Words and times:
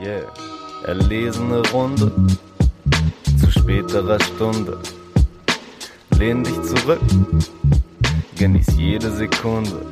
Yeah. 0.00 0.30
Erlesene 0.84 1.62
Runde 1.72 2.12
zu 3.40 3.50
späterer 3.50 4.20
Stunde. 4.20 4.78
Lehn 6.18 6.44
dich 6.44 6.62
zurück, 6.62 7.00
genieß 8.36 8.66
jede 8.76 9.10
Sekunde. 9.10 9.86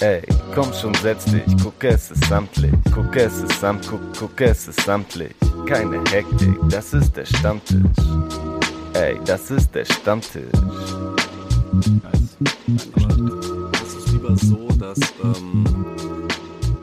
Ey, 0.00 0.22
komm 0.54 0.72
schon, 0.72 0.94
setz 0.94 1.24
dich, 1.24 1.42
guck 1.62 1.82
es 1.84 2.10
ist 2.10 2.24
samtlich, 2.24 2.72
guck 2.94 3.14
es 3.16 3.38
ist 3.38 3.60
samt, 3.60 3.86
guck, 3.88 4.00
guck 4.18 4.40
es 4.40 4.68
ist 4.68 4.80
samtlich. 4.80 5.34
Keine 5.66 5.98
Hektik, 6.10 6.56
das 6.68 6.94
ist 6.94 7.16
der 7.16 7.26
Stammtisch. 7.26 7.80
Ey, 8.94 9.18
das 9.24 9.50
ist 9.50 9.74
der 9.74 9.84
Stammtisch. 9.84 10.52
Nice. 11.72 12.36
Ist 13.82 13.96
es 13.98 14.12
lieber 14.12 14.36
so, 14.36 14.68
dass 14.78 14.98
ähm, 15.22 15.64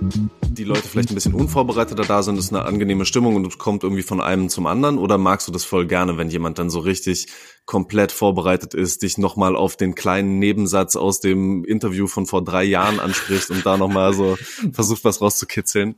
die 0.02 0.64
Leute 0.64 0.88
vielleicht 0.88 1.10
ein 1.10 1.16
bisschen 1.16 1.34
unvorbereiteter 1.34 2.04
da 2.04 2.24
sind, 2.24 2.38
ist 2.38 2.54
eine 2.54 2.66
angenehme 2.66 3.06
Stimmung 3.06 3.36
und 3.36 3.58
kommt 3.58 3.84
irgendwie 3.84 4.04
von 4.04 4.22
einem 4.22 4.50
zum 4.50 4.66
anderen? 4.66 4.98
Oder 4.98 5.18
magst 5.18 5.48
du 5.48 5.52
das 5.52 5.64
voll 5.64 5.88
gerne, 5.88 6.18
wenn 6.18 6.30
jemand 6.30 6.60
dann 6.60 6.70
so 6.70 6.80
richtig 6.80 7.28
komplett 7.66 8.12
vorbereitet 8.12 8.74
ist, 8.74 9.04
dich 9.04 9.18
nochmal 9.18 9.56
auf 9.56 9.78
den 9.78 9.96
kleinen 9.96 10.40
Nebensatz 10.40 10.96
aus 10.96 11.20
dem 11.20 11.64
Interview 11.64 12.08
von 12.08 12.26
vor 12.26 12.44
drei 12.44 12.64
Jahren 12.64 13.00
anspricht 13.00 13.50
und 13.50 13.66
da 13.66 13.78
nochmal 13.78 14.14
so 14.14 14.38
versucht, 14.74 15.04
was 15.04 15.22
rauszukitzeln? 15.22 15.96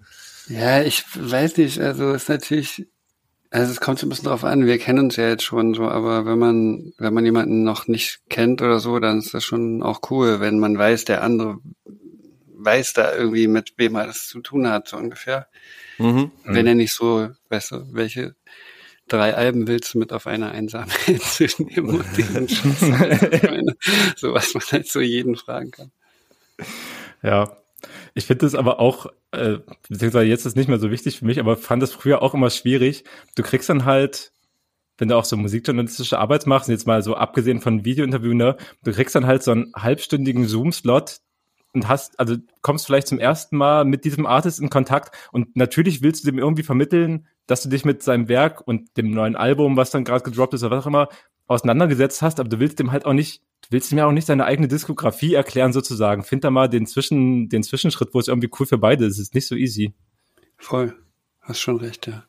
Ja, 0.48 0.82
ich 0.82 1.04
weiß 1.16 1.58
nicht, 1.58 1.80
also 1.80 2.12
ist 2.12 2.30
natürlich, 2.30 2.88
also 3.52 3.72
es 3.72 3.80
kommt 3.80 4.00
so 4.00 4.06
ein 4.06 4.10
bisschen 4.10 4.26
drauf 4.26 4.44
an, 4.44 4.66
wir 4.66 4.78
kennen 4.80 5.00
uns 5.00 5.16
ja 5.16 5.30
jetzt 5.30 5.44
schon 5.44 5.74
so, 5.74 5.84
aber 5.84 6.26
wenn 6.26 6.40
man, 6.40 6.94
wenn 6.98 7.14
man 7.14 7.26
jemanden 7.26 7.64
noch 7.64 7.88
nicht 7.88 8.22
kennt 8.30 8.62
oder 8.62 8.80
so, 8.80 9.00
dann 9.00 9.20
ist 9.20 9.34
das 9.34 9.44
schon 9.44 9.82
auch 9.82 10.02
cool, 10.10 10.40
wenn 10.40 10.60
man 10.60 10.78
weiß, 10.78 11.06
der 11.06 11.24
andere 11.24 11.60
weiß 12.66 12.94
da 12.94 13.16
irgendwie, 13.16 13.48
mit 13.48 13.74
wem 13.78 13.96
er 13.96 14.08
das 14.08 14.28
zu 14.28 14.42
tun 14.42 14.68
hat, 14.68 14.88
so 14.88 14.98
ungefähr. 14.98 15.48
Mhm. 15.98 16.32
Wenn 16.46 16.68
er 16.68 16.76
nicht 16.76 16.94
so, 16.94 17.30
weißt 17.50 17.72
du, 17.72 17.94
welche 17.94 18.36
drei 19.08 19.36
Alben 19.36 19.68
willst 19.68 19.94
du 19.94 20.00
mit 20.00 20.14
auf 20.14 20.28
einer 20.28 20.52
einsamen 20.52 20.92
Insel 21.08 21.50
nehmen 21.60 21.98
und 21.98 22.06
diesen 22.18 22.48
so 24.16 24.34
was 24.34 24.54
man 24.54 24.64
halt 24.72 24.88
so 24.88 25.02
jeden 25.02 25.36
fragen 25.36 25.72
kann. 25.72 25.92
Ja, 27.22 27.58
ich 28.14 28.26
finde 28.26 28.46
es 28.46 28.56
aber 28.56 28.80
auch, 28.80 29.08
äh, 29.32 29.58
beziehungsweise 29.90 30.26
jetzt 30.26 30.46
ist 30.46 30.56
nicht 30.56 30.70
mehr 30.70 30.80
so 30.80 30.92
wichtig 30.92 31.20
für 31.20 31.26
mich, 31.26 31.40
aber 31.40 31.58
fand 31.58 31.84
es 31.84 31.92
früher 31.92 32.22
auch 32.22 32.34
immer 32.34 32.50
schwierig. 32.50 33.04
Du 33.36 33.44
kriegst 33.44 33.70
dann 33.70 33.86
halt, 33.86 34.32
wenn 34.98 35.08
du 35.08 35.18
auch 35.18 35.26
so 35.26 35.38
musikjournalistische 35.38 36.20
Arbeit 36.20 36.46
machst, 36.46 36.70
jetzt 36.70 36.88
mal 36.88 37.02
so 37.02 37.16
abgesehen 37.16 37.60
von 37.60 37.86
Videointerview, 37.86 38.34
ne, 38.34 38.58
du 38.84 38.92
kriegst 38.92 39.16
dann 39.16 39.26
halt 39.26 39.44
so 39.44 39.52
einen 39.52 39.72
halbstündigen 39.76 40.46
Zoom-Slot, 40.46 41.22
und 41.74 41.88
hast, 41.88 42.20
also 42.20 42.36
kommst 42.62 42.86
vielleicht 42.86 43.08
zum 43.08 43.20
ersten 43.20 43.58
Mal 43.58 43.86
mit 43.86 44.06
diesem 44.06 44.26
Artist 44.26 44.60
in 44.60 44.70
Kontakt 44.70 45.16
und 45.32 45.56
natürlich 45.56 46.02
willst 46.02 46.24
du 46.24 46.32
dem 46.32 46.40
irgendwie 46.40 46.64
vermitteln, 46.64 47.28
dass 47.48 47.64
du 47.64 47.70
dich 47.70 47.86
mit 47.86 48.04
seinem 48.04 48.28
Werk 48.30 48.66
und 48.66 48.96
dem 48.98 49.12
neuen 49.12 49.36
Album, 49.36 49.78
was 49.78 49.92
dann 49.92 50.04
gerade 50.04 50.24
gedroppt 50.24 50.54
ist 50.54 50.64
oder 50.64 50.78
was 50.78 50.84
auch 50.84 50.88
immer, 50.88 51.10
auseinandergesetzt 51.48 52.22
hast, 52.22 52.40
aber 52.40 52.50
du 52.50 52.60
willst 52.60 52.80
dem 52.80 52.92
halt 52.92 53.06
auch 53.06 53.14
nicht, 53.14 53.42
du 53.62 53.68
willst 53.72 53.92
ihm 53.92 53.98
ja 53.98 54.06
auch 54.06 54.12
nicht 54.12 54.28
seine 54.28 54.46
eigene 54.46 54.68
Diskografie 54.68 55.34
erklären 55.34 55.74
sozusagen. 55.74 56.24
Find 56.24 56.44
da 56.44 56.50
mal 56.50 56.70
den 56.70 56.86
Zwischen, 56.86 57.50
den 57.50 57.64
Zwischenschritt, 57.64 58.14
wo 58.14 58.20
es 58.20 58.30
irgendwie 58.30 58.50
cool 58.60 58.66
für 58.66 58.78
beide 58.78 59.06
ist. 59.06 59.14
Es 59.14 59.28
ist 59.28 59.36
nicht 59.36 59.48
so 59.48 59.56
easy. 59.56 59.94
Voll. 60.58 60.96
Hast 61.42 61.60
schon 61.60 61.78
recht, 61.78 62.08
ja. 62.08 62.24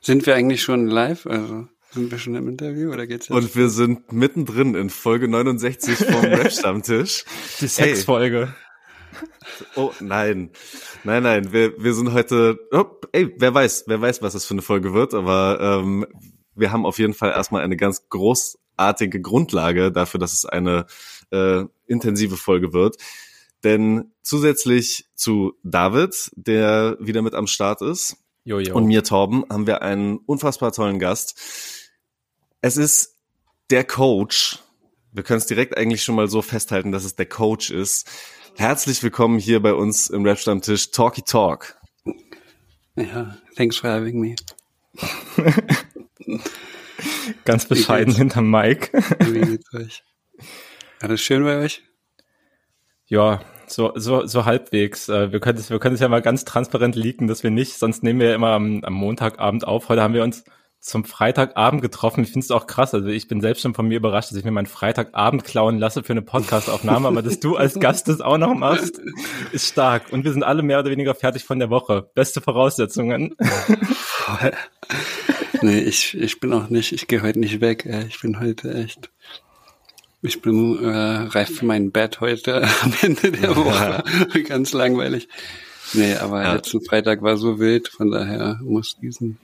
Sind 0.00 0.26
wir 0.26 0.34
eigentlich 0.34 0.62
schon 0.62 0.86
live? 0.86 1.26
Also 1.26 1.68
sind 1.92 2.10
wir 2.10 2.18
schon 2.18 2.34
im 2.34 2.48
Interview 2.48 2.92
oder 2.92 3.06
geht's 3.06 3.28
jetzt? 3.28 3.36
Und 3.36 3.56
wir 3.56 3.70
sind 3.70 4.12
mittendrin 4.12 4.74
in 4.74 4.90
Folge 4.90 5.28
69 5.28 5.96
vom 5.96 6.20
Rap-Stammtisch. 6.24 7.24
Die 7.60 7.68
Sexfolge. 7.68 8.54
Oh 9.74 9.92
nein, 10.00 10.50
nein, 11.04 11.22
nein. 11.22 11.52
Wir, 11.52 11.72
wir 11.82 11.94
sind 11.94 12.12
heute. 12.12 12.58
Oh, 12.72 12.84
ey, 13.12 13.34
wer 13.38 13.54
weiß, 13.54 13.84
wer 13.86 14.00
weiß, 14.00 14.22
was 14.22 14.32
das 14.32 14.44
für 14.44 14.54
eine 14.54 14.62
Folge 14.62 14.92
wird. 14.92 15.14
Aber 15.14 15.58
ähm, 15.60 16.06
wir 16.54 16.72
haben 16.72 16.86
auf 16.86 16.98
jeden 16.98 17.14
Fall 17.14 17.30
erstmal 17.30 17.62
eine 17.62 17.76
ganz 17.76 18.08
großartige 18.08 19.20
Grundlage 19.20 19.92
dafür, 19.92 20.18
dass 20.18 20.32
es 20.32 20.44
eine 20.44 20.86
äh, 21.30 21.64
intensive 21.86 22.36
Folge 22.36 22.72
wird. 22.72 22.96
Denn 23.64 24.12
zusätzlich 24.22 25.06
zu 25.14 25.54
David, 25.62 26.30
der 26.36 26.96
wieder 27.00 27.22
mit 27.22 27.34
am 27.34 27.46
Start 27.46 27.82
ist, 27.82 28.16
jo, 28.44 28.58
jo. 28.58 28.74
und 28.74 28.86
mir 28.86 29.02
Torben, 29.02 29.44
haben 29.50 29.66
wir 29.66 29.82
einen 29.82 30.18
unfassbar 30.18 30.72
tollen 30.72 30.98
Gast. 30.98 31.38
Es 32.60 32.76
ist 32.76 33.16
der 33.70 33.84
Coach. 33.84 34.58
Wir 35.12 35.22
können 35.22 35.38
es 35.38 35.46
direkt 35.46 35.76
eigentlich 35.76 36.02
schon 36.02 36.14
mal 36.14 36.28
so 36.28 36.42
festhalten, 36.42 36.92
dass 36.92 37.04
es 37.04 37.16
der 37.16 37.26
Coach 37.26 37.70
ist 37.70 38.08
Herzlich 38.58 39.02
willkommen 39.02 39.38
hier 39.38 39.60
bei 39.60 39.74
uns 39.74 40.08
im 40.08 40.24
Rap-Stammtisch 40.24 40.90
Talky 40.90 41.20
Talk. 41.20 41.76
Ja, 42.96 43.36
thanks 43.54 43.76
for 43.76 43.90
having 43.90 44.18
me. 44.18 44.34
Ganz 47.44 47.66
bescheiden 47.66 48.14
hinterm 48.14 48.50
Mike. 48.50 48.98
Wie 49.20 49.40
geht's 49.40 49.74
euch? 49.74 50.02
Alles 51.02 51.20
schön 51.20 51.44
bei 51.44 51.58
euch? 51.58 51.82
Ja, 53.04 53.42
so, 53.66 53.92
so, 53.94 54.26
so 54.26 54.46
halbwegs. 54.46 55.10
Äh, 55.10 55.32
wir 55.32 55.40
können 55.40 55.58
es 55.58 55.68
wir 55.68 55.78
können 55.78 55.96
es 55.96 56.00
ja 56.00 56.08
mal 56.08 56.22
ganz 56.22 56.46
transparent 56.46 56.96
leaken, 56.96 57.28
dass 57.28 57.42
wir 57.42 57.50
nicht, 57.50 57.74
sonst 57.74 58.02
nehmen 58.02 58.20
wir 58.20 58.30
ja 58.30 58.34
immer 58.34 58.52
am, 58.52 58.82
am 58.84 58.94
Montagabend 58.94 59.66
auf. 59.66 59.90
Heute 59.90 60.00
haben 60.00 60.14
wir 60.14 60.24
uns 60.24 60.44
zum 60.86 61.04
Freitagabend 61.04 61.82
getroffen. 61.82 62.22
Ich 62.22 62.30
finde 62.30 62.44
es 62.44 62.52
auch 62.52 62.68
krass. 62.68 62.94
Also 62.94 63.08
ich 63.08 63.26
bin 63.26 63.40
selbst 63.40 63.60
schon 63.62 63.74
von 63.74 63.88
mir 63.88 63.96
überrascht, 63.96 64.30
dass 64.30 64.38
ich 64.38 64.44
mir 64.44 64.52
meinen 64.52 64.66
Freitagabend 64.66 65.42
klauen 65.42 65.78
lasse 65.78 66.04
für 66.04 66.12
eine 66.12 66.22
Podcastaufnahme, 66.22 67.08
aber 67.08 67.22
dass 67.22 67.40
du 67.40 67.56
als 67.56 67.74
Gast 67.80 68.06
das 68.06 68.20
auch 68.20 68.38
noch 68.38 68.54
machst, 68.54 69.00
ist 69.50 69.66
stark. 69.66 70.12
Und 70.12 70.24
wir 70.24 70.32
sind 70.32 70.44
alle 70.44 70.62
mehr 70.62 70.78
oder 70.78 70.90
weniger 70.90 71.16
fertig 71.16 71.42
von 71.42 71.58
der 71.58 71.70
Woche. 71.70 72.08
Beste 72.14 72.40
Voraussetzungen. 72.40 73.34
Nee, 75.60 75.80
ich, 75.80 76.16
ich 76.16 76.38
bin 76.38 76.52
auch 76.52 76.68
nicht, 76.70 76.92
ich 76.92 77.08
gehe 77.08 77.20
heute 77.20 77.40
nicht 77.40 77.60
weg. 77.60 77.84
Ich 78.08 78.20
bin 78.20 78.38
heute 78.38 78.72
echt, 78.72 79.10
ich 80.22 80.40
bin 80.40 80.78
äh, 80.84 80.88
reif 80.88 81.56
für 81.56 81.66
mein 81.66 81.90
Bett 81.90 82.20
heute 82.20 82.62
am 82.82 82.92
Ende 83.02 83.32
der 83.32 83.56
Woche. 83.56 84.04
Ja. 84.34 84.40
Ganz 84.42 84.72
langweilig. 84.72 85.28
Nee, 85.94 86.14
aber 86.14 86.42
ja. 86.42 86.54
letzten 86.54 86.84
Freitag 86.84 87.22
war 87.22 87.36
so 87.36 87.58
wild, 87.58 87.88
von 87.88 88.12
daher 88.12 88.60
muss 88.62 88.96
diesen 89.00 89.38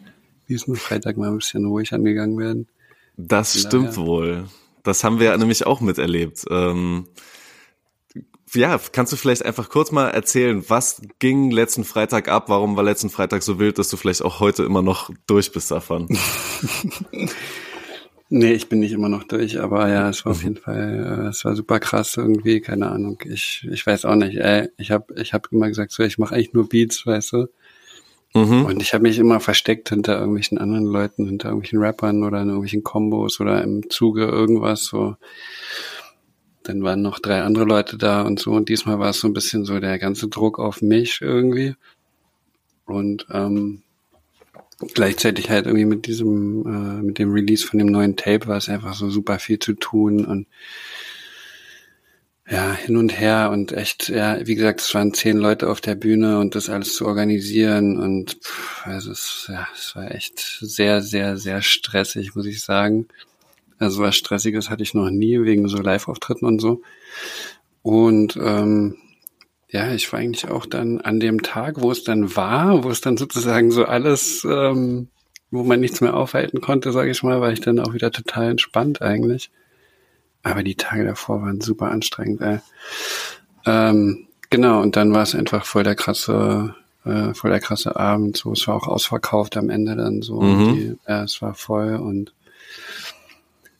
diesen 0.52 0.76
Freitag 0.76 1.16
mal 1.16 1.28
ein 1.28 1.38
bisschen 1.38 1.64
ruhig 1.64 1.92
angegangen 1.92 2.38
werden. 2.38 2.68
Das 3.16 3.58
stimmt 3.58 3.96
daher. 3.96 4.06
wohl. 4.06 4.44
Das 4.82 5.04
haben 5.04 5.18
wir 5.18 5.26
ja 5.26 5.36
nämlich 5.36 5.66
auch 5.66 5.80
miterlebt. 5.80 6.44
Ähm, 6.50 7.06
ja, 8.54 8.78
kannst 8.92 9.12
du 9.12 9.16
vielleicht 9.16 9.44
einfach 9.44 9.70
kurz 9.70 9.92
mal 9.92 10.10
erzählen, 10.10 10.62
was 10.68 11.00
ging 11.18 11.50
letzten 11.50 11.84
Freitag 11.84 12.28
ab? 12.28 12.48
Warum 12.48 12.76
war 12.76 12.84
letzten 12.84 13.08
Freitag 13.08 13.42
so 13.42 13.58
wild, 13.58 13.78
dass 13.78 13.88
du 13.88 13.96
vielleicht 13.96 14.22
auch 14.22 14.40
heute 14.40 14.64
immer 14.64 14.82
noch 14.82 15.10
durch 15.26 15.52
bist 15.52 15.70
davon? 15.70 16.08
nee, 18.28 18.52
ich 18.52 18.68
bin 18.68 18.80
nicht 18.80 18.92
immer 18.92 19.08
noch 19.08 19.24
durch, 19.24 19.58
aber 19.58 19.88
ja, 19.88 20.10
es 20.10 20.24
war 20.24 20.32
auf 20.32 20.42
mhm. 20.42 20.48
jeden 20.48 20.56
Fall, 20.56 21.24
äh, 21.24 21.28
es 21.28 21.44
war 21.44 21.56
super 21.56 21.80
krass 21.80 22.16
irgendwie, 22.16 22.60
keine 22.60 22.90
Ahnung. 22.90 23.18
Ich, 23.24 23.66
ich 23.70 23.86
weiß 23.86 24.04
auch 24.04 24.16
nicht, 24.16 24.36
ey, 24.36 24.68
ich 24.76 24.90
habe 24.90 25.14
ich 25.18 25.32
hab 25.32 25.50
immer 25.50 25.68
gesagt, 25.68 25.92
so, 25.92 26.02
ich 26.02 26.18
mache 26.18 26.34
eigentlich 26.34 26.52
nur 26.52 26.68
Beats, 26.68 27.06
weißt 27.06 27.32
du. 27.32 27.46
Mhm. 28.34 28.64
Und 28.64 28.82
ich 28.82 28.94
habe 28.94 29.02
mich 29.02 29.18
immer 29.18 29.40
versteckt 29.40 29.90
hinter 29.90 30.18
irgendwelchen 30.18 30.58
anderen 30.58 30.84
Leuten, 30.84 31.26
hinter 31.26 31.48
irgendwelchen 31.48 31.80
Rappern 31.80 32.24
oder 32.24 32.40
in 32.40 32.48
irgendwelchen 32.48 32.82
Kombos 32.82 33.40
oder 33.40 33.62
im 33.62 33.90
Zuge 33.90 34.24
irgendwas 34.24 34.84
so. 34.84 35.16
Dann 36.62 36.82
waren 36.82 37.02
noch 37.02 37.18
drei 37.18 37.42
andere 37.42 37.64
Leute 37.64 37.98
da 37.98 38.22
und 38.22 38.38
so. 38.38 38.52
Und 38.52 38.68
diesmal 38.68 38.98
war 38.98 39.10
es 39.10 39.20
so 39.20 39.28
ein 39.28 39.34
bisschen 39.34 39.64
so 39.64 39.80
der 39.80 39.98
ganze 39.98 40.28
Druck 40.28 40.58
auf 40.58 40.80
mich 40.80 41.18
irgendwie. 41.20 41.74
Und 42.86 43.26
ähm, 43.30 43.82
gleichzeitig 44.94 45.50
halt 45.50 45.66
irgendwie 45.66 45.84
mit 45.84 46.06
diesem, 46.06 46.66
äh, 46.66 47.02
mit 47.02 47.18
dem 47.18 47.32
Release 47.32 47.66
von 47.66 47.78
dem 47.78 47.88
neuen 47.88 48.16
Tape 48.16 48.46
war 48.46 48.56
es 48.56 48.68
einfach 48.68 48.94
so 48.94 49.10
super 49.10 49.38
viel 49.38 49.58
zu 49.58 49.74
tun 49.74 50.24
und 50.24 50.46
ja, 52.52 52.74
hin 52.74 52.98
und 52.98 53.18
her 53.18 53.50
und 53.50 53.72
echt, 53.72 54.10
ja, 54.10 54.46
wie 54.46 54.54
gesagt, 54.54 54.82
es 54.82 54.94
waren 54.94 55.14
zehn 55.14 55.38
Leute 55.38 55.70
auf 55.70 55.80
der 55.80 55.94
Bühne 55.94 56.38
und 56.38 56.54
das 56.54 56.68
alles 56.68 56.94
zu 56.94 57.06
organisieren 57.06 57.98
und 57.98 58.34
pff, 58.44 58.86
also 58.86 59.10
es, 59.10 59.46
ja, 59.50 59.66
es 59.74 59.96
war 59.96 60.14
echt 60.14 60.58
sehr, 60.60 61.00
sehr, 61.00 61.38
sehr 61.38 61.62
stressig, 61.62 62.34
muss 62.34 62.44
ich 62.44 62.62
sagen. 62.62 63.08
Also 63.78 64.02
was 64.02 64.16
Stressiges 64.16 64.68
hatte 64.68 64.82
ich 64.82 64.92
noch 64.92 65.08
nie, 65.08 65.42
wegen 65.42 65.66
so 65.66 65.78
Live-Auftritten 65.78 66.44
und 66.44 66.60
so. 66.60 66.82
Und 67.80 68.36
ähm, 68.36 68.96
ja, 69.70 69.90
ich 69.94 70.12
war 70.12 70.20
eigentlich 70.20 70.50
auch 70.50 70.66
dann 70.66 71.00
an 71.00 71.20
dem 71.20 71.42
Tag, 71.42 71.80
wo 71.80 71.90
es 71.90 72.04
dann 72.04 72.36
war, 72.36 72.84
wo 72.84 72.90
es 72.90 73.00
dann 73.00 73.16
sozusagen 73.16 73.70
so 73.70 73.86
alles, 73.86 74.44
ähm, 74.44 75.08
wo 75.50 75.64
man 75.64 75.80
nichts 75.80 76.02
mehr 76.02 76.14
aufhalten 76.14 76.60
konnte, 76.60 76.92
sage 76.92 77.12
ich 77.12 77.22
mal, 77.22 77.40
war 77.40 77.50
ich 77.50 77.62
dann 77.62 77.80
auch 77.80 77.94
wieder 77.94 78.10
total 78.10 78.50
entspannt 78.50 79.00
eigentlich. 79.00 79.50
Aber 80.42 80.62
die 80.62 80.74
Tage 80.74 81.04
davor 81.04 81.42
waren 81.42 81.60
super 81.60 81.90
anstrengend, 81.90 82.40
ey. 82.40 82.58
Ähm, 83.64 84.26
genau, 84.50 84.80
und 84.80 84.96
dann 84.96 85.12
war 85.12 85.22
es 85.22 85.34
einfach 85.34 85.64
voll 85.64 85.84
der 85.84 85.94
krasse, 85.94 86.74
äh, 87.04 87.32
voll 87.34 87.50
der 87.50 87.60
krasse 87.60 87.96
Abend. 87.96 88.36
So, 88.36 88.52
es 88.52 88.66
war 88.66 88.74
auch 88.74 88.88
ausverkauft 88.88 89.56
am 89.56 89.70
Ende 89.70 89.96
dann 89.96 90.22
so. 90.22 90.40
Mhm. 90.40 90.74
Die, 90.74 90.96
äh, 91.06 91.22
es 91.22 91.40
war 91.42 91.54
voll 91.54 91.96
und 91.96 92.34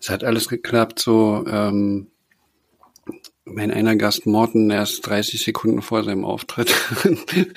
es 0.01 0.11
hat 0.11 0.25
alles 0.25 0.49
geklappt, 0.49 0.99
so, 0.99 1.45
ähm, 1.49 2.09
mein 3.45 3.73
einer 3.73 3.97
Gast 3.97 4.27
Morten 4.27 4.71
erst 4.71 5.07
30 5.07 5.43
Sekunden 5.43 5.83
vor 5.83 6.05
seinem 6.05 6.25
Auftritt 6.25 6.73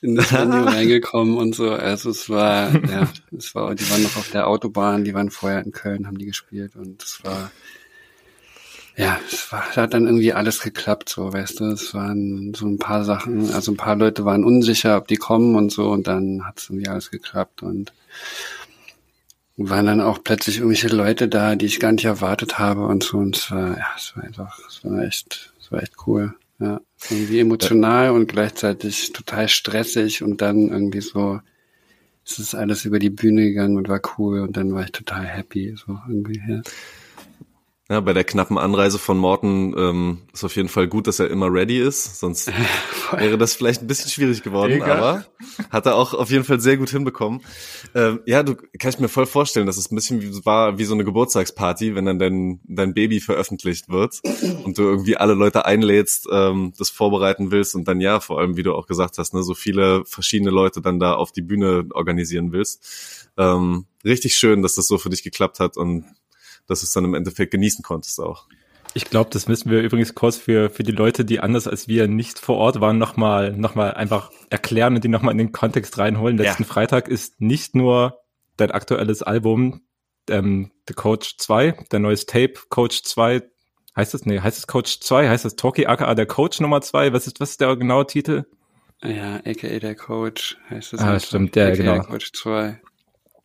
in 0.00 0.16
das 0.16 0.32
Venue 0.32 0.66
reingekommen 0.72 1.36
und 1.36 1.54
so. 1.54 1.70
Also 1.70 2.10
es 2.10 2.28
war, 2.28 2.72
ja, 2.88 3.08
es 3.36 3.54
war, 3.54 3.74
die 3.74 3.88
waren 3.90 4.02
noch 4.02 4.16
auf 4.16 4.30
der 4.30 4.48
Autobahn, 4.48 5.04
die 5.04 5.14
waren 5.14 5.30
vorher 5.30 5.64
in 5.64 5.72
Köln, 5.72 6.06
haben 6.06 6.18
die 6.18 6.26
gespielt 6.26 6.74
und 6.76 7.02
es 7.02 7.20
war, 7.24 7.50
ja, 8.98 9.20
es 9.30 9.52
war, 9.52 9.76
hat 9.76 9.94
dann 9.94 10.06
irgendwie 10.06 10.32
alles 10.32 10.60
geklappt, 10.60 11.08
so, 11.08 11.32
weißt 11.32 11.60
du, 11.60 11.66
es 11.66 11.94
waren 11.94 12.52
so 12.52 12.66
ein 12.66 12.78
paar 12.78 13.04
Sachen, 13.04 13.52
also 13.54 13.70
ein 13.70 13.76
paar 13.76 13.94
Leute 13.94 14.24
waren 14.24 14.42
unsicher, 14.42 14.96
ob 14.96 15.06
die 15.06 15.16
kommen 15.16 15.54
und 15.54 15.70
so 15.70 15.88
und 15.90 16.08
dann 16.08 16.44
hat 16.44 16.58
es 16.58 16.68
irgendwie 16.68 16.88
alles 16.88 17.12
geklappt 17.12 17.62
und 17.62 17.92
waren 19.56 19.86
dann 19.86 20.00
auch 20.00 20.18
plötzlich 20.24 20.58
irgendwelche 20.58 20.88
Leute 20.88 21.28
da, 21.28 21.54
die 21.54 21.66
ich 21.66 21.78
gar 21.78 21.92
nicht 21.92 22.06
erwartet 22.06 22.58
habe 22.58 22.86
und 22.86 23.04
so. 23.04 23.18
Und 23.18 23.36
es 23.36 23.50
war, 23.52 23.78
ja, 23.78 23.86
es 23.96 24.16
war 24.16 24.24
einfach, 24.24 24.58
es 24.68 24.84
war 24.84 25.02
echt, 25.02 25.52
es 25.60 25.70
war 25.70 25.82
echt 25.82 25.94
cool. 26.06 26.34
Ja, 26.60 26.80
irgendwie 27.08 27.38
emotional 27.38 28.10
und 28.10 28.26
gleichzeitig 28.26 29.12
total 29.12 29.48
stressig 29.48 30.24
und 30.24 30.42
dann 30.42 30.70
irgendwie 30.70 31.00
so, 31.00 31.40
es 32.24 32.40
ist 32.40 32.56
alles 32.56 32.84
über 32.84 32.98
die 32.98 33.10
Bühne 33.10 33.42
gegangen 33.42 33.76
und 33.76 33.88
war 33.88 34.00
cool 34.18 34.40
und 34.40 34.56
dann 34.56 34.74
war 34.74 34.82
ich 34.82 34.90
total 34.90 35.24
happy, 35.24 35.76
so 35.76 36.00
irgendwie, 36.08 36.42
ja. 36.48 36.62
Ja, 37.90 38.00
bei 38.00 38.12
der 38.12 38.24
knappen 38.24 38.58
Anreise 38.58 38.98
von 38.98 39.16
Morten 39.16 39.74
ähm, 39.74 40.18
ist 40.34 40.44
auf 40.44 40.54
jeden 40.56 40.68
Fall 40.68 40.88
gut, 40.88 41.06
dass 41.06 41.20
er 41.20 41.30
immer 41.30 41.50
ready 41.50 41.78
ist, 41.80 42.20
sonst 42.20 42.52
wäre 43.16 43.38
das 43.38 43.54
vielleicht 43.54 43.80
ein 43.80 43.86
bisschen 43.86 44.10
schwierig 44.10 44.42
geworden, 44.42 44.72
Egal. 44.72 44.90
aber 44.90 45.24
hat 45.70 45.86
er 45.86 45.96
auch 45.96 46.12
auf 46.12 46.30
jeden 46.30 46.44
Fall 46.44 46.60
sehr 46.60 46.76
gut 46.76 46.90
hinbekommen. 46.90 47.40
Ähm, 47.94 48.20
ja, 48.26 48.42
du 48.42 48.56
kann 48.56 48.90
ich 48.90 48.98
mir 48.98 49.08
voll 49.08 49.24
vorstellen, 49.24 49.66
dass 49.66 49.78
es 49.78 49.90
ein 49.90 49.94
bisschen 49.94 50.20
wie, 50.20 50.44
war 50.44 50.76
wie 50.76 50.84
so 50.84 50.92
eine 50.92 51.02
Geburtstagsparty, 51.02 51.94
wenn 51.94 52.04
dann 52.04 52.18
dein, 52.18 52.60
dein 52.64 52.92
Baby 52.92 53.20
veröffentlicht 53.20 53.88
wird 53.88 54.20
und 54.64 54.76
du 54.76 54.82
irgendwie 54.82 55.16
alle 55.16 55.32
Leute 55.32 55.64
einlädst, 55.64 56.28
ähm, 56.30 56.74
das 56.76 56.90
vorbereiten 56.90 57.50
willst 57.50 57.74
und 57.74 57.88
dann 57.88 58.02
ja, 58.02 58.20
vor 58.20 58.38
allem, 58.38 58.58
wie 58.58 58.64
du 58.64 58.74
auch 58.74 58.86
gesagt 58.86 59.16
hast, 59.16 59.32
ne, 59.32 59.42
so 59.42 59.54
viele 59.54 60.04
verschiedene 60.04 60.50
Leute 60.50 60.82
dann 60.82 61.00
da 61.00 61.14
auf 61.14 61.32
die 61.32 61.40
Bühne 61.40 61.86
organisieren 61.94 62.52
willst. 62.52 63.30
Ähm, 63.38 63.86
richtig 64.04 64.36
schön, 64.36 64.60
dass 64.60 64.74
das 64.74 64.88
so 64.88 64.98
für 64.98 65.08
dich 65.08 65.22
geklappt 65.22 65.58
hat 65.58 65.78
und 65.78 66.04
dass 66.68 66.80
du 66.80 66.84
es 66.84 66.92
dann 66.92 67.04
im 67.04 67.14
Endeffekt 67.14 67.50
genießen 67.50 67.82
konntest 67.82 68.20
auch. 68.20 68.46
Ich 68.94 69.04
glaube, 69.04 69.30
das 69.30 69.48
müssen 69.48 69.70
wir 69.70 69.82
übrigens 69.82 70.14
kurz 70.14 70.36
für, 70.36 70.70
für 70.70 70.82
die 70.82 70.92
Leute, 70.92 71.24
die 71.24 71.40
anders 71.40 71.66
als 71.66 71.88
wir 71.88 72.08
nicht 72.08 72.38
vor 72.38 72.56
Ort 72.56 72.80
waren, 72.80 72.98
nochmal 72.98 73.52
noch 73.52 73.74
mal 73.74 73.92
einfach 73.92 74.30
erklären 74.50 74.94
und 74.94 75.04
die 75.04 75.08
nochmal 75.08 75.32
in 75.32 75.38
den 75.38 75.52
Kontext 75.52 75.98
reinholen. 75.98 76.38
Letzten 76.38 76.62
ja. 76.62 76.68
Freitag 76.68 77.08
ist 77.08 77.40
nicht 77.40 77.74
nur 77.74 78.20
dein 78.56 78.70
aktuelles 78.70 79.22
Album 79.22 79.82
ähm, 80.30 80.70
The 80.88 80.94
Coach 80.94 81.36
2, 81.38 81.86
der 81.92 81.98
neues 81.98 82.26
Tape 82.26 82.54
Coach 82.70 83.02
2, 83.02 83.42
heißt 83.94 84.14
das, 84.14 84.24
nee, 84.24 84.40
heißt 84.40 84.58
es 84.58 84.66
Coach 84.66 85.00
2, 85.00 85.28
heißt 85.28 85.44
das 85.44 85.56
Talkie 85.56 85.86
aka 85.86 86.14
der 86.14 86.26
Coach 86.26 86.60
Nummer 86.60 86.80
2, 86.80 87.12
was 87.12 87.26
ist, 87.26 87.40
was 87.40 87.50
ist 87.50 87.60
der 87.60 87.76
genaue 87.76 88.06
Titel? 88.06 88.46
Ja, 89.02 89.36
aka 89.36 89.78
der 89.78 89.94
Coach 89.94 90.56
heißt 90.70 90.94
es. 90.94 91.00
Ah, 91.00 91.20
stimmt, 91.20 91.54
der, 91.54 91.76
genau. 91.76 91.94
Der 91.94 92.04
Coach 92.04 92.32
2. 92.32 92.80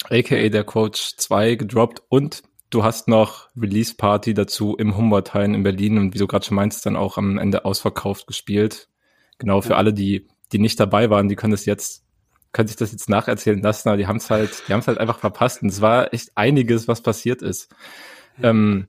AKA 0.10 0.50
der 0.50 0.64
Coach 0.64 1.16
2 1.18 1.56
gedroppt 1.56 2.04
und 2.10 2.44
Du 2.74 2.84
hast 2.84 3.08
noch 3.08 3.50
Release 3.56 3.94
Party 3.94 4.34
dazu 4.34 4.76
im 4.76 4.98
Humboldthain 4.98 5.54
in 5.54 5.62
Berlin 5.62 6.00
und 6.00 6.16
wie 6.16 6.18
du 6.18 6.26
gerade 6.26 6.44
schon 6.44 6.56
meinst, 6.56 6.84
dann 6.88 6.96
auch 6.96 7.20
am 7.20 7.38
Ende 7.38 7.66
ausverkauft 7.66 8.26
gespielt. 8.26 8.90
Genau, 9.38 9.62
für 9.62 9.74
ja. 9.74 9.76
alle, 9.76 9.94
die, 9.94 10.28
die 10.52 10.58
nicht 10.58 10.80
dabei 10.80 11.12
waren, 11.12 11.30
die 11.30 11.36
können 11.36 11.52
das 11.52 11.68
jetzt, 11.68 12.04
können 12.52 12.68
sich 12.68 12.76
das 12.76 12.92
jetzt 12.92 13.10
nacherzählen 13.10 13.62
lassen, 13.62 13.90
aber 13.90 13.98
die 13.98 14.08
haben 14.08 14.18
es 14.18 14.32
halt, 14.32 14.64
die 14.68 14.74
haben 14.74 14.80
es 14.80 14.88
halt 14.88 14.98
einfach 14.98 15.20
verpasst. 15.20 15.62
Und 15.62 15.70
es 15.70 15.82
war 15.82 16.16
echt 16.16 16.32
einiges, 16.34 16.88
was 16.88 17.04
passiert 17.04 17.44
ist. 17.44 17.72
Ja. 18.40 18.50
Ähm, 18.50 18.88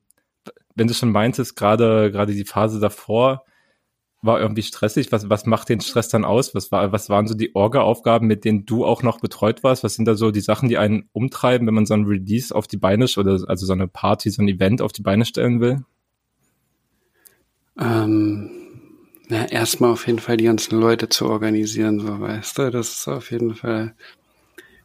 wenn 0.75 0.89
du 0.89 0.95
schon 0.95 1.13
meintest, 1.13 1.55
gerade, 1.55 2.11
gerade 2.11 2.33
die 2.33 2.47
Phase 2.47 2.81
davor, 2.81 3.45
war 4.25 4.41
irgendwie 4.41 4.63
stressig. 4.63 5.13
Was, 5.13 5.29
was 5.29 5.47
macht 5.47 5.69
den 5.69 5.81
Stress 5.81 6.09
dann 6.09 6.25
aus? 6.25 6.55
Was, 6.55 6.73
war, 6.73 6.93
was 6.93 7.09
waren 7.09 7.27
so 7.27 7.35
die 7.35 7.55
Orga-Aufgaben, 7.55 8.27
mit 8.27 8.45
denen 8.45 8.67
du 8.67 8.85
auch 8.85 9.03
noch 9.03 9.21
betreut 9.21 9.63
warst? 9.63 9.85
Was 9.85 9.95
sind 9.95 10.07
da 10.07 10.15
so 10.15 10.31
die 10.31 10.41
Sachen, 10.41 10.69
die 10.69 10.79
einen 10.79 11.09
umtreiben, 11.13 11.67
wenn 11.67 11.75
man 11.75 11.87
so 11.87 11.95
ein 11.95 12.05
Release 12.05 12.55
auf 12.55 12.67
die 12.67 12.77
Beine 12.77 13.07
oder 13.17 13.39
also 13.47 13.67
so 13.67 13.73
eine 13.73 13.89
Party, 13.89 14.31
so 14.31 14.43
ein 14.43 14.49
Event 14.49 14.83
auf 14.83 14.93
die 14.93 15.03
Beine 15.03 15.25
stellen 15.25 15.61
will? 15.61 15.85
Ähm, 17.79 18.51
ja, 19.29 19.45
erstmal 19.45 19.91
auf 19.91 20.07
jeden 20.07 20.21
Fall 20.21 20.37
die 20.37 20.45
ganzen 20.45 20.79
Leute 20.79 21.09
zu 21.09 21.27
organisieren, 21.27 22.01
so 22.01 22.21
weißt 22.21 22.59
du. 22.59 22.71
Das 22.71 22.93
ist 22.93 23.09
auf 23.09 23.31
jeden 23.31 23.55
Fall 23.55 23.95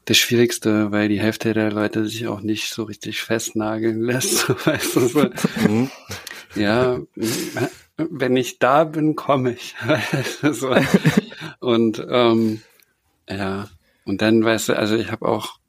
das 0.06 0.18
Schwierigste, 0.18 0.92
weil 0.92 1.08
die 1.08 1.20
Hälfte 1.20 1.54
der 1.54 1.72
Leute 1.72 2.06
sich 2.06 2.28
auch 2.28 2.42
nicht 2.42 2.74
so 2.74 2.84
richtig 2.84 3.22
festnageln 3.22 4.02
lässt, 4.02 4.50
weißt 4.66 4.96
du. 4.96 5.08
So. 5.08 5.30
Mhm. 5.68 5.92
Ja, 6.56 7.00
wenn 8.10 8.38
ich 8.38 8.60
da 8.60 8.84
bin, 8.84 9.16
komme 9.16 9.54
ich. 9.54 9.76
so. 10.52 10.76
Und 11.60 12.06
ähm, 12.10 12.62
ja, 13.30 13.70
und 14.06 14.22
dann 14.22 14.44
weißt 14.44 14.70
du, 14.70 14.78
also 14.78 14.96
ich 14.96 15.12
habe 15.12 15.28
auch 15.28 15.60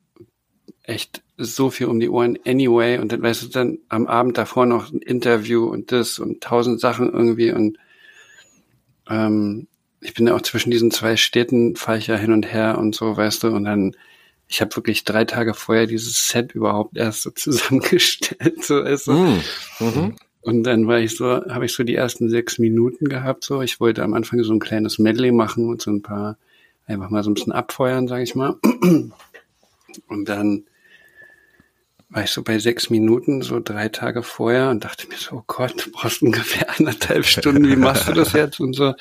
echt 0.82 1.22
so 1.36 1.70
viel 1.70 1.86
um 1.86 2.00
die 2.00 2.08
Ohren 2.08 2.38
anyway 2.46 2.98
und 2.98 3.12
dann 3.12 3.22
weißt 3.22 3.42
du 3.42 3.48
dann 3.48 3.78
am 3.88 4.06
Abend 4.06 4.38
davor 4.38 4.66
noch 4.66 4.92
ein 4.92 5.00
Interview 5.00 5.66
und 5.66 5.92
das 5.92 6.18
und 6.18 6.42
tausend 6.42 6.80
Sachen 6.80 7.12
irgendwie 7.12 7.52
und 7.52 7.78
ähm, 9.08 9.68
ich 10.00 10.14
bin 10.14 10.26
ja 10.26 10.34
auch 10.34 10.42
zwischen 10.42 10.70
diesen 10.70 10.90
zwei 10.90 11.16
Städten, 11.16 11.76
fahre 11.76 11.98
ich 11.98 12.06
ja 12.06 12.16
hin 12.16 12.32
und 12.32 12.50
her 12.50 12.78
und 12.78 12.94
so, 12.94 13.16
weißt 13.16 13.44
du, 13.44 13.48
und 13.48 13.64
dann 13.64 13.94
ich 14.48 14.60
habe 14.60 14.74
wirklich 14.74 15.04
drei 15.04 15.24
Tage 15.24 15.54
vorher 15.54 15.86
dieses 15.86 16.28
Set 16.28 16.52
überhaupt 16.52 16.96
erst 16.96 17.22
so 17.22 17.30
zusammengestellt, 17.34 18.64
so 18.64 18.82
weißt 18.84 19.06
du. 19.06 19.12
Mm. 19.12 19.40
Mhm. 19.78 20.16
Und 20.42 20.64
dann 20.64 20.86
war 20.86 20.98
ich 20.98 21.16
so, 21.16 21.26
habe 21.26 21.66
ich 21.66 21.72
so 21.72 21.84
die 21.84 21.94
ersten 21.94 22.28
sechs 22.30 22.58
Minuten 22.58 23.06
gehabt. 23.06 23.44
So, 23.44 23.60
ich 23.62 23.80
wollte 23.80 24.02
am 24.02 24.14
Anfang 24.14 24.42
so 24.42 24.52
ein 24.52 24.58
kleines 24.58 24.98
Medley 24.98 25.32
machen 25.32 25.68
und 25.68 25.82
so 25.82 25.90
ein 25.90 26.02
paar 26.02 26.38
einfach 26.86 27.10
mal 27.10 27.22
so 27.22 27.30
ein 27.30 27.34
bisschen 27.34 27.52
abfeuern, 27.52 28.08
sage 28.08 28.22
ich 28.22 28.34
mal. 28.34 28.56
Und 30.08 30.28
dann 30.28 30.64
war 32.08 32.24
ich 32.24 32.30
so 32.30 32.42
bei 32.42 32.58
sechs 32.58 32.90
Minuten, 32.90 33.42
so 33.42 33.60
drei 33.60 33.88
Tage 33.88 34.22
vorher 34.22 34.70
und 34.70 34.84
dachte 34.84 35.06
mir 35.08 35.16
so, 35.16 35.36
oh 35.36 35.44
Gott, 35.46 35.74
du 35.84 35.90
brauchst 35.92 36.22
ungefähr 36.22 36.78
anderthalb 36.78 37.24
Stunden, 37.24 37.68
wie 37.68 37.76
machst 37.76 38.08
du 38.08 38.12
das 38.12 38.32
jetzt 38.32 38.60
und 38.60 38.74
so. 38.74 38.94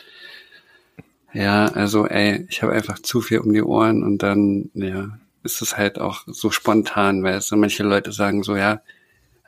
Ja, 1.34 1.66
also 1.68 2.08
ey, 2.08 2.46
ich 2.50 2.62
habe 2.64 2.74
einfach 2.74 3.00
zu 3.00 3.22
viel 3.22 3.40
um 3.40 3.54
die 3.54 3.64
Ohren 3.64 4.04
und 4.04 4.24
dann, 4.24 4.70
ja, 4.74 5.18
ist 5.44 5.62
es 5.62 5.78
halt 5.78 6.00
auch 6.00 6.24
so 6.28 6.52
spontan, 6.52 7.24
weil 7.24 7.42
so 7.42 7.56
manche 7.56 7.84
Leute 7.84 8.12
sagen 8.12 8.44
so, 8.44 8.56
ja, 8.56 8.82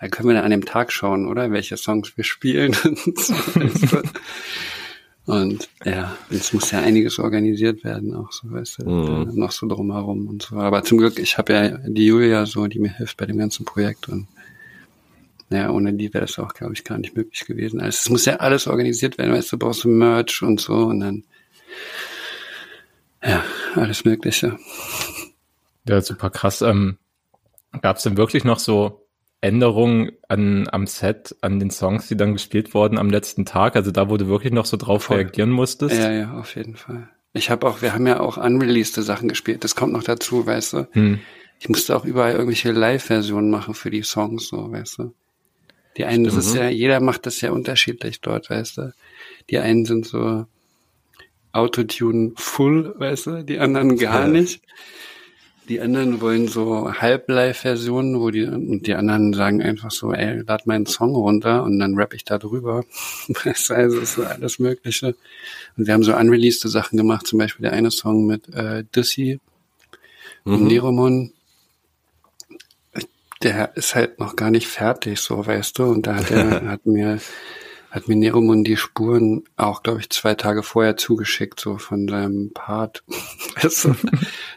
da 0.01 0.07
können 0.07 0.30
wir 0.30 0.33
dann 0.33 0.45
an 0.45 0.51
dem 0.51 0.65
Tag 0.65 0.92
schauen, 0.92 1.27
oder? 1.27 1.51
Welche 1.51 1.77
Songs 1.77 2.18
wir 2.18 2.24
spielen. 2.24 2.75
und 5.27 5.70
ja, 5.86 6.17
es 6.31 6.53
muss 6.53 6.72
ja 6.72 6.79
einiges 6.79 7.20
organisiert 7.20 7.84
werden, 7.84 8.15
auch 8.15 8.31
so, 8.31 8.51
weißt 8.51 8.79
du, 8.79 8.89
mhm. 8.89 9.36
noch 9.36 9.51
so 9.51 9.67
drumherum 9.67 10.27
und 10.27 10.41
so. 10.41 10.55
Aber 10.55 10.84
zum 10.84 10.98
Glück, 10.98 11.20
ich 11.20 11.38
habe 11.38 11.53
ja 11.53 11.77
die 11.86 12.08
Julia 12.08 12.48
so, 12.48 12.65
die 12.65 12.79
mir 12.79 12.91
hilft 12.98 13.17
bei 13.17 13.27
dem 13.27 13.38
ganzen 13.38 13.63
Projekt 13.63 14.10
und 14.10 14.27
ja, 15.51 15.70
ohne 15.70 15.93
die 15.93 16.12
wäre 16.13 16.25
das 16.25 16.39
auch, 16.39 16.53
glaube 16.55 16.74
ich, 16.74 16.84
gar 16.84 16.98
nicht 16.98 17.15
möglich 17.15 17.46
gewesen. 17.46 17.79
Also 17.79 18.00
es 18.01 18.10
muss 18.10 18.25
ja 18.25 18.38
alles 18.38 18.65
organisiert 18.65 19.20
werden, 19.20 19.34
weißt 19.34 19.51
du, 19.51 19.60
brauchst 19.60 19.84
du 19.84 19.89
Merch 19.89 20.41
und 20.41 20.60
so 20.60 20.74
und 20.74 21.01
dann 21.01 21.24
ja, 23.24 23.43
alles 23.75 24.03
Mögliche. 24.03 24.58
Ja, 25.88 26.01
super 26.01 26.31
krass. 26.31 26.63
Ähm, 26.63 26.98
Gab 27.81 27.98
es 27.98 28.03
denn 28.03 28.17
wirklich 28.17 28.43
noch 28.43 28.60
so 28.60 29.01
Änderungen 29.41 30.12
an, 30.27 30.69
am 30.71 30.88
Set, 30.88 31.36
an 31.41 31.60
den 31.60 31.71
Songs, 31.71 32.07
die 32.07 32.15
dann 32.15 32.33
gespielt 32.33 32.74
wurden 32.74 32.98
am 32.98 33.10
letzten 33.10 33.45
Tag? 33.45 33.75
Also 33.75 33.91
da, 33.91 34.10
wo 34.10 34.17
du 34.17 34.27
wirklich 34.27 34.53
noch 34.53 34.65
so 34.65 34.77
drauf 34.77 35.05
Voll. 35.05 35.17
reagieren 35.17 35.50
musstest? 35.50 35.98
Ja, 35.98 36.12
ja, 36.12 36.33
auf 36.33 36.55
jeden 36.55 36.75
Fall. 36.75 37.10
Ich 37.33 37.50
habe 37.50 37.67
auch, 37.67 37.81
wir 37.81 37.93
haben 37.93 38.05
ja 38.07 38.19
auch 38.19 38.38
unreleased 38.38 38.95
Sachen 38.95 39.29
gespielt. 39.29 39.63
Das 39.63 39.75
kommt 39.75 39.93
noch 39.93 40.03
dazu, 40.03 40.45
weißt 40.45 40.74
du. 40.74 40.88
Hm. 40.91 41.19
Ich 41.60 41.69
musste 41.69 41.95
auch 41.95 42.05
überall 42.05 42.33
irgendwelche 42.33 42.71
Live-Versionen 42.71 43.50
machen 43.50 43.74
für 43.74 43.89
die 43.89 44.03
Songs, 44.03 44.48
so, 44.48 44.71
weißt 44.71 45.00
du. 45.00 45.13
Die 45.98 46.05
einen, 46.05 46.25
Stimmt. 46.25 46.38
das 46.38 46.45
ist 46.48 46.55
ja, 46.55 46.69
jeder 46.69 47.00
macht 47.00 47.25
das 47.25 47.41
ja 47.41 47.51
unterschiedlich 47.51 48.21
dort, 48.21 48.50
weißt 48.50 48.77
du. 48.77 48.93
Die 49.50 49.60
einen 49.60 49.86
sind 49.86 50.05
so 50.05 50.45
Autotune 51.51 52.33
full, 52.36 52.93
weißt 52.98 53.27
du, 53.27 53.43
die 53.43 53.60
anderen 53.60 53.98
gar 53.98 54.21
ja. 54.21 54.27
nicht. 54.27 54.62
Die 55.72 55.80
anderen 55.80 56.20
wollen 56.20 56.50
so 56.50 56.94
Halblive-Versionen, 56.94 58.20
wo 58.20 58.30
die, 58.30 58.44
und 58.44 58.88
die 58.88 58.94
anderen 58.94 59.32
sagen 59.32 59.62
einfach 59.62 59.90
so, 59.90 60.12
ey, 60.12 60.42
lad 60.42 60.68
meinen 60.68 60.86
Song 60.86 61.16
runter 61.16 61.63
und 61.63 61.80
dann 61.80 61.96
rap 61.96 62.13
ich 62.13 62.25
da 62.25 62.38
drüber. 62.38 62.84
also 63.46 64.01
ist 64.01 64.16
so 64.16 64.24
alles 64.25 64.60
Mögliche. 64.60 65.16
Und 65.78 65.88
wir 65.88 65.94
haben 65.94 66.04
so 66.04 66.13
unreleased 66.13 66.60
Sachen 66.68 66.98
gemacht, 66.98 67.25
zum 67.25 67.40
Beispiel 67.40 67.63
der 67.63 67.72
eine 67.72 67.90
Song 67.90 68.25
mit 68.25 68.54
äh, 68.54 68.84
Dissy 68.94 69.40
mhm. 70.44 70.54
und 70.54 70.68
Neromon. 70.68 71.32
Der 73.42 73.72
ist 73.78 73.96
halt 73.96 74.20
noch 74.20 74.36
gar 74.36 74.51
nicht 74.51 74.68
fertig, 74.68 75.22
so 75.22 75.46
weißt 75.46 75.80
du. 75.80 75.86
Und 75.86 76.06
da 76.06 76.18
hat 76.18 76.32
er 76.32 76.66
hat 76.70 76.86
mir 76.86 77.22
hat 77.91 78.07
mir 78.07 78.15
Neromund 78.15 78.65
die 78.65 78.77
Spuren 78.77 79.43
auch, 79.57 79.83
glaube 79.83 80.00
ich, 80.00 80.10
zwei 80.10 80.33
Tage 80.33 80.63
vorher 80.63 80.98
zugeschickt, 80.98 81.60
so 81.60 81.77
von 81.77 82.07
seinem 82.07 82.51
Part. 82.53 83.03
also, 83.55 83.95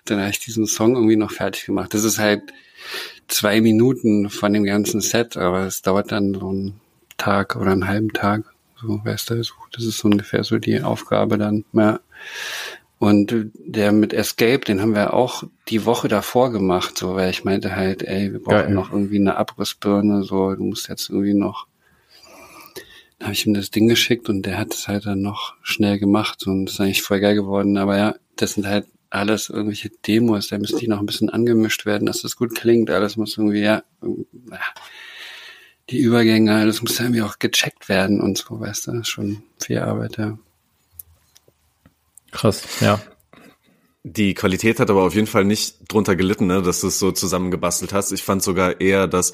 dann 0.04 0.20
habe 0.20 0.30
ich 0.30 0.38
diesen 0.38 0.66
Song 0.66 0.94
irgendwie 0.94 1.16
noch 1.16 1.32
fertig 1.32 1.66
gemacht. 1.66 1.92
Das 1.92 2.04
ist 2.04 2.18
halt 2.18 2.42
zwei 3.28 3.60
Minuten 3.60 4.30
von 4.30 4.52
dem 4.52 4.64
ganzen 4.64 5.00
Set, 5.00 5.36
aber 5.36 5.66
es 5.66 5.82
dauert 5.82 6.12
dann 6.12 6.34
so 6.34 6.48
einen 6.48 6.80
Tag 7.16 7.56
oder 7.56 7.72
einen 7.72 7.88
halben 7.88 8.12
Tag. 8.12 8.44
So, 8.80 9.00
weißt 9.04 9.30
du, 9.30 9.42
so, 9.42 9.54
das 9.72 9.84
ist 9.84 9.98
so 9.98 10.08
ungefähr 10.08 10.44
so 10.44 10.58
die 10.58 10.82
Aufgabe 10.82 11.36
dann, 11.36 11.64
ja. 11.72 12.00
Und 12.98 13.34
der 13.58 13.92
mit 13.92 14.14
Escape, 14.14 14.60
den 14.60 14.80
haben 14.80 14.94
wir 14.94 15.12
auch 15.12 15.42
die 15.68 15.84
Woche 15.84 16.08
davor 16.08 16.52
gemacht, 16.52 16.96
so, 16.96 17.16
weil 17.16 17.30
ich 17.30 17.44
meinte 17.44 17.74
halt, 17.74 18.02
ey, 18.02 18.32
wir 18.32 18.42
brauchen 18.42 18.66
Geil. 18.66 18.70
noch 18.70 18.92
irgendwie 18.92 19.18
eine 19.18 19.36
Abrissbirne, 19.36 20.22
so, 20.22 20.54
du 20.54 20.62
musst 20.62 20.88
jetzt 20.88 21.10
irgendwie 21.10 21.34
noch. 21.34 21.66
Dann 23.18 23.26
habe 23.26 23.35
ich 23.35 23.47
ihm 23.47 23.54
das 23.54 23.71
Ding 23.71 23.88
geschickt 23.88 24.28
und 24.28 24.42
der 24.42 24.59
hat 24.59 24.75
es 24.75 24.88
halt 24.88 25.06
dann 25.06 25.23
noch 25.23 25.54
schnell 25.62 25.99
gemacht 25.99 26.47
und 26.47 26.68
ist 26.68 26.80
eigentlich 26.80 27.02
voll 27.02 27.21
geil 27.21 27.35
geworden. 27.35 27.76
Aber 27.78 27.97
ja, 27.97 28.14
das 28.37 28.54
sind 28.54 28.66
halt 28.66 28.87
alles 29.11 29.49
irgendwelche 29.49 29.90
Demos, 29.90 30.49
da 30.49 30.59
müsste 30.59 30.78
die 30.78 30.88
noch 30.88 30.99
ein 30.99 31.06
bisschen 31.06 31.30
angemischt 31.30 31.87
werden, 31.87 32.06
dass 32.06 32.23
das 32.23 32.37
gut 32.37 32.54
klingt. 32.54 32.90
Alles 32.90 33.16
muss 33.16 33.38
irgendwie, 33.38 33.61
ja, 33.61 33.85
die 35.90 35.99
Übergänge, 35.99 36.54
alles 36.54 36.83
muss 36.83 36.99
irgendwie 36.99 37.23
auch 37.23 37.38
gecheckt 37.38 37.88
werden 37.88 38.21
und 38.21 38.38
so, 38.38 38.59
weißt 38.59 38.88
du, 38.88 38.90
das 38.90 39.00
ist 39.02 39.09
schon 39.09 39.42
viel 39.62 39.78
Arbeit, 39.78 40.16
ja. 40.18 40.37
Krass, 42.33 42.64
ja. 42.80 43.00
Die 44.02 44.35
Qualität 44.35 44.80
hat 44.80 44.90
aber 44.90 45.04
auf 45.04 45.14
jeden 45.14 45.28
Fall 45.28 45.44
nicht 45.44 45.76
drunter 45.88 46.16
gelitten, 46.16 46.49
ne, 46.49 46.61
dass 46.62 46.80
du 46.80 46.88
es 46.88 46.99
so 46.99 47.12
zusammengebastelt 47.12 47.92
hast. 47.92 48.11
Ich 48.11 48.23
fand 48.25 48.42
sogar 48.42 48.80
eher, 48.80 49.06
dass 49.06 49.33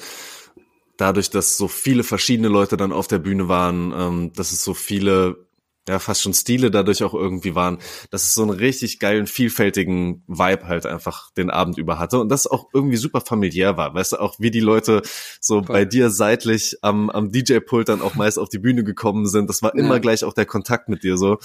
dadurch, 1.01 1.31
dass 1.31 1.57
so 1.57 1.67
viele 1.67 2.03
verschiedene 2.03 2.47
Leute 2.47 2.77
dann 2.77 2.93
auf 2.93 3.07
der 3.07 3.17
Bühne 3.17 3.47
waren, 3.47 3.91
ähm, 3.97 4.33
dass 4.33 4.51
es 4.51 4.63
so 4.63 4.75
viele 4.75 5.47
ja 5.89 5.97
fast 5.97 6.21
schon 6.21 6.35
Stile 6.35 6.69
dadurch 6.69 7.01
auch 7.03 7.15
irgendwie 7.15 7.55
waren, 7.55 7.79
dass 8.11 8.23
es 8.23 8.35
so 8.35 8.43
einen 8.43 8.51
richtig 8.51 8.99
geilen, 8.99 9.25
vielfältigen 9.25 10.23
Vibe 10.27 10.67
halt 10.67 10.85
einfach 10.85 11.31
den 11.31 11.49
Abend 11.49 11.79
über 11.79 11.97
hatte 11.97 12.19
und 12.19 12.29
das 12.29 12.45
auch 12.45 12.69
irgendwie 12.71 12.97
super 12.97 13.21
familiär 13.21 13.77
war. 13.77 13.95
Weißt 13.95 14.11
du, 14.11 14.17
auch 14.17 14.35
wie 14.37 14.51
die 14.51 14.59
Leute 14.59 15.01
so 15.39 15.63
Voll. 15.63 15.73
bei 15.73 15.85
dir 15.85 16.11
seitlich 16.11 16.77
am, 16.83 17.09
am 17.09 17.31
DJ-Pult 17.31 17.89
dann 17.89 18.03
auch 18.03 18.13
meist 18.13 18.37
auf 18.37 18.49
die 18.49 18.59
Bühne 18.59 18.83
gekommen 18.83 19.25
sind. 19.25 19.49
Das 19.49 19.63
war 19.63 19.73
immer 19.73 19.95
ja. 19.95 19.99
gleich 19.99 20.23
auch 20.23 20.33
der 20.33 20.45
Kontakt 20.45 20.87
mit 20.87 21.03
dir 21.03 21.17
so. 21.17 21.39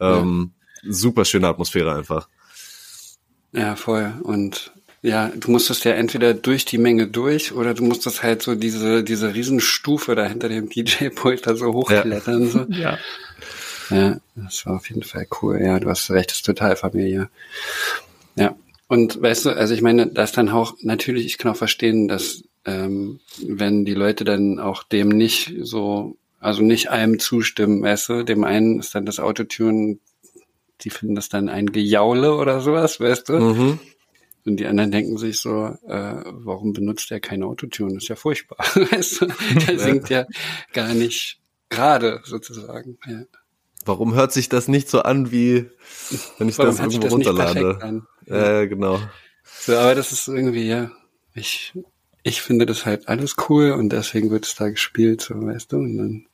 Ähm, 0.00 0.52
ja. 0.82 0.90
Super 0.90 1.26
schöne 1.26 1.48
Atmosphäre 1.48 1.94
einfach. 1.94 2.28
Ja, 3.52 3.76
voll. 3.76 4.14
Und 4.22 4.71
ja, 5.02 5.32
du 5.34 5.50
musstest 5.50 5.84
ja 5.84 5.92
entweder 5.92 6.32
durch 6.32 6.64
die 6.64 6.78
Menge 6.78 7.08
durch 7.08 7.52
oder 7.52 7.74
du 7.74 7.82
musstest 7.82 8.22
halt 8.22 8.42
so 8.42 8.54
diese, 8.54 9.02
diese 9.02 9.34
Riesenstufe 9.34 10.14
da 10.14 10.24
hinter 10.26 10.48
dem 10.48 10.68
DJ-Pult 10.68 11.46
da 11.46 11.56
so 11.56 11.72
hochklettern. 11.72 12.42
Ja. 12.42 12.48
So. 12.48 12.66
ja. 12.70 12.98
Ja, 13.90 14.20
das 14.36 14.64
war 14.64 14.76
auf 14.76 14.88
jeden 14.88 15.02
Fall 15.02 15.26
cool. 15.42 15.60
Ja, 15.60 15.78
du 15.78 15.88
hast 15.90 16.10
recht, 16.10 16.30
das 16.30 16.38
ist 16.38 16.46
total 16.46 16.76
familiär. 16.76 17.28
Ja. 18.36 18.56
Und 18.88 19.20
weißt 19.20 19.46
du, 19.46 19.50
also 19.50 19.74
ich 19.74 19.82
meine, 19.82 20.06
das 20.06 20.32
dann 20.32 20.48
auch, 20.48 20.74
natürlich, 20.82 21.26
ich 21.26 21.36
kann 21.36 21.52
auch 21.52 21.56
verstehen, 21.56 22.08
dass 22.08 22.44
ähm, 22.64 23.20
wenn 23.44 23.84
die 23.84 23.94
Leute 23.94 24.24
dann 24.24 24.60
auch 24.60 24.82
dem 24.82 25.08
nicht 25.08 25.54
so, 25.60 26.16
also 26.40 26.62
nicht 26.62 26.90
allem 26.90 27.18
zustimmen, 27.18 27.82
weißt 27.82 28.08
du, 28.08 28.22
dem 28.22 28.44
einen 28.44 28.78
ist 28.78 28.94
dann 28.94 29.04
das 29.04 29.18
Autotune, 29.18 29.98
die 30.82 30.90
finden 30.90 31.14
das 31.14 31.28
dann 31.28 31.48
ein 31.48 31.66
Gejaule 31.66 32.36
oder 32.36 32.60
sowas, 32.60 33.00
weißt 33.00 33.28
du? 33.28 33.32
Mhm. 33.34 33.80
Und 34.44 34.56
die 34.56 34.66
anderen 34.66 34.90
denken 34.90 35.18
sich 35.18 35.40
so, 35.40 35.66
äh, 35.86 36.22
warum 36.26 36.72
benutzt 36.72 37.10
er 37.12 37.20
kein 37.20 37.42
Autotune? 37.42 37.94
Das 37.94 38.04
ist 38.04 38.08
ja 38.08 38.16
furchtbar. 38.16 38.58
weißt 38.74 39.20
du? 39.20 39.26
Der 39.66 39.78
singt 39.78 40.08
ja 40.08 40.26
gar 40.72 40.94
nicht 40.94 41.40
gerade 41.68 42.20
sozusagen. 42.24 42.98
Ja. 43.06 43.22
Warum 43.84 44.14
hört 44.14 44.32
sich 44.32 44.48
das 44.48 44.68
nicht 44.68 44.88
so 44.88 45.02
an, 45.02 45.30
wie 45.30 45.68
wenn 46.38 46.48
ich 46.48 46.58
Warum 46.58 46.76
das 46.76 46.80
irgendwo 46.80 47.02
das 47.02 47.12
runterlade? 47.12 48.02
Ja, 48.26 48.36
ja, 48.36 48.64
genau. 48.66 49.00
So, 49.44 49.76
aber 49.76 49.94
das 49.94 50.12
ist 50.12 50.28
irgendwie, 50.28 50.66
ja, 50.66 50.90
ich, 51.34 51.72
ich 52.22 52.42
finde 52.42 52.66
das 52.66 52.86
halt 52.86 53.08
alles 53.08 53.36
cool 53.48 53.72
und 53.72 53.90
deswegen 53.90 54.30
wird 54.30 54.46
es 54.46 54.54
da 54.54 54.68
gespielt, 54.68 55.20
so 55.20 55.34
weißt 55.34 55.72
du, 55.72 55.76
und 55.78 55.96
dann 55.96 56.26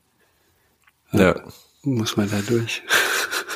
ja, 1.12 1.36
ja. 1.36 1.44
muss 1.82 2.16
man 2.16 2.30
da 2.30 2.40
durch. 2.46 2.82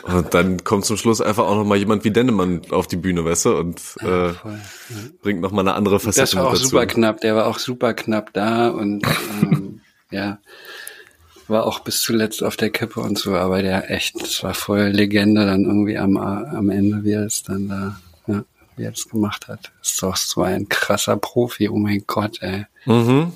Und 0.03 0.35
dann 0.35 0.65
kommt 0.65 0.85
zum 0.85 0.97
Schluss 0.97 1.21
einfach 1.21 1.45
auch 1.45 1.55
noch 1.55 1.65
mal 1.65 1.77
jemand 1.79 2.05
wie 2.05 2.11
Dennemann 2.11 2.63
auf 2.71 2.87
die 2.87 2.97
Bühne, 2.97 3.25
weißt 3.25 3.45
du, 3.47 3.57
und 3.57 3.81
ja, 4.01 4.29
äh, 4.29 4.33
voll, 4.33 4.53
ja. 4.91 4.97
bringt 5.23 5.41
noch 5.41 5.53
mal 5.53 5.61
eine 5.61 5.75
andere 5.75 6.01
Facette 6.01 6.23
Das 6.23 6.35
war 6.35 6.47
auch 6.49 6.53
dazu. 6.53 6.67
super 6.67 6.87
knapp, 6.87 7.21
der 7.21 7.37
war 7.37 7.47
auch 7.47 7.59
super 7.59 7.95
knapp 7.95 8.33
da 8.33 8.69
und 8.69 9.07
ähm, 9.43 9.81
ja, 10.11 10.39
war 11.47 11.67
auch 11.67 11.81
bis 11.81 12.01
zuletzt 12.03 12.43
auf 12.43 12.57
der 12.57 12.71
Kippe 12.71 13.01
und 13.01 13.17
so, 13.19 13.35
aber 13.35 13.63
der 13.63 13.91
echt, 13.91 14.21
das 14.21 14.43
war 14.43 14.55
voll 14.55 14.89
Legende 14.89 15.47
dann 15.47 15.65
irgendwie 15.65 15.99
am, 15.99 16.17
am 16.17 16.71
Ende, 16.71 17.05
wie 17.05 17.13
er 17.13 17.27
es 17.27 17.45
dann 17.45 17.69
da, 17.69 18.01
ja, 18.27 18.45
wie 18.77 18.85
er 18.85 18.93
es 18.93 19.09
gemacht 19.09 19.47
hat. 19.49 19.71
Ist 19.83 20.03
doch 20.03 20.17
so 20.17 20.43
ein 20.43 20.69
krasser 20.69 21.17
Profi, 21.17 21.69
oh 21.69 21.77
mein 21.77 22.05
Gott, 22.07 22.43
ey. 22.43 22.67
Mhm. 22.87 23.33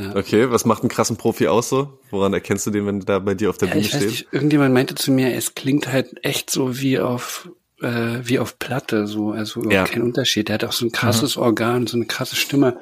Ja. 0.00 0.16
Okay, 0.16 0.50
was 0.50 0.64
macht 0.64 0.82
einen 0.82 0.88
krassen 0.88 1.16
Profi 1.16 1.48
aus 1.48 1.68
so? 1.68 1.98
Woran 2.10 2.32
erkennst 2.32 2.66
du 2.66 2.70
den, 2.70 2.86
wenn 2.86 3.00
der 3.00 3.20
bei 3.20 3.34
dir 3.34 3.50
auf 3.50 3.58
der 3.58 3.68
ja, 3.68 3.74
Bühne 3.74 3.86
steht? 3.86 4.06
Nicht, 4.06 4.28
irgendjemand 4.32 4.72
meinte 4.72 4.94
zu 4.94 5.12
mir, 5.12 5.34
es 5.34 5.54
klingt 5.54 5.92
halt 5.92 6.24
echt 6.24 6.50
so 6.50 6.78
wie 6.80 6.98
auf 6.98 7.50
äh, 7.80 8.18
wie 8.22 8.38
auf 8.38 8.58
Platte, 8.58 9.06
so, 9.06 9.30
also 9.32 9.68
ja. 9.68 9.84
kein 9.84 10.02
Unterschied. 10.02 10.48
Der 10.48 10.54
hat 10.54 10.64
auch 10.64 10.72
so 10.72 10.86
ein 10.86 10.92
krasses 10.92 11.36
mhm. 11.36 11.42
Organ, 11.42 11.86
so 11.86 11.96
eine 11.96 12.06
krasse 12.06 12.36
Stimme. 12.36 12.80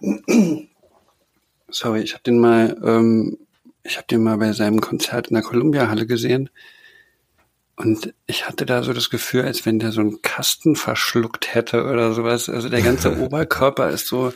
Sorry, 1.68 2.00
ich 2.00 2.12
habe 2.12 2.22
den 2.22 2.38
mal 2.38 2.76
ähm, 2.84 3.38
ich 3.84 3.96
habe 3.98 4.06
den 4.10 4.22
mal 4.22 4.38
bei 4.38 4.52
seinem 4.52 4.80
Konzert 4.80 5.28
in 5.28 5.34
der 5.34 5.42
Columbia-Halle 5.42 6.06
gesehen. 6.06 6.50
Und 7.76 8.14
ich 8.26 8.48
hatte 8.48 8.66
da 8.66 8.82
so 8.82 8.92
das 8.92 9.10
Gefühl, 9.10 9.42
als 9.42 9.66
wenn 9.66 9.78
der 9.78 9.92
so 9.92 10.00
einen 10.00 10.22
Kasten 10.22 10.74
verschluckt 10.74 11.54
hätte 11.54 11.84
oder 11.84 12.12
sowas. 12.12 12.48
Also 12.48 12.68
der 12.68 12.82
ganze 12.82 13.18
Oberkörper 13.20 13.90
ist 13.90 14.06
so 14.06 14.32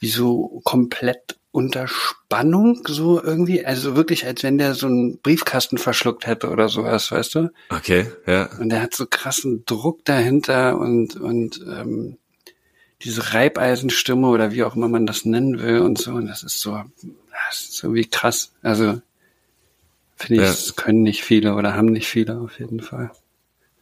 wie 0.00 0.08
so 0.08 0.60
komplett 0.64 1.38
unter 1.52 1.86
Spannung, 1.88 2.82
so 2.86 3.22
irgendwie. 3.22 3.64
Also 3.64 3.96
wirklich, 3.96 4.26
als 4.26 4.42
wenn 4.42 4.58
der 4.58 4.74
so 4.74 4.86
einen 4.86 5.18
Briefkasten 5.18 5.78
verschluckt 5.78 6.26
hätte 6.26 6.48
oder 6.48 6.68
sowas, 6.68 7.10
weißt 7.10 7.34
du? 7.34 7.50
Okay, 7.68 8.06
ja. 8.26 8.48
Und 8.58 8.70
der 8.70 8.82
hat 8.82 8.94
so 8.94 9.06
krassen 9.06 9.64
Druck 9.66 10.04
dahinter 10.04 10.78
und, 10.78 11.16
und 11.16 11.60
ähm, 11.66 12.18
diese 13.02 13.32
Reibeisenstimme 13.34 14.28
oder 14.28 14.52
wie 14.52 14.64
auch 14.64 14.76
immer 14.76 14.88
man 14.88 15.06
das 15.06 15.24
nennen 15.24 15.60
will 15.60 15.80
und 15.80 15.98
so. 15.98 16.12
Und 16.12 16.26
das 16.26 16.42
ist 16.42 16.60
so, 16.60 16.82
das 17.48 17.60
ist 17.70 17.82
irgendwie 17.82 18.06
krass. 18.06 18.52
Also 18.62 19.00
finde 20.16 20.34
ich, 20.34 20.40
ja. 20.40 20.46
das 20.46 20.76
können 20.76 21.02
nicht 21.02 21.24
viele 21.24 21.54
oder 21.54 21.74
haben 21.74 21.86
nicht 21.86 22.08
viele 22.08 22.38
auf 22.38 22.58
jeden 22.58 22.80
Fall. 22.80 23.10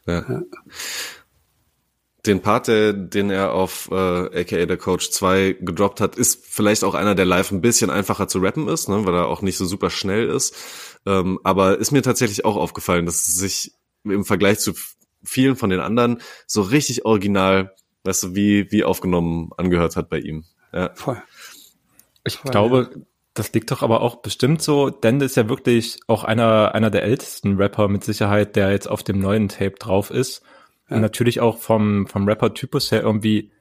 Ja. 0.05 0.25
ja. 0.27 0.41
Den 2.29 2.41
Part, 2.41 2.67
der, 2.67 2.93
den 2.93 3.31
er 3.31 3.53
auf 3.53 3.89
äh, 3.91 3.95
aka 3.95 4.65
der 4.67 4.77
Coach 4.77 5.09
2 5.09 5.57
gedroppt 5.61 5.99
hat, 5.99 6.15
ist 6.15 6.45
vielleicht 6.45 6.83
auch 6.83 6.93
einer, 6.93 7.15
der 7.15 7.25
live 7.25 7.51
ein 7.51 7.59
bisschen 7.59 7.89
einfacher 7.89 8.27
zu 8.27 8.37
rappen 8.37 8.67
ist, 8.67 8.87
ne, 8.87 9.03
weil 9.03 9.15
er 9.15 9.25
auch 9.25 9.41
nicht 9.41 9.57
so 9.57 9.65
super 9.65 9.89
schnell 9.89 10.29
ist. 10.29 10.55
Ähm, 11.07 11.39
aber 11.43 11.79
ist 11.79 11.91
mir 11.91 12.03
tatsächlich 12.03 12.45
auch 12.45 12.55
aufgefallen, 12.55 13.07
dass 13.07 13.27
es 13.27 13.33
sich 13.33 13.71
im 14.03 14.25
Vergleich 14.25 14.59
zu 14.59 14.73
vielen 15.23 15.55
von 15.55 15.71
den 15.71 15.79
anderen 15.79 16.21
so 16.45 16.61
richtig 16.61 17.03
original, 17.03 17.73
weißt 18.03 18.21
du, 18.21 18.35
wie, 18.35 18.71
wie 18.71 18.83
aufgenommen 18.83 19.49
angehört 19.57 19.95
hat 19.95 20.11
bei 20.11 20.19
ihm. 20.19 20.45
Ja. 20.71 20.91
Voll. 20.93 21.19
Ich 22.23 22.37
Voll, 22.37 22.51
glaube, 22.51 22.89
ja. 22.93 23.01
Das 23.33 23.53
liegt 23.53 23.71
doch 23.71 23.81
aber 23.81 24.01
auch 24.01 24.17
bestimmt 24.17 24.61
so, 24.61 24.91
denn 24.91 25.19
ist 25.21 25.35
ja 25.35 25.49
wirklich 25.49 25.99
auch 26.05 26.23
einer, 26.23 26.75
einer 26.75 26.91
der 26.91 27.03
ältesten 27.03 27.57
Rapper 27.57 27.87
mit 27.87 28.03
Sicherheit, 28.03 28.55
der 28.55 28.71
jetzt 28.71 28.87
auf 28.87 29.01
dem 29.01 29.17
neuen 29.17 29.49
Tape 29.49 29.77
drauf 29.79 30.11
ist. 30.11 30.43
Ja. 30.89 30.99
Natürlich 30.99 31.39
auch 31.39 31.57
vom, 31.57 32.07
vom 32.07 32.27
Rapper-Typus 32.27 32.91
her 32.91 33.01
irgendwie 33.01 33.51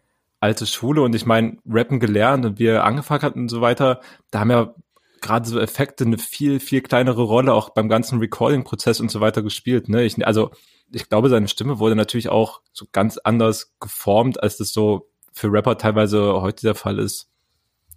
alte 0.41 0.67
Schule 0.67 1.03
und 1.03 1.15
ich 1.15 1.27
meine, 1.27 1.59
Rappen 1.69 2.01
gelernt 2.01 2.45
und 2.45 2.59
wie 2.59 2.67
er 2.67 2.85
angefangen 2.85 3.23
hat 3.23 3.35
und 3.35 3.49
so 3.49 3.61
weiter, 3.61 4.01
da 4.31 4.41
haben 4.41 4.51
ja 4.51 4.75
gerade 5.21 5.49
so 5.49 5.59
Effekte 5.59 6.05
eine 6.05 6.19
viel, 6.19 6.61
viel 6.61 6.81
kleinere 6.81 7.23
Rolle 7.23 7.53
auch 7.53 7.71
beim 7.71 7.89
ganzen 7.89 8.19
Recording-Prozess 8.21 9.01
und 9.01 9.11
so 9.11 9.21
weiter 9.21 9.43
gespielt. 9.43 9.89
Ne? 9.89 10.05
Ich, 10.05 10.25
also 10.27 10.51
ich 10.93 11.09
glaube, 11.09 11.29
seine 11.29 11.49
Stimme 11.49 11.79
wurde 11.79 11.97
natürlich 11.97 12.29
auch 12.29 12.61
so 12.73 12.87
ganz 12.93 13.19
anders 13.19 13.75
geformt, 13.81 14.43
als 14.43 14.57
das 14.57 14.73
so 14.73 15.09
für 15.33 15.53
Rapper 15.53 15.77
teilweise 15.77 16.41
heute 16.41 16.63
der 16.63 16.75
Fall 16.75 16.99
ist. 16.99 17.29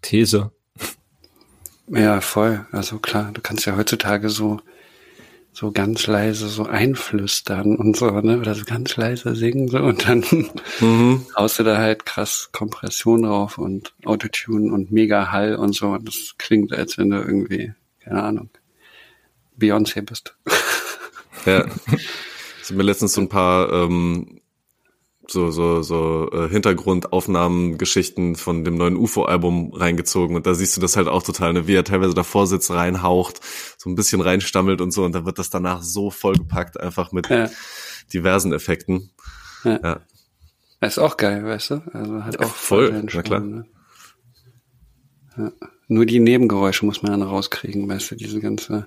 These. 0.01 0.51
Ja, 1.87 2.21
voll. 2.21 2.65
Also 2.71 2.99
klar, 2.99 3.31
du 3.33 3.41
kannst 3.41 3.65
ja 3.65 3.75
heutzutage 3.77 4.29
so 4.29 4.59
so 5.53 5.71
ganz 5.71 6.07
leise 6.07 6.47
so 6.47 6.65
einflüstern 6.65 7.75
und 7.75 7.97
so, 7.97 8.09
ne? 8.21 8.39
Oder 8.39 8.55
so 8.55 8.63
ganz 8.65 8.95
leise 8.95 9.35
singen 9.35 9.67
so 9.67 9.79
und 9.79 10.07
dann 10.07 10.23
mhm. 10.79 11.25
haust 11.37 11.59
du 11.59 11.63
da 11.63 11.77
halt 11.77 12.05
krass 12.05 12.49
Kompression 12.51 13.23
drauf 13.23 13.57
und 13.57 13.93
Autotune 14.05 14.71
und 14.71 14.91
mega 14.91 15.31
Hall 15.31 15.55
und 15.55 15.75
so. 15.75 15.89
Und 15.89 16.07
das 16.07 16.35
klingt, 16.37 16.73
als 16.73 16.97
wenn 16.97 17.09
du 17.09 17.17
irgendwie, 17.17 17.73
keine 17.99 18.23
Ahnung, 18.23 18.49
Beyoncé 19.57 20.01
bist. 20.01 20.35
Ja. 21.47 21.65
Ich 22.61 22.69
habe 22.69 22.75
mir 22.75 22.83
letztens 22.83 23.13
so 23.13 23.21
ein 23.21 23.29
paar 23.29 23.73
ähm, 23.73 24.40
so, 25.27 25.51
so, 25.51 25.81
so 25.81 26.29
äh, 26.31 26.49
Hintergrundaufnahmen-Geschichten 26.49 28.35
von 28.35 28.63
dem 28.63 28.75
neuen 28.75 28.95
UFO-Album 28.95 29.73
reingezogen 29.73 30.35
und 30.35 30.45
da 30.45 30.53
siehst 30.53 30.75
du 30.75 30.81
das 30.81 30.97
halt 30.97 31.07
auch 31.07 31.23
total, 31.23 31.53
ne, 31.53 31.67
wie 31.67 31.75
er 31.75 31.83
teilweise 31.83 32.13
davor 32.13 32.47
sitzt, 32.47 32.71
reinhaucht, 32.71 33.39
so 33.77 33.89
ein 33.89 33.95
bisschen 33.95 34.21
reinstammelt 34.21 34.81
und 34.81 34.91
so 34.91 35.03
und 35.05 35.13
dann 35.13 35.25
wird 35.25 35.39
das 35.39 35.49
danach 35.49 35.83
so 35.83 36.09
vollgepackt, 36.11 36.79
einfach 36.79 37.11
mit 37.11 37.29
ja. 37.29 37.49
diversen 38.13 38.51
Effekten. 38.53 39.11
Ja. 39.63 39.79
ja. 39.83 39.99
Ist 40.81 40.97
auch 40.97 41.17
geil, 41.17 41.45
weißt 41.45 41.69
du? 41.69 41.81
Also 41.93 42.23
hat 42.23 42.39
auch 42.39 42.55
voll, 42.55 43.03
na 43.13 43.21
klar. 43.21 43.39
Ne? 43.39 43.65
Ja. 45.37 45.51
nur 45.87 46.05
die 46.05 46.19
Nebengeräusche 46.19 46.85
muss 46.85 47.03
man 47.03 47.11
dann 47.11 47.21
rauskriegen, 47.21 47.87
weißt 47.87 48.11
du, 48.11 48.15
diese 48.15 48.41
ganze, 48.41 48.85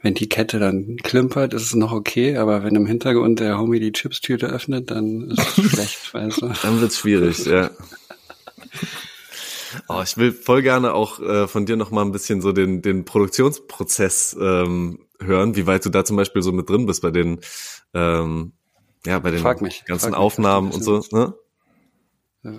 wenn 0.00 0.14
die 0.14 0.28
Kette 0.28 0.58
dann 0.58 0.96
klimpert, 0.96 1.54
ist 1.54 1.62
es 1.62 1.74
noch 1.74 1.92
okay, 1.92 2.36
aber 2.36 2.62
wenn 2.62 2.76
im 2.76 2.86
Hintergrund 2.86 3.40
der 3.40 3.58
Homie 3.58 3.80
die 3.80 3.92
Chipstüte 3.92 4.46
öffnet, 4.46 4.90
dann 4.90 5.30
ist 5.30 5.58
es 5.58 5.64
schlecht, 5.70 6.14
weißt 6.14 6.42
du. 6.42 6.52
Dann 6.62 6.80
wird's 6.80 6.98
schwierig, 6.98 7.44
ja. 7.46 7.70
Oh, 9.88 10.00
ich 10.02 10.16
will 10.16 10.32
voll 10.32 10.62
gerne 10.62 10.94
auch 10.94 11.20
äh, 11.20 11.46
von 11.46 11.66
dir 11.66 11.76
noch 11.76 11.90
mal 11.90 12.02
ein 12.02 12.12
bisschen 12.12 12.40
so 12.40 12.52
den, 12.52 12.80
den 12.80 13.04
Produktionsprozess 13.04 14.36
ähm, 14.40 15.00
hören, 15.20 15.56
wie 15.56 15.66
weit 15.66 15.84
du 15.84 15.90
da 15.90 16.04
zum 16.04 16.16
Beispiel 16.16 16.42
so 16.42 16.52
mit 16.52 16.68
drin 16.68 16.86
bist 16.86 17.02
bei 17.02 17.10
den, 17.10 17.40
ähm, 17.92 18.52
ja, 19.04 19.18
bei 19.18 19.30
den 19.30 19.42
mich, 19.60 19.84
ganzen 19.84 20.14
Aufnahmen 20.14 20.70
und 20.70 20.82
so. 20.82 21.04
Ne? 21.10 21.34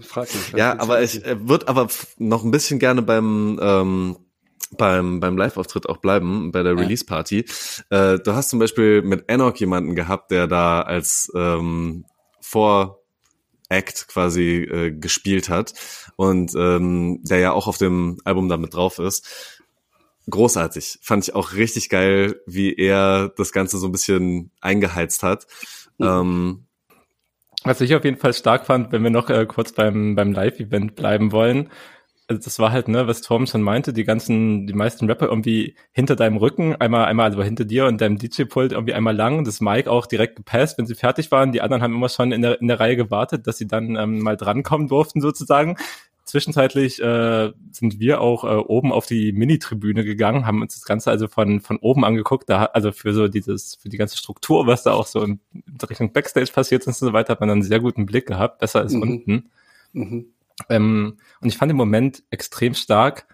Frag 0.02 0.34
mich. 0.34 0.52
Ja, 0.56 0.80
aber 0.80 1.02
ich 1.02 1.26
äh, 1.26 1.48
würde 1.48 1.68
aber 1.68 1.88
noch 2.18 2.44
ein 2.44 2.52
bisschen 2.52 2.80
gerne 2.80 3.02
beim 3.02 3.60
ähm, 3.62 4.18
beim 4.78 5.20
beim 5.20 5.38
Live-Auftritt 5.38 5.90
auch 5.90 5.98
bleiben 5.98 6.52
bei 6.52 6.64
der 6.64 6.74
Ja. 6.74 6.80
Release-Party. 6.80 7.46
Äh, 7.90 8.20
du 8.20 8.34
hast 8.34 8.50
zum 8.50 8.60
Beispiel 8.60 9.02
mit 9.02 9.26
Enoch 9.28 9.56
jemanden 9.58 9.96
gehabt, 9.96 10.32
der 10.32 10.48
da 10.48 10.82
als 10.82 11.32
ähm, 11.36 12.06
vor 12.42 13.00
Act 13.70 14.08
quasi 14.08 14.64
äh, 14.64 14.92
gespielt 14.92 15.50
hat 15.50 15.74
und 16.16 16.54
ähm, 16.56 17.20
der 17.24 17.40
ja 17.40 17.52
auch 17.52 17.68
auf 17.68 17.78
dem 17.78 18.18
Album 18.26 18.50
damit 18.50 18.74
drauf 18.74 19.00
ist. 19.00 19.60
Großartig. 20.30 21.00
Fand 21.02 21.28
ich 21.28 21.36
auch 21.36 21.54
richtig 21.54 21.90
geil, 21.90 22.40
wie 22.46 22.74
er 22.76 23.32
das 23.38 23.52
Ganze 23.52 23.78
so 23.78 23.88
ein 23.88 23.92
bisschen 23.92 24.52
eingeheizt 24.62 25.24
hat. 25.24 25.48
Ähm, 26.00 26.66
Was 27.64 27.82
ich 27.82 27.96
auf 27.96 28.04
jeden 28.04 28.18
Fall 28.18 28.34
stark 28.34 28.66
fand, 28.66 28.92
wenn 28.92 29.04
wir 29.04 29.10
noch 29.10 29.30
äh, 29.30 29.46
kurz 29.46 29.72
beim, 29.72 30.16
beim 30.16 30.32
Live-Event 30.32 30.96
bleiben 30.96 31.32
wollen. 31.32 31.70
Also 32.30 32.44
das 32.44 32.60
war 32.60 32.72
halt, 32.72 32.88
ne, 32.88 33.08
was 33.08 33.22
Tom 33.22 33.48
schon 33.48 33.64
meinte, 33.64 33.92
die 33.92 34.04
ganzen, 34.04 34.68
die 34.68 34.74
meisten 34.74 35.08
Rapper 35.08 35.26
irgendwie 35.26 35.74
hinter 35.92 36.16
deinem 36.16 36.38
Rücken, 36.38 36.76
einmal, 36.76 37.06
einmal, 37.06 37.26
also 37.26 37.42
hinter 37.42 37.66
dir 37.66 37.88
und 37.88 38.00
deinem 38.02 38.20
DJ-Pult 38.20 38.72
irgendwie 38.72 38.94
einmal 38.94 39.16
lang, 39.16 39.44
das 39.46 39.62
Mic 39.62 39.90
auch 39.90 40.06
direkt 40.06 40.36
gepasst, 40.36 40.78
wenn 40.78 40.86
sie 40.86 40.94
fertig 40.94 41.32
waren. 41.32 41.52
Die 41.52 41.62
anderen 41.62 41.82
haben 41.82 41.96
immer 41.96 42.08
schon 42.08 42.32
in 42.32 42.44
der, 42.44 42.62
in 42.62 42.68
der 42.68 42.80
Reihe 42.80 42.96
gewartet, 42.96 43.48
dass 43.48 43.58
sie 43.58 43.66
dann 43.66 43.96
ähm, 43.96 44.20
mal 44.20 44.38
drankommen 44.38 44.88
durften 44.88 45.22
sozusagen. 45.22 45.76
Zwischenzeitlich 46.24 47.02
äh, 47.02 47.52
sind 47.72 48.00
wir 48.00 48.22
auch 48.22 48.44
äh, 48.44 48.58
oben 48.58 48.92
auf 48.92 49.08
die 49.08 49.32
Mini-Tribüne 49.32 50.04
gegangen, 50.06 50.46
haben 50.46 50.62
uns 50.62 50.76
das 50.76 50.86
Ganze 50.86 51.10
also 51.10 51.28
von, 51.28 51.62
von 51.62 51.78
oben 51.78 52.06
angeguckt, 52.06 52.48
da, 52.48 52.66
also 52.66 52.92
für 52.92 53.12
so 53.16 53.28
dieses, 53.28 53.80
für 53.82 53.90
die 53.90 53.98
ganze 53.98 54.18
Struktur, 54.18 54.68
was 54.68 54.84
da 54.84 54.94
auch 54.94 55.08
so 55.08 55.24
in 55.24 55.40
Richtung 55.90 56.14
Backstage 56.14 56.52
passiert 56.54 56.82
ist 56.84 57.02
und 57.02 57.08
so 57.08 57.14
weiter, 57.14 57.32
hat 57.32 57.40
man 57.40 57.50
dann 57.50 57.58
einen 57.58 57.64
sehr 57.68 57.80
guten 57.80 58.06
Blick 58.06 58.28
gehabt, 58.28 58.60
besser 58.60 58.82
als 58.82 58.94
Mhm. 58.94 59.02
unten. 59.02 59.50
Mhm. 59.94 60.26
Ähm, 60.70 61.18
und 61.42 61.48
ich 61.48 61.58
fand 61.58 61.70
den 61.70 61.78
Moment 61.78 62.24
extrem 62.30 62.74
stark, 62.74 63.28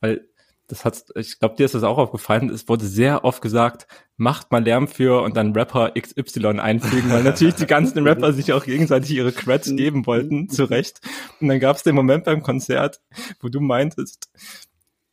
weil 0.00 0.28
das 0.68 0.84
hat, 0.84 1.04
ich 1.14 1.38
glaube, 1.38 1.56
dir 1.56 1.64
ist 1.64 1.74
das 1.74 1.82
auch 1.82 1.96
aufgefallen, 1.96 2.50
es 2.50 2.68
wurde 2.68 2.84
sehr 2.84 3.24
oft 3.24 3.40
gesagt, 3.40 3.86
macht 4.16 4.52
mal 4.52 4.62
Lärm 4.62 4.86
für 4.86 5.22
und 5.22 5.36
dann 5.36 5.54
Rapper 5.54 5.92
XY 5.98 6.60
einfügen, 6.60 7.10
weil 7.10 7.22
natürlich 7.22 7.54
die 7.54 7.66
ganzen 7.66 8.06
Rapper 8.06 8.34
sich 8.34 8.52
auch 8.52 8.64
gegenseitig 8.64 9.10
ihre 9.12 9.32
Creds 9.32 9.74
geben 9.74 10.06
wollten, 10.06 10.50
zu 10.50 10.64
Recht. 10.64 11.00
Und 11.40 11.48
dann 11.48 11.58
gab 11.58 11.76
es 11.76 11.84
den 11.84 11.94
Moment 11.94 12.24
beim 12.24 12.42
Konzert, 12.42 13.00
wo 13.40 13.48
du 13.48 13.60
meintest, 13.60 14.30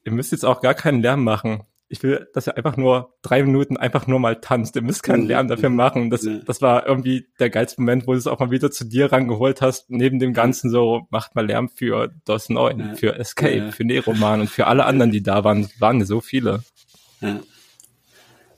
ihr 0.03 0.11
müsst 0.11 0.33
jetzt 0.33 0.45
auch 0.45 0.61
gar 0.61 0.73
keinen 0.73 1.01
Lärm 1.01 1.23
machen. 1.23 1.63
Ich 1.87 2.01
will, 2.01 2.27
dass 2.33 2.47
ihr 2.47 2.57
einfach 2.57 2.77
nur 2.77 3.13
drei 3.21 3.43
Minuten 3.43 3.77
einfach 3.77 4.07
nur 4.07 4.19
mal 4.19 4.37
tanzt. 4.41 4.75
Ihr 4.75 4.81
müsst 4.81 5.03
keinen 5.03 5.27
Lärm 5.27 5.47
dafür 5.47 5.69
machen. 5.69 6.09
Das, 6.09 6.23
Ja. 6.25 6.39
das 6.43 6.59
war 6.61 6.87
irgendwie 6.87 7.27
der 7.39 7.51
geilste 7.51 7.79
Moment, 7.81 8.07
wo 8.07 8.13
du 8.13 8.17
es 8.17 8.25
auch 8.25 8.39
mal 8.39 8.49
wieder 8.49 8.71
zu 8.71 8.85
dir 8.85 9.11
rangeholt 9.11 9.61
hast, 9.61 9.89
neben 9.91 10.17
dem 10.17 10.33
Ganzen 10.33 10.71
so, 10.71 11.05
macht 11.11 11.35
mal 11.35 11.45
Lärm 11.45 11.69
für 11.69 12.11
DOS 12.25 12.49
9, 12.49 12.79
Ja. 12.79 12.95
für 12.95 13.15
Escape, 13.19 13.55
Ja. 13.57 13.71
für 13.71 13.83
Neroman 13.85 14.41
und 14.41 14.49
für 14.49 14.65
alle 14.65 14.85
anderen, 14.85 15.11
die 15.11 15.21
da 15.21 15.43
waren. 15.43 15.61
Es 15.61 15.79
waren 15.79 16.03
so 16.05 16.21
viele. 16.21 16.63
Ja. 17.21 17.39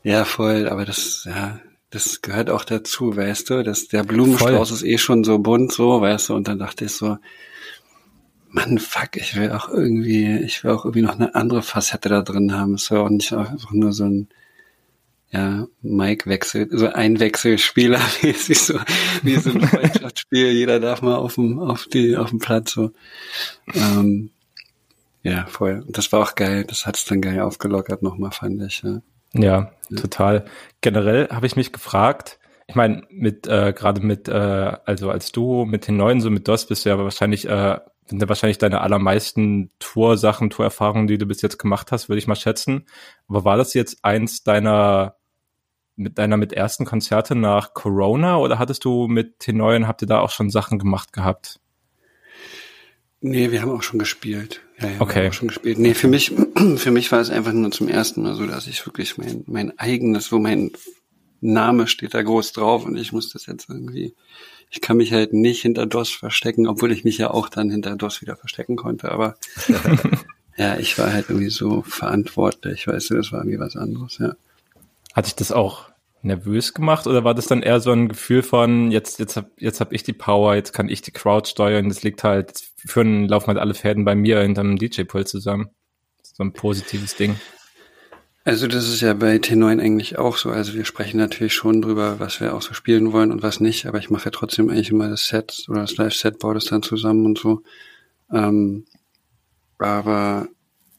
ja, 0.03 0.23
voll, 0.25 0.69
aber 0.69 0.85
das, 0.85 1.25
ja, 1.29 1.59
das 1.89 2.21
gehört 2.21 2.49
auch 2.49 2.63
dazu, 2.63 3.15
weißt 3.17 3.49
du, 3.49 3.63
dass 3.63 3.87
der 3.89 4.03
Blumenstrauß 4.03 4.71
ist 4.71 4.83
eh 4.83 4.97
schon 4.97 5.23
so 5.25 5.39
bunt, 5.39 5.71
so, 5.73 6.01
weißt 6.01 6.29
du, 6.29 6.35
und 6.35 6.47
dann 6.47 6.59
dachte 6.59 6.85
ich 6.85 6.91
so, 6.93 7.17
Mann, 8.49 8.79
fuck, 8.79 9.15
ich 9.15 9.35
will 9.35 9.51
auch 9.51 9.69
irgendwie, 9.69 10.37
ich 10.37 10.63
will 10.63 10.71
auch 10.71 10.85
irgendwie 10.85 11.01
noch 11.01 11.15
eine 11.15 11.35
andere 11.35 11.61
Facette 11.61 12.09
da 12.09 12.21
drin 12.21 12.53
haben, 12.53 12.75
es 12.75 12.85
soll 12.85 12.99
auch 12.99 13.09
nicht 13.09 13.33
einfach 13.33 13.71
nur 13.71 13.93
so 13.93 14.05
ein, 14.05 14.29
ja, 15.31 15.67
Mike-Wechsel, 15.81 16.69
so 16.71 16.87
ein 16.87 17.19
Wechselspieler, 17.19 17.99
mäßig 18.21 18.59
so, 18.59 18.79
wie 19.23 19.35
so 19.35 19.51
ein 19.51 19.61
Freundschaftsspiel, 19.61 20.51
jeder 20.51 20.79
darf 20.79 21.01
mal 21.01 21.15
auf 21.15 21.35
dem, 21.35 21.59
auf 21.59 21.85
die, 21.87 22.15
auf 22.15 22.29
dem 22.29 22.39
Platz, 22.39 22.71
so, 22.71 22.91
ähm, 23.73 24.31
ja, 25.23 25.45
voll. 25.47 25.83
Und 25.85 25.97
das 25.97 26.11
war 26.13 26.21
auch 26.21 26.35
geil, 26.35 26.63
das 26.63 26.85
hat's 26.85 27.05
dann 27.05 27.21
geil 27.21 27.41
aufgelockert 27.41 28.01
nochmal, 28.01 28.31
fand 28.31 28.61
ich, 28.61 28.81
ja. 28.83 29.01
Ja, 29.33 29.71
total. 29.93 30.45
Generell 30.81 31.27
habe 31.29 31.45
ich 31.45 31.57
mich 31.57 31.73
gefragt, 31.73 32.39
ich 32.67 32.75
meine, 32.75 33.03
mit 33.09 33.47
äh, 33.47 33.73
gerade 33.73 34.01
mit, 34.01 34.27
äh, 34.27 34.31
also 34.85 35.09
als 35.09 35.31
Duo 35.31 35.65
mit 35.65 35.87
den 35.87 35.97
neuen, 35.97 36.21
so 36.21 36.29
mit 36.29 36.47
DOS 36.47 36.67
bist 36.67 36.85
du 36.85 36.89
ja 36.89 36.97
wahrscheinlich, 36.97 37.47
äh, 37.47 37.79
sind 38.09 38.21
ja 38.21 38.29
wahrscheinlich 38.29 38.57
deine 38.57 38.81
allermeisten 38.81 39.71
Tour-Sachen, 39.79 40.49
Tour-Erfahrungen, 40.49 41.07
die 41.07 41.17
du 41.17 41.25
bis 41.25 41.41
jetzt 41.41 41.57
gemacht 41.57 41.91
hast, 41.91 42.09
würde 42.09 42.19
ich 42.19 42.27
mal 42.27 42.35
schätzen. 42.35 42.85
Aber 43.27 43.43
war 43.43 43.57
das 43.57 43.73
jetzt 43.73 44.03
eins 44.03 44.43
deiner 44.43 45.15
mit 45.97 46.19
deiner 46.19 46.37
mit 46.37 46.53
ersten 46.53 46.85
Konzerte 46.85 47.33
nach 47.33 47.73
Corona 47.73 48.37
oder 48.37 48.59
hattest 48.59 48.85
du 48.85 49.07
mit 49.07 49.47
den 49.47 49.57
neuen, 49.57 49.87
habt 49.87 50.03
ihr 50.03 50.07
da 50.07 50.19
auch 50.19 50.29
schon 50.29 50.51
Sachen 50.51 50.77
gemacht 50.77 51.11
gehabt? 51.11 51.59
Nee, 53.19 53.51
wir 53.51 53.61
haben 53.63 53.71
auch 53.71 53.81
schon 53.81 53.97
gespielt. 53.97 54.61
Ja, 54.79 54.89
ja, 54.89 54.93
wir 54.95 55.01
Okay. 55.01 55.31
schon 55.31 55.47
gespielt. 55.47 55.79
Nee, 55.79 55.95
für 55.95 56.07
mich, 56.07 56.31
für 56.77 56.91
mich 56.91 57.11
war 57.11 57.19
es 57.19 57.31
einfach 57.31 57.51
nur 57.51 57.71
zum 57.71 57.87
ersten 57.87 58.21
Mal 58.21 58.35
so, 58.35 58.45
dass 58.45 58.67
ich 58.67 58.85
wirklich 58.85 59.17
mein, 59.17 59.43
mein 59.47 59.77
eigenes, 59.79 60.31
wo 60.31 60.37
mein 60.37 60.71
Name 61.41 61.87
steht 61.87 62.13
da 62.13 62.21
groß 62.21 62.53
drauf 62.53 62.85
und 62.85 62.97
ich 62.97 63.11
muss 63.11 63.29
das 63.29 63.45
jetzt 63.45 63.69
irgendwie, 63.69 64.15
ich 64.69 64.81
kann 64.81 64.97
mich 64.97 65.13
halt 65.13 65.33
nicht 65.33 65.61
hinter 65.61 65.85
DOS 65.85 66.09
verstecken, 66.09 66.67
obwohl 66.67 66.91
ich 66.91 67.03
mich 67.03 67.17
ja 67.17 67.31
auch 67.31 67.49
dann 67.49 67.69
hinter 67.69 67.95
DOS 67.95 68.21
wieder 68.21 68.35
verstecken 68.35 68.75
konnte, 68.75 69.11
aber 69.11 69.37
ja, 70.57 70.77
ich 70.77 70.97
war 70.97 71.13
halt 71.13 71.29
irgendwie 71.29 71.49
so 71.49 71.81
verantwortlich, 71.83 72.87
weißt 72.87 73.11
du, 73.11 73.15
das 73.15 73.31
war 73.31 73.39
irgendwie 73.39 73.59
was 73.59 73.75
anderes, 73.75 74.17
ja. 74.17 74.35
Hat 75.13 75.25
dich 75.25 75.35
das 75.35 75.51
auch 75.51 75.89
nervös 76.21 76.73
gemacht 76.73 77.07
oder 77.07 77.23
war 77.23 77.33
das 77.33 77.47
dann 77.47 77.61
eher 77.61 77.79
so 77.79 77.91
ein 77.91 78.09
Gefühl 78.09 78.43
von 78.43 78.91
jetzt 78.91 79.19
jetzt 79.19 79.37
hab, 79.37 79.49
jetzt 79.59 79.79
hab 79.79 79.93
ich 79.93 80.03
die 80.03 80.13
Power, 80.13 80.55
jetzt 80.55 80.73
kann 80.73 80.89
ich 80.89 81.01
die 81.01 81.11
Crowd 81.11 81.47
steuern, 81.47 81.89
das 81.89 82.03
liegt 82.03 82.23
halt 82.23 82.49
jetzt 82.49 82.73
führen 82.77 83.27
laufen 83.27 83.47
halt 83.47 83.57
alle 83.57 83.73
Fäden 83.73 84.05
bei 84.05 84.15
mir 84.15 84.41
hinterm 84.41 84.77
DJ 84.77 85.03
Pult 85.03 85.27
zusammen. 85.27 85.69
So 86.21 86.43
ein 86.43 86.53
positives 86.53 87.15
Ding. 87.15 87.35
Also 88.47 88.67
das 88.67 88.87
ist 88.87 89.01
ja 89.01 89.13
bei 89.13 89.35
T9 89.35 89.81
eigentlich 89.81 90.17
auch 90.17 90.37
so. 90.37 90.51
Also 90.51 90.73
wir 90.73 90.85
sprechen 90.85 91.17
natürlich 91.17 91.53
schon 91.53 91.81
drüber, 91.81 92.21
was 92.21 92.39
wir 92.39 92.55
auch 92.55 92.61
so 92.61 92.73
spielen 92.73 93.11
wollen 93.11 93.33
und 93.33 93.43
was 93.43 93.59
nicht, 93.59 93.85
aber 93.87 93.97
ich 93.97 94.09
mache 94.09 94.23
ja 94.23 94.31
trotzdem 94.31 94.69
eigentlich 94.69 94.89
immer 94.89 95.09
das 95.09 95.27
Set 95.27 95.65
oder 95.67 95.81
das 95.81 95.97
Live-Set, 95.97 96.39
baue 96.39 96.53
das 96.53 96.63
dann 96.63 96.81
zusammen 96.81 97.25
und 97.25 97.37
so. 97.37 97.61
Ähm, 98.31 98.85
aber 99.79 100.47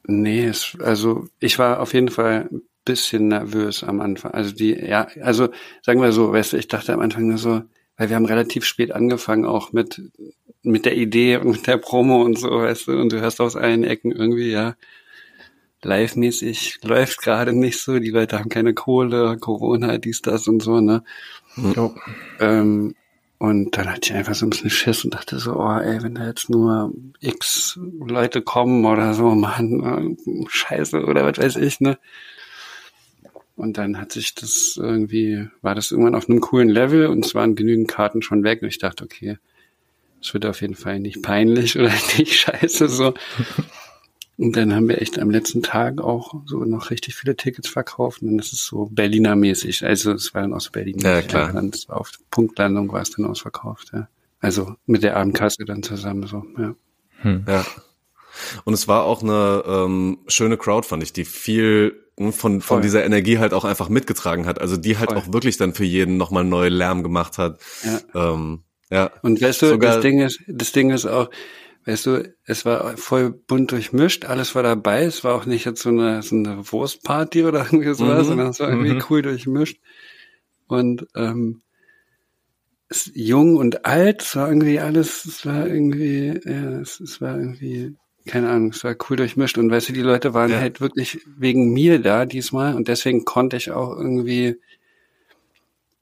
nee, 0.06 0.44
es, 0.44 0.76
also 0.80 1.26
ich 1.40 1.58
war 1.58 1.80
auf 1.80 1.94
jeden 1.94 2.10
Fall 2.10 2.50
ein 2.52 2.60
bisschen 2.84 3.28
nervös 3.28 3.82
am 3.82 4.02
Anfang. 4.02 4.32
Also 4.32 4.54
die, 4.54 4.74
ja, 4.74 5.08
also 5.22 5.48
sagen 5.80 6.02
wir 6.02 6.12
so, 6.12 6.30
weißt 6.30 6.52
du, 6.52 6.58
ich 6.58 6.68
dachte 6.68 6.92
am 6.92 7.00
Anfang 7.00 7.28
nur 7.28 7.38
so, 7.38 7.62
weil 7.96 8.10
wir 8.10 8.16
haben 8.16 8.26
relativ 8.26 8.66
spät 8.66 8.92
angefangen, 8.92 9.46
auch 9.46 9.72
mit, 9.72 10.02
mit 10.62 10.84
der 10.84 10.98
Idee 10.98 11.38
und 11.38 11.52
mit 11.52 11.66
der 11.66 11.78
Promo 11.78 12.22
und 12.22 12.38
so, 12.38 12.50
weißt 12.50 12.88
du, 12.88 13.00
und 13.00 13.10
du 13.10 13.22
hörst 13.22 13.40
aus 13.40 13.56
allen 13.56 13.84
Ecken 13.84 14.12
irgendwie, 14.12 14.50
ja, 14.50 14.76
live-mäßig 15.82 16.80
läuft 16.82 17.22
gerade 17.22 17.52
nicht 17.52 17.78
so, 17.78 17.98
die 17.98 18.10
Leute 18.10 18.38
haben 18.38 18.48
keine 18.48 18.74
Kohle, 18.74 19.36
Corona, 19.38 19.98
dies, 19.98 20.22
das 20.22 20.48
und 20.48 20.62
so, 20.62 20.80
ne? 20.80 21.04
Jo. 21.56 21.94
Ähm, 22.40 22.94
und 23.38 23.76
dann 23.76 23.88
hatte 23.88 24.10
ich 24.10 24.12
einfach 24.14 24.34
so 24.34 24.46
ein 24.46 24.50
bisschen 24.50 24.70
Schiss 24.70 25.04
und 25.04 25.14
dachte 25.14 25.38
so, 25.38 25.54
oh 25.56 25.78
ey, 25.78 26.02
wenn 26.02 26.16
da 26.16 26.26
jetzt 26.26 26.50
nur 26.50 26.92
x 27.20 27.78
Leute 28.00 28.42
kommen 28.42 28.84
oder 28.84 29.14
so, 29.14 29.30
Mann, 29.34 30.16
äh, 30.26 30.44
scheiße 30.48 31.04
oder 31.04 31.24
was 31.24 31.38
weiß 31.38 31.56
ich, 31.56 31.80
ne? 31.80 31.98
Und 33.54 33.76
dann 33.76 33.98
hat 33.98 34.12
sich 34.12 34.34
das 34.34 34.78
irgendwie, 34.80 35.48
war 35.62 35.74
das 35.74 35.90
irgendwann 35.90 36.14
auf 36.14 36.28
einem 36.28 36.40
coolen 36.40 36.68
Level 36.68 37.06
und 37.06 37.24
es 37.24 37.34
waren 37.34 37.56
genügend 37.56 37.88
Karten 37.88 38.22
schon 38.22 38.44
weg 38.44 38.62
und 38.62 38.68
ich 38.68 38.78
dachte, 38.78 39.04
okay, 39.04 39.38
es 40.20 40.34
wird 40.34 40.46
auf 40.46 40.60
jeden 40.60 40.74
Fall 40.74 40.98
nicht 40.98 41.22
peinlich 41.22 41.76
oder 41.78 41.92
nicht 42.16 42.34
scheiße 42.34 42.88
so. 42.88 43.14
Und 44.38 44.56
dann 44.56 44.72
haben 44.72 44.88
wir 44.88 45.02
echt 45.02 45.18
am 45.18 45.30
letzten 45.30 45.64
Tag 45.64 46.00
auch 46.00 46.32
so 46.46 46.64
noch 46.64 46.90
richtig 46.90 47.16
viele 47.16 47.34
Tickets 47.34 47.68
verkauft. 47.68 48.22
Und 48.22 48.38
das 48.38 48.52
ist 48.52 48.64
so 48.66 48.86
Berliner 48.86 49.34
mäßig. 49.34 49.84
Also 49.84 50.12
es 50.12 50.32
war 50.32 50.42
dann 50.42 50.54
aus 50.54 50.70
Berlin. 50.70 50.98
Ja, 51.00 51.22
klar. 51.22 51.52
Dann 51.52 51.72
auf 51.88 52.12
Punktlandung 52.30 52.92
war 52.92 53.02
es 53.02 53.10
dann 53.10 53.26
ausverkauft, 53.26 53.90
ja. 53.92 54.08
Also 54.40 54.76
mit 54.86 55.02
der 55.02 55.16
Abendkasse 55.16 55.64
dann 55.64 55.82
zusammen 55.82 56.28
so, 56.28 56.44
ja. 56.56 56.74
Ja. 57.48 57.66
Und 58.64 58.74
es 58.74 58.86
war 58.86 59.02
auch 59.02 59.24
eine 59.24 59.64
ähm, 59.66 60.18
schöne 60.28 60.56
Crowd, 60.56 60.86
fand 60.86 61.02
ich, 61.02 61.12
die 61.12 61.24
viel 61.24 61.96
hm, 62.16 62.32
von, 62.32 62.60
von 62.60 62.76
Voll. 62.76 62.80
dieser 62.82 63.04
Energie 63.04 63.38
halt 63.38 63.52
auch 63.52 63.64
einfach 63.64 63.88
mitgetragen 63.88 64.46
hat. 64.46 64.60
Also 64.60 64.76
die 64.76 64.98
halt 64.98 65.10
Voll. 65.10 65.18
auch 65.18 65.32
wirklich 65.32 65.56
dann 65.56 65.74
für 65.74 65.84
jeden 65.84 66.16
nochmal 66.16 66.44
neu 66.44 66.68
Lärm 66.68 67.02
gemacht 67.02 67.38
hat. 67.38 67.58
Ja. 67.82 68.34
Ähm, 68.34 68.62
ja. 68.90 69.10
Und 69.22 69.42
weißt 69.42 69.62
du, 69.62 69.66
Sogar- 69.70 69.94
das 69.94 70.02
Ding 70.02 70.20
ist, 70.20 70.40
das 70.46 70.70
Ding 70.70 70.90
ist 70.90 71.06
auch, 71.06 71.28
weißt 71.88 72.06
du, 72.06 72.34
es 72.44 72.66
war 72.66 72.98
voll 72.98 73.30
bunt 73.30 73.72
durchmischt, 73.72 74.26
alles 74.26 74.54
war 74.54 74.62
dabei, 74.62 75.04
es 75.04 75.24
war 75.24 75.34
auch 75.34 75.46
nicht 75.46 75.64
jetzt 75.64 75.80
so 75.80 75.88
eine, 75.88 76.22
so 76.22 76.36
eine 76.36 76.70
Wurstparty 76.70 77.44
oder 77.44 77.60
irgendwie 77.64 77.94
sowas, 77.94 78.24
mhm. 78.24 78.28
sondern 78.28 78.48
es 78.48 78.60
war 78.60 78.68
irgendwie 78.68 78.92
mhm. 78.92 79.04
cool 79.08 79.22
durchmischt. 79.22 79.80
Und 80.66 81.06
ähm, 81.16 81.62
es, 82.90 83.10
jung 83.14 83.56
und 83.56 83.86
alt, 83.86 84.20
es 84.20 84.36
war 84.36 84.48
irgendwie 84.48 84.78
alles, 84.80 85.24
es 85.24 85.46
war 85.46 85.66
irgendwie, 85.66 86.38
ja, 86.44 86.78
es, 86.78 87.00
es 87.00 87.22
war 87.22 87.38
irgendwie, 87.38 87.96
keine 88.26 88.50
Ahnung, 88.50 88.72
es 88.72 88.84
war 88.84 88.94
cool 89.08 89.16
durchmischt. 89.16 89.56
Und 89.56 89.70
weißt 89.70 89.88
du, 89.88 89.94
die 89.94 90.02
Leute 90.02 90.34
waren 90.34 90.50
ja. 90.50 90.60
halt 90.60 90.82
wirklich 90.82 91.20
wegen 91.38 91.72
mir 91.72 92.02
da 92.02 92.26
diesmal 92.26 92.74
und 92.74 92.88
deswegen 92.88 93.24
konnte 93.24 93.56
ich 93.56 93.70
auch 93.70 93.96
irgendwie 93.96 94.60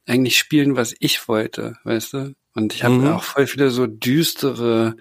eigentlich 0.05 0.37
spielen, 0.37 0.75
was 0.75 0.96
ich 0.99 1.29
wollte, 1.29 1.77
weißt 1.85 2.12
du? 2.12 2.35
Und 2.55 2.75
ich 2.75 2.83
habe 2.83 2.94
mhm. 2.94 3.07
auch 3.07 3.22
voll 3.22 3.46
viele 3.46 3.70
so 3.70 3.87
düstere, 3.87 4.96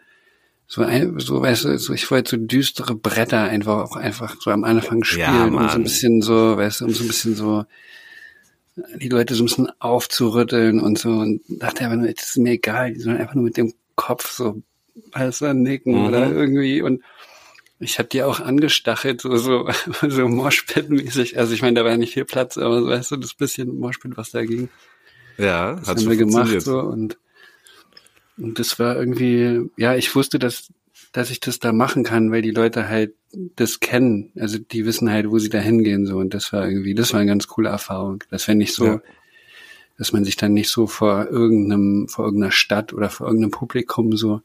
so, 0.67 0.81
ein, 0.81 1.19
so 1.19 1.41
weißt 1.41 1.65
du, 1.65 1.77
so 1.77 1.93
ich 1.93 2.09
wollte 2.09 2.31
so 2.31 2.37
düstere 2.37 2.95
Bretter 2.95 3.43
einfach 3.43 3.83
auch 3.83 3.95
einfach 3.95 4.35
so 4.39 4.51
am 4.51 4.63
Anfang 4.63 5.03
spielen, 5.03 5.25
ja, 5.25 5.45
um 5.45 5.69
so 5.69 5.75
ein 5.75 5.83
bisschen 5.83 6.21
so, 6.21 6.57
weißt 6.57 6.81
du, 6.81 6.85
um 6.85 6.91
so 6.91 7.03
ein 7.03 7.07
bisschen 7.07 7.35
so 7.35 7.65
die 8.97 9.09
Leute 9.09 9.35
so 9.35 9.43
ein 9.43 9.45
bisschen 9.45 9.71
aufzurütteln 9.79 10.79
und 10.79 10.97
so 10.97 11.09
und 11.09 11.41
dachte 11.47 11.85
einfach 11.85 11.97
nur, 11.97 12.11
das 12.11 12.29
ist 12.29 12.37
mir 12.37 12.53
egal, 12.53 12.93
die 12.93 12.99
sollen 12.99 13.17
einfach 13.17 13.35
nur 13.35 13.43
mit 13.43 13.57
dem 13.57 13.73
Kopf 13.95 14.31
so 14.31 14.61
weißt 15.11 15.41
du, 15.41 15.53
nicken 15.53 15.93
mhm. 15.93 16.05
oder 16.07 16.31
irgendwie 16.31 16.81
und 16.81 17.01
ich 17.79 17.99
habe 17.99 18.07
die 18.07 18.23
auch 18.23 18.39
angestachelt, 18.39 19.21
so, 19.21 19.35
so, 19.35 19.69
so 20.01 20.27
Moshpit-mäßig. 20.27 21.37
Also 21.37 21.53
ich 21.53 21.61
meine, 21.61 21.75
da 21.75 21.85
war 21.85 21.97
nicht 21.97 22.13
viel 22.13 22.25
Platz, 22.25 22.57
aber 22.57 22.81
so, 22.81 22.87
weißt 22.87 23.11
du, 23.11 23.17
das 23.17 23.33
bisschen 23.33 23.77
Moshpit, 23.77 24.15
was 24.15 24.31
da 24.31 24.45
ging. 24.45 24.69
Ja, 25.37 25.73
das 25.73 25.89
haben 25.89 26.09
wir 26.09 26.15
gemacht 26.15 26.61
so 26.61 26.79
und 26.79 27.17
und 28.37 28.59
das 28.59 28.79
war 28.79 28.95
irgendwie, 28.95 29.69
ja, 29.77 29.95
ich 29.95 30.13
wusste, 30.15 30.39
dass, 30.39 30.71
dass 31.11 31.29
ich 31.29 31.39
das 31.39 31.59
da 31.59 31.71
machen 31.71 32.03
kann, 32.03 32.31
weil 32.31 32.41
die 32.41 32.51
Leute 32.51 32.87
halt 32.87 33.13
das 33.55 33.79
kennen. 33.79 34.31
Also 34.37 34.57
die 34.57 34.85
wissen 34.85 35.09
halt, 35.09 35.29
wo 35.29 35.39
sie 35.39 35.49
da 35.49 35.59
hingehen, 35.59 36.05
so. 36.05 36.17
Und 36.17 36.33
das 36.33 36.51
war 36.51 36.67
irgendwie, 36.67 36.93
das 36.93 37.13
war 37.13 37.21
eine 37.21 37.29
ganz 37.29 37.47
coole 37.47 37.69
Erfahrung. 37.69 38.23
Das 38.29 38.47
wäre 38.47 38.57
nicht 38.57 38.73
so, 38.73 38.85
ja. 38.85 39.01
dass 39.97 40.11
man 40.11 40.25
sich 40.25 40.35
dann 40.35 40.53
nicht 40.53 40.69
so 40.69 40.87
vor 40.87 41.27
irgendeinem, 41.27 42.07
vor 42.09 42.25
irgendeiner 42.25 42.51
Stadt 42.51 42.93
oder 42.93 43.09
vor 43.09 43.27
irgendeinem 43.27 43.51
Publikum 43.51 44.15
so 44.17 44.41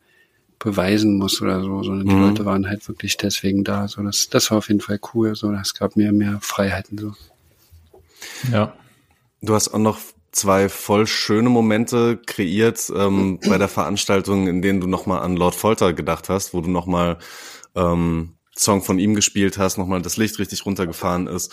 beweisen 0.59 1.16
muss 1.16 1.40
oder 1.40 1.62
so, 1.62 1.83
sondern 1.83 2.07
die 2.07 2.14
mhm. 2.14 2.22
Leute 2.22 2.44
waren 2.44 2.68
halt 2.68 2.87
wirklich 2.87 3.16
deswegen 3.16 3.64
da. 3.64 3.88
So, 3.88 4.03
das, 4.03 4.29
das 4.29 4.50
war 4.50 4.59
auf 4.59 4.68
jeden 4.68 4.81
Fall 4.81 5.00
cool. 5.14 5.35
So, 5.35 5.50
das 5.50 5.74
gab 5.74 5.96
mir 5.96 6.12
mehr 6.12 6.38
Freiheiten, 6.40 6.98
so. 6.98 7.14
Ja. 8.53 8.76
Du 9.40 9.55
hast 9.55 9.68
auch 9.68 9.79
noch 9.79 9.98
zwei 10.33 10.69
voll 10.69 11.07
schöne 11.07 11.49
Momente 11.49 12.19
kreiert 12.25 12.93
ähm, 12.95 13.40
bei 13.49 13.59
der 13.59 13.69
Veranstaltung, 13.69 14.47
in 14.47 14.62
denen 14.62 14.81
du 14.81 14.87
nochmal 14.87 15.23
an 15.23 15.37
Lord 15.37 15.55
Folter 15.55 15.93
gedacht 15.93 16.29
hast, 16.29 16.55
wo 16.55 16.61
du 16.61 16.71
nochmal 16.71 17.19
ähm, 17.75 18.35
Song 18.57 18.83
von 18.83 18.99
ihm 18.99 19.14
gespielt 19.14 19.59
hast, 19.59 19.79
nochmal 19.79 20.03
das 20.03 20.16
Licht 20.16 20.38
richtig 20.38 20.66
runtergefahren 20.66 21.27
ist. 21.27 21.53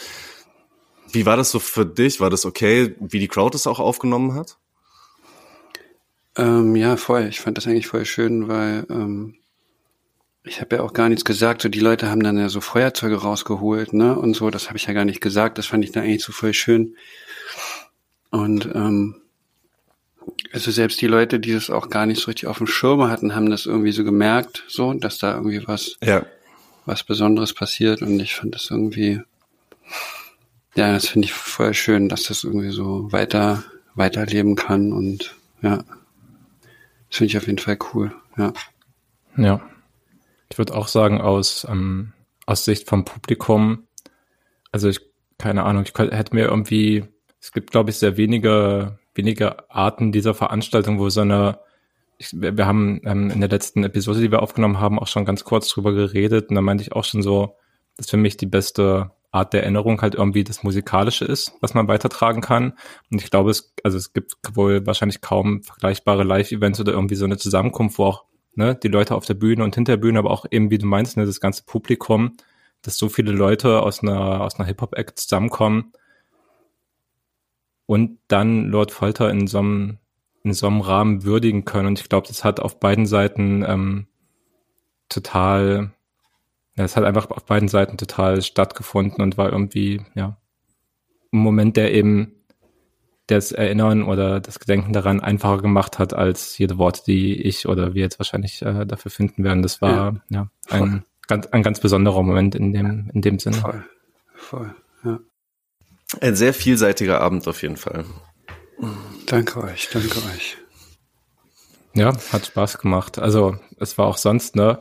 Wie 1.11 1.25
war 1.25 1.37
das 1.37 1.51
so 1.51 1.59
für 1.59 1.85
dich? 1.85 2.19
War 2.19 2.29
das 2.29 2.45
okay, 2.45 2.95
wie 2.99 3.19
die 3.19 3.29
Crowd 3.29 3.55
es 3.55 3.67
auch 3.67 3.79
aufgenommen 3.79 4.33
hat? 4.33 4.57
Ähm, 6.35 6.75
ja, 6.75 6.97
voll. 6.97 7.27
Ich 7.27 7.39
fand 7.39 7.57
das 7.57 7.65
eigentlich 7.65 7.87
voll 7.87 8.05
schön, 8.05 8.47
weil 8.47 8.85
ähm, 8.89 9.35
ich 10.43 10.61
habe 10.61 10.77
ja 10.77 10.81
auch 10.83 10.93
gar 10.93 11.09
nichts 11.09 11.25
gesagt. 11.25 11.61
So 11.61 11.69
die 11.69 11.79
Leute 11.79 12.09
haben 12.09 12.23
dann 12.23 12.37
ja 12.37 12.49
so 12.49 12.61
Feuerzeuge 12.61 13.17
rausgeholt, 13.17 13.93
ne? 13.93 14.17
Und 14.17 14.35
so, 14.35 14.49
das 14.49 14.67
habe 14.67 14.77
ich 14.77 14.85
ja 14.85 14.93
gar 14.93 15.05
nicht 15.05 15.21
gesagt. 15.21 15.57
Das 15.57 15.65
fand 15.65 15.83
ich 15.83 15.91
dann 15.91 16.03
eigentlich 16.03 16.23
so 16.23 16.31
voll 16.31 16.53
schön. 16.53 16.95
Und 18.29 18.69
ähm, 18.73 19.15
also 20.51 20.71
selbst 20.71 21.01
die 21.01 21.07
Leute, 21.07 21.39
die 21.39 21.53
das 21.53 21.69
auch 21.69 21.89
gar 21.89 22.05
nicht 22.05 22.21
so 22.21 22.27
richtig 22.27 22.47
auf 22.47 22.57
dem 22.57 22.67
Schirm 22.67 23.07
hatten, 23.09 23.35
haben 23.35 23.49
das 23.49 23.65
irgendwie 23.65 23.91
so 23.91 24.03
gemerkt, 24.03 24.63
so, 24.67 24.93
dass 24.93 25.17
da 25.17 25.35
irgendwie 25.35 25.67
was, 25.67 25.97
ja. 26.03 26.25
was 26.85 27.03
Besonderes 27.03 27.53
passiert. 27.53 28.01
Und 28.01 28.19
ich 28.19 28.35
fand 28.35 28.55
das 28.55 28.69
irgendwie, 28.69 29.21
ja, 30.75 30.91
das 30.93 31.07
finde 31.07 31.25
ich 31.25 31.33
voll 31.33 31.73
schön, 31.73 32.09
dass 32.09 32.23
das 32.23 32.43
irgendwie 32.43 32.71
so 32.71 33.11
weiter, 33.11 33.63
weiterleben 33.95 34.55
kann. 34.55 34.93
Und 34.93 35.35
ja, 35.61 35.77
das 37.09 37.17
finde 37.17 37.29
ich 37.29 37.37
auf 37.37 37.47
jeden 37.47 37.59
Fall 37.59 37.77
cool, 37.93 38.13
ja. 38.37 38.53
Ja. 39.37 39.61
Ich 40.49 40.57
würde 40.57 40.75
auch 40.75 40.87
sagen, 40.87 41.21
aus, 41.21 41.67
ähm, 41.69 42.13
aus 42.45 42.65
Sicht 42.65 42.87
vom 42.87 43.05
Publikum, 43.05 43.83
also 44.71 44.87
ich, 44.87 45.01
keine 45.37 45.63
Ahnung, 45.63 45.83
ich 45.83 45.93
hätte 45.97 46.33
mir 46.33 46.45
irgendwie 46.45 47.05
es 47.39 47.51
gibt, 47.51 47.71
glaube 47.71 47.89
ich, 47.89 47.97
sehr 47.97 48.17
wenige, 48.17 48.99
wenige 49.13 49.69
Arten 49.69 50.11
dieser 50.11 50.33
Veranstaltung, 50.33 50.99
wo 50.99 51.09
so 51.09 51.21
eine, 51.21 51.59
ich, 52.17 52.29
wir 52.33 52.65
haben 52.65 53.01
ähm, 53.05 53.29
in 53.29 53.39
der 53.39 53.49
letzten 53.49 53.83
Episode, 53.83 54.21
die 54.21 54.31
wir 54.31 54.41
aufgenommen 54.41 54.79
haben, 54.79 54.99
auch 54.99 55.07
schon 55.07 55.25
ganz 55.25 55.43
kurz 55.43 55.69
drüber 55.69 55.93
geredet 55.93 56.49
und 56.49 56.55
da 56.55 56.61
meinte 56.61 56.83
ich 56.83 56.93
auch 56.93 57.03
schon 57.03 57.21
so, 57.21 57.55
dass 57.95 58.09
für 58.09 58.17
mich 58.17 58.37
die 58.37 58.45
beste 58.45 59.11
Art 59.31 59.53
der 59.53 59.63
Erinnerung 59.63 60.01
halt 60.01 60.15
irgendwie 60.15 60.43
das 60.43 60.63
Musikalische 60.63 61.25
ist, 61.25 61.53
was 61.61 61.73
man 61.73 61.87
weitertragen 61.87 62.41
kann. 62.41 62.73
Und 63.11 63.21
ich 63.21 63.29
glaube, 63.29 63.51
es, 63.51 63.73
also 63.83 63.97
es 63.97 64.13
gibt 64.13 64.35
wohl 64.53 64.85
wahrscheinlich 64.85 65.21
kaum 65.21 65.63
vergleichbare 65.63 66.23
Live-Events 66.23 66.79
oder 66.79 66.93
irgendwie 66.93 67.15
so 67.15 67.25
eine 67.25 67.37
Zusammenkunft, 67.37 67.97
wo 67.97 68.05
auch 68.05 68.25
ne, 68.55 68.75
die 68.75 68.87
Leute 68.87 69.15
auf 69.15 69.25
der 69.25 69.33
Bühne 69.33 69.63
und 69.63 69.75
hinter 69.75 69.93
der 69.93 70.01
Bühne, 70.01 70.19
aber 70.19 70.31
auch 70.31 70.45
eben, 70.49 70.71
wie 70.71 70.77
du 70.77 70.85
meinst, 70.85 71.17
ne, 71.17 71.25
das 71.25 71.39
ganze 71.39 71.63
Publikum, 71.63 72.37
dass 72.81 72.97
so 72.97 73.09
viele 73.09 73.31
Leute 73.31 73.81
aus 73.81 74.01
einer, 74.01 74.41
aus 74.41 74.55
einer 74.55 74.67
Hip-Hop-Act 74.67 75.19
zusammenkommen 75.19 75.91
und 77.87 78.19
dann 78.27 78.67
Lord 78.67 78.91
Folter 78.91 79.31
in 79.31 79.47
so 79.47 79.59
einem, 79.59 79.97
in 80.43 80.53
so 80.53 80.67
einem 80.67 80.81
Rahmen 80.81 81.23
würdigen 81.23 81.65
können. 81.65 81.87
Und 81.87 81.99
ich 81.99 82.09
glaube, 82.09 82.27
das 82.27 82.43
hat 82.43 82.59
auf 82.59 82.79
beiden 82.79 83.07
Seiten 83.07 83.63
ähm, 83.65 84.07
total, 85.09 85.91
ja, 86.75 86.83
es 86.83 86.95
hat 86.95 87.05
einfach 87.05 87.31
auf 87.31 87.45
beiden 87.45 87.69
Seiten 87.69 87.97
total 87.97 88.43
stattgefunden 88.43 89.23
und 89.23 89.37
war 89.37 89.51
irgendwie, 89.51 90.01
ja, 90.13 90.37
ein 91.31 91.39
Moment, 91.39 91.77
der 91.77 91.93
eben 91.93 92.33
das 93.27 93.51
Erinnern 93.51 94.03
oder 94.03 94.39
das 94.39 94.59
Gedenken 94.59 94.93
daran 94.93 95.19
einfacher 95.19 95.61
gemacht 95.61 95.99
hat 95.99 96.13
als 96.13 96.57
jede 96.57 96.77
Worte, 96.77 97.03
die 97.05 97.41
ich 97.41 97.67
oder 97.67 97.93
wir 97.93 98.01
jetzt 98.01 98.19
wahrscheinlich 98.19 98.61
äh, 98.61 98.85
dafür 98.85 99.11
finden 99.11 99.43
werden. 99.43 99.61
Das 99.61 99.81
war 99.81 99.91
ja, 99.91 100.13
ja 100.29 100.49
ein, 100.69 101.03
ganz, 101.27 101.47
ein 101.47 101.63
ganz 101.63 101.79
besonderer 101.79 102.23
Moment 102.23 102.55
in 102.55 102.71
dem, 102.71 103.09
in 103.13 103.21
dem 103.21 103.39
Sinne. 103.39 103.57
Voll, 103.57 103.85
voll, 104.33 104.75
ja. 105.03 105.19
Ein 106.21 106.35
sehr 106.35 106.53
vielseitiger 106.53 107.21
Abend 107.21 107.47
auf 107.47 107.61
jeden 107.61 107.77
Fall. 107.77 108.05
Danke 109.25 109.61
euch, 109.61 109.89
danke 109.91 110.17
euch. 110.33 110.57
Ja, 111.93 112.13
hat 112.31 112.45
Spaß 112.45 112.77
gemacht. 112.77 113.19
Also 113.19 113.57
es 113.79 113.97
war 113.97 114.07
auch 114.07 114.17
sonst, 114.17 114.55
ne, 114.55 114.79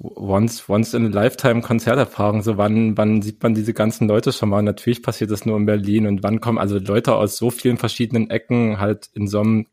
once, 0.00 0.68
once 0.68 0.94
in 0.94 1.06
a 1.06 1.08
lifetime 1.08 1.60
Konzerterfahrung. 1.62 2.42
So 2.42 2.56
wann, 2.56 2.96
wann 2.96 3.22
sieht 3.22 3.42
man 3.42 3.54
diese 3.54 3.74
ganzen 3.74 4.08
Leute 4.08 4.32
schon 4.32 4.48
mal? 4.48 4.62
Natürlich 4.62 5.02
passiert 5.02 5.30
das 5.30 5.46
nur 5.46 5.56
in 5.56 5.66
Berlin 5.66 6.06
und 6.06 6.22
wann 6.22 6.40
kommen 6.40 6.58
also 6.58 6.78
Leute 6.78 7.14
aus 7.14 7.36
so 7.36 7.50
vielen 7.50 7.76
verschiedenen 7.76 8.30
Ecken 8.30 8.80
halt 8.80 9.10
in 9.14 9.28
so 9.28 9.40
einem 9.40 9.66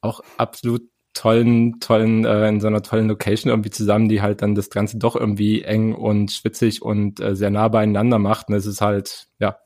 auch 0.00 0.20
absolut 0.36 0.82
tollen, 1.14 1.80
tollen, 1.80 2.24
äh, 2.26 2.48
in 2.48 2.60
so 2.60 2.66
einer 2.66 2.82
tollen 2.82 3.08
Location 3.08 3.50
irgendwie 3.50 3.70
zusammen, 3.70 4.08
die 4.08 4.20
halt 4.20 4.42
dann 4.42 4.54
das 4.54 4.68
Ganze 4.68 4.98
doch 4.98 5.16
irgendwie 5.16 5.62
eng 5.62 5.94
und 5.94 6.30
schwitzig 6.30 6.82
und 6.82 7.20
äh, 7.20 7.34
sehr 7.34 7.50
nah 7.50 7.68
beieinander 7.68 8.18
macht. 8.18 8.48
Und 8.48 8.54
es 8.54 8.66
ist 8.66 8.82
halt, 8.82 9.28
ja, 9.38 9.56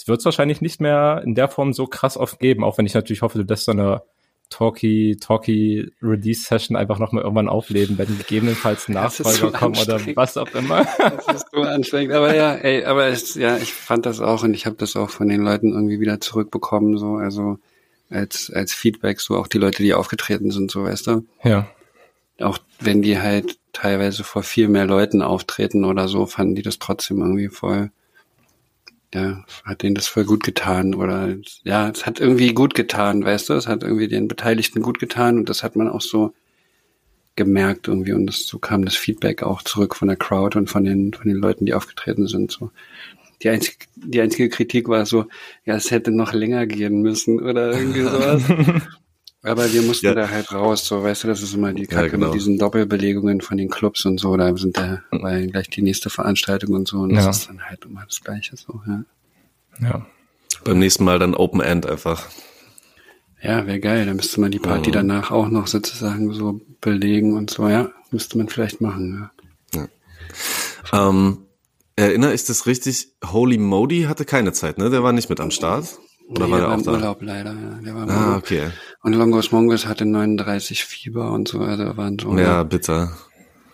es 0.00 0.08
wird 0.08 0.20
es 0.20 0.24
wahrscheinlich 0.24 0.62
nicht 0.62 0.80
mehr 0.80 1.20
in 1.24 1.34
der 1.34 1.48
Form 1.48 1.74
so 1.74 1.86
krass 1.86 2.16
oft 2.16 2.38
geben, 2.38 2.64
auch 2.64 2.78
wenn 2.78 2.86
ich 2.86 2.94
natürlich 2.94 3.20
hoffe, 3.20 3.38
du 3.38 3.44
lässt 3.44 3.66
so 3.66 3.72
eine 3.72 4.02
Talky, 4.48 5.18
Talky 5.20 5.92
Release 6.02 6.42
Session 6.42 6.74
einfach 6.74 6.98
nochmal 6.98 7.22
irgendwann 7.22 7.50
aufleben, 7.50 7.98
wenn 7.98 8.16
gegebenenfalls 8.18 8.88
Nachfolger 8.88 9.30
so 9.30 9.50
kommen 9.50 9.76
oder 9.76 10.00
was 10.16 10.38
auch 10.38 10.52
immer. 10.54 10.86
Das 11.26 11.42
ist 11.42 11.46
so 11.52 11.60
anstrengend. 11.60 12.14
Aber 12.14 12.34
ja, 12.34 12.54
ey, 12.54 12.84
aber 12.84 13.08
es, 13.08 13.34
ja, 13.34 13.58
ich 13.58 13.74
fand 13.74 14.06
das 14.06 14.20
auch 14.20 14.42
und 14.42 14.54
ich 14.54 14.64
habe 14.64 14.76
das 14.76 14.96
auch 14.96 15.10
von 15.10 15.28
den 15.28 15.42
Leuten 15.42 15.72
irgendwie 15.72 16.00
wieder 16.00 16.18
zurückbekommen, 16.18 16.96
so, 16.96 17.16
also 17.16 17.58
als, 18.08 18.50
als 18.50 18.72
Feedback, 18.72 19.20
so 19.20 19.36
auch 19.36 19.48
die 19.48 19.58
Leute, 19.58 19.82
die 19.82 19.92
aufgetreten 19.92 20.50
sind, 20.50 20.70
so 20.70 20.82
weißt 20.82 21.08
du. 21.08 21.26
Ja. 21.44 21.68
Auch 22.40 22.58
wenn 22.80 23.02
die 23.02 23.20
halt 23.20 23.58
teilweise 23.74 24.24
vor 24.24 24.42
viel 24.42 24.68
mehr 24.68 24.86
Leuten 24.86 25.20
auftreten 25.20 25.84
oder 25.84 26.08
so, 26.08 26.24
fanden 26.24 26.54
die 26.54 26.62
das 26.62 26.78
trotzdem 26.78 27.20
irgendwie 27.20 27.48
voll 27.48 27.90
ja, 29.14 29.44
hat 29.64 29.82
denen 29.82 29.94
das 29.94 30.06
voll 30.06 30.24
gut 30.24 30.44
getan 30.44 30.94
oder 30.94 31.36
ja, 31.64 31.88
es 31.88 32.06
hat 32.06 32.20
irgendwie 32.20 32.54
gut 32.54 32.74
getan, 32.74 33.24
weißt 33.24 33.48
du, 33.48 33.54
es 33.54 33.66
hat 33.66 33.82
irgendwie 33.82 34.08
den 34.08 34.28
Beteiligten 34.28 34.82
gut 34.82 34.98
getan 34.98 35.38
und 35.38 35.48
das 35.48 35.62
hat 35.62 35.76
man 35.76 35.88
auch 35.88 36.00
so 36.00 36.32
gemerkt 37.36 37.88
irgendwie 37.88 38.12
und 38.12 38.26
das, 38.26 38.46
so 38.46 38.58
kam 38.58 38.84
das 38.84 38.96
Feedback 38.96 39.42
auch 39.42 39.62
zurück 39.62 39.96
von 39.96 40.08
der 40.08 40.16
Crowd 40.16 40.56
und 40.58 40.68
von 40.68 40.84
den 40.84 41.12
von 41.12 41.26
den 41.26 41.36
Leuten, 41.36 41.66
die 41.66 41.74
aufgetreten 41.74 42.26
sind. 42.26 42.52
So 42.52 42.70
die 43.42 43.48
einzige 43.48 43.78
die 43.96 44.20
einzige 44.20 44.48
Kritik 44.48 44.88
war 44.88 45.06
so, 45.06 45.26
ja, 45.64 45.74
es 45.74 45.90
hätte 45.90 46.12
noch 46.12 46.32
länger 46.32 46.66
gehen 46.66 47.02
müssen 47.02 47.40
oder 47.40 47.72
irgendwie 47.72 48.02
sowas. 48.02 48.42
Aber 49.42 49.72
wir 49.72 49.82
mussten 49.82 50.06
ja. 50.06 50.14
da 50.14 50.28
halt 50.28 50.52
raus, 50.52 50.84
so, 50.84 51.02
weißt 51.02 51.24
du, 51.24 51.28
das 51.28 51.40
ist 51.40 51.54
immer 51.54 51.72
die 51.72 51.86
Kacke 51.86 52.06
ja, 52.06 52.08
genau. 52.08 52.26
mit 52.26 52.34
diesen 52.34 52.58
Doppelbelegungen 52.58 53.40
von 53.40 53.56
den 53.56 53.70
Clubs 53.70 54.04
und 54.04 54.18
so, 54.18 54.36
da 54.36 54.54
sind 54.56 54.76
da 54.76 55.02
war 55.10 55.40
gleich 55.40 55.70
die 55.70 55.80
nächste 55.80 56.10
Veranstaltung 56.10 56.74
und 56.74 56.86
so 56.86 56.98
und 56.98 57.10
ja. 57.10 57.24
das 57.24 57.38
ist 57.38 57.48
dann 57.48 57.62
halt 57.62 57.84
immer 57.86 58.04
das 58.04 58.20
Gleiche, 58.20 58.56
so, 58.56 58.82
ja. 58.86 59.04
Ja. 59.80 60.06
Beim 60.64 60.78
nächsten 60.78 61.04
Mal 61.04 61.18
dann 61.18 61.34
Open 61.34 61.62
End 61.62 61.86
einfach. 61.86 62.28
Ja, 63.42 63.66
wäre 63.66 63.80
geil, 63.80 64.04
dann 64.04 64.16
müsste 64.16 64.42
man 64.42 64.50
die 64.50 64.58
Party 64.58 64.90
mhm. 64.90 64.94
danach 64.94 65.30
auch 65.30 65.48
noch 65.48 65.68
sozusagen 65.68 66.34
so 66.34 66.60
belegen 66.82 67.34
und 67.34 67.48
so, 67.48 67.66
ja. 67.66 67.90
müsste 68.10 68.36
man 68.36 68.48
vielleicht 68.48 68.82
machen. 68.82 69.30
Ja. 69.74 69.88
Ähm, 70.92 71.46
erinnere 71.96 72.34
ich 72.34 72.44
das 72.44 72.66
richtig? 72.66 73.14
Holy 73.24 73.56
Modi 73.56 74.02
hatte 74.02 74.26
keine 74.26 74.52
Zeit, 74.52 74.76
ne? 74.76 74.90
Der 74.90 75.02
war 75.02 75.12
nicht 75.12 75.30
mit 75.30 75.40
am 75.40 75.50
Start. 75.50 75.98
Oder 76.30 76.46
nee, 76.46 76.52
war 76.52 76.58
der 76.60 76.68
der 76.68 76.74
auch 76.74 76.78
im 76.78 76.84
da? 76.84 76.92
Urlaub 76.92 77.22
leider, 77.22 77.52
ja. 77.52 77.78
Der 77.84 77.94
war 77.94 78.02
im 78.04 78.10
Ah, 78.10 78.26
Urlaub. 78.28 78.38
okay. 78.38 78.70
Und 79.02 79.12
Longos 79.14 79.52
Mongos 79.52 79.86
hatte 79.86 80.04
39 80.06 80.84
Fieber 80.84 81.32
und 81.32 81.48
so, 81.48 81.60
also 81.60 81.96
waren 81.96 82.18
so. 82.18 82.36
Ja, 82.38 82.62
bitter. 82.62 83.12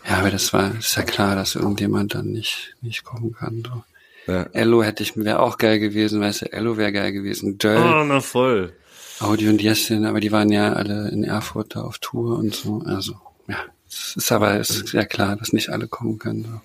Ja, 0.08 0.18
aber 0.18 0.30
das 0.30 0.52
war, 0.52 0.74
ist 0.78 0.96
ja 0.96 1.02
klar, 1.02 1.34
dass 1.36 1.54
irgendjemand 1.56 2.14
dann 2.14 2.26
nicht, 2.32 2.74
nicht 2.80 3.04
kommen 3.04 3.32
kann. 3.32 3.62
So. 3.66 4.32
Ja. 4.32 4.44
Ello 4.52 4.82
hätte 4.82 5.02
ich, 5.02 5.16
wäre 5.16 5.40
auch 5.40 5.58
geil 5.58 5.78
gewesen, 5.80 6.20
weißt 6.20 6.42
du, 6.42 6.52
Ello 6.52 6.76
wäre 6.76 6.92
geil 6.92 7.12
gewesen. 7.12 7.58
Döll, 7.58 7.76
Oh, 7.78 8.04
na 8.04 8.20
voll. 8.20 8.72
Audi 9.20 9.48
und 9.48 9.62
Jessin, 9.62 10.04
aber 10.04 10.20
die 10.20 10.30
waren 10.32 10.50
ja 10.50 10.72
alle 10.74 11.08
in 11.08 11.24
Erfurt 11.24 11.74
da 11.76 11.82
auf 11.82 11.98
Tour 11.98 12.38
und 12.38 12.54
so. 12.54 12.82
Also, 12.86 13.14
ja, 13.48 13.56
es 13.88 14.14
ist 14.16 14.30
aber, 14.32 14.58
es 14.60 14.70
ist 14.70 14.92
ja 14.92 15.04
klar, 15.04 15.36
dass 15.36 15.52
nicht 15.52 15.70
alle 15.70 15.88
kommen 15.88 16.18
können. 16.18 16.44
So. 16.44 16.60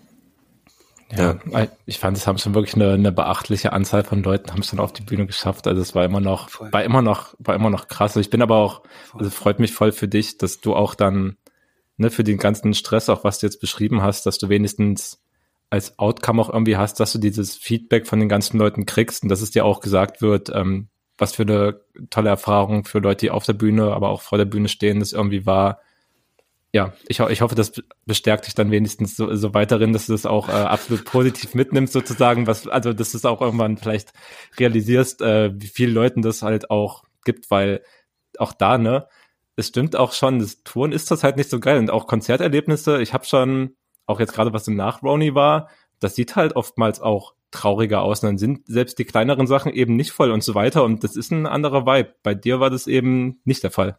Ja, 1.18 1.40
ich 1.86 2.00
fand, 2.00 2.18
es 2.18 2.28
haben 2.28 2.38
schon 2.38 2.54
wirklich 2.54 2.76
eine, 2.76 2.94
eine 2.94 3.12
beachtliche 3.12 3.74
Anzahl 3.74 4.04
von 4.04 4.24
Leuten 4.24 4.52
haben 4.52 4.62
es 4.62 4.72
dann 4.72 4.80
auf 4.80 4.94
die 4.94 5.04
Bühne 5.04 5.26
geschafft. 5.26 5.68
Also 5.68 5.82
es 5.82 5.94
war 5.96 6.06
immer 6.06 6.22
noch, 6.22 6.50
Voll. 6.50 6.72
war 6.72 6.84
immer 6.84 7.02
noch, 7.02 7.36
war 7.40 7.56
immer 7.56 7.70
noch 7.70 7.88
krass. 7.88 8.16
Ich 8.16 8.30
bin 8.30 8.42
aber 8.42 8.58
auch, 8.58 8.82
also 9.14 9.30
freut 9.30 9.60
mich 9.60 9.74
voll 9.74 9.92
für 9.92 10.08
dich, 10.08 10.38
dass 10.38 10.62
du 10.62 10.76
auch 10.76 10.96
dann, 10.96 11.38
ne, 11.98 12.10
für 12.10 12.24
den 12.24 12.38
ganzen 12.38 12.74
Stress, 12.74 13.10
auch 13.10 13.24
was 13.24 13.40
du 13.40 13.48
jetzt 13.48 13.60
beschrieben 13.60 14.02
hast, 14.02 14.26
dass 14.26 14.38
du 14.38 14.50
wenigstens 14.50 15.22
als 15.70 15.98
Outcome 16.00 16.42
auch 16.42 16.50
irgendwie 16.50 16.78
hast, 16.78 17.00
dass 17.00 17.14
du 17.14 17.18
dieses 17.18 17.56
Feedback 17.56 18.06
von 18.06 18.20
den 18.20 18.30
ganzen 18.30 18.58
Leuten 18.58 18.86
kriegst 18.86 19.24
und 19.24 19.30
dass 19.30 19.42
es 19.42 19.52
dir 19.52 19.66
auch 19.66 19.80
gesagt 19.80 20.22
wird, 20.22 20.52
ähm, 20.54 20.90
was 21.18 21.36
für 21.36 21.44
eine 21.44 21.80
tolle 22.10 22.30
Erfahrung 22.30 22.84
für 22.84 23.00
Leute, 23.00 23.26
die 23.26 23.32
auf 23.32 23.46
der 23.46 23.54
Bühne, 23.54 23.94
aber 23.94 24.10
auch 24.10 24.22
vor 24.22 24.38
der 24.38 24.46
Bühne 24.46 24.68
stehen, 24.68 25.00
das 25.00 25.14
irgendwie 25.14 25.46
war. 25.46 25.80
Ja, 26.74 26.94
ich, 27.08 27.20
ho 27.20 27.28
ich 27.28 27.42
hoffe, 27.42 27.56
das 27.56 27.74
bestärkt 28.06 28.48
dich 28.48 28.56
dann 28.56 28.72
wenigstens 28.72 29.18
so, 29.18 29.34
so 29.36 29.54
weiterhin, 29.54 29.92
dass 29.92 30.06
du 30.06 30.14
das 30.14 30.26
auch 30.26 30.48
äh, 30.48 30.54
absolut 30.54 31.04
positiv 31.04 31.54
mitnimmst, 31.54 31.92
sozusagen, 31.92 32.48
was, 32.48 32.66
also 32.68 32.94
dass 32.94 33.12
du 33.12 33.18
es 33.18 33.26
auch 33.26 33.42
irgendwann 33.42 33.78
vielleicht 33.78 34.14
realisierst, 34.58 35.22
äh, 35.22 35.52
wie 35.54 35.68
vielen 35.68 35.94
Leuten 35.94 36.22
das 36.22 36.42
halt 36.44 36.70
auch 36.70 37.04
gibt, 37.26 37.52
weil 37.52 37.82
auch 38.38 38.54
da, 38.54 38.78
ne, 38.78 39.08
es 39.58 39.68
stimmt 39.68 39.98
auch 39.98 40.14
schon, 40.14 40.40
das 40.40 40.64
Touren 40.64 40.94
ist 40.94 41.12
das 41.12 41.24
halt 41.24 41.36
nicht 41.36 41.50
so 41.50 41.60
geil 41.60 41.78
und 41.78 41.92
auch 41.92 42.08
Konzerterlebnisse, 42.08 43.02
ich 43.02 43.14
habe 43.14 43.26
schon, 43.26 43.76
auch 44.06 44.22
jetzt 44.22 44.34
gerade 44.34 44.54
was 44.54 44.68
im 44.70 44.76
Nach-Roni 44.78 45.36
war, 45.36 45.70
das 46.00 46.16
sieht 46.16 46.38
halt 46.38 46.56
oftmals 46.56 47.02
auch 47.02 47.34
trauriger 47.52 48.02
aus 48.02 48.24
und 48.24 48.30
dann 48.30 48.38
sind 48.38 48.66
selbst 48.66 48.98
die 48.98 49.06
kleineren 49.06 49.46
Sachen 49.46 49.74
eben 49.74 49.98
nicht 49.98 50.12
voll 50.12 50.32
und 50.32 50.42
so 50.42 50.56
weiter 50.56 50.86
und 50.86 51.04
das 51.04 51.18
ist 51.18 51.32
ein 51.32 51.46
anderer 51.46 51.86
Vibe. 51.86 52.16
Bei 52.24 52.34
dir 52.34 52.62
war 52.62 52.70
das 52.70 52.88
eben 52.88 53.42
nicht 53.44 53.62
der 53.62 53.72
Fall. 53.72 53.98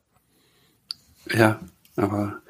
Ja, 1.31 1.61
aber 1.97 2.41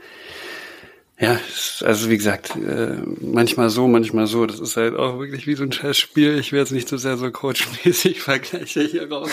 ja, 1.18 1.38
es- 1.48 1.83
also 1.87 2.11
wie 2.11 2.16
gesagt, 2.16 2.57
äh, 2.57 2.96
manchmal 3.20 3.70
so, 3.70 3.87
manchmal 3.87 4.26
so. 4.26 4.44
Das 4.46 4.59
ist 4.59 4.76
halt 4.76 4.96
auch 4.96 5.20
wirklich 5.20 5.46
wie 5.46 5.55
so 5.55 5.62
ein 5.62 5.70
scheiß 5.70 5.96
Spiel. 5.96 6.38
Ich 6.38 6.50
will 6.50 6.59
jetzt 6.59 6.72
nicht 6.72 6.88
so 6.88 6.96
sehr 6.96 7.16
so 7.16 7.31
coachmäßig 7.31 8.20
vergleiche 8.22 8.81
hier 8.83 9.09
raus. 9.11 9.31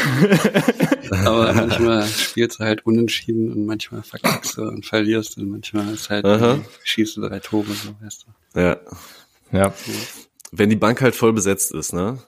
aber 1.26 1.52
manchmal 1.54 2.06
spielst 2.08 2.60
du 2.60 2.64
halt 2.66 2.86
unentschieden 2.86 3.52
und 3.52 3.66
manchmal 3.66 4.04
verkackst 4.04 4.58
du 4.58 4.64
und 4.64 4.86
verlierst 4.86 5.38
und 5.38 5.50
manchmal 5.50 5.92
ist 5.94 6.10
halt 6.12 6.26
Aha. 6.26 6.50
irgendwie 6.52 6.70
schießt 6.84 7.18
du 7.18 7.22
drei 7.22 7.40
Tore, 7.40 7.68
so 7.74 7.96
weißt 8.06 8.26
du. 8.54 8.60
Ja. 8.60 8.78
Ja, 9.52 9.74
Wenn 10.52 10.70
die 10.70 10.76
Bank 10.76 11.02
halt 11.02 11.16
voll 11.16 11.34
besetzt 11.34 11.72
ist, 11.74 11.92
ne? 11.92 12.20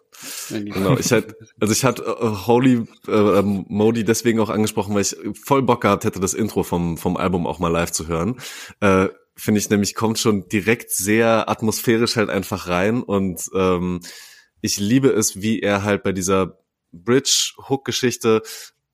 Genau, 0.50 0.98
ich 0.98 1.12
halt, 1.12 1.36
also 1.60 1.74
ich 1.74 1.84
hatte 1.84 2.04
äh, 2.04 2.48
Holy 2.48 2.86
äh, 3.08 3.12
ähm, 3.12 3.66
Modi 3.68 4.04
deswegen 4.04 4.40
auch 4.40 4.50
angesprochen, 4.50 4.94
weil 4.94 5.02
ich 5.02 5.16
voll 5.44 5.62
Bock 5.62 5.82
gehabt 5.82 6.04
hätte, 6.04 6.20
das 6.20 6.34
Intro 6.34 6.64
vom, 6.64 6.98
vom 6.98 7.18
Album 7.18 7.48
auch 7.48 7.60
mal 7.60 7.70
live 7.70 7.92
zu 7.92 8.08
hören. 8.08 8.40
Äh, 8.80 9.08
Finde 9.36 9.60
ich 9.60 9.70
nämlich, 9.70 9.96
kommt 9.96 10.20
schon 10.20 10.48
direkt 10.50 10.92
sehr 10.92 11.50
atmosphärisch 11.50 12.18
halt 12.18 12.30
einfach 12.30 12.68
rein 12.68 13.02
und 13.02 13.50
ähm, 13.56 14.02
ich 14.62 14.78
liebe 14.78 15.10
es, 15.10 15.42
wie 15.42 15.62
er 15.62 15.84
halt 15.84 16.04
bei 16.04 16.12
dieser 16.12 16.60
Bridge-Hook-Geschichte 16.92 18.44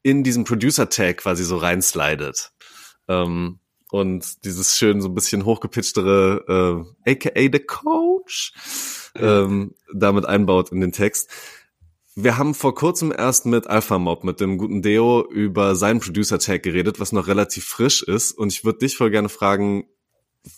in 0.03 0.23
diesen 0.23 0.45
Producer-Tag 0.45 1.17
quasi 1.17 1.43
so 1.43 1.57
reinslidet. 1.57 2.51
Ähm, 3.07 3.59
und 3.91 4.45
dieses 4.45 4.77
schön 4.77 5.01
so 5.01 5.09
ein 5.09 5.15
bisschen 5.15 5.45
hochgepitchtere, 5.45 6.85
äh, 7.05 7.11
aka 7.11 7.41
the 7.51 7.59
Coach, 7.59 8.53
ähm, 9.15 9.73
damit 9.93 10.25
einbaut 10.25 10.71
in 10.71 10.81
den 10.81 10.91
Text. 10.91 11.29
Wir 12.15 12.37
haben 12.37 12.55
vor 12.55 12.73
kurzem 12.73 13.13
erst 13.15 13.45
mit 13.45 13.67
Alpha 13.67 13.99
Mob, 13.99 14.23
mit 14.23 14.39
dem 14.39 14.57
guten 14.57 14.81
Deo, 14.81 15.23
über 15.29 15.75
seinen 15.75 15.99
Producer-Tag 15.99 16.63
geredet, 16.63 16.99
was 16.99 17.11
noch 17.11 17.27
relativ 17.27 17.65
frisch 17.65 18.01
ist. 18.01 18.31
Und 18.31 18.51
ich 18.51 18.65
würde 18.65 18.79
dich 18.79 18.97
voll 18.97 19.11
gerne 19.11 19.29
fragen, 19.29 19.85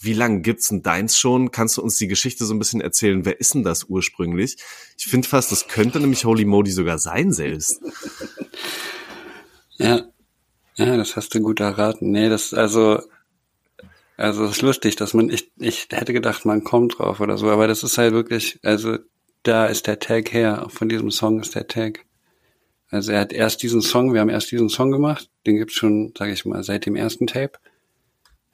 wie 0.01 0.13
lange 0.13 0.41
gibt's 0.41 0.69
denn 0.69 0.83
deins 0.83 1.17
schon? 1.17 1.51
Kannst 1.51 1.77
du 1.77 1.81
uns 1.81 1.97
die 1.97 2.07
Geschichte 2.07 2.45
so 2.45 2.53
ein 2.53 2.59
bisschen 2.59 2.81
erzählen? 2.81 3.25
Wer 3.25 3.39
ist 3.39 3.55
denn 3.55 3.63
das 3.63 3.85
ursprünglich? 3.85 4.57
Ich 4.97 5.07
finde 5.07 5.27
fast, 5.27 5.51
das 5.51 5.67
könnte 5.67 5.99
nämlich 5.99 6.25
Holy 6.25 6.45
Modi 6.45 6.71
sogar 6.71 6.97
sein 6.99 7.31
selbst. 7.31 7.81
Ja, 9.81 10.01
ja, 10.75 10.97
das 10.97 11.15
hast 11.15 11.33
du 11.33 11.39
gut 11.39 11.61
erraten. 11.61 12.11
Nee, 12.11 12.27
das 12.27 12.53
also 12.53 13.01
also 14.19 14.43
es 14.43 14.51
ist 14.51 14.61
lustig, 14.61 14.97
dass 14.97 15.13
man 15.13 15.29
ich 15.29 15.49
ich 15.57 15.87
hätte 15.91 16.11
gedacht, 16.13 16.45
man 16.45 16.63
kommt 16.63 16.99
drauf 16.99 17.21
oder 17.21 17.37
so, 17.37 17.49
aber 17.49 17.67
das 17.67 17.83
ist 17.83 17.97
halt 17.97 18.13
wirklich, 18.13 18.59
also 18.63 18.97
da 19.43 19.65
ist 19.67 19.87
der 19.87 19.99
Tag 19.99 20.33
her, 20.33 20.65
auch 20.65 20.71
von 20.71 20.89
diesem 20.89 21.09
Song 21.09 21.39
ist 21.39 21.55
der 21.55 21.67
Tag. 21.67 22.05
Also 22.89 23.13
er 23.13 23.21
hat 23.21 23.31
erst 23.31 23.63
diesen 23.63 23.81
Song, 23.81 24.13
wir 24.13 24.19
haben 24.19 24.29
erst 24.29 24.51
diesen 24.51 24.67
Song 24.67 24.91
gemacht, 24.91 25.29
den 25.45 25.55
gibt's 25.55 25.75
schon, 25.75 26.13
sage 26.17 26.33
ich 26.33 26.43
mal, 26.43 26.63
seit 26.63 26.85
dem 26.85 26.97
ersten 26.97 27.27
Tape. 27.27 27.53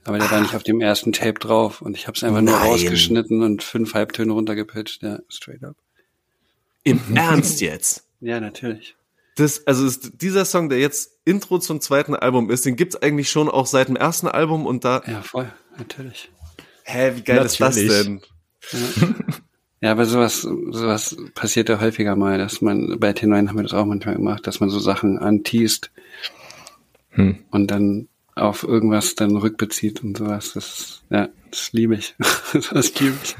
Aber 0.04 0.20
der 0.20 0.30
war 0.30 0.40
nicht 0.40 0.54
auf 0.54 0.62
dem 0.62 0.82
ersten 0.82 1.14
Tape 1.14 1.40
drauf 1.40 1.82
und 1.82 1.98
ich 1.98 2.06
habe 2.06 2.16
es 2.16 2.24
einfach 2.24 2.42
nur 2.42 2.54
Nein. 2.54 2.68
rausgeschnitten 2.68 3.42
und 3.42 3.64
fünf 3.64 3.96
Halbtöne 3.96 4.34
runtergepitcht, 4.34 5.02
ja, 5.02 5.20
straight 5.30 5.64
up. 5.64 5.78
Im 6.84 7.02
Ernst 7.16 7.62
jetzt? 7.62 8.06
Ja, 8.20 8.40
natürlich. 8.40 8.96
Das, 9.36 9.68
also 9.68 9.86
ist 9.86 10.22
dieser 10.22 10.46
Song, 10.46 10.70
der 10.70 10.80
jetzt 10.80 11.12
Intro 11.26 11.60
zum 11.60 11.82
zweiten 11.82 12.16
Album 12.16 12.50
ist, 12.50 12.66
den 12.66 12.76
gibt's 12.76 12.96
eigentlich 12.96 13.30
schon 13.30 13.50
auch 13.50 13.66
seit 13.66 13.90
dem 13.90 13.96
ersten 13.98 14.28
Album 14.28 14.66
und 14.66 14.86
da. 14.86 15.04
Ja, 15.06 15.22
voll, 15.22 15.52
natürlich. 15.78 16.32
Hä, 16.84 17.14
wie 17.16 17.22
geil 17.22 17.46
ist 17.46 17.60
das 17.60 17.76
Natürlich. 17.76 18.04
denn? 18.04 18.22
Ja, 19.82 19.92
aber 19.92 20.06
sowas, 20.06 20.42
sowas 20.42 21.18
passiert 21.34 21.70
ja 21.70 21.80
häufiger 21.80 22.16
mal, 22.16 22.38
dass 22.38 22.62
man, 22.62 22.98
bei 23.00 23.12
T9 23.12 23.50
haben 23.50 23.58
wir 23.58 23.64
das 23.64 23.74
auch 23.74 23.86
manchmal 23.86 24.16
gemacht, 24.16 24.48
dass 24.48 24.60
man 24.60 24.70
so 24.70 24.80
Sachen 24.80 25.20
anteast 25.20 25.92
Hm. 27.10 27.46
und 27.52 27.68
dann 27.72 28.08
auf 28.36 28.64
irgendwas 28.64 29.16
dann 29.16 29.38
rückbezieht 29.38 30.04
und 30.04 30.18
sowas. 30.18 30.54
Das, 30.54 31.04
ja, 31.10 31.30
das 31.50 31.72
liebe 31.72 31.96
ich. 31.96 32.16
das 32.72 33.00
liebe 33.00 33.16
ich. 33.24 33.36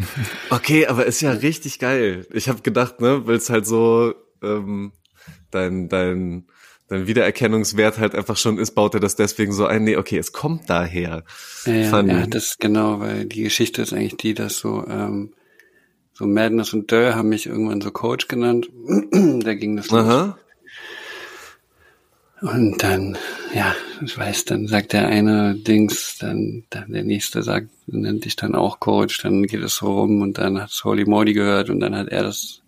Okay, 0.50 0.88
aber 0.88 1.06
ist 1.06 1.22
ja 1.22 1.32
richtig 1.32 1.80
geil. 1.80 2.26
Ich 2.32 2.48
habe 2.48 2.62
gedacht, 2.62 3.02
ne, 3.02 3.28
weil 3.28 3.36
es 3.36 3.50
halt 3.50 3.66
so 3.66 4.14
ähm, 4.42 4.94
dein 5.56 5.90
dein 5.90 6.46
dein 6.88 7.08
Wiedererkennungswert 7.08 7.98
halt 7.98 8.16
einfach 8.16 8.38
schon 8.38 8.58
ist, 8.58 8.72
baut 8.72 8.94
er 8.94 9.00
das 9.00 9.16
deswegen 9.16 9.52
so 9.52 9.66
ein. 9.66 9.84
Nee, 9.84 9.98
okay, 9.98 10.18
es 10.18 10.32
kommt 10.32 10.70
daher. 10.70 11.24
Ja, 11.66 12.02
ja, 12.02 12.28
das 12.28 12.58
genau, 12.60 13.00
weil 13.00 13.26
die 13.26 13.44
Geschichte 13.44 13.82
ist 13.82 13.94
eigentlich 13.94 14.18
die, 14.18 14.34
dass 14.34 14.58
so, 14.60 14.86
ähm, 14.88 15.34
so 16.14 16.26
Madness 16.26 16.74
und 16.74 16.92
Dörr 16.92 17.16
haben 17.16 17.30
mich 17.30 17.48
irgendwann 17.48 17.82
so 17.82 17.92
Coach 17.92 18.28
genannt. 18.28 18.70
da 19.12 19.54
ging 19.54 19.76
das 19.76 19.90
los. 19.90 20.02
Aha. 20.02 20.38
Und 22.42 22.84
dann, 22.84 23.18
ja, 23.56 23.74
ich 24.04 24.18
weiß, 24.18 24.46
dann 24.46 24.68
sagt 24.68 24.94
der 24.94 25.08
eine 25.08 25.56
Dings, 25.56 26.18
dann, 26.20 26.64
dann 26.70 26.92
der 26.92 27.04
nächste 27.04 27.42
sagt, 27.42 27.70
nennt 27.88 28.26
dich 28.26 28.36
dann 28.36 28.54
auch 28.54 28.80
Coach, 28.80 29.24
dann 29.24 29.44
geht 29.44 29.64
es 29.64 29.78
so 29.78 30.02
rum 30.02 30.22
und 30.22 30.38
dann 30.38 30.62
hat 30.62 30.70
Holy 30.84 31.06
Modi 31.06 31.34
gehört 31.34 31.70
und 31.70 31.80
dann 31.80 31.96
hat 31.96 32.10
er 32.10 32.24
das 32.24 32.62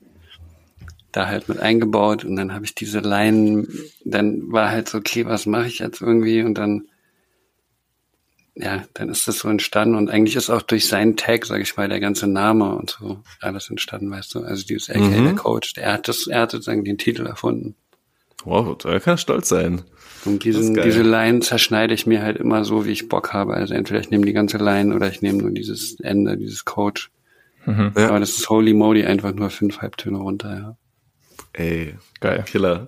da 1.11 1.27
halt 1.27 1.49
mit 1.49 1.59
eingebaut 1.59 2.25
und 2.25 2.35
dann 2.35 2.53
habe 2.53 2.65
ich 2.65 2.75
diese 2.75 2.99
Line, 2.99 3.67
dann 4.03 4.51
war 4.51 4.69
halt 4.69 4.89
so, 4.89 4.97
okay, 4.97 5.25
was 5.25 5.45
mache 5.45 5.67
ich 5.67 5.79
jetzt 5.79 6.01
irgendwie 6.01 6.43
und 6.43 6.55
dann, 6.57 6.87
ja, 8.55 8.83
dann 8.93 9.09
ist 9.09 9.27
das 9.27 9.39
so 9.39 9.49
entstanden 9.49 9.95
und 9.95 10.09
eigentlich 10.09 10.35
ist 10.35 10.49
auch 10.49 10.61
durch 10.63 10.87
seinen 10.87 11.15
Tag, 11.15 11.45
sage 11.45 11.61
ich 11.61 11.77
mal, 11.77 11.87
der 11.89 11.99
ganze 11.99 12.27
Name 12.27 12.75
und 12.75 12.97
so 12.99 13.19
alles 13.39 13.69
entstanden, 13.69 14.09
weißt 14.09 14.33
du, 14.35 14.41
also 14.41 14.65
dieses 14.65 14.89
AKA 14.89 15.01
Mhm. 15.01 15.23
der 15.25 15.35
Coach, 15.35 15.73
der 15.73 15.93
hat 15.93 16.07
das, 16.07 16.27
er 16.27 16.41
hat 16.41 16.51
sozusagen 16.51 16.83
den 16.83 16.97
Titel 16.97 17.25
erfunden. 17.25 17.75
Wow, 18.43 18.77
da 18.77 18.99
kann 18.99 19.17
stolz 19.17 19.49
sein. 19.49 19.81
Und 20.25 20.43
diesen, 20.43 20.73
diese 20.75 21.03
Line 21.03 21.39
zerschneide 21.41 21.93
ich 21.93 22.05
mir 22.05 22.21
halt 22.21 22.37
immer 22.37 22.63
so, 22.65 22.85
wie 22.85 22.91
ich 22.91 23.07
Bock 23.09 23.33
habe. 23.33 23.53
Also 23.53 23.73
entweder 23.73 23.99
ich 23.99 24.09
nehme 24.09 24.25
die 24.25 24.33
ganze 24.33 24.57
Line 24.57 24.95
oder 24.95 25.09
ich 25.09 25.21
nehme 25.21 25.39
nur 25.39 25.51
dieses 25.51 25.99
Ende, 25.99 26.37
dieses 26.37 26.65
Coach. 26.65 27.11
Mhm. 27.65 27.93
Ja. 27.95 28.09
Aber 28.09 28.19
das 28.19 28.31
ist 28.31 28.49
Holy 28.49 28.73
Modi 28.73 29.03
einfach 29.05 29.33
nur 29.33 29.49
fünf 29.49 29.79
Halbtöne 29.79 30.17
runter, 30.17 30.55
ja. 30.57 30.77
Ey, 31.57 31.95
Geil. 32.19 32.43
Killer. 32.47 32.87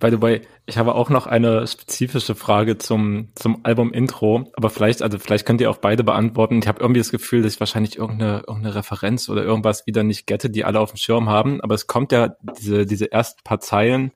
By 0.00 0.10
the 0.10 0.20
way, 0.20 0.42
ich 0.66 0.76
habe 0.76 0.94
auch 0.96 1.08
noch 1.08 1.28
eine 1.28 1.66
spezifische 1.66 2.34
Frage 2.34 2.78
zum, 2.78 3.28
zum 3.36 3.64
Album-Intro, 3.64 4.50
aber 4.56 4.70
vielleicht, 4.70 5.02
also 5.02 5.18
vielleicht 5.18 5.46
könnt 5.46 5.60
ihr 5.60 5.70
auch 5.70 5.78
beide 5.78 6.02
beantworten. 6.02 6.58
Ich 6.58 6.66
habe 6.66 6.80
irgendwie 6.80 6.98
das 6.98 7.12
Gefühl, 7.12 7.42
dass 7.42 7.54
ich 7.54 7.60
wahrscheinlich 7.60 7.96
irgendeine, 7.96 8.42
irgendeine 8.46 8.74
Referenz 8.74 9.28
oder 9.28 9.44
irgendwas 9.44 9.86
wieder 9.86 10.02
nicht 10.02 10.26
gette, 10.26 10.50
die 10.50 10.64
alle 10.64 10.80
auf 10.80 10.90
dem 10.90 10.96
Schirm 10.96 11.28
haben. 11.28 11.60
Aber 11.60 11.76
es 11.76 11.86
kommt 11.86 12.10
ja, 12.10 12.36
diese, 12.58 12.86
diese 12.86 13.12
ersten 13.12 13.40
paar 13.44 13.60
Zeilen 13.60 14.10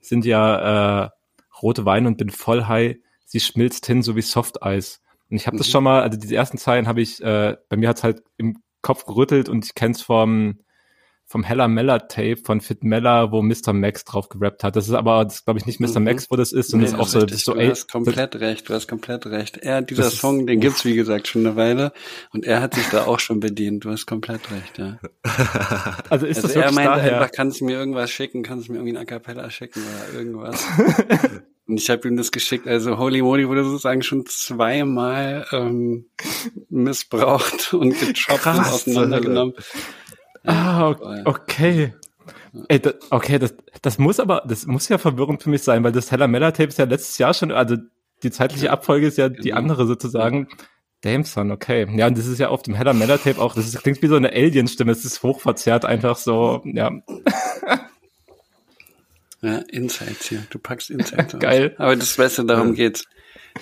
sind 0.00 0.24
ja 0.24 1.06
äh, 1.06 1.10
rote 1.60 1.84
Wein 1.84 2.06
und 2.06 2.18
bin 2.18 2.30
voll 2.30 2.66
high, 2.66 2.96
sie 3.24 3.40
schmilzt 3.40 3.84
hin 3.86 4.02
so 4.02 4.14
wie 4.14 4.22
Softeis. 4.22 5.02
Und 5.28 5.38
ich 5.38 5.48
habe 5.48 5.56
das 5.56 5.68
schon 5.68 5.82
mal, 5.82 6.02
also 6.02 6.16
diese 6.16 6.36
ersten 6.36 6.56
Zeilen 6.56 6.86
habe 6.86 7.00
ich, 7.00 7.20
äh, 7.20 7.56
bei 7.68 7.76
mir 7.76 7.88
hat's 7.88 8.04
halt 8.04 8.22
im 8.36 8.62
Kopf 8.80 9.06
gerüttelt 9.06 9.48
und 9.48 9.64
ich 9.64 9.74
kenn's 9.74 10.02
vom 10.02 10.60
vom 11.28 11.42
Hella 11.42 11.66
Meller 11.66 12.06
Tape 12.06 12.36
von 12.36 12.60
Fit 12.60 12.84
Meller, 12.84 13.32
wo 13.32 13.42
Mr. 13.42 13.72
Max 13.72 14.04
drauf 14.04 14.28
gerappt 14.28 14.62
hat. 14.62 14.76
Das 14.76 14.86
ist 14.86 14.94
aber, 14.94 15.26
glaube 15.44 15.58
ich 15.58 15.66
nicht 15.66 15.80
Mr. 15.80 15.98
Mhm. 15.98 16.04
Max, 16.04 16.30
wo 16.30 16.36
das 16.36 16.52
ist, 16.52 16.72
und 16.72 16.80
nee, 16.80 16.86
das 16.86 16.94
ist 16.94 17.00
auch 17.00 17.08
so, 17.08 17.20
ist 17.24 17.44
so, 17.44 17.54
du 17.54 17.60
ey, 17.60 17.68
hast 17.68 17.90
komplett 17.90 18.36
recht, 18.36 18.68
du 18.68 18.74
hast 18.74 18.86
komplett 18.86 19.26
recht. 19.26 19.56
Er, 19.58 19.82
dieser 19.82 20.10
Song, 20.10 20.46
den 20.46 20.60
gibt's 20.60 20.84
wie 20.84 20.94
gesagt 20.94 21.26
schon 21.26 21.44
eine 21.44 21.56
Weile 21.56 21.92
und 22.32 22.44
er 22.44 22.62
hat 22.62 22.74
sich 22.74 22.86
da 22.90 23.06
auch 23.06 23.18
schon 23.18 23.40
bedient. 23.40 23.84
Du 23.84 23.90
hast 23.90 24.06
komplett 24.06 24.42
recht, 24.52 24.78
ja. 24.78 24.98
also 26.10 26.26
ist 26.26 26.44
also 26.44 26.48
das 26.48 26.56
er 26.56 26.72
meinte 26.72 26.92
daher? 26.92 27.20
einfach, 27.20 27.32
kannst 27.32 27.60
du 27.60 27.64
mir 27.64 27.76
irgendwas 27.76 28.10
schicken, 28.10 28.44
kannst 28.44 28.68
du 28.68 28.72
mir 28.72 28.78
irgendwie 28.78 28.96
ein 28.96 29.02
A 29.02 29.04
Cappella 29.04 29.50
schicken 29.50 29.82
oder 29.82 30.18
irgendwas. 30.18 30.64
Und 31.68 31.80
ich 31.80 31.90
habe 31.90 32.06
ihm 32.06 32.16
das 32.16 32.30
geschickt. 32.30 32.68
Also 32.68 32.96
Holy 32.96 33.22
Moly 33.22 33.48
wurde 33.48 33.64
sozusagen 33.64 34.02
schon 34.02 34.24
zweimal 34.26 35.46
ähm, 35.50 36.06
missbraucht 36.68 37.74
und 37.74 37.98
gechoppt 37.98 38.46
und 38.46 38.60
auseinandergenommen. 38.60 39.54
Ah, 40.46 40.94
okay. 41.24 41.94
Ey, 42.68 42.80
das, 42.80 42.94
okay, 43.10 43.38
das, 43.38 43.54
das 43.82 43.98
muss 43.98 44.18
aber, 44.18 44.42
das 44.46 44.66
muss 44.66 44.88
ja 44.88 44.98
verwirrend 44.98 45.42
für 45.42 45.50
mich 45.50 45.62
sein, 45.62 45.84
weil 45.84 45.92
das 45.92 46.06
Teller 46.06 46.28
Meller 46.28 46.52
Tape 46.52 46.68
ist 46.68 46.78
ja 46.78 46.84
letztes 46.86 47.18
Jahr 47.18 47.34
schon, 47.34 47.52
also 47.52 47.76
die 48.22 48.30
zeitliche 48.30 48.70
Abfolge 48.70 49.06
ist 49.06 49.18
ja 49.18 49.28
die 49.28 49.42
genau. 49.42 49.56
andere 49.56 49.86
sozusagen. 49.86 50.48
Dameson, 51.02 51.50
okay. 51.50 51.86
Ja, 51.96 52.06
und 52.06 52.16
das 52.16 52.26
ist 52.26 52.38
ja 52.38 52.48
auf 52.48 52.62
dem 52.62 52.74
Heller 52.74 52.94
Meller 52.94 53.20
Tape 53.22 53.40
auch, 53.40 53.54
das 53.54 53.66
ist, 53.66 53.82
klingt 53.82 54.00
wie 54.02 54.08
so 54.08 54.16
eine 54.16 54.30
Alien-Stimme, 54.30 54.92
es 54.92 55.04
ist 55.04 55.22
hochverzerrt, 55.22 55.84
einfach 55.84 56.16
so, 56.16 56.62
ja. 56.64 56.90
Ja, 59.42 59.58
Insights 59.68 60.28
hier. 60.28 60.44
Du 60.50 60.58
packst 60.58 60.90
Insights 60.90 61.38
Geil. 61.38 61.74
Aber 61.78 61.94
das, 61.94 62.18
weißt 62.18 62.38
du, 62.38 62.42
darum 62.44 62.74
geht's. 62.74 63.04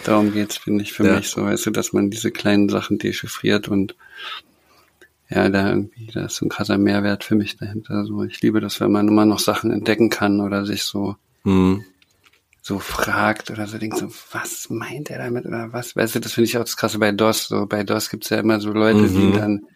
Darum 0.05 0.33
geht's, 0.33 0.57
finde 0.57 0.83
ich, 0.83 0.92
für 0.92 1.05
ja. 1.07 1.16
mich 1.16 1.29
so, 1.29 1.44
weißt 1.44 1.66
du, 1.66 1.70
dass 1.70 1.92
man 1.92 2.11
diese 2.11 2.31
kleinen 2.31 2.68
Sachen 2.68 2.99
dechiffriert 2.99 3.68
und 3.68 3.94
ja, 5.35 5.49
da 5.49 5.68
irgendwie, 5.68 6.07
da 6.07 6.27
ist 6.27 6.37
so 6.37 6.47
ein 6.47 6.49
krasser 6.49 6.79
Mehrwert 6.79 7.25
für 7.25 7.35
mich 7.35 7.57
dahinter. 7.57 8.05
So, 8.05 8.23
ich 8.23 8.40
liebe 8.40 8.61
das, 8.61 8.81
wenn 8.81 8.92
man 8.92 9.09
immer 9.09 9.27
noch 9.27 9.40
Sachen 9.40 9.70
entdecken 9.70 10.11
kann 10.11 10.40
oder 10.40 10.64
sich 10.64 10.85
so, 10.85 11.16
mhm. 11.42 11.85
so 12.62 12.79
fragt 12.79 13.51
oder 13.51 13.66
so 13.66 13.79
denkt 13.79 13.99
so, 13.99 14.09
was 14.33 14.70
meint 14.70 15.11
er 15.11 15.18
damit 15.18 15.44
oder 15.47 15.73
was? 15.73 15.97
Weißt 15.97 16.14
du, 16.14 16.20
das 16.20 16.33
finde 16.33 16.49
ich 16.49 16.57
auch 16.57 16.62
das 16.62 16.77
Krasse 16.77 16.99
bei 16.99 17.11
DOS. 17.11 17.49
So, 17.49 17.66
bei 17.66 17.83
DOS 17.83 18.11
gibt's 18.11 18.31
ja 18.31 18.38
immer 18.38 18.61
so 18.61 18.73
Leute, 18.73 19.01
mhm. 19.01 19.33
die 19.33 19.38
dann 19.38 19.66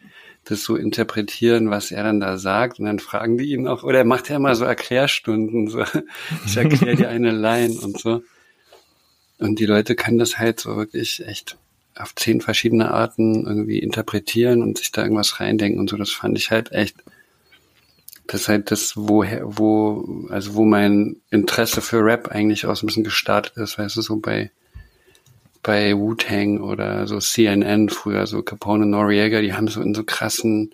das 0.44 0.62
so 0.62 0.76
interpretieren, 0.76 1.70
was 1.70 1.90
er 1.90 2.04
dann 2.04 2.20
da 2.20 2.38
sagt 2.38 2.78
und 2.78 2.86
dann 2.86 3.00
fragen 3.00 3.36
die 3.36 3.52
ihn 3.52 3.66
auch, 3.66 3.82
oder 3.82 3.98
er 3.98 4.04
macht 4.04 4.28
ja 4.28 4.36
immer 4.36 4.54
so 4.54 4.64
Erklärstunden, 4.64 5.68
so, 5.68 5.82
ich 6.46 6.56
erkläre 6.56 6.96
dir 6.96 7.08
eine 7.08 7.32
Line 7.32 7.74
und 7.80 7.98
so. 7.98 8.22
Und 9.38 9.58
die 9.58 9.66
Leute 9.66 9.94
können 9.94 10.18
das 10.18 10.38
halt 10.38 10.60
so 10.60 10.76
wirklich 10.76 11.24
echt 11.26 11.58
auf 11.98 12.14
zehn 12.14 12.40
verschiedene 12.40 12.90
Arten 12.90 13.46
irgendwie 13.46 13.78
interpretieren 13.78 14.62
und 14.62 14.78
sich 14.78 14.92
da 14.92 15.02
irgendwas 15.02 15.40
reindenken 15.40 15.80
und 15.80 15.90
so. 15.90 15.96
Das 15.96 16.10
fand 16.10 16.38
ich 16.38 16.50
halt 16.50 16.72
echt, 16.72 16.96
das 18.26 18.42
ist 18.42 18.48
halt 18.48 18.70
das, 18.70 18.92
woher, 18.96 19.42
wo, 19.44 20.26
also 20.30 20.54
wo 20.54 20.64
mein 20.64 21.16
Interesse 21.30 21.80
für 21.80 22.04
Rap 22.04 22.28
eigentlich 22.28 22.66
aus 22.66 22.82
ein 22.82 22.86
bisschen 22.86 23.04
gestartet 23.04 23.56
ist, 23.56 23.78
weißt 23.78 23.96
du, 23.96 24.02
so 24.02 24.16
bei, 24.16 24.50
bei 25.62 25.96
Wu-Tang 25.96 26.60
oder 26.60 27.06
so 27.06 27.18
CNN 27.18 27.88
früher, 27.88 28.26
so 28.26 28.42
Capone 28.42 28.84
und 28.84 28.90
Noriega, 28.90 29.40
die 29.40 29.54
haben 29.54 29.68
so 29.68 29.80
in 29.80 29.94
so 29.94 30.04
krassen 30.04 30.72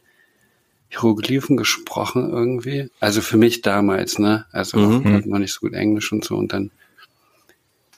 Hieroglyphen 0.91 1.57
gesprochen 1.57 2.31
irgendwie. 2.31 2.91
Also 3.01 3.21
für 3.21 3.37
mich 3.37 3.63
damals, 3.63 4.19
ne? 4.19 4.47
Also 4.53 4.79
mhm. 4.79 5.25
noch 5.27 5.39
nicht 5.39 5.53
so 5.53 5.61
gut 5.61 5.73
Englisch 5.73 6.13
und 6.13 6.25
so 6.25 6.37
und 6.37 6.53
dann 6.53 6.71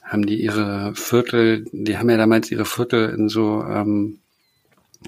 haben 0.07 0.25
die 0.25 0.41
ihre 0.41 0.95
Viertel, 0.95 1.65
die 1.71 1.97
haben 1.97 2.09
ja 2.09 2.17
damals 2.17 2.49
ihre 2.49 2.65
Viertel 2.65 3.09
in 3.09 3.29
so, 3.29 3.63
ähm, 3.63 4.19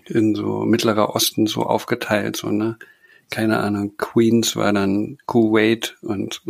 in 0.06 0.36
so 0.36 0.66
Mittlerer 0.66 1.16
Osten 1.16 1.48
so 1.48 1.64
aufgeteilt, 1.64 2.36
so, 2.36 2.50
ne? 2.52 2.78
Keine 3.32 3.60
Ahnung, 3.60 3.96
Queens 3.98 4.56
war 4.56 4.74
dann 4.74 5.20
Kuwait 5.28 5.96
und 6.02 6.42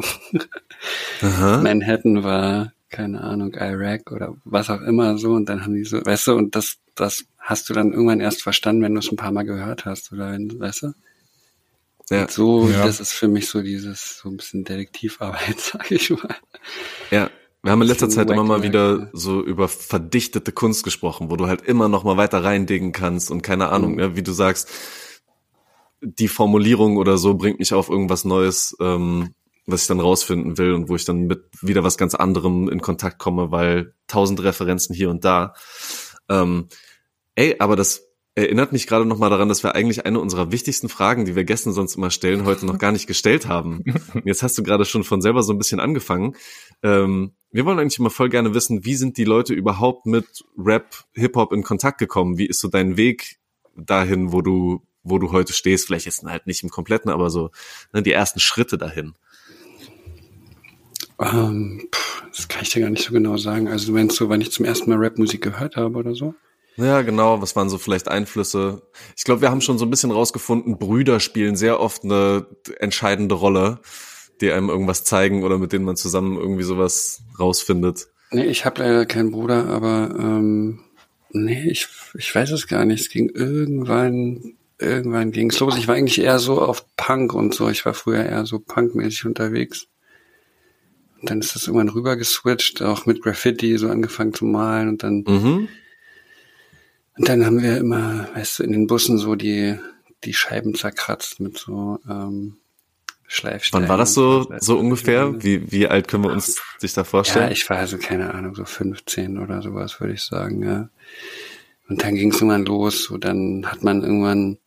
Manhattan 1.21 2.23
war, 2.23 2.71
keine 2.89 3.21
Ahnung, 3.21 3.53
Iraq 3.53 4.11
oder 4.11 4.35
was 4.45 4.69
auch 4.69 4.81
immer 4.81 5.17
so 5.17 5.33
und 5.33 5.49
dann 5.49 5.63
haben 5.63 5.73
die 5.73 5.83
so, 5.83 6.03
weißt 6.03 6.27
du, 6.27 6.35
und 6.35 6.55
das, 6.55 6.77
das 6.95 7.25
hast 7.37 7.69
du 7.69 7.73
dann 7.73 7.91
irgendwann 7.91 8.21
erst 8.21 8.41
verstanden, 8.41 8.81
wenn 8.81 8.93
du 8.93 8.99
es 8.99 9.11
ein 9.11 9.17
paar 9.17 9.33
Mal 9.33 9.43
gehört 9.43 9.85
hast, 9.85 10.13
oder 10.13 10.31
wenn, 10.31 10.57
weißt 10.57 10.83
du? 10.83 10.93
Ja. 12.09 12.21
Und 12.21 12.31
so, 12.31 12.69
ja. 12.69 12.85
das 12.85 13.01
ist 13.01 13.11
für 13.11 13.27
mich 13.27 13.47
so 13.49 13.61
dieses, 13.61 14.17
so 14.19 14.29
ein 14.29 14.37
bisschen 14.37 14.63
Detektivarbeit, 14.63 15.59
sag 15.59 15.91
ich 15.91 16.09
mal. 16.09 16.35
Ja, 17.11 17.29
wir 17.61 17.71
haben 17.71 17.81
in 17.81 17.87
letzter 17.87 18.09
Zeit 18.09 18.29
immer 18.29 18.43
mal 18.43 18.63
wieder 18.63 19.09
so 19.11 19.43
über 19.43 19.67
verdichtete 19.67 20.51
Kunst 20.51 20.83
gesprochen, 20.83 21.29
wo 21.29 21.35
du 21.35 21.47
halt 21.47 21.61
immer 21.61 21.89
noch 21.89 22.03
mal 22.03 22.15
weiter 22.15 22.43
reindingen 22.43 22.93
kannst 22.93 23.31
und 23.31 23.41
keine 23.41 23.69
Ahnung, 23.69 23.93
mhm. 23.93 23.99
ja, 23.99 24.15
wie 24.15 24.23
du 24.23 24.31
sagst, 24.31 24.69
die 26.01 26.29
Formulierung 26.29 26.95
oder 26.95 27.17
so 27.17 27.33
bringt 27.33 27.59
mich 27.59 27.73
auf 27.73 27.89
irgendwas 27.89 28.23
Neues, 28.23 28.77
ähm, 28.79 29.33
was 29.65 29.81
ich 29.81 29.87
dann 29.87 29.99
rausfinden 29.99 30.57
will 30.57 30.73
und 30.73 30.87
wo 30.87 30.95
ich 30.95 31.03
dann 31.03 31.27
mit 31.27 31.43
wieder 31.61 31.83
was 31.83 31.97
ganz 31.97 32.15
anderem 32.15 32.69
in 32.69 32.79
Kontakt 32.81 33.19
komme, 33.19 33.51
weil 33.51 33.93
tausend 34.07 34.41
Referenzen 34.41 34.95
hier 34.95 35.09
und 35.09 35.25
da. 35.25 35.53
Ähm, 36.29 36.69
ey, 37.35 37.57
aber 37.59 37.75
das 37.75 38.08
erinnert 38.39 38.71
mich 38.71 38.87
gerade 38.87 39.05
noch 39.05 39.17
mal 39.17 39.29
daran, 39.29 39.49
dass 39.49 39.63
wir 39.63 39.75
eigentlich 39.75 40.05
eine 40.05 40.19
unserer 40.19 40.51
wichtigsten 40.51 40.89
Fragen, 40.89 41.25
die 41.25 41.35
wir 41.35 41.43
Gästen 41.43 41.71
sonst 41.73 41.95
immer 41.95 42.11
stellen, 42.11 42.45
heute 42.45 42.65
noch 42.65 42.77
gar 42.77 42.91
nicht 42.91 43.07
gestellt 43.07 43.47
haben. 43.47 43.83
Jetzt 44.25 44.43
hast 44.43 44.57
du 44.57 44.63
gerade 44.63 44.85
schon 44.85 45.03
von 45.03 45.21
selber 45.21 45.43
so 45.43 45.53
ein 45.53 45.57
bisschen 45.57 45.79
angefangen. 45.79 46.35
Ähm, 46.83 47.33
wir 47.51 47.65
wollen 47.65 47.79
eigentlich 47.79 47.99
immer 47.99 48.09
voll 48.09 48.29
gerne 48.29 48.53
wissen, 48.53 48.85
wie 48.85 48.95
sind 48.95 49.17
die 49.17 49.23
Leute 49.23 49.53
überhaupt 49.53 50.05
mit 50.05 50.43
Rap, 50.57 51.05
Hip-Hop 51.13 51.53
in 51.53 51.63
Kontakt 51.63 51.97
gekommen? 51.97 52.37
Wie 52.37 52.47
ist 52.47 52.59
so 52.59 52.67
dein 52.67 52.97
Weg 52.97 53.39
dahin, 53.75 54.31
wo 54.31 54.41
du, 54.41 54.81
wo 55.03 55.17
du 55.17 55.31
heute 55.31 55.53
stehst? 55.53 55.87
Vielleicht 55.87 56.05
jetzt 56.05 56.23
halt 56.23 56.47
nicht 56.47 56.63
im 56.63 56.69
Kompletten, 56.69 57.11
aber 57.11 57.29
so 57.29 57.51
ne, 57.93 58.03
die 58.03 58.11
ersten 58.11 58.39
Schritte 58.39 58.77
dahin. 58.77 59.13
Ähm, 61.19 61.89
das 62.31 62.47
kann 62.47 62.61
ich 62.61 62.69
dir 62.69 62.81
gar 62.81 62.89
nicht 62.89 63.03
so 63.03 63.11
genau 63.11 63.37
sagen. 63.37 63.67
Also 63.67 63.91
meinst 63.91 64.15
so, 64.15 64.29
wann 64.29 64.41
ich 64.41 64.51
zum 64.51 64.65
ersten 64.65 64.89
Mal 64.89 64.99
Rapmusik 64.99 65.41
gehört 65.41 65.75
habe 65.75 65.97
oder 65.97 66.15
so? 66.15 66.35
Ja, 66.75 67.01
genau. 67.01 67.41
Was 67.41 67.55
waren 67.55 67.69
so 67.69 67.77
vielleicht 67.77 68.07
Einflüsse? 68.07 68.81
Ich 69.17 69.23
glaube, 69.23 69.41
wir 69.41 69.51
haben 69.51 69.61
schon 69.61 69.77
so 69.77 69.85
ein 69.85 69.89
bisschen 69.89 70.11
rausgefunden, 70.11 70.79
Brüder 70.79 71.19
spielen 71.19 71.55
sehr 71.55 71.79
oft 71.79 72.03
eine 72.03 72.45
entscheidende 72.79 73.35
Rolle 73.35 73.79
die 74.41 74.51
einem 74.51 74.69
irgendwas 74.69 75.03
zeigen 75.03 75.43
oder 75.43 75.57
mit 75.57 75.73
denen 75.73 75.85
man 75.85 75.95
zusammen 75.95 76.37
irgendwie 76.37 76.63
sowas 76.63 77.23
rausfindet? 77.37 78.07
Nee, 78.31 78.45
ich 78.45 78.65
habe 78.65 78.81
leider 78.81 79.05
keinen 79.05 79.31
Bruder, 79.31 79.65
aber 79.67 80.15
ähm, 80.17 80.81
nee, 81.31 81.69
ich, 81.69 81.87
ich 82.17 82.33
weiß 82.33 82.51
es 82.51 82.67
gar 82.67 82.85
nicht. 82.85 83.01
Es 83.01 83.09
ging 83.09 83.29
irgendwann, 83.29 84.53
irgendwann 84.77 85.31
ging's 85.31 85.59
los. 85.59 85.77
Ich 85.77 85.87
war 85.87 85.95
eigentlich 85.95 86.21
eher 86.21 86.39
so 86.39 86.61
auf 86.61 86.85
Punk 86.95 87.33
und 87.33 87.53
so. 87.53 87.69
Ich 87.69 87.85
war 87.85 87.93
früher 87.93 88.23
eher 88.23 88.45
so 88.45 88.59
punkmäßig 88.59 89.25
unterwegs. 89.25 89.87
Und 91.19 91.29
dann 91.29 91.39
ist 91.39 91.55
das 91.55 91.67
irgendwann 91.67 91.89
rüber 91.89 92.15
geswitcht, 92.15 92.81
auch 92.81 93.05
mit 93.05 93.21
Graffiti 93.21 93.77
so 93.77 93.89
angefangen 93.89 94.33
zu 94.33 94.45
malen 94.45 94.87
und 94.87 95.03
dann 95.03 95.23
mhm. 95.27 95.67
Und 97.19 97.29
dann 97.29 97.45
haben 97.45 97.61
wir 97.61 97.77
immer, 97.77 98.27
weißt 98.33 98.59
du, 98.59 98.63
in 98.63 98.71
den 98.71 98.87
Bussen 98.87 99.17
so 99.17 99.35
die 99.35 99.77
die 100.23 100.33
Scheiben 100.33 100.73
zerkratzt 100.73 101.39
mit 101.39 101.57
so 101.57 101.99
ähm, 102.09 102.57
Schleifstein. 103.27 103.83
Wann 103.83 103.89
war 103.89 103.97
das 103.97 104.13
so, 104.13 104.51
so 104.59 104.77
ungefähr? 104.77 105.43
Wie, 105.43 105.71
wie 105.71 105.87
alt 105.87 106.07
können 106.07 106.23
wir 106.23 106.31
uns 106.31 106.61
sich 106.77 106.93
da 106.93 107.03
vorstellen? 107.03 107.45
Ja, 107.45 107.51
ich 107.51 107.69
war 107.69 107.77
also 107.77 107.97
keine 107.97 108.33
Ahnung, 108.33 108.55
so 108.55 108.65
15 108.65 109.37
oder 109.37 109.61
sowas, 109.61 109.99
würde 109.99 110.13
ich 110.13 110.23
sagen, 110.23 110.63
ja. 110.63 110.89
Und 111.87 112.03
dann 112.03 112.15
ging 112.15 112.31
es 112.31 112.37
irgendwann 112.37 112.65
los, 112.65 113.03
so 113.03 113.17
dann 113.17 113.65
hat 113.65 113.83
man 113.83 114.01
irgendwann, 114.01 114.57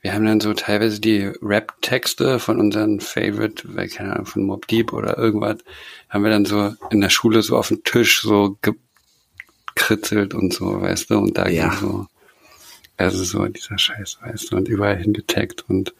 wir 0.00 0.14
haben 0.14 0.24
dann 0.24 0.40
so 0.40 0.54
teilweise 0.54 1.00
die 1.00 1.30
Rap-Texte 1.40 2.38
von 2.38 2.58
unseren 2.58 3.00
Favorite, 3.00 3.74
weil 3.74 3.88
keine 3.88 4.12
Ahnung, 4.12 4.26
von 4.26 4.44
Mob 4.44 4.66
Deep 4.66 4.92
oder 4.92 5.18
irgendwas, 5.18 5.58
haben 6.08 6.24
wir 6.24 6.30
dann 6.30 6.44
so 6.44 6.74
in 6.90 7.00
der 7.00 7.10
Schule 7.10 7.42
so 7.42 7.56
auf 7.56 7.68
den 7.68 7.84
Tisch 7.84 8.22
so 8.22 8.58
gekritzelt 9.74 10.34
und 10.34 10.52
so, 10.52 10.80
weißt 10.80 11.10
du, 11.10 11.18
und 11.18 11.36
da 11.36 11.48
ja. 11.48 11.68
ging 11.68 11.78
so, 11.78 12.06
also 12.96 13.24
so 13.24 13.46
dieser 13.46 13.78
Scheiß, 13.78 14.18
weißt 14.22 14.52
du, 14.52 14.56
und 14.56 14.68
überall 14.68 14.96
hingetaggt 14.96 15.64
und 15.68 15.94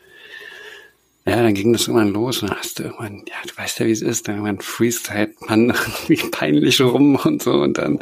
ja, 1.24 1.36
dann 1.36 1.54
ging 1.54 1.72
das 1.72 1.86
irgendwann 1.86 2.12
los 2.12 2.42
und 2.42 2.50
dann 2.50 2.58
hast 2.58 2.78
du 2.78 2.84
irgendwann, 2.84 3.24
ja, 3.28 3.34
du 3.46 3.56
weißt 3.56 3.78
ja, 3.78 3.86
wie 3.86 3.92
es 3.92 4.02
ist, 4.02 4.26
dann 4.26 4.36
irgendwann 4.36 4.60
freestyle 4.60 5.32
man 5.46 5.70
irgendwie 6.08 6.16
peinlich 6.30 6.80
rum 6.80 7.16
und 7.16 7.42
so 7.42 7.52
und 7.52 7.78
dann 7.78 8.00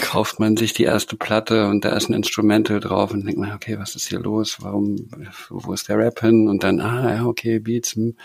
kauft 0.00 0.40
man 0.40 0.56
sich 0.56 0.72
die 0.72 0.84
erste 0.84 1.16
Platte 1.16 1.66
und 1.68 1.84
da 1.84 1.94
ist 1.94 2.08
ein 2.08 2.14
Instrumental 2.14 2.80
drauf 2.80 3.12
und 3.12 3.26
denkt 3.26 3.38
man, 3.38 3.52
okay, 3.52 3.78
was 3.78 3.94
ist 3.94 4.08
hier 4.08 4.20
los? 4.20 4.56
Warum, 4.60 5.10
wo 5.50 5.72
ist 5.74 5.88
der 5.88 5.98
Rap 5.98 6.20
hin? 6.20 6.48
Und 6.48 6.64
dann, 6.64 6.80
ah, 6.80 7.14
ja, 7.14 7.26
okay, 7.26 7.58
Beats. 7.58 7.94
Hm. 7.94 8.16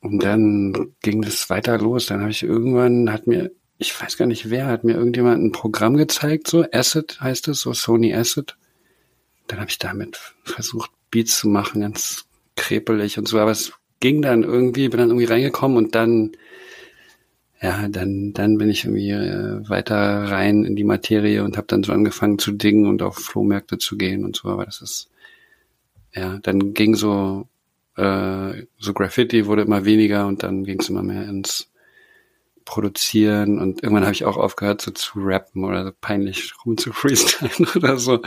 Und 0.00 0.22
dann 0.22 0.94
ging 1.02 1.20
das 1.20 1.50
weiter 1.50 1.76
los. 1.76 2.06
Dann 2.06 2.20
habe 2.20 2.30
ich 2.30 2.42
irgendwann, 2.42 3.12
hat 3.12 3.26
mir, 3.26 3.50
ich 3.80 3.98
weiß 3.98 4.18
gar 4.18 4.26
nicht 4.26 4.50
wer, 4.50 4.66
hat 4.66 4.84
mir 4.84 4.92
irgendjemand 4.92 5.42
ein 5.42 5.52
Programm 5.52 5.96
gezeigt, 5.96 6.48
so 6.48 6.64
Acid 6.70 7.18
heißt 7.20 7.48
es, 7.48 7.62
so 7.62 7.72
Sony 7.72 8.14
Acid. 8.14 8.54
Dann 9.46 9.58
habe 9.58 9.70
ich 9.70 9.78
damit 9.78 10.18
versucht, 10.44 10.90
Beats 11.10 11.38
zu 11.38 11.48
machen, 11.48 11.80
ganz 11.80 12.26
krepelig 12.56 13.18
und 13.18 13.26
so, 13.26 13.38
aber 13.38 13.52
es 13.52 13.72
ging 13.98 14.20
dann 14.20 14.42
irgendwie, 14.42 14.90
bin 14.90 14.98
dann 14.98 15.08
irgendwie 15.08 15.24
reingekommen 15.24 15.78
und 15.78 15.94
dann, 15.94 16.32
ja, 17.62 17.88
dann, 17.88 18.34
dann 18.34 18.58
bin 18.58 18.68
ich 18.68 18.84
irgendwie 18.84 19.12
äh, 19.12 19.66
weiter 19.66 19.96
rein 19.96 20.64
in 20.64 20.76
die 20.76 20.84
Materie 20.84 21.42
und 21.42 21.56
habe 21.56 21.66
dann 21.66 21.82
so 21.82 21.92
angefangen 21.94 22.38
zu 22.38 22.52
dingen 22.52 22.86
und 22.86 23.00
auf 23.00 23.16
Flohmärkte 23.16 23.78
zu 23.78 23.96
gehen 23.96 24.26
und 24.26 24.36
so. 24.36 24.50
Aber 24.50 24.66
das 24.66 24.82
ist, 24.82 25.08
ja, 26.14 26.38
dann 26.42 26.74
ging 26.74 26.96
so, 26.96 27.48
äh, 27.96 28.66
so 28.78 28.92
Graffiti 28.92 29.46
wurde 29.46 29.62
immer 29.62 29.86
weniger 29.86 30.26
und 30.26 30.42
dann 30.42 30.64
ging 30.64 30.80
es 30.80 30.90
immer 30.90 31.02
mehr 31.02 31.26
ins 31.26 31.70
Produzieren 32.64 33.58
und 33.58 33.82
irgendwann 33.82 34.04
habe 34.04 34.14
ich 34.14 34.24
auch 34.24 34.36
aufgehört, 34.36 34.80
so 34.80 34.90
zu 34.90 35.20
rappen 35.20 35.64
oder 35.64 35.84
so 35.84 35.92
peinlich 36.00 36.52
rum 36.64 36.76
zu 36.76 36.92
freestylen 36.92 37.68
oder 37.76 37.96
so. 37.96 38.20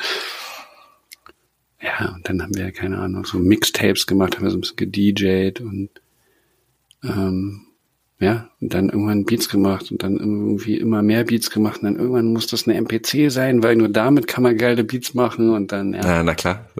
Ja, 1.81 2.13
und 2.15 2.27
dann 2.27 2.41
haben 2.41 2.55
wir, 2.55 2.71
keine 2.71 2.99
Ahnung, 2.99 3.25
so 3.25 3.37
Mixtapes 3.37 4.07
gemacht, 4.07 4.35
haben 4.35 4.43
wir 4.43 4.51
so 4.51 4.57
ein 4.57 4.61
bisschen 4.61 4.77
gedjed 4.77 5.61
und 5.61 5.89
ähm, 7.03 7.67
ja, 8.19 8.49
und 8.61 8.73
dann 8.73 8.89
irgendwann 8.89 9.25
Beats 9.25 9.49
gemacht 9.49 9.91
und 9.91 10.01
dann 10.01 10.17
irgendwie 10.17 10.77
immer 10.77 11.01
mehr 11.01 11.25
Beats 11.25 11.49
gemacht 11.49 11.81
und 11.81 11.85
dann 11.85 11.95
irgendwann 11.97 12.31
muss 12.31 12.47
das 12.47 12.67
eine 12.67 12.77
MPC 12.77 13.29
sein, 13.29 13.63
weil 13.63 13.75
nur 13.75 13.89
damit 13.89 14.27
kann 14.27 14.43
man 14.43 14.57
geile 14.57 14.85
Beats 14.85 15.13
machen 15.13 15.49
und 15.49 15.73
dann, 15.73 15.93
ja. 15.93 16.01
Ja, 16.01 16.23
na 16.23 16.33
klar. 16.33 16.69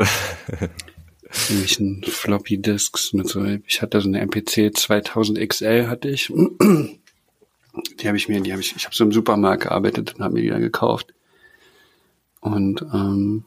irgendwelchen 1.50 2.04
Floppy 2.04 2.58
Disks 2.60 3.14
mit 3.14 3.28
so, 3.28 3.44
ich 3.68 3.82
hatte 3.82 4.00
so 4.02 4.08
eine 4.08 4.22
MPC 4.22 4.76
2000 4.76 5.50
XL 5.50 5.88
hatte 5.88 6.10
ich. 6.10 6.32
Die 8.00 8.08
habe 8.08 8.18
ich 8.18 8.30
mir, 8.30 8.40
die 8.42 8.52
habe 8.52 8.62
ich, 8.62 8.76
ich 8.76 8.86
habe 8.86 8.96
so 8.96 9.04
im 9.04 9.12
Supermarkt 9.12 9.64
gearbeitet 9.64 10.16
und 10.16 10.24
habe 10.24 10.36
mir 10.36 10.42
die 10.42 10.50
dann 10.50 10.62
gekauft. 10.62 11.14
Und 12.40 12.82
ähm, 12.94 13.46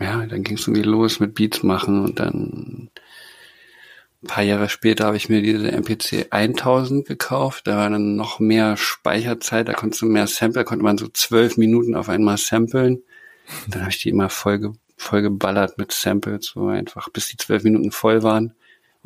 ja, 0.00 0.26
dann 0.26 0.42
ging 0.42 0.56
es 0.56 0.66
irgendwie 0.66 0.82
los 0.82 1.20
mit 1.20 1.34
Beats 1.34 1.62
machen 1.62 2.04
und 2.04 2.18
dann 2.18 2.90
ein 4.22 4.26
paar 4.26 4.42
Jahre 4.42 4.68
später 4.68 5.06
habe 5.06 5.16
ich 5.16 5.28
mir 5.28 5.42
diese 5.42 5.70
MPC 5.70 6.28
1000 6.30 7.06
gekauft. 7.06 7.66
Da 7.66 7.76
war 7.76 7.90
dann 7.90 8.16
noch 8.16 8.40
mehr 8.40 8.76
Speicherzeit, 8.76 9.68
da 9.68 9.74
konntest 9.74 10.02
du 10.02 10.06
mehr 10.06 10.26
Sample, 10.26 10.64
konnte 10.64 10.84
man 10.84 10.98
so 10.98 11.08
zwölf 11.08 11.56
Minuten 11.56 11.94
auf 11.94 12.08
einmal 12.08 12.36
samplen. 12.36 13.02
Dann 13.68 13.82
habe 13.82 13.90
ich 13.90 13.98
die 13.98 14.08
immer 14.08 14.28
voll, 14.28 14.72
voll 14.96 15.22
geballert 15.22 15.78
mit 15.78 15.92
Samples, 15.92 16.46
so 16.46 16.66
einfach 16.66 17.08
bis 17.10 17.28
die 17.28 17.36
zwölf 17.36 17.62
Minuten 17.62 17.92
voll 17.92 18.22
waren. 18.24 18.54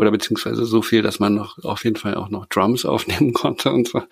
Oder 0.02 0.10
beziehungsweise 0.10 0.64
so 0.64 0.82
viel, 0.82 1.00
dass 1.02 1.20
man 1.20 1.34
noch 1.34 1.62
auf 1.62 1.84
jeden 1.84 1.94
Fall 1.94 2.16
auch 2.16 2.28
noch 2.28 2.46
Drums 2.46 2.84
aufnehmen 2.84 3.32
konnte 3.32 3.70
und 3.70 3.86
so. 3.86 4.02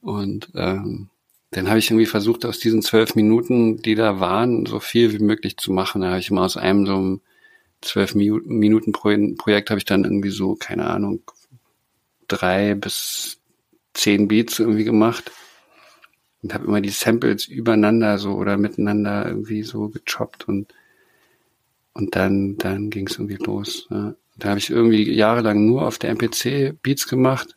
Und 0.00 0.48
ähm, 0.54 1.10
dann 1.50 1.68
habe 1.68 1.78
ich 1.78 1.90
irgendwie 1.90 2.06
versucht, 2.06 2.46
aus 2.46 2.58
diesen 2.58 2.80
zwölf 2.80 3.14
Minuten, 3.14 3.82
die 3.82 3.94
da 3.94 4.20
waren, 4.20 4.64
so 4.64 4.80
viel 4.80 5.12
wie 5.12 5.22
möglich 5.22 5.58
zu 5.58 5.70
machen. 5.70 6.00
Da 6.00 6.08
habe 6.08 6.18
ich 6.18 6.30
immer 6.30 6.44
aus 6.44 6.56
einem 6.56 6.86
so 6.86 7.20
zwölf 7.82 8.14
Minuten 8.14 8.92
Projekt 8.92 9.68
habe 9.68 9.78
ich 9.78 9.84
dann 9.84 10.04
irgendwie 10.04 10.30
so, 10.30 10.54
keine 10.54 10.86
Ahnung, 10.88 11.20
drei 12.26 12.74
bis 12.74 13.38
zehn 13.92 14.28
Beats 14.28 14.60
irgendwie 14.60 14.84
gemacht 14.84 15.30
und 16.42 16.54
habe 16.54 16.64
immer 16.66 16.80
die 16.80 16.88
Samples 16.88 17.46
übereinander 17.46 18.18
so 18.18 18.32
oder 18.32 18.56
miteinander 18.56 19.26
irgendwie 19.26 19.62
so 19.62 19.90
gechoppt 19.90 20.48
und 20.48 20.72
und 21.92 22.16
dann 22.16 22.56
dann 22.56 22.88
ging 22.90 23.08
es 23.08 23.18
irgendwie 23.18 23.42
los. 23.44 23.86
Ja. 23.90 24.14
Da 24.40 24.50
habe 24.50 24.58
ich 24.58 24.70
irgendwie 24.70 25.10
jahrelang 25.12 25.66
nur 25.66 25.86
auf 25.86 25.98
der 25.98 26.10
MPC 26.10 26.82
Beats 26.82 27.06
gemacht, 27.06 27.56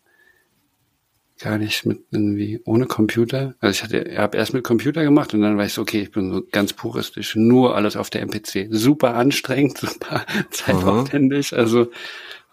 gar 1.39 1.57
nicht 1.57 1.85
mit 1.85 2.01
irgendwie 2.11 2.61
ohne 2.65 2.85
Computer. 2.85 3.55
Also 3.59 3.71
ich 3.71 3.83
hatte, 3.83 4.17
habe 4.17 4.37
erst 4.37 4.53
mit 4.53 4.63
Computer 4.63 5.03
gemacht 5.03 5.33
und 5.33 5.41
dann 5.41 5.57
war 5.57 5.65
ich 5.65 5.73
so, 5.73 5.81
okay, 5.81 6.01
ich 6.01 6.11
bin 6.11 6.31
so 6.31 6.43
ganz 6.51 6.73
puristisch, 6.73 7.35
nur 7.35 7.75
alles 7.75 7.95
auf 7.95 8.09
der 8.09 8.21
MPC. 8.21 8.67
Super 8.69 9.15
anstrengend, 9.15 9.77
super 9.79 10.25
zeitaufwendig, 10.51 11.53
also 11.55 11.89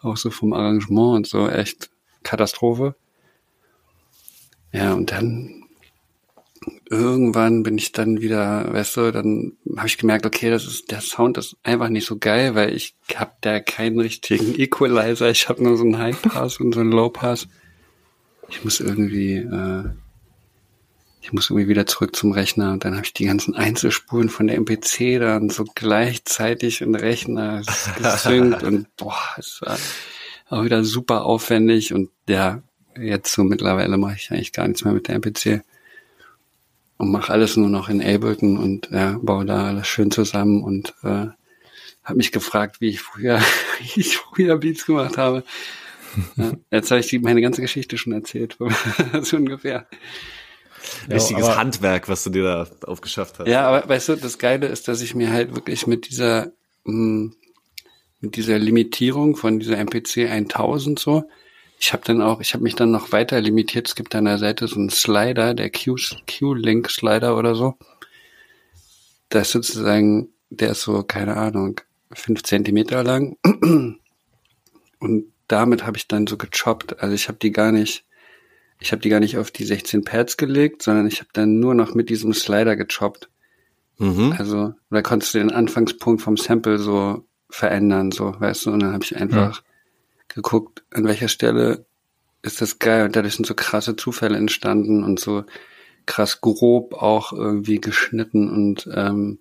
auch 0.00 0.16
so 0.16 0.30
vom 0.30 0.52
Arrangement 0.52 1.16
und 1.16 1.26
so 1.26 1.48
echt 1.48 1.90
Katastrophe. 2.22 2.94
Ja, 4.72 4.94
und 4.94 5.10
dann 5.10 5.59
irgendwann 6.90 7.62
bin 7.62 7.78
ich 7.78 7.92
dann 7.92 8.20
wieder, 8.20 8.72
weißt 8.72 8.96
du, 8.96 9.12
dann 9.12 9.52
habe 9.76 9.86
ich 9.86 9.96
gemerkt, 9.96 10.26
okay, 10.26 10.50
das 10.50 10.66
ist 10.66 10.90
der 10.90 11.00
Sound 11.00 11.38
ist 11.38 11.56
einfach 11.62 11.88
nicht 11.88 12.04
so 12.04 12.18
geil, 12.18 12.56
weil 12.56 12.74
ich 12.74 12.96
habe 13.14 13.30
da 13.40 13.60
keinen 13.60 14.00
richtigen 14.00 14.54
Equalizer, 14.60 15.30
ich 15.30 15.48
habe 15.48 15.62
nur 15.62 15.76
so 15.76 15.84
einen 15.84 15.98
High 15.98 16.20
Pass 16.20 16.58
und 16.58 16.74
so 16.74 16.80
einen 16.80 16.90
Low 16.90 17.08
Pass. 17.08 17.46
Ich 18.48 18.64
muss 18.64 18.80
irgendwie, 18.80 19.36
äh, 19.36 19.84
ich 21.22 21.32
muss 21.32 21.48
irgendwie 21.48 21.68
wieder 21.68 21.86
zurück 21.86 22.16
zum 22.16 22.32
Rechner 22.32 22.72
und 22.72 22.84
dann 22.84 22.96
habe 22.96 23.06
ich 23.06 23.14
die 23.14 23.26
ganzen 23.26 23.54
Einzelspuren 23.54 24.28
von 24.28 24.48
der 24.48 24.56
MPC 24.56 25.20
dann 25.20 25.48
so 25.48 25.64
gleichzeitig 25.72 26.80
im 26.80 26.96
Rechner. 26.96 27.62
Gesynkt 28.02 28.64
und 28.64 28.88
boah, 28.96 29.22
es 29.38 29.60
war 29.62 29.78
auch 30.48 30.64
wieder 30.64 30.82
super 30.82 31.24
aufwendig 31.24 31.94
und 31.94 32.10
ja, 32.28 32.64
jetzt 32.98 33.32
so 33.32 33.44
mittlerweile 33.44 33.96
mache 33.96 34.16
ich 34.16 34.32
eigentlich 34.32 34.52
gar 34.52 34.66
nichts 34.66 34.84
mehr 34.84 34.92
mit 34.92 35.06
der 35.06 35.14
MPC 35.14 35.62
und 37.00 37.10
mache 37.10 37.32
alles 37.32 37.56
nur 37.56 37.70
noch 37.70 37.88
in 37.88 38.02
Ableton 38.02 38.58
und 38.58 38.90
ja, 38.90 39.18
baue 39.22 39.46
da 39.46 39.68
alles 39.68 39.86
schön 39.86 40.10
zusammen 40.10 40.62
und 40.62 40.94
äh, 41.02 41.28
habe 42.04 42.16
mich 42.16 42.30
gefragt, 42.30 42.80
wie 42.80 42.90
ich 42.90 43.00
früher, 43.00 43.40
wie 43.78 44.00
ich 44.00 44.18
früher 44.18 44.58
Beats 44.58 44.84
gemacht 44.84 45.16
habe. 45.16 45.42
Ja, 46.36 46.52
jetzt 46.70 46.90
habe 46.90 47.00
ich 47.00 47.20
meine 47.22 47.40
ganze 47.40 47.62
Geschichte 47.62 47.96
schon 47.96 48.12
erzählt, 48.12 48.58
so 49.22 49.36
ungefähr. 49.36 49.86
Richtiges 51.10 51.42
ja, 51.42 51.52
aber, 51.52 51.56
Handwerk, 51.56 52.08
was 52.08 52.24
du 52.24 52.30
dir 52.30 52.42
da 52.42 52.68
aufgeschafft 52.86 53.38
hast. 53.38 53.48
Ja, 53.48 53.66
aber 53.66 53.88
weißt 53.88 54.10
du, 54.10 54.16
das 54.16 54.38
Geile 54.38 54.66
ist, 54.66 54.88
dass 54.88 55.00
ich 55.00 55.14
mir 55.14 55.30
halt 55.30 55.54
wirklich 55.54 55.86
mit 55.86 56.10
dieser 56.10 56.52
mh, 56.84 56.92
hm, 56.92 57.36
mit 58.20 58.36
dieser 58.36 58.58
Limitierung 58.58 59.36
von 59.36 59.58
dieser 59.58 59.78
MPC 59.78 60.28
1000 60.30 60.98
so, 60.98 61.24
ich 61.82 61.94
habe 61.94 62.02
dann 62.04 62.20
auch, 62.20 62.42
ich 62.42 62.52
habe 62.52 62.62
mich 62.62 62.74
dann 62.74 62.90
noch 62.90 63.10
weiter 63.10 63.40
limitiert. 63.40 63.88
Es 63.88 63.94
gibt 63.94 64.14
an 64.14 64.26
der 64.26 64.36
Seite 64.36 64.68
so 64.68 64.76
einen 64.76 64.90
Slider, 64.90 65.54
der 65.54 65.70
Q-Link 65.70 66.90
Slider 66.90 67.38
oder 67.38 67.54
so. 67.54 67.78
Das 69.30 69.48
ist 69.48 69.52
sozusagen, 69.52 70.28
der 70.50 70.72
ist 70.72 70.82
so, 70.82 71.02
keine 71.02 71.38
Ahnung, 71.38 71.80
fünf 72.12 72.42
Zentimeter 72.42 73.02
lang. 73.02 73.38
Und 74.98 75.24
damit 75.48 75.86
habe 75.86 75.96
ich 75.96 76.06
dann 76.06 76.26
so 76.26 76.36
gechoppt. 76.36 77.02
Also 77.02 77.14
ich 77.14 77.28
habe 77.28 77.38
die 77.38 77.50
gar 77.50 77.72
nicht, 77.72 78.04
ich 78.78 78.92
habe 78.92 79.00
die 79.00 79.08
gar 79.08 79.20
nicht 79.20 79.38
auf 79.38 79.50
die 79.50 79.64
16 79.64 80.04
Pads 80.04 80.36
gelegt, 80.36 80.82
sondern 80.82 81.06
ich 81.06 81.20
habe 81.20 81.30
dann 81.32 81.60
nur 81.60 81.74
noch 81.74 81.94
mit 81.94 82.10
diesem 82.10 82.34
Slider 82.34 82.76
gechoppt. 82.76 83.30
Mhm. 83.96 84.34
Also 84.36 84.74
da 84.90 85.00
konntest 85.00 85.32
du 85.32 85.38
den 85.38 85.50
Anfangspunkt 85.50 86.20
vom 86.20 86.36
Sample 86.36 86.78
so 86.78 87.24
verändern, 87.48 88.12
so, 88.12 88.38
weißt 88.38 88.66
du, 88.66 88.70
und 88.70 88.80
dann 88.80 88.92
habe 88.92 89.04
ich 89.04 89.16
einfach 89.16 89.56
ja. 89.56 89.69
Geguckt, 90.34 90.82
an 90.92 91.04
welcher 91.04 91.28
Stelle 91.28 91.84
ist 92.42 92.60
das 92.60 92.78
geil 92.78 93.04
und 93.04 93.16
dadurch 93.16 93.34
sind 93.34 93.46
so 93.46 93.54
krasse 93.54 93.96
Zufälle 93.96 94.36
entstanden 94.36 95.04
und 95.04 95.20
so 95.20 95.44
krass 96.06 96.40
grob 96.40 96.94
auch 96.94 97.32
irgendwie 97.32 97.80
geschnitten 97.80 98.48
und 98.50 98.88
ähm, 98.92 99.38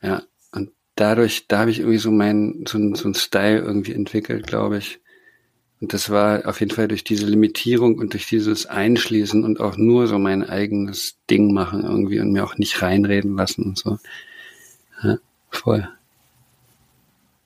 ja, 0.00 0.22
dadurch, 0.96 1.46
da 1.48 1.60
habe 1.60 1.70
ich 1.70 1.80
irgendwie 1.80 1.98
so 1.98 2.10
mein, 2.10 2.64
so 2.66 2.94
so 2.94 3.08
ein 3.08 3.14
Style 3.14 3.58
irgendwie 3.58 3.92
entwickelt, 3.92 4.46
glaube 4.46 4.78
ich. 4.78 5.00
Und 5.80 5.92
das 5.92 6.10
war 6.10 6.46
auf 6.46 6.60
jeden 6.60 6.72
Fall 6.72 6.86
durch 6.86 7.02
diese 7.02 7.26
Limitierung 7.26 7.98
und 7.98 8.12
durch 8.12 8.28
dieses 8.28 8.66
Einschließen 8.66 9.44
und 9.44 9.58
auch 9.58 9.76
nur 9.76 10.06
so 10.06 10.18
mein 10.18 10.48
eigenes 10.48 11.16
Ding 11.28 11.52
machen 11.52 11.82
irgendwie 11.82 12.20
und 12.20 12.30
mir 12.30 12.44
auch 12.44 12.56
nicht 12.56 12.80
reinreden 12.82 13.36
lassen 13.36 13.64
und 13.64 13.78
so. 13.78 13.98
Ja, 15.02 15.18
voll. 15.50 15.88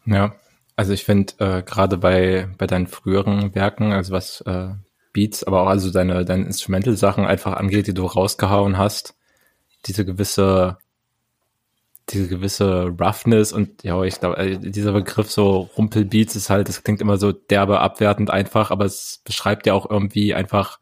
Ja, 0.05 0.35
also 0.77 0.93
ich 0.93 1.05
finde 1.05 1.33
äh, 1.39 1.63
gerade 1.63 1.97
bei 1.99 2.49
bei 2.59 2.67
deinen 2.67 2.87
früheren 2.87 3.55
Werken, 3.55 3.93
also 3.93 4.13
was 4.13 4.43
äh, 4.43 4.69
Beats, 5.13 5.43
aber 5.45 5.63
auch 5.63 5.69
also 5.69 5.91
deine 5.91 6.25
deine 6.25 6.45
Instrumental-Sachen 6.47 7.25
einfach 7.27 7.55
angeht, 7.55 7.87
die 7.87 7.95
du 7.95 8.05
rausgehauen 8.05 8.79
hast, 8.79 9.17
diese 9.87 10.05
gewisse 10.05 10.79
diese 12.11 12.29
gewisse 12.29 12.95
Roughness 13.01 13.53
und 13.53 13.83
ja, 13.83 14.01
ich 14.05 14.21
glaube, 14.21 14.37
äh, 14.37 14.59
dieser 14.59 14.93
Begriff 14.93 15.31
so 15.31 15.71
Rumpelbeats 15.77 16.37
ist 16.37 16.51
halt, 16.51 16.69
das 16.69 16.85
klingt 16.85 17.01
immer 17.01 17.17
so 17.19 17.33
derbe 17.33 17.81
abwertend 17.81 18.31
einfach, 18.31 18.71
aber 18.71 18.85
es 18.85 19.21
beschreibt 19.25 19.67
ja 19.67 19.75
auch 19.75 19.91
irgendwie 19.91 20.35
einfach 20.35 20.79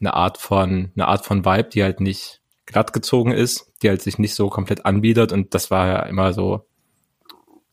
eine 0.00 0.14
Art 0.14 0.36
von, 0.38 0.90
eine 0.94 1.08
Art 1.08 1.24
von 1.24 1.44
Vibe, 1.44 1.70
die 1.70 1.82
halt 1.82 2.00
nicht 2.00 2.40
glatt 2.66 2.92
gezogen 2.92 3.32
ist, 3.32 3.72
die 3.82 3.88
halt 3.88 4.02
sich 4.02 4.18
nicht 4.18 4.34
so 4.34 4.50
komplett 4.50 4.84
anbietet 4.84 5.32
und 5.32 5.54
das 5.54 5.70
war 5.70 5.86
ja 5.86 6.00
immer 6.00 6.32
so 6.34 6.66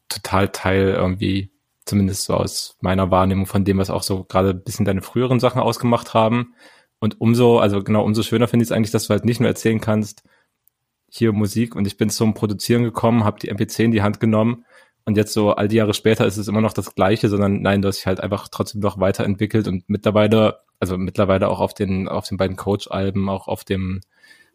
total 0.09 0.49
Teil 0.49 0.89
irgendwie, 0.89 1.51
zumindest 1.85 2.25
so 2.25 2.35
aus 2.35 2.77
meiner 2.81 3.11
Wahrnehmung 3.11 3.45
von 3.45 3.63
dem, 3.63 3.77
was 3.77 3.89
auch 3.89 4.03
so 4.03 4.23
gerade 4.23 4.49
ein 4.49 4.63
bisschen 4.63 4.85
deine 4.85 5.01
früheren 5.01 5.39
Sachen 5.39 5.61
ausgemacht 5.61 6.13
haben. 6.13 6.53
Und 6.99 7.21
umso, 7.21 7.59
also 7.59 7.83
genau, 7.83 8.03
umso 8.03 8.23
schöner 8.23 8.47
finde 8.47 8.63
ich 8.63 8.69
es 8.69 8.71
eigentlich, 8.71 8.91
dass 8.91 9.07
du 9.07 9.11
halt 9.11 9.25
nicht 9.25 9.39
nur 9.39 9.49
erzählen 9.49 9.79
kannst, 9.79 10.23
hier 11.09 11.31
Musik 11.31 11.75
und 11.75 11.87
ich 11.87 11.97
bin 11.97 12.09
zum 12.09 12.33
Produzieren 12.33 12.83
gekommen, 12.83 13.23
habe 13.23 13.39
die 13.39 13.51
MP10 13.51 13.85
in 13.85 13.91
die 13.91 14.01
Hand 14.01 14.19
genommen 14.19 14.65
und 15.05 15.17
jetzt 15.17 15.33
so 15.33 15.51
all 15.53 15.67
die 15.67 15.77
Jahre 15.77 15.93
später 15.95 16.27
ist 16.27 16.37
es 16.37 16.47
immer 16.47 16.61
noch 16.61 16.73
das 16.73 16.93
Gleiche, 16.93 17.29
sondern 17.29 17.61
nein, 17.61 17.81
du 17.81 17.87
hast 17.87 17.97
dich 17.97 18.05
halt 18.05 18.19
einfach 18.19 18.47
trotzdem 18.47 18.81
noch 18.81 18.99
weiterentwickelt 18.99 19.67
und 19.67 19.89
mittlerweile, 19.89 20.59
also 20.79 20.97
mittlerweile 20.97 21.49
auch 21.49 21.61
auf 21.61 21.73
den, 21.73 22.07
auf 22.07 22.27
den 22.27 22.37
beiden 22.37 22.57
Coach-Alben, 22.57 23.27
auch 23.27 23.47
auf 23.47 23.63
dem 23.63 24.01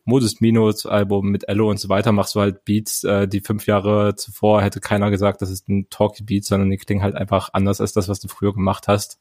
Modus 0.05 0.41
Minus 0.41 0.87
Album 0.87 1.31
mit 1.31 1.49
Ello 1.49 1.71
und 1.71 1.79
so 1.79 1.89
weiter 1.89 2.13
machst 2.13 2.35
du 2.35 2.41
halt 2.41 2.65
Beats, 2.65 3.05
äh, 3.05 3.27
die 3.27 3.41
fünf 3.41 3.67
Jahre 3.67 4.15
zuvor 4.17 4.63
hätte 4.63 4.81
keiner 4.81 5.11
gesagt, 5.11 5.41
das 5.41 5.51
ist 5.51 5.69
ein 5.69 5.89
Talky 5.89 6.23
Beat, 6.23 6.45
sondern 6.45 6.71
die 6.71 6.77
klingen 6.77 7.03
halt 7.03 7.15
einfach 7.15 7.51
anders 7.53 7.81
als 7.81 7.93
das, 7.93 8.09
was 8.09 8.21
du 8.21 8.29
früher 8.29 8.53
gemacht 8.53 8.89
hast. 8.89 9.19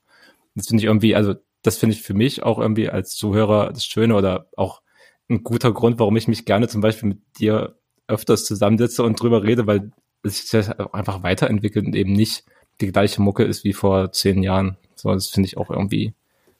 Das 0.55 0.67
finde 0.67 0.81
ich 0.81 0.85
irgendwie, 0.85 1.15
also 1.15 1.35
das 1.61 1.77
finde 1.77 1.95
ich 1.95 2.01
für 2.01 2.13
mich 2.13 2.43
auch 2.43 2.59
irgendwie 2.59 2.89
als 2.89 3.15
Zuhörer 3.15 3.71
das 3.71 3.85
Schöne 3.85 4.15
oder 4.15 4.49
auch 4.57 4.81
ein 5.29 5.43
guter 5.43 5.71
Grund, 5.71 5.99
warum 5.99 6.17
ich 6.17 6.27
mich 6.27 6.45
gerne 6.45 6.67
zum 6.67 6.81
Beispiel 6.81 7.09
mit 7.09 7.19
dir 7.39 7.77
öfters 8.07 8.45
zusammensetze 8.45 9.03
und 9.03 9.21
drüber 9.21 9.43
rede, 9.43 9.65
weil 9.65 9.91
es 10.23 10.49
sich 10.49 10.69
einfach 10.93 11.23
weiterentwickelt 11.23 11.85
und 11.85 11.95
eben 11.95 12.13
nicht 12.13 12.43
die 12.81 12.91
gleiche 12.91 13.21
Mucke 13.21 13.43
ist 13.43 13.63
wie 13.63 13.73
vor 13.73 14.11
zehn 14.11 14.43
Jahren. 14.43 14.77
So, 14.95 15.13
das 15.13 15.27
finde 15.27 15.47
ich 15.47 15.57
auch 15.57 15.69
irgendwie 15.69 16.13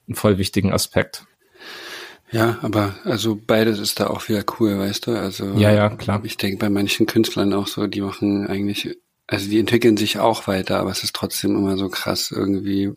einen 0.08 0.14
voll 0.14 0.38
wichtigen 0.38 0.72
Aspekt. 0.72 1.26
Ja, 2.34 2.58
aber 2.62 2.96
also 3.04 3.40
beides 3.40 3.78
ist 3.78 4.00
da 4.00 4.08
auch 4.08 4.28
wieder 4.28 4.42
cool, 4.58 4.76
weißt 4.76 5.06
du? 5.06 5.12
Also 5.12 5.52
ja, 5.52 5.70
ja, 5.70 5.88
klar. 5.90 6.20
Ich 6.24 6.36
denke 6.36 6.58
bei 6.58 6.68
manchen 6.68 7.06
Künstlern 7.06 7.52
auch 7.52 7.68
so, 7.68 7.86
die 7.86 8.00
machen 8.00 8.48
eigentlich, 8.48 8.98
also 9.28 9.48
die 9.48 9.60
entwickeln 9.60 9.96
sich 9.96 10.18
auch 10.18 10.48
weiter, 10.48 10.80
aber 10.80 10.90
es 10.90 11.04
ist 11.04 11.14
trotzdem 11.14 11.54
immer 11.56 11.76
so 11.76 11.88
krass 11.88 12.32
irgendwie 12.32 12.92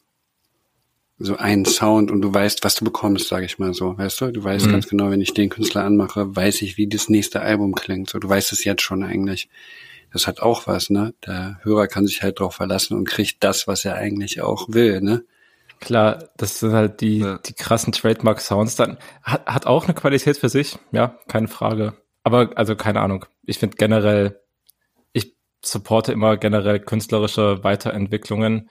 so 1.20 1.38
ein 1.38 1.66
Sound 1.66 2.10
und 2.10 2.24
du 2.24 2.34
weißt, 2.34 2.64
was 2.64 2.74
du 2.74 2.84
bekommst, 2.84 3.28
sage 3.28 3.46
ich 3.46 3.60
mal 3.60 3.76
so, 3.76 3.96
weißt 3.96 4.22
du? 4.22 4.32
Du 4.32 4.44
weißt 4.44 4.66
mhm. 4.66 4.72
ganz 4.72 4.88
genau, 4.88 5.12
wenn 5.12 5.22
ich 5.22 5.36
den 5.36 5.50
Künstler 5.50 5.84
anmache, 5.84 6.36
weiß 6.36 6.64
ich, 6.64 6.78
wie 6.78 6.88
das 6.88 7.08
nächste 7.08 7.42
Album 7.42 7.76
klingt. 7.76 8.10
So, 8.10 8.18
du 8.18 8.28
weißt 8.28 8.52
es 8.54 8.64
jetzt 8.64 8.82
schon 8.82 9.04
eigentlich. 9.04 9.50
Das 10.12 10.26
hat 10.26 10.40
auch 10.40 10.66
was, 10.66 10.90
ne? 10.90 11.14
Der 11.28 11.60
Hörer 11.62 11.88
kann 11.88 12.08
sich 12.08 12.24
halt 12.24 12.40
drauf 12.40 12.56
verlassen 12.56 12.98
und 12.98 13.08
kriegt 13.08 13.44
das, 13.44 13.68
was 13.68 13.86
er 13.86 13.98
eigentlich 13.98 14.42
auch 14.42 14.68
will, 14.70 15.02
ne? 15.02 15.26
Klar, 15.80 16.30
das 16.38 16.60
sind 16.60 16.74
halt 16.74 17.02
die, 17.02 17.20
ja. 17.20 17.38
die 17.40 17.54
krassen 17.54 17.94
Trademark-Sounds. 17.94 18.76
Dann 18.76 18.98
hat, 19.24 19.46
hat 19.46 19.66
auch 19.68 19.86
eine 19.86 19.94
Qualität 19.94 20.38
für 20.38 20.50
sich, 20.50 20.78
ja, 20.92 21.18
keine 21.28 21.48
Frage. 21.48 21.94
Aber, 22.24 22.52
also 22.56 22.76
keine 22.76 23.02
Ahnung. 23.02 23.26
Ich 23.44 23.60
finde 23.60 23.78
generell, 23.78 24.40
ich 25.14 25.36
supporte 25.64 26.12
immer 26.12 26.38
generell 26.38 26.80
künstlerische 26.80 27.64
Weiterentwicklungen 27.64 28.70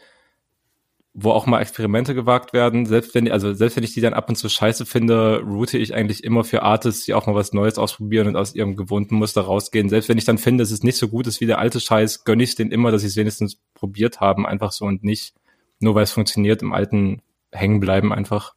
wo 1.18 1.30
auch 1.30 1.46
mal 1.46 1.62
Experimente 1.62 2.14
gewagt 2.14 2.52
werden. 2.52 2.84
Selbst 2.84 3.14
wenn, 3.14 3.30
also 3.32 3.54
selbst 3.54 3.76
wenn 3.76 3.84
ich 3.84 3.94
die 3.94 4.02
dann 4.02 4.12
ab 4.12 4.28
und 4.28 4.36
zu 4.36 4.50
scheiße 4.50 4.84
finde, 4.84 5.40
route 5.40 5.78
ich 5.78 5.94
eigentlich 5.94 6.22
immer 6.22 6.44
für 6.44 6.62
Artists, 6.62 7.06
die 7.06 7.14
auch 7.14 7.26
mal 7.26 7.34
was 7.34 7.54
Neues 7.54 7.78
ausprobieren 7.78 8.28
und 8.28 8.36
aus 8.36 8.54
ihrem 8.54 8.76
gewohnten 8.76 9.16
Muster 9.16 9.40
rausgehen. 9.40 9.88
Selbst 9.88 10.10
wenn 10.10 10.18
ich 10.18 10.26
dann 10.26 10.36
finde, 10.36 10.62
dass 10.62 10.70
es 10.70 10.82
nicht 10.82 10.98
so 10.98 11.08
gut 11.08 11.26
ist 11.26 11.40
wie 11.40 11.46
der 11.46 11.58
alte 11.58 11.80
Scheiß, 11.80 12.24
gönne 12.24 12.42
ich 12.42 12.50
es 12.50 12.56
denen 12.56 12.70
immer, 12.70 12.90
dass 12.90 13.00
sie 13.00 13.06
es 13.06 13.16
wenigstens 13.16 13.58
probiert 13.72 14.20
haben, 14.20 14.46
einfach 14.46 14.72
so 14.72 14.84
und 14.84 15.04
nicht 15.04 15.32
nur 15.78 15.94
weil 15.94 16.04
es 16.04 16.12
funktioniert, 16.12 16.62
im 16.62 16.72
alten 16.72 17.22
hängen 17.52 17.80
bleiben 17.80 18.12
einfach. 18.12 18.54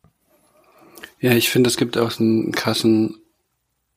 Ja, 1.19 1.33
ich 1.33 1.49
finde, 1.49 1.69
es 1.69 1.77
gibt 1.77 1.97
auch 1.97 2.19
einen 2.19 2.51
krassen, 2.51 3.21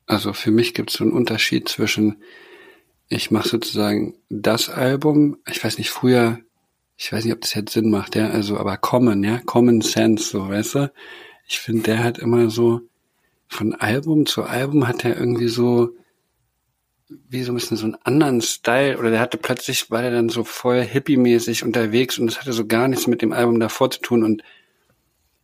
also 0.06 0.32
für 0.32 0.50
mich 0.50 0.74
gibt 0.74 0.90
es 0.90 0.96
so 0.96 1.04
einen 1.04 1.12
Unterschied 1.12 1.68
zwischen, 1.68 2.22
ich 3.08 3.30
mache 3.30 3.48
sozusagen 3.48 4.14
das 4.28 4.68
Album, 4.68 5.38
ich 5.46 5.62
weiß 5.62 5.78
nicht, 5.78 5.90
früher 5.90 6.38
ich 6.96 7.12
weiß 7.12 7.24
nicht, 7.24 7.34
ob 7.34 7.40
das 7.40 7.54
jetzt 7.54 7.72
Sinn 7.72 7.90
macht, 7.90 8.14
ja, 8.14 8.30
also, 8.30 8.58
aber 8.58 8.76
Common, 8.76 9.24
ja, 9.24 9.40
Common 9.44 9.80
Sense, 9.80 10.24
so, 10.24 10.48
weißt 10.48 10.74
du? 10.76 10.92
Ich 11.48 11.58
finde, 11.58 11.82
der 11.82 12.04
hat 12.04 12.18
immer 12.18 12.48
so, 12.48 12.82
von 13.48 13.74
Album 13.74 14.24
zu 14.24 14.44
Album 14.44 14.86
hat 14.86 15.04
er 15.04 15.16
irgendwie 15.18 15.48
so, 15.48 15.90
wie 17.28 17.42
so 17.42 17.52
ein 17.52 17.54
bisschen 17.56 17.76
so 17.76 17.84
einen 17.84 17.96
anderen 18.04 18.40
Style, 18.40 18.98
oder 18.98 19.10
der 19.10 19.20
hatte 19.20 19.38
plötzlich, 19.38 19.90
war 19.90 20.02
der 20.02 20.10
dann 20.10 20.28
so 20.28 20.44
voll 20.44 20.80
hippie-mäßig 20.80 21.64
unterwegs 21.64 22.18
und 22.18 22.26
das 22.26 22.40
hatte 22.40 22.52
so 22.52 22.66
gar 22.66 22.88
nichts 22.88 23.06
mit 23.06 23.22
dem 23.22 23.32
Album 23.32 23.60
davor 23.60 23.90
zu 23.90 24.00
tun 24.00 24.22
und 24.24 24.42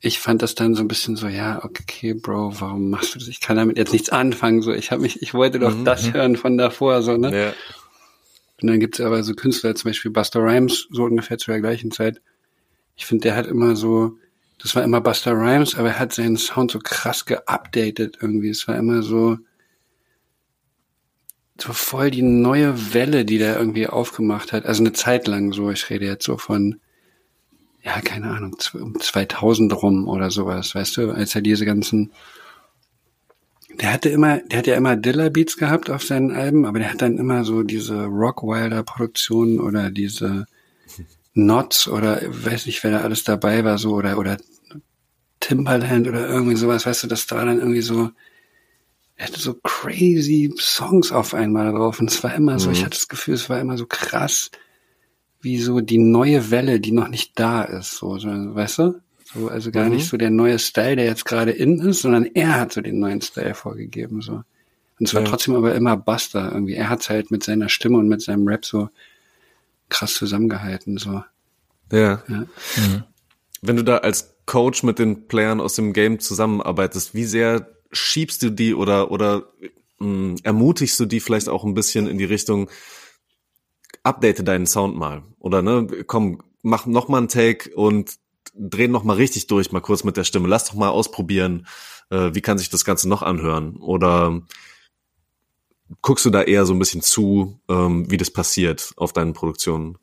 ich 0.00 0.20
fand 0.20 0.42
das 0.42 0.54
dann 0.54 0.74
so 0.74 0.82
ein 0.82 0.88
bisschen 0.88 1.16
so, 1.16 1.26
ja, 1.26 1.64
okay, 1.64 2.14
Bro, 2.14 2.60
warum 2.60 2.90
machst 2.90 3.14
du 3.14 3.18
das? 3.18 3.28
Ich 3.28 3.40
kann 3.40 3.56
damit 3.56 3.78
jetzt 3.78 3.92
nichts 3.92 4.10
anfangen, 4.10 4.62
so, 4.62 4.72
ich 4.72 4.92
habe 4.92 5.02
mich, 5.02 5.22
ich 5.22 5.34
wollte 5.34 5.58
doch 5.58 5.74
mhm. 5.74 5.84
das 5.84 6.06
mhm. 6.06 6.12
hören 6.14 6.36
von 6.36 6.56
davor, 6.56 7.02
so, 7.02 7.16
ne? 7.16 7.36
Ja. 7.36 7.52
Und 8.60 8.68
dann 8.68 8.80
gibt's 8.80 9.00
aber 9.00 9.22
so 9.22 9.34
Künstler, 9.34 9.74
zum 9.74 9.90
Beispiel 9.90 10.10
Buster 10.10 10.40
Rhymes, 10.40 10.88
so 10.90 11.04
ungefähr 11.04 11.38
zu 11.38 11.50
der 11.50 11.60
gleichen 11.60 11.90
Zeit. 11.90 12.20
Ich 12.96 13.06
finde, 13.06 13.22
der 13.22 13.36
hat 13.36 13.46
immer 13.46 13.76
so, 13.76 14.18
das 14.60 14.74
war 14.74 14.82
immer 14.82 15.00
Buster 15.00 15.32
Rhymes, 15.32 15.76
aber 15.76 15.88
er 15.90 15.98
hat 15.98 16.12
seinen 16.12 16.36
Sound 16.36 16.72
so 16.72 16.80
krass 16.80 17.24
geupdatet 17.24 18.18
irgendwie. 18.20 18.50
Es 18.50 18.66
war 18.66 18.76
immer 18.76 19.02
so, 19.02 19.38
so 21.60 21.72
voll 21.72 22.10
die 22.10 22.22
neue 22.22 22.94
Welle, 22.94 23.24
die 23.24 23.38
der 23.38 23.58
irgendwie 23.58 23.86
aufgemacht 23.86 24.52
hat. 24.52 24.66
Also 24.66 24.82
eine 24.82 24.92
Zeit 24.92 25.26
lang 25.26 25.52
so, 25.52 25.70
ich 25.70 25.90
rede 25.90 26.06
jetzt 26.06 26.24
so 26.24 26.38
von, 26.38 26.80
ja, 27.82 28.00
keine 28.00 28.30
Ahnung, 28.30 28.56
um 28.74 28.98
2000 28.98 29.82
rum 29.82 30.08
oder 30.08 30.30
sowas, 30.30 30.74
weißt 30.74 30.96
du, 30.96 31.10
als 31.10 31.34
er 31.34 31.42
diese 31.42 31.64
ganzen 31.64 32.12
der 33.80 33.92
hatte 33.92 34.08
immer, 34.08 34.38
der 34.38 34.58
hat 34.58 34.66
ja 34.66 34.76
immer 34.76 34.96
Dilla 34.96 35.28
Beats 35.28 35.56
gehabt 35.56 35.90
auf 35.90 36.02
seinen 36.02 36.32
Alben, 36.32 36.66
aber 36.66 36.78
der 36.78 36.90
hat 36.90 37.02
dann 37.02 37.18
immer 37.18 37.44
so 37.44 37.62
diese 37.62 38.06
Rockwilder 38.06 38.82
Produktionen 38.82 39.60
oder 39.60 39.90
diese 39.90 40.46
Knots 41.34 41.86
oder 41.86 42.20
weiß 42.26 42.66
nicht, 42.66 42.82
wer 42.82 42.90
da 42.90 43.00
alles 43.02 43.22
dabei 43.24 43.64
war, 43.64 43.78
so 43.78 43.94
oder 43.94 44.18
oder 44.18 44.38
Timbaland 45.40 46.08
oder 46.08 46.28
irgendwie 46.28 46.56
sowas, 46.56 46.86
weißt 46.86 47.04
du, 47.04 47.06
das 47.06 47.30
war 47.30 47.44
dann 47.44 47.58
irgendwie 47.58 47.82
so, 47.82 48.10
er 49.18 49.26
hatte 49.26 49.40
so 49.40 49.54
crazy 49.54 50.54
Songs 50.58 51.10
auf 51.10 51.34
einmal 51.34 51.72
drauf 51.72 52.00
und 52.00 52.10
es 52.10 52.22
war 52.22 52.34
immer 52.34 52.58
so, 52.58 52.68
mhm. 52.68 52.74
ich 52.74 52.80
hatte 52.80 52.96
das 52.96 53.08
Gefühl, 53.08 53.34
es 53.34 53.50
war 53.50 53.60
immer 53.60 53.76
so 53.76 53.84
krass, 53.84 54.50
wie 55.40 55.58
so 55.58 55.80
die 55.80 55.98
neue 55.98 56.50
Welle, 56.50 56.80
die 56.80 56.92
noch 56.92 57.08
nicht 57.08 57.38
da 57.38 57.62
ist, 57.62 57.96
so, 57.96 58.16
so 58.18 58.28
weißt 58.28 58.78
du? 58.78 59.00
So, 59.34 59.48
also 59.48 59.72
gar 59.72 59.86
mhm. 59.86 59.96
nicht 59.96 60.08
so 60.08 60.16
der 60.16 60.30
neue 60.30 60.58
Style, 60.58 60.96
der 60.96 61.04
jetzt 61.04 61.24
gerade 61.24 61.50
in 61.50 61.80
ist, 61.80 62.02
sondern 62.02 62.26
er 62.26 62.54
hat 62.60 62.72
so 62.72 62.80
den 62.80 63.00
neuen 63.00 63.20
Style 63.20 63.54
vorgegeben, 63.54 64.22
so. 64.22 64.42
Und 65.00 65.06
es 65.06 65.14
war 65.14 65.22
ja. 65.22 65.28
trotzdem 65.28 65.54
aber 65.54 65.74
immer 65.74 65.96
Buster 65.96 66.50
irgendwie. 66.52 66.74
Er 66.74 66.88
hat 66.88 67.08
halt 67.08 67.30
mit 67.30 67.44
seiner 67.44 67.68
Stimme 67.68 67.98
und 67.98 68.08
mit 68.08 68.20
seinem 68.20 68.48
Rap 68.48 68.64
so 68.64 68.88
krass 69.88 70.14
zusammengehalten, 70.14 70.96
so. 70.96 71.22
Ja. 71.92 72.22
ja. 72.28 72.46
Mhm. 72.76 73.04
Wenn 73.62 73.76
du 73.76 73.84
da 73.84 73.98
als 73.98 74.36
Coach 74.46 74.82
mit 74.82 74.98
den 74.98 75.26
Playern 75.26 75.60
aus 75.60 75.74
dem 75.74 75.92
Game 75.92 76.20
zusammenarbeitest, 76.20 77.14
wie 77.14 77.24
sehr 77.24 77.68
schiebst 77.90 78.42
du 78.42 78.50
die 78.50 78.74
oder, 78.74 79.10
oder 79.10 79.48
mh, 79.98 80.06
hm, 80.06 80.36
ermutigst 80.42 80.98
du 81.00 81.06
die 81.06 81.20
vielleicht 81.20 81.48
auch 81.48 81.64
ein 81.64 81.74
bisschen 81.74 82.06
in 82.06 82.18
die 82.18 82.24
Richtung, 82.24 82.70
update 84.02 84.46
deinen 84.46 84.66
Sound 84.66 84.96
mal. 84.96 85.22
Oder 85.38 85.62
ne, 85.62 85.86
komm, 86.06 86.42
mach 86.62 86.86
noch 86.86 87.08
mal 87.08 87.18
einen 87.18 87.28
Take 87.28 87.74
und 87.74 88.16
drehen 88.54 88.90
noch 88.90 89.04
mal 89.04 89.16
richtig 89.16 89.46
durch, 89.46 89.72
mal 89.72 89.80
kurz 89.80 90.04
mit 90.04 90.16
der 90.16 90.24
Stimme. 90.24 90.48
Lass 90.48 90.66
doch 90.66 90.74
mal 90.74 90.88
ausprobieren, 90.88 91.66
äh, 92.10 92.30
wie 92.34 92.40
kann 92.40 92.58
sich 92.58 92.70
das 92.70 92.84
Ganze 92.84 93.08
noch 93.08 93.22
anhören? 93.22 93.76
Oder 93.76 94.42
guckst 96.02 96.24
du 96.24 96.30
da 96.30 96.42
eher 96.42 96.66
so 96.66 96.74
ein 96.74 96.78
bisschen 96.78 97.02
zu, 97.02 97.60
ähm, 97.68 98.10
wie 98.10 98.16
das 98.16 98.30
passiert 98.30 98.92
auf 98.96 99.12
deinen 99.12 99.32
Produktionen? 99.32 99.98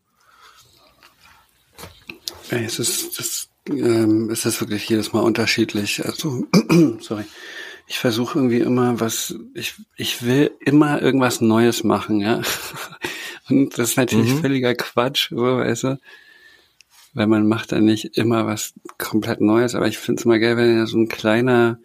Es 2.50 2.80
ist, 2.80 3.18
das, 3.20 3.50
ähm, 3.70 4.30
es 4.30 4.46
ist 4.46 4.62
wirklich 4.62 4.88
jedes 4.88 5.14
Mal 5.14 5.22
unterschiedlich. 5.22 6.06
Also, 6.06 6.46
sorry. 7.02 7.26
Ich 7.88 8.00
versuche 8.00 8.40
irgendwie 8.40 8.60
immer 8.60 9.00
was, 9.00 9.36
ich, 9.54 9.76
ich 9.96 10.26
will 10.26 10.52
immer 10.60 11.02
irgendwas 11.02 11.42
Neues 11.42 11.84
machen, 11.84 12.20
ja. 12.20 12.42
Und 13.50 13.78
das 13.78 13.92
ist 13.92 13.98
natürlich 13.98 14.34
mhm. 14.34 14.42
völliger 14.42 14.74
Quatsch, 14.74 15.30
so, 15.30 15.58
weißt 15.58 15.84
du 15.84 15.98
weil 17.16 17.28
man 17.28 17.48
macht 17.48 17.72
da 17.72 17.80
nicht 17.80 18.18
immer 18.18 18.46
was 18.46 18.74
komplett 19.00 19.42
Neues, 19.42 19.74
aber 19.74 19.88
ich 19.88 19.98
finde 19.98 20.20
es 20.20 20.26
immer 20.26 20.38
geil, 20.38 20.58
wenn 20.58 20.78
ja 20.78 20.86
so 20.86 20.98
ein 20.98 21.08
kleiner, 21.08 21.80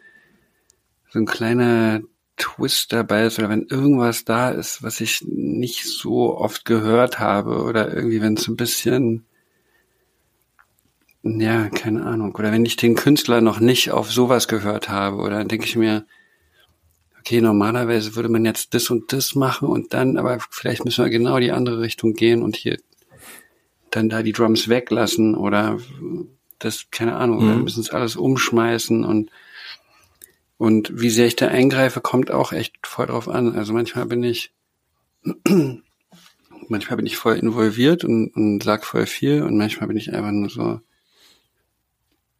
so 1.08 1.20
ein 1.20 1.26
kleiner 1.26 2.00
Twist 2.36 2.92
dabei 2.92 3.24
ist 3.24 3.38
oder 3.38 3.48
wenn 3.48 3.66
irgendwas 3.68 4.24
da 4.24 4.50
ist, 4.50 4.82
was 4.82 5.00
ich 5.00 5.22
nicht 5.24 5.84
so 5.84 6.36
oft 6.36 6.64
gehört 6.64 7.20
habe 7.20 7.62
oder 7.62 7.94
irgendwie, 7.94 8.20
wenn 8.20 8.34
es 8.34 8.48
ein 8.48 8.56
bisschen, 8.56 9.24
ja, 11.22 11.68
keine 11.68 12.04
Ahnung, 12.04 12.34
oder 12.34 12.50
wenn 12.50 12.64
ich 12.64 12.76
den 12.76 12.94
Künstler 12.94 13.40
noch 13.40 13.60
nicht 13.60 13.90
auf 13.90 14.10
sowas 14.10 14.48
gehört 14.48 14.88
habe 14.88 15.16
oder 15.16 15.38
dann 15.38 15.48
denke 15.48 15.66
ich 15.66 15.76
mir, 15.76 16.06
okay, 17.18 17.40
normalerweise 17.42 18.16
würde 18.16 18.30
man 18.30 18.44
jetzt 18.44 18.72
das 18.72 18.88
und 18.88 19.12
das 19.12 19.34
machen 19.34 19.68
und 19.68 19.92
dann, 19.92 20.16
aber 20.16 20.38
vielleicht 20.50 20.84
müssen 20.84 21.04
wir 21.04 21.10
genau 21.10 21.38
die 21.38 21.52
andere 21.52 21.80
Richtung 21.80 22.14
gehen 22.14 22.42
und 22.42 22.56
hier 22.56 22.78
dann 23.90 24.08
da 24.08 24.22
die 24.22 24.32
Drums 24.32 24.68
weglassen 24.68 25.34
oder 25.34 25.78
das, 26.58 26.86
keine 26.90 27.16
Ahnung, 27.16 27.44
mhm. 27.44 27.48
dann 27.48 27.64
müssen 27.64 27.80
es 27.80 27.90
alles 27.90 28.16
umschmeißen 28.16 29.04
und 29.04 29.30
und 30.56 31.00
wie 31.00 31.08
sehr 31.08 31.26
ich 31.26 31.36
da 31.36 31.48
eingreife, 31.48 32.02
kommt 32.02 32.30
auch 32.30 32.52
echt 32.52 32.86
voll 32.86 33.06
drauf 33.06 33.30
an. 33.30 33.54
Also 33.54 33.72
manchmal 33.72 34.04
bin 34.04 34.22
ich 34.22 34.52
manchmal 36.68 36.96
bin 36.96 37.06
ich 37.06 37.16
voll 37.16 37.36
involviert 37.36 38.04
und, 38.04 38.28
und 38.36 38.62
sag 38.62 38.84
voll 38.84 39.06
viel 39.06 39.42
und 39.42 39.56
manchmal 39.56 39.88
bin 39.88 39.96
ich 39.96 40.12
einfach 40.12 40.32
nur 40.32 40.50
so 40.50 40.80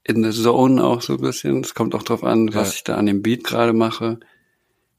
in 0.04 0.22
the 0.22 0.30
zone 0.30 0.82
auch 0.82 1.02
so 1.02 1.14
ein 1.14 1.20
bisschen. 1.20 1.60
Es 1.60 1.74
kommt 1.74 1.94
auch 1.94 2.02
drauf 2.02 2.24
an, 2.24 2.48
ja. 2.48 2.54
was 2.54 2.74
ich 2.74 2.84
da 2.84 2.96
an 2.96 3.06
dem 3.06 3.22
Beat 3.22 3.44
gerade 3.44 3.72
mache, 3.72 4.20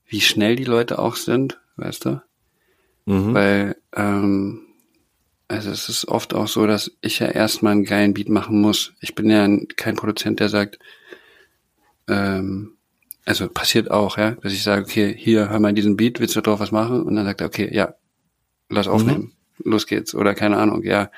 wie 0.06 0.22
schnell 0.22 0.56
die 0.56 0.66
Leute 0.66 1.00
auch 1.00 1.16
sind, 1.16 1.60
weißt 1.78 2.06
du? 2.06 2.22
Mhm. 3.06 3.34
Weil 3.34 3.78
ähm, 3.96 4.68
also 5.52 5.70
es 5.70 5.90
ist 5.90 6.08
oft 6.08 6.34
auch 6.34 6.48
so, 6.48 6.66
dass 6.66 6.92
ich 7.02 7.20
ja 7.20 7.28
erstmal 7.28 7.74
einen 7.74 7.84
geilen 7.84 8.14
Beat 8.14 8.30
machen 8.30 8.62
muss. 8.62 8.94
Ich 9.02 9.16
bin 9.16 9.30
ja 9.30 9.46
kein 9.76 9.98
Produzent, 9.98 10.40
der 10.40 10.48
sagt, 10.48 10.80
ähm, 12.08 12.78
also 13.26 13.50
passiert 13.50 13.92
auch, 13.92 14.18
ja, 14.18 14.32
dass 14.32 14.54
ich 14.54 14.64
sage, 14.64 14.84
okay, 14.84 15.14
hier, 15.18 15.50
hör 15.50 15.60
mal 15.60 15.74
diesen 15.74 15.98
Beat, 15.98 16.22
willst 16.22 16.38
du 16.38 16.42
drauf 16.42 16.62
was 16.62 16.72
machen? 16.72 17.04
Und 17.04 17.16
dann 17.16 17.26
sagt 17.26 17.42
er, 17.42 17.48
okay, 17.48 17.70
ja, 17.74 17.96
lass 18.70 18.88
mhm. 18.88 18.94
aufnehmen, 18.94 19.34
mhm. 19.58 19.72
los 19.72 19.88
geht's. 19.88 20.16
Oder 20.16 20.36
keine 20.36 20.58
Ahnung, 20.58 20.84
ja, 20.84 21.12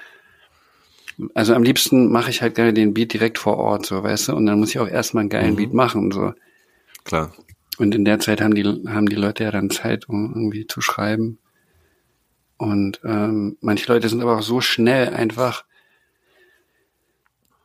also 1.34 1.54
am 1.54 1.64
liebsten 1.64 2.12
mache 2.12 2.30
ich 2.30 2.42
halt 2.42 2.56
gerne 2.56 2.74
den 2.74 2.94
Beat 2.94 3.14
direkt 3.14 3.38
vor 3.38 3.58
Ort, 3.58 3.86
so, 3.86 4.04
weißt 4.04 4.30
du, 4.30 4.36
und 4.36 4.46
dann 4.46 4.60
muss 4.60 4.70
ich 4.70 4.80
auch 4.80 4.88
erstmal 4.88 5.22
einen 5.22 5.30
geilen 5.30 5.54
Mhm. 5.54 5.58
Beat 5.58 5.74
machen, 5.74 6.12
so. 6.12 6.34
Klar. 7.06 7.34
Und 7.80 7.96
in 7.96 8.06
der 8.06 8.20
Zeit 8.20 8.42
haben 8.42 8.54
die, 8.56 8.64
haben 8.64 9.08
die 9.08 9.16
Leute 9.16 9.44
ja 9.44 9.52
dann 9.52 9.70
Zeit, 9.70 10.08
um 10.08 10.34
irgendwie 10.36 10.68
zu 10.68 10.80
schreiben. 10.82 11.40
Und 12.58 13.02
ähm, 13.04 13.58
manche 13.62 13.92
Leute 13.92 14.08
sind 14.10 14.22
aber 14.22 14.38
auch 14.38 14.42
so 14.44 14.62
schnell 14.62 15.10
einfach. 15.14 15.66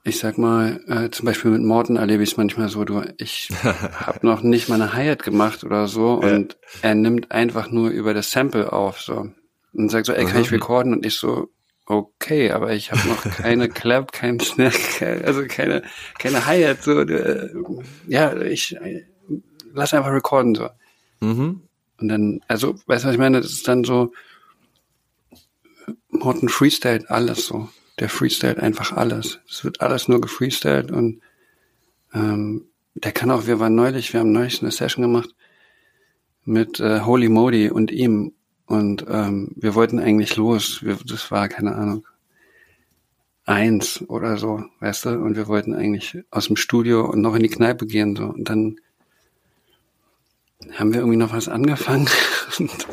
Ich 0.05 0.19
sag 0.19 0.39
mal, 0.39 0.81
äh, 0.87 1.11
zum 1.11 1.27
Beispiel 1.27 1.51
mit 1.51 1.63
Morten 1.63 1.97
erlebe 1.97 2.23
ich 2.23 2.31
es 2.31 2.37
manchmal 2.39 2.69
so, 2.71 2.85
du, 2.85 3.03
ich 3.19 3.51
habe 3.63 4.27
noch 4.27 4.43
nicht 4.43 4.69
mal 4.69 4.81
eine 4.81 4.95
Hi-Hat 4.95 5.23
gemacht 5.23 5.65
oder 5.65 5.87
so 5.87 6.21
Ja. 6.23 6.37
und 6.37 6.57
er 6.81 6.95
nimmt 6.95 7.31
einfach 7.31 7.71
nur 7.71 7.91
über 7.91 8.15
das 8.15 8.31
Sample 8.31 8.73
auf 8.73 9.01
so 9.01 9.31
und 9.75 9.91
sagt 9.91 10.07
so, 10.07 10.13
ey, 10.15 10.25
kann 10.25 10.41
ich 10.41 10.51
Mhm. 10.51 10.57
recorden? 10.57 10.93
Und 10.95 11.05
ich 11.05 11.17
so, 11.17 11.49
okay, 11.89 12.51
aber 12.53 12.72
ich 12.72 12.93
habe 12.93 13.09
noch 13.09 13.22
keine 13.22 13.68
Clap, 13.68 14.12
kein 14.12 14.39
Snare, 14.41 14.72
also 15.24 15.45
keine 15.49 15.82
keine 16.18 16.47
Hi-Hat 16.47 16.82
so, 16.82 17.01
äh, 17.01 17.49
ja, 18.07 18.36
ich 18.36 18.76
lass 19.72 19.95
einfach 19.95 20.12
recorden 20.12 20.55
so. 20.55 20.68
Mhm. 21.20 21.62
Und 22.01 22.09
dann, 22.09 22.41
also, 22.47 22.74
weißt 22.86 23.05
du, 23.05 23.09
was 23.09 23.14
ich 23.14 23.18
meine? 23.18 23.41
Das 23.41 23.51
ist 23.51 23.66
dann 23.66 23.84
so, 23.84 24.12
Morten 26.11 26.49
freestylt 26.49 27.11
alles 27.11 27.47
so. 27.47 27.68
Der 27.99 28.09
freestylt 28.09 28.59
einfach 28.59 28.93
alles. 28.93 29.41
Es 29.49 29.64
wird 29.64 29.80
alles 29.80 30.09
nur 30.09 30.20
gefreestylt 30.20 30.93
und 30.93 31.20
ähm, 32.14 32.66
der 32.95 33.12
kann 33.12 33.30
auch, 33.30 33.47
wir 33.47 33.61
waren 33.61 33.74
neulich, 33.74 34.12
wir 34.12 34.20
haben 34.20 34.32
neulich 34.32 34.62
eine 34.62 34.70
Session 34.70 35.03
gemacht 35.03 35.34
mit 36.45 36.80
äh, 36.80 37.01
Holy 37.01 37.28
Modi 37.28 37.70
und 37.70 37.91
ihm 37.91 38.32
und 38.69 39.07
ähm, 39.09 39.53
wir 39.57 39.75
wollten 39.75 39.99
eigentlich 39.99 40.37
los. 40.37 40.85
Wir, 40.85 40.99
das 41.05 41.31
war, 41.31 41.49
keine 41.49 41.75
Ahnung, 41.75 42.07
eins 43.47 44.05
oder 44.09 44.37
so, 44.37 44.62
weißt 44.81 45.07
du? 45.07 45.11
Und 45.11 45.37
wir 45.37 45.49
wollten 45.49 45.75
eigentlich 45.75 46.19
aus 46.31 46.49
dem 46.49 46.57
Studio 46.57 47.07
und 47.11 47.23
noch 47.23 47.35
in 47.35 47.43
die 47.43 47.49
Kneipe 47.49 47.87
gehen 47.87 48.14
so 48.14 48.25
und 48.25 48.49
dann 48.49 48.77
haben 50.75 50.93
wir 50.93 51.01
irgendwie 51.01 51.16
noch 51.16 51.33
was 51.33 51.49
angefangen 51.49 52.09
und, 52.59 52.87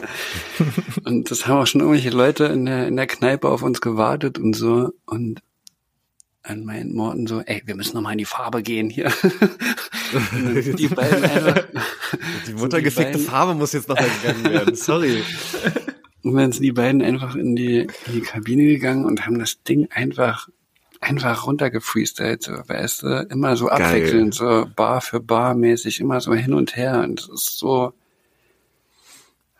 und 1.04 1.32
das 1.32 1.46
haben 1.46 1.60
auch 1.60 1.68
schon 1.68 1.82
irgendwelche 1.82 2.12
Leute 2.12 2.46
in 2.46 2.66
der 2.66 2.88
in 2.88 2.96
der 2.96 3.08
Kneipe 3.08 3.50
auf 3.50 3.64
uns 3.64 3.82
gewartet 3.82 4.38
und 4.38 4.56
so 4.56 4.94
und 5.06 5.42
dann 6.48 6.64
meint 6.64 6.94
Morten 6.94 7.26
so, 7.26 7.42
ey, 7.42 7.64
wir 7.66 7.76
müssen 7.76 7.96
noch 7.96 8.04
mal 8.04 8.12
in 8.12 8.20
die 8.20 8.26
Farbe 8.26 8.62
gehen 8.62 8.90
hier. 8.90 9.12
Die 10.78 10.88
beiden 10.88 11.24
einfach, 11.24 11.64
Die 12.48 12.52
So 12.52 12.58
muttergefickte 12.58 13.14
beiden- 13.14 13.26
Farbe 13.26 13.54
muss 13.56 13.74
jetzt 13.74 13.88
noch 13.90 13.98
gegangen 13.98 14.44
werden. 14.52 14.76
Sorry. 14.76 15.22
und 16.24 16.36
dann 16.36 16.52
sind 16.52 16.64
die 16.64 16.72
beiden 16.72 17.02
einfach 17.02 17.36
in 17.36 17.56
die, 17.56 17.80
in 18.08 18.14
die 18.14 18.22
Kabine 18.22 18.64
gegangen 18.66 19.06
und 19.06 19.26
haben 19.26 19.40
das 19.40 19.62
Ding 19.64 19.88
einfach 19.92 20.50
einfach 21.02 21.46
runtergefreestylt, 21.46 22.42
so, 22.44 22.54
weißt 22.54 23.04
du, 23.04 23.28
immer 23.30 23.56
so 23.58 23.66
Geil. 23.68 23.82
abwechselnd, 23.84 24.34
so 24.34 24.66
Bar 24.76 25.02
für 25.02 25.20
Bar 25.20 25.54
mäßig, 25.54 26.00
immer 26.00 26.20
so 26.20 26.34
hin 26.34 26.54
und 26.54 26.76
her 26.76 27.02
und 27.04 27.20
es 27.20 27.28
ist 27.28 27.60
so, 27.60 27.94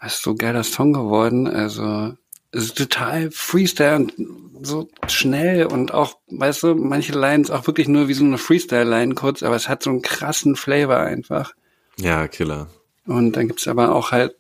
das 0.02 0.16
ist 0.16 0.24
so 0.24 0.32
ein 0.32 0.38
geiler 0.38 0.64
Song 0.64 0.94
geworden, 0.94 1.48
also 1.48 2.14
es 2.52 2.66
ist 2.66 2.78
total 2.78 3.30
Freestyle 3.32 3.98
und 3.98 4.14
so 4.64 4.90
schnell 5.08 5.66
und 5.66 5.94
auch, 5.94 6.18
weißt 6.30 6.64
du, 6.64 6.74
manche 6.76 7.14
Lines 7.14 7.52
auch 7.52 7.68
wirklich 7.68 7.88
nur 7.90 8.08
wie 8.08 8.14
so 8.14 8.24
eine 8.24 8.38
Freestyle-Line 8.40 9.14
kurz, 9.14 9.44
aber 9.44 9.56
es 9.56 9.68
hat 9.70 9.84
so 9.84 9.90
einen 9.92 10.02
krassen 10.02 10.56
Flavor 10.56 10.98
einfach. 10.98 11.54
Ja, 11.98 12.28
Killer. 12.28 12.70
Und 13.06 13.34
dann 13.34 13.48
gibt's 13.48 13.68
aber 13.68 13.94
auch 13.94 14.12
halt 14.12 14.36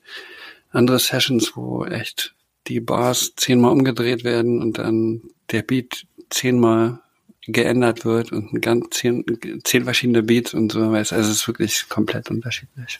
andere 0.71 0.99
Sessions, 0.99 1.55
wo 1.55 1.85
echt 1.85 2.35
die 2.67 2.79
Bars 2.79 3.33
zehnmal 3.35 3.71
umgedreht 3.71 4.23
werden 4.23 4.61
und 4.61 4.77
dann 4.77 5.21
der 5.51 5.61
Beat 5.61 6.05
zehnmal 6.29 6.99
geändert 7.47 8.05
wird 8.05 8.31
und 8.31 8.53
ein 8.53 8.61
ganz 8.61 8.89
zehn, 8.89 9.23
zehn 9.63 9.83
verschiedene 9.83 10.23
Beats 10.23 10.53
und 10.53 10.71
so, 10.71 10.79
du, 10.79 10.89
also 10.91 11.15
es 11.15 11.29
ist 11.29 11.47
wirklich 11.47 11.87
komplett 11.89 12.31
unterschiedlich. 12.31 12.99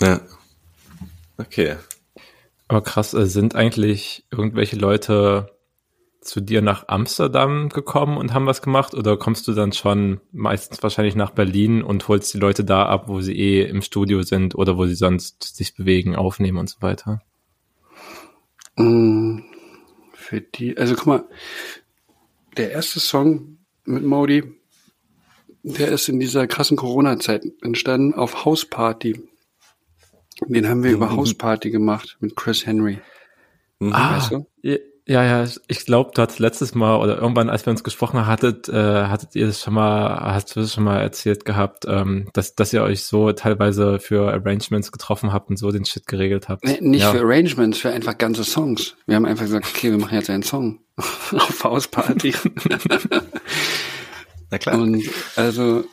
Ja. 0.00 0.20
Okay. 1.36 1.76
Aber 2.68 2.82
krass, 2.82 3.12
äh, 3.12 3.26
sind 3.26 3.54
eigentlich 3.54 4.24
irgendwelche 4.30 4.76
Leute 4.76 5.54
zu 6.22 6.40
dir 6.40 6.62
nach 6.62 6.86
Amsterdam 6.88 7.68
gekommen 7.68 8.16
und 8.16 8.32
haben 8.32 8.46
was 8.46 8.62
gemacht 8.62 8.94
oder 8.94 9.16
kommst 9.16 9.46
du 9.48 9.52
dann 9.52 9.72
schon 9.72 10.20
meistens 10.30 10.82
wahrscheinlich 10.82 11.16
nach 11.16 11.30
Berlin 11.30 11.82
und 11.82 12.06
holst 12.06 12.32
die 12.32 12.38
Leute 12.38 12.64
da 12.64 12.86
ab, 12.86 13.08
wo 13.08 13.20
sie 13.20 13.36
eh 13.36 13.64
im 13.64 13.82
Studio 13.82 14.22
sind 14.22 14.54
oder 14.54 14.76
wo 14.76 14.86
sie 14.86 14.94
sonst 14.94 15.56
sich 15.56 15.74
bewegen, 15.74 16.14
aufnehmen 16.14 16.58
und 16.58 16.70
so 16.70 16.80
weiter? 16.80 17.22
Mm, 18.76 19.40
Für 20.14 20.40
die, 20.40 20.76
also 20.78 20.94
guck 20.94 21.06
mal, 21.06 21.24
der 22.56 22.70
erste 22.70 23.00
Song 23.00 23.58
mit 23.84 24.04
Modi, 24.04 24.44
der 25.64 25.88
ist 25.88 26.08
in 26.08 26.20
dieser 26.20 26.46
krassen 26.46 26.76
Corona-Zeit 26.76 27.44
entstanden 27.62 28.14
auf 28.14 28.44
Hausparty. 28.44 29.28
Den 30.46 30.68
haben 30.68 30.84
wir 30.84 30.92
über 30.92 31.14
Hausparty 31.14 31.70
gemacht 31.70 32.16
mit 32.20 32.36
Chris 32.36 32.64
Henry. 32.64 33.00
Mhm. 33.80 33.92
Weißt 33.92 34.30
du? 34.30 34.46
Ja, 35.04 35.24
ja, 35.24 35.48
ich 35.66 35.84
glaube, 35.84 36.12
du 36.14 36.22
hattest 36.22 36.38
letztes 36.38 36.76
Mal 36.76 36.96
oder 36.96 37.18
irgendwann, 37.18 37.50
als 37.50 37.66
wir 37.66 37.72
uns 37.72 37.82
gesprochen 37.82 38.24
hattet, 38.26 38.68
äh, 38.68 39.06
hattet 39.06 39.34
ihr 39.34 39.46
das 39.46 39.60
schon 39.60 39.74
mal, 39.74 40.32
hast 40.32 40.54
du 40.54 40.60
das 40.60 40.72
schon 40.74 40.84
mal 40.84 41.00
erzählt 41.00 41.44
gehabt, 41.44 41.86
ähm, 41.88 42.28
dass, 42.34 42.54
dass 42.54 42.72
ihr 42.72 42.82
euch 42.84 43.02
so 43.02 43.32
teilweise 43.32 43.98
für 43.98 44.32
Arrangements 44.32 44.92
getroffen 44.92 45.32
habt 45.32 45.50
und 45.50 45.56
so 45.56 45.72
den 45.72 45.84
Shit 45.84 46.06
geregelt 46.06 46.48
habt. 46.48 46.64
Nee, 46.64 46.78
nicht 46.80 47.02
ja. 47.02 47.10
für 47.10 47.20
Arrangements, 47.20 47.78
für 47.78 47.90
einfach 47.90 48.16
ganze 48.16 48.44
Songs. 48.44 48.94
Wir 49.06 49.16
haben 49.16 49.26
einfach 49.26 49.44
gesagt, 49.44 49.66
okay, 49.74 49.90
wir 49.90 49.98
machen 49.98 50.14
jetzt 50.14 50.30
einen 50.30 50.44
Song 50.44 50.78
auf 50.96 51.64
Hausparty. 51.64 52.34
Na 54.50 54.58
klar. 54.58 54.78
Und 54.78 55.02
also, 55.34 55.84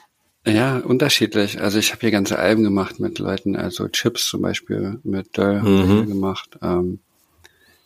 ja, 0.45 0.77
unterschiedlich. 0.77 1.59
Also 1.59 1.79
ich 1.79 1.91
habe 1.91 2.01
hier 2.01 2.11
ganze 2.11 2.37
Alben 2.37 2.63
gemacht 2.63 2.99
mit 2.99 3.17
Leuten, 3.17 3.55
also 3.55 3.87
Chips 3.87 4.27
zum 4.27 4.43
Beispiel 4.43 4.99
mit 5.03 5.35
Döll 5.35 5.61
Mhm. 5.61 6.07
gemacht. 6.07 6.59
Ähm, 6.61 6.99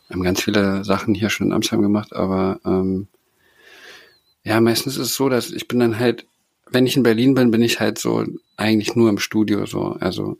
wir 0.08 0.14
haben 0.16 0.22
ganz 0.22 0.42
viele 0.42 0.84
Sachen 0.84 1.14
hier 1.14 1.30
schon 1.30 1.48
in 1.48 1.52
Amsterdam 1.52 1.82
gemacht, 1.82 2.14
aber 2.14 2.60
ähm, 2.64 3.08
ja, 4.44 4.60
meistens 4.60 4.96
ist 4.96 5.08
es 5.08 5.14
so, 5.14 5.28
dass 5.28 5.50
ich 5.50 5.68
bin 5.68 5.78
dann 5.78 5.98
halt, 5.98 6.26
wenn 6.70 6.86
ich 6.86 6.96
in 6.96 7.02
Berlin 7.02 7.34
bin, 7.34 7.50
bin 7.50 7.62
ich 7.62 7.80
halt 7.80 7.98
so 7.98 8.24
eigentlich 8.56 8.94
nur 8.94 9.08
im 9.08 9.18
Studio 9.18 9.64
so. 9.66 9.96
Also 10.00 10.36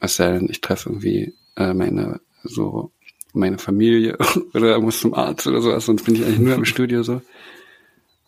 was 0.00 0.16
sei 0.16 0.32
denn, 0.32 0.48
ich 0.50 0.60
treffe 0.60 0.90
irgendwie 0.90 1.34
äh, 1.56 1.72
meine 1.72 2.20
so 2.44 2.92
meine 3.32 3.58
Familie 3.58 4.16
oder 4.54 4.80
muss 4.80 5.00
zum 5.00 5.14
Arzt 5.14 5.46
oder 5.46 5.60
sowas, 5.60 5.86
sonst 5.86 6.04
bin 6.04 6.14
ich 6.14 6.24
eigentlich 6.24 6.40
nur 6.40 6.54
im 6.54 6.64
Studio 6.64 7.02
so. 7.02 7.22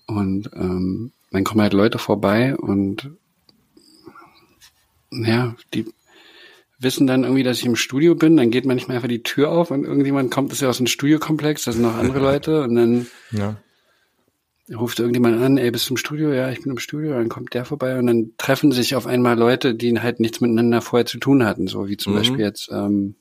Und 0.07 0.51
ähm, 0.55 1.13
dann 1.31 1.45
kommen 1.45 1.63
halt 1.63 1.73
Leute 1.73 1.99
vorbei 1.99 2.57
und 2.57 3.11
ja, 5.13 5.55
die 5.75 5.87
wissen 6.81 7.07
dann 7.07 7.25
irgendwie, 7.25 7.43
dass 7.43 7.59
ich 7.59 7.67
im 7.67 7.77
Studio 7.77 8.15
bin, 8.15 8.37
dann 8.37 8.51
geht 8.51 8.65
manchmal 8.65 8.97
einfach 8.97 9.09
die 9.09 9.23
Tür 9.23 9.51
auf 9.51 9.71
und 9.71 9.85
irgendjemand 9.85 10.31
kommt, 10.31 10.51
das 10.51 10.59
ist 10.59 10.63
ja 10.63 10.69
aus 10.69 10.79
dem 10.79 10.87
Studiokomplex, 10.87 11.65
da 11.65 11.73
sind 11.73 11.83
noch 11.83 11.95
andere 11.95 12.19
Leute 12.21 12.63
und 12.63 12.75
dann 12.75 13.07
Ja. 13.33 13.63
ruft 14.75 14.99
irgendjemand 14.99 15.41
an, 15.43 15.59
ey, 15.59 15.71
bist 15.71 15.89
du 15.89 15.95
im 15.95 15.99
Studio? 15.99 16.33
Ja, 16.33 16.51
ich 16.51 16.63
bin 16.63 16.73
im 16.73 16.79
Studio, 16.79 17.13
dann 17.13 17.29
kommt 17.29 17.53
der 17.55 17.65
vorbei 17.65 17.99
und 17.99 18.07
dann 18.07 18.33
treffen 18.39 18.73
sich 18.73 18.95
auf 18.95 19.07
einmal 19.07 19.39
Leute, 19.39 19.75
die 19.75 19.99
halt 20.01 20.21
nichts 20.21 20.41
miteinander 20.41 20.81
vorher 20.81 21.07
zu 21.07 21.19
tun 21.19 21.45
hatten, 21.45 21.67
so 21.67 21.87
wie 21.89 21.97
zum 21.97 22.15
Mhm. 22.15 22.19
Beispiel 22.19 22.45
jetzt 22.45 22.71
ähm, 22.73 23.17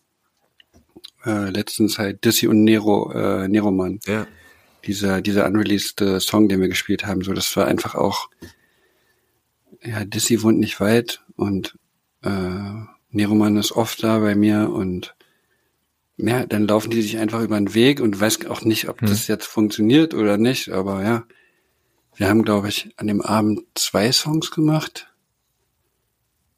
äh, 1.26 1.50
letztens 1.50 1.98
halt 2.00 2.24
Dissy 2.24 2.48
und 2.48 2.64
Nero, 2.64 3.12
äh, 3.12 3.48
Neroman 3.50 4.00
Ja. 4.06 4.26
dieser, 4.86 5.22
dieser 5.22 5.46
unreleased 5.46 6.00
äh, 6.02 6.20
Song, 6.22 6.48
den 6.48 6.62
wir 6.62 6.70
gespielt 6.70 7.06
haben, 7.06 7.24
so, 7.24 7.34
das 7.34 7.56
war 7.58 7.68
einfach 7.68 7.96
auch, 7.96 8.30
ja, 9.84 10.06
Dissy 10.06 10.42
wohnt 10.44 10.60
nicht 10.60 10.80
weit 10.80 11.22
und 11.36 11.76
äh, 12.24 12.30
Neroman 13.12 13.58
ist 13.58 13.72
oft 13.72 14.04
da 14.04 14.20
bei 14.20 14.36
mir 14.36 14.70
und 14.70 15.16
ja, 16.18 16.46
dann 16.46 16.68
laufen 16.68 16.92
die 16.92 17.02
sich 17.02 17.18
einfach 17.18 17.42
über 17.42 17.58
den 17.58 17.74
Weg 17.74 18.02
und 18.02 18.20
weiß 18.20 18.46
auch 18.48 18.62
nicht, 18.64 18.90
ob 18.90 19.02
Hm. 19.02 19.08
das 19.08 19.28
jetzt 19.28 19.48
funktioniert 19.48 20.14
oder 20.14 20.38
nicht, 20.38 20.70
aber 20.70 21.04
ja, 21.04 21.24
wir 22.16 22.28
haben, 22.28 22.44
glaube 22.44 22.68
ich, 22.68 22.92
an 22.98 23.08
dem 23.08 23.22
Abend 23.22 23.62
zwei 23.76 24.12
Songs 24.12 24.52
gemacht 24.52 25.10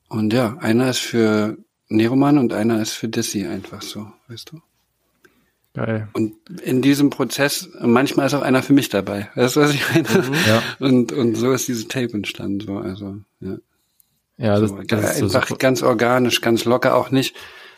und 0.09 0.33
ja, 0.33 0.57
einer 0.57 0.89
ist 0.89 0.99
für 0.99 1.57
Neroman 1.87 2.37
und 2.37 2.53
einer 2.53 2.81
ist 2.81 2.93
für 2.93 3.07
Dissy 3.07 3.45
einfach 3.45 3.81
so, 3.81 4.11
weißt 4.27 4.51
du? 4.51 4.61
Geil. 5.73 6.09
Und 6.13 6.33
in 6.61 6.81
diesem 6.81 7.09
Prozess, 7.09 7.69
manchmal 7.79 8.27
ist 8.27 8.33
auch 8.33 8.41
einer 8.41 8.61
für 8.61 8.73
mich 8.73 8.89
dabei. 8.89 9.29
Weißt 9.35 9.55
du, 9.55 9.61
was 9.61 9.73
ich 9.73 9.81
meine? 9.89 10.07
Ja. 10.45 10.61
Und, 10.79 11.13
und 11.13 11.35
so 11.35 11.53
ist 11.53 11.69
diese 11.69 11.87
Tape 11.87 12.11
entstanden, 12.13 12.59
so, 12.59 12.77
also, 12.77 13.17
ja. 13.39 13.57
Ja, 14.41 14.59
das, 14.59 14.71
so, 14.71 14.81
das 14.81 15.11
ist 15.11 15.17
so 15.19 15.25
einfach 15.25 15.47
super. 15.47 15.59
ganz 15.59 15.83
organisch, 15.83 16.41
ganz 16.41 16.65
locker, 16.65 16.95
auch 16.95 17.11
nicht. 17.11 17.35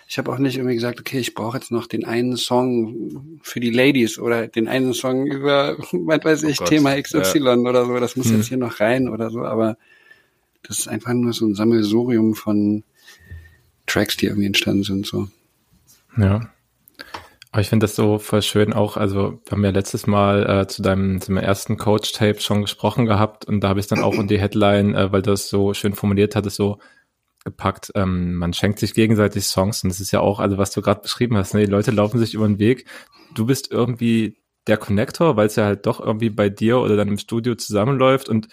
Ich 0.07 0.17
habe 0.17 0.31
auch 0.31 0.37
nicht 0.37 0.57
irgendwie 0.57 0.75
gesagt, 0.75 0.99
okay, 0.99 1.19
ich 1.19 1.33
brauche 1.33 1.57
jetzt 1.57 1.71
noch 1.71 1.87
den 1.87 2.05
einen 2.05 2.37
Song 2.37 3.39
für 3.41 3.59
die 3.59 3.69
Ladies 3.69 4.19
oder 4.19 4.47
den 4.47 4.67
einen 4.67 4.93
Song 4.93 5.25
über, 5.27 5.77
was 5.91 6.23
weiß 6.23 6.43
ich, 6.43 6.57
Gott, 6.57 6.69
Thema 6.69 6.99
XY 7.01 7.65
oder 7.67 7.85
so. 7.85 7.99
Das 7.99 8.15
muss 8.15 8.27
Hm. 8.27 8.37
jetzt 8.37 8.47
hier 8.47 8.57
noch 8.57 8.79
rein 8.79 9.09
oder 9.09 9.29
so, 9.29 9.43
aber 9.43 9.77
das 10.61 10.79
ist 10.79 10.87
einfach 10.87 11.13
nur 11.13 11.33
so 11.33 11.45
ein 11.45 11.55
Sammelsurium 11.55 12.35
von 12.35 12.83
Tracks, 13.85 14.15
die 14.15 14.27
irgendwie 14.27 14.47
entstanden 14.47 14.83
sind, 14.83 15.05
so. 15.05 15.27
Ja. 16.17 16.49
Aber 17.53 17.61
ich 17.61 17.69
finde 17.69 17.83
das 17.83 17.95
so 17.95 18.17
voll 18.17 18.41
schön 18.41 18.73
auch, 18.73 18.97
also 18.97 19.39
wir 19.45 19.51
haben 19.51 19.63
ja 19.63 19.69
letztes 19.69 20.07
Mal 20.07 20.49
äh, 20.49 20.67
zu 20.67 20.81
deinem, 20.81 21.21
zu 21.21 21.31
meinem 21.31 21.43
ersten 21.43 21.77
Coach-Tape 21.77 22.41
schon 22.41 22.63
gesprochen 22.63 23.05
gehabt 23.05 23.45
und 23.45 23.61
da 23.61 23.69
habe 23.69 23.79
ich 23.79 23.85
dann 23.85 24.01
auch 24.01 24.15
in 24.15 24.27
die 24.27 24.39
Headline, 24.39 24.95
äh, 24.95 25.11
weil 25.11 25.21
du 25.21 25.29
das 25.29 25.49
so 25.49 25.75
schön 25.75 25.93
formuliert 25.93 26.35
hattest, 26.35 26.55
so 26.55 26.79
gepackt, 27.45 27.91
ähm, 27.93 28.33
man 28.33 28.53
schenkt 28.53 28.79
sich 28.79 28.95
gegenseitig 28.95 29.45
Songs 29.45 29.83
und 29.83 29.89
das 29.89 29.99
ist 29.99 30.09
ja 30.11 30.19
auch, 30.19 30.39
also 30.39 30.57
was 30.57 30.71
du 30.71 30.81
gerade 30.81 31.01
beschrieben 31.01 31.37
hast, 31.37 31.53
ne? 31.53 31.63
die 31.63 31.71
Leute 31.71 31.91
laufen 31.91 32.17
sich 32.17 32.33
über 32.33 32.47
den 32.47 32.57
Weg, 32.57 32.87
du 33.35 33.45
bist 33.45 33.71
irgendwie 33.71 34.41
der 34.65 34.77
Connector, 34.77 35.37
weil 35.37 35.45
es 35.45 35.55
ja 35.55 35.65
halt 35.65 35.85
doch 35.85 35.99
irgendwie 35.99 36.31
bei 36.31 36.49
dir 36.49 36.79
oder 36.79 36.95
dann 36.95 37.09
im 37.09 37.19
Studio 37.19 37.53
zusammenläuft 37.53 38.29
und 38.29 38.47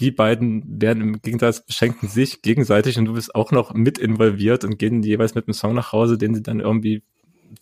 die 0.00 0.10
beiden 0.10 0.82
werden 0.82 1.00
im 1.04 1.22
Gegensatz 1.22 1.64
beschenken 1.64 2.08
sich 2.08 2.42
gegenseitig 2.42 2.98
und 2.98 3.04
du 3.04 3.12
bist 3.12 3.32
auch 3.36 3.52
noch 3.52 3.74
mit 3.74 3.96
involviert 3.96 4.64
und 4.64 4.76
gehen 4.76 5.04
jeweils 5.04 5.36
mit 5.36 5.46
einem 5.46 5.54
Song 5.54 5.74
nach 5.74 5.92
Hause, 5.92 6.18
den 6.18 6.34
sie 6.34 6.42
dann 6.42 6.58
irgendwie 6.58 7.04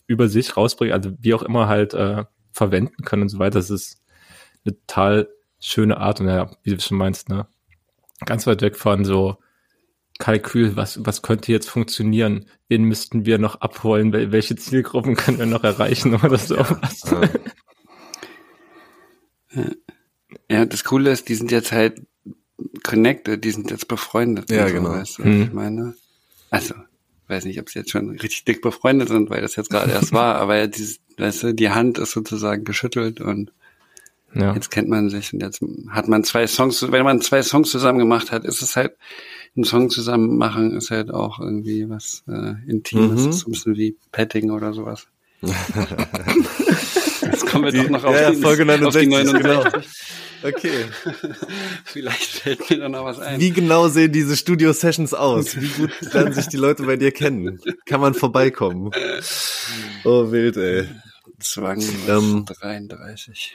über 0.06 0.28
sich 0.28 0.56
rausbringen, 0.56 0.94
also 0.94 1.12
wie 1.18 1.34
auch 1.34 1.42
immer 1.42 1.68
halt 1.68 1.94
äh, 1.94 2.24
verwenden 2.52 3.04
können 3.04 3.22
und 3.22 3.28
so 3.28 3.38
weiter. 3.38 3.58
Das 3.58 3.70
ist 3.70 4.02
eine 4.64 4.76
total 4.86 5.28
schöne 5.58 5.98
Art 5.98 6.20
und 6.20 6.28
ja, 6.28 6.50
wie 6.62 6.74
du 6.74 6.80
schon 6.80 6.98
meinst, 6.98 7.28
ne? 7.28 7.46
Ganz 8.24 8.46
weit 8.46 8.62
weg 8.62 8.76
von 8.76 9.04
so 9.04 9.38
Kalkül, 10.18 10.76
was, 10.76 11.04
was 11.04 11.22
könnte 11.22 11.50
jetzt 11.50 11.68
funktionieren? 11.68 12.46
Wen 12.68 12.84
müssten 12.84 13.26
wir 13.26 13.38
noch 13.38 13.60
abholen? 13.60 14.12
Welche 14.12 14.54
Zielgruppen 14.54 15.16
können 15.16 15.38
wir 15.38 15.46
noch 15.46 15.64
erreichen 15.64 16.14
oder 16.22 16.38
so? 16.38 16.56
Ja. 16.56 17.28
ja, 20.48 20.64
das 20.64 20.84
Coole 20.84 21.10
ist, 21.10 21.28
die 21.28 21.34
sind 21.34 21.50
jetzt 21.50 21.72
halt 21.72 22.02
connected, 22.84 23.44
die 23.44 23.50
sind 23.50 23.70
jetzt 23.70 23.88
befreundet. 23.88 24.50
Ja, 24.50 24.68
so, 24.68 24.74
genau. 24.74 24.90
Weißt 24.90 25.18
du, 25.18 25.24
hm. 25.24 25.42
ich 25.42 25.52
meine? 25.52 25.94
Also, 26.50 26.74
weiß 27.32 27.44
nicht, 27.46 27.60
ob 27.60 27.68
sie 27.68 27.80
jetzt 27.80 27.90
schon 27.90 28.10
richtig 28.10 28.44
dick 28.44 28.62
befreundet 28.62 29.08
sind, 29.08 29.30
weil 29.30 29.42
das 29.42 29.56
jetzt 29.56 29.70
gerade 29.70 29.90
erst 29.90 30.12
war, 30.12 30.36
aber 30.36 30.68
dieses, 30.68 31.00
weißt 31.18 31.42
du, 31.44 31.54
die 31.54 31.70
Hand 31.70 31.98
ist 31.98 32.12
sozusagen 32.12 32.64
geschüttelt 32.64 33.20
und 33.20 33.52
ja. 34.34 34.54
jetzt 34.54 34.70
kennt 34.70 34.88
man 34.88 35.10
sich 35.10 35.32
und 35.32 35.42
jetzt 35.42 35.60
hat 35.90 36.08
man 36.08 36.24
zwei 36.24 36.46
Songs, 36.46 36.90
wenn 36.90 37.04
man 37.04 37.20
zwei 37.20 37.42
Songs 37.42 37.70
zusammen 37.70 37.98
gemacht 37.98 38.30
hat, 38.30 38.44
ist 38.44 38.62
es 38.62 38.76
halt, 38.76 38.92
ein 39.56 39.64
Song 39.64 39.90
zusammen 39.90 40.38
machen 40.38 40.76
ist 40.76 40.90
halt 40.90 41.10
auch 41.10 41.38
irgendwie 41.38 41.88
was 41.88 42.24
äh, 42.26 42.54
Intimes, 42.66 43.26
mhm. 43.26 43.32
so 43.32 43.48
ein 43.48 43.52
bisschen 43.52 43.76
wie 43.76 43.96
Petting 44.10 44.50
oder 44.50 44.72
sowas. 44.72 45.06
Jetzt 45.42 45.54
kommen 47.46 47.64
wir 47.64 47.72
die, 47.72 47.82
doch 47.82 47.90
noch 47.90 48.04
auf, 48.04 48.14
ja, 48.14 48.30
die, 48.30 48.40
Folge 48.40 48.64
69, 48.64 48.86
auf 48.86 48.96
die 48.96 49.08
69. 49.08 49.42
Genau. 49.42 49.64
Okay. 50.42 50.86
Vielleicht 51.84 52.24
fällt 52.24 52.70
mir 52.70 52.78
da 52.78 52.88
noch 52.88 53.04
was 53.04 53.18
ein. 53.18 53.40
Wie 53.40 53.50
genau 53.50 53.88
sehen 53.88 54.12
diese 54.12 54.36
Studio-Sessions 54.36 55.14
aus? 55.14 55.60
Wie 55.60 55.68
gut 55.68 55.90
lernen 56.12 56.32
sich 56.32 56.48
die 56.48 56.56
Leute 56.56 56.82
bei 56.84 56.96
dir 56.96 57.12
kennen? 57.12 57.60
Kann 57.86 58.00
man 58.00 58.14
vorbeikommen? 58.14 58.90
Oh, 60.04 60.30
wild, 60.30 60.56
ey. 60.56 60.88
Zwang 61.38 61.82
ähm, 62.08 62.44
33. 62.46 63.54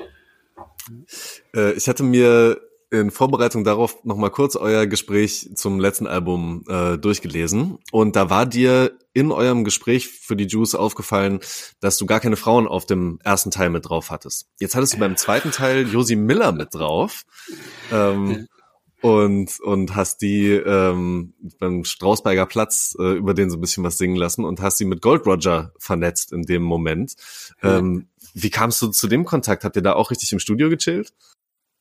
Äh, 1.56 1.74
ich 1.74 1.88
hatte 1.88 2.04
mir 2.04 2.62
in 2.90 3.12
Vorbereitung 3.12 3.64
darauf 3.64 4.04
nochmal 4.06 4.32
kurz 4.32 4.56
euer 4.56 4.86
Gespräch 4.86 5.50
zum 5.56 5.80
letzten 5.80 6.08
Album 6.08 6.64
äh, 6.68 6.98
durchgelesen. 6.98 7.80
Und 7.92 8.16
da 8.16 8.30
war 8.30 8.46
dir 8.46 8.98
in 9.18 9.32
eurem 9.32 9.64
Gespräch 9.64 10.10
für 10.10 10.36
die 10.36 10.46
Juice 10.46 10.76
aufgefallen, 10.76 11.40
dass 11.80 11.98
du 11.98 12.06
gar 12.06 12.20
keine 12.20 12.36
Frauen 12.36 12.68
auf 12.68 12.86
dem 12.86 13.20
ersten 13.24 13.50
Teil 13.50 13.72
mit 13.72 13.90
drauf 13.90 14.12
hattest. 14.12 14.48
Jetzt 14.60 14.76
hattest 14.76 14.94
du 14.94 15.00
beim 15.00 15.18
zweiten 15.18 15.50
Teil 15.50 15.88
Josie 15.88 16.16
Miller 16.16 16.52
mit 16.52 16.76
drauf. 16.76 17.24
Ähm, 17.92 18.48
und 19.02 19.60
und 19.60 19.96
hast 19.96 20.22
die 20.22 20.50
ähm, 20.50 21.34
beim 21.60 21.84
Strausberger 21.84 22.46
Platz 22.46 22.96
äh, 23.00 23.14
über 23.14 23.34
den 23.34 23.50
so 23.50 23.58
ein 23.58 23.62
bisschen 23.62 23.84
was 23.84 23.98
singen 23.98 24.16
lassen 24.16 24.46
und 24.46 24.62
hast 24.62 24.78
sie 24.78 24.86
mit 24.86 25.02
Gold 25.02 25.26
Roger 25.26 25.74
vernetzt 25.80 26.32
in 26.32 26.44
dem 26.44 26.62
Moment. 26.62 27.16
Ähm, 27.64 28.08
wie 28.34 28.50
kamst 28.50 28.82
du 28.82 28.88
zu 28.88 29.08
dem 29.08 29.26
Kontakt? 29.26 29.64
Habt 29.64 29.76
ihr 29.76 29.82
da 29.82 29.94
auch 29.94 30.12
richtig 30.12 30.32
im 30.32 30.40
Studio 30.40 30.70
gechillt? 30.70 31.14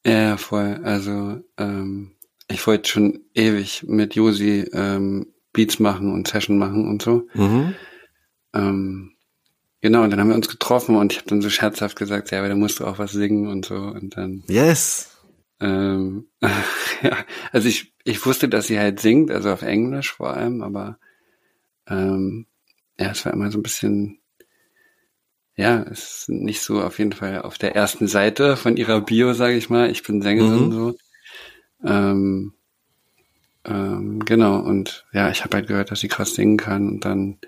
Ja, 0.07 0.37
voll. 0.39 0.80
Also 0.84 1.41
ähm, 1.59 2.12
ich 2.49 2.66
wollte 2.66 2.89
schon 2.89 3.20
ewig 3.34 3.84
mit 3.87 4.14
Josi 4.14 4.68
ähm, 4.72 5.32
Beats 5.57 5.80
machen 5.80 6.12
und 6.12 6.28
Session 6.28 6.59
machen 6.59 6.86
und 6.88 7.02
so. 7.02 7.26
Mhm. 7.34 7.74
Ähm, 8.54 9.12
genau, 9.80 10.04
und 10.04 10.11
dann 10.11 10.20
haben 10.20 10.28
wir 10.28 10.36
uns 10.36 10.48
getroffen 10.48 10.96
und 10.96 11.12
ich 11.12 11.18
habe 11.18 11.28
dann 11.28 11.42
so 11.42 11.50
scherzhaft 11.50 11.96
gesagt, 11.96 12.30
ja, 12.30 12.38
aber 12.38 12.48
da 12.48 12.54
musst 12.54 12.80
du 12.80 12.86
auch 12.86 12.98
was 12.98 13.12
singen 13.12 13.48
und 13.48 13.64
so. 13.64 13.74
Und 13.74 14.16
dann. 14.16 14.44
Yes. 14.48 15.16
Ähm, 15.59 16.26
ja, 17.02 17.16
also 17.50 17.68
ich, 17.68 17.94
ich 18.04 18.24
wusste, 18.26 18.48
dass 18.48 18.66
sie 18.66 18.78
halt 18.78 19.00
singt, 19.00 19.30
also 19.30 19.50
auf 19.50 19.62
Englisch 19.62 20.12
vor 20.12 20.34
allem, 20.34 20.62
aber 20.62 20.98
ähm, 21.88 22.46
ja, 22.98 23.11
es 23.11 23.24
war 23.24 23.32
immer 23.32 23.50
so 23.50 23.59
ein 23.59 23.62
bisschen 23.62 24.20
ja, 25.57 25.78
ist 25.78 26.28
nicht 26.28 26.61
so 26.61 26.82
auf 26.82 26.98
jeden 26.98 27.12
Fall 27.12 27.40
auf 27.40 27.57
der 27.57 27.74
ersten 27.74 28.09
Seite 28.09 28.57
von 28.57 28.76
ihrer 28.76 29.00
Bio, 29.00 29.32
sage 29.32 29.57
ich 29.57 29.70
mal. 29.70 29.90
Ich 29.90 30.02
bin 30.02 30.20
Sängerin 30.20 30.66
mhm. 30.66 30.72
so. 30.72 30.94
Ähm, 31.82 32.52
ähm, 33.66 34.24
genau, 34.24 34.58
und 34.60 35.04
ja, 35.12 35.30
ich 35.30 35.42
habe 35.42 35.56
halt 35.56 35.66
gehört, 35.66 35.90
dass 35.90 36.00
sie 36.00 36.08
krass 36.08 36.34
singen 36.34 36.56
kann 36.56 36.88
und 36.88 37.04
dann 37.04 37.38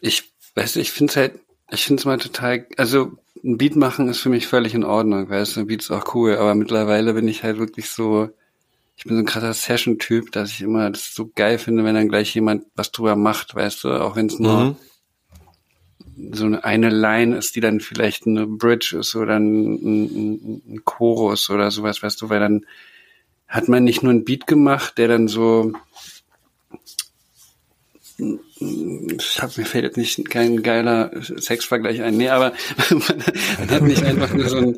ich 0.00 0.32
weiß 0.54 0.76
ich 0.76 0.90
finde 0.90 1.10
es 1.10 1.16
halt, 1.16 1.40
ich 1.70 1.84
finde 1.84 2.00
es 2.00 2.04
mal 2.04 2.18
total, 2.18 2.66
also 2.76 3.12
ein 3.44 3.58
Beat 3.58 3.76
machen 3.76 4.08
ist 4.08 4.20
für 4.20 4.28
mich 4.28 4.46
völlig 4.46 4.74
in 4.74 4.84
Ordnung, 4.84 5.28
weißt 5.28 5.56
du, 5.56 5.60
ein 5.60 5.66
Beat 5.66 5.82
ist 5.82 5.90
auch 5.90 6.14
cool, 6.14 6.36
aber 6.36 6.54
mittlerweile 6.54 7.14
bin 7.14 7.28
ich 7.28 7.42
halt 7.44 7.58
wirklich 7.58 7.90
so, 7.90 8.28
ich 8.96 9.04
bin 9.04 9.16
so 9.16 9.22
ein 9.22 9.26
krasser 9.26 9.54
Session-Typ, 9.54 10.32
dass 10.32 10.50
ich 10.50 10.62
immer 10.62 10.90
das 10.90 11.14
so 11.14 11.30
geil 11.34 11.58
finde, 11.58 11.84
wenn 11.84 11.94
dann 11.94 12.08
gleich 12.08 12.34
jemand 12.34 12.64
was 12.74 12.90
drüber 12.90 13.16
macht, 13.16 13.54
weißt 13.54 13.84
du, 13.84 14.00
auch 14.00 14.16
wenn 14.16 14.26
es 14.26 14.38
nur 14.38 14.76
mhm. 16.16 16.34
so 16.34 16.46
eine 16.46 16.90
Line 16.90 17.36
ist, 17.36 17.54
die 17.54 17.60
dann 17.60 17.80
vielleicht 17.80 18.26
eine 18.26 18.46
Bridge 18.46 18.96
ist 18.98 19.14
oder 19.14 19.36
ein, 19.36 19.74
ein, 19.74 20.62
ein 20.66 20.84
Chorus 20.84 21.50
oder 21.50 21.70
sowas, 21.70 22.02
weißt 22.02 22.20
du, 22.22 22.30
weil 22.30 22.40
dann 22.40 22.66
hat 23.48 23.68
man 23.68 23.84
nicht 23.84 24.02
nur 24.02 24.10
einen 24.10 24.24
Beat 24.24 24.46
gemacht, 24.46 24.98
der 24.98 25.08
dann 25.08 25.28
so 25.28 25.72
ich 28.18 29.42
hab, 29.42 29.56
mir 29.56 29.64
fällt 29.64 29.84
jetzt 29.84 29.96
nicht 29.96 30.30
kein 30.30 30.62
geiler 30.62 31.10
Sexvergleich 31.22 32.02
ein. 32.02 32.16
Nee, 32.16 32.28
aber 32.28 32.52
man 32.90 33.70
hat 33.70 33.82
nicht 33.82 34.04
einfach 34.04 34.32
nur 34.32 34.48
so 34.48 34.58
ein, 34.58 34.76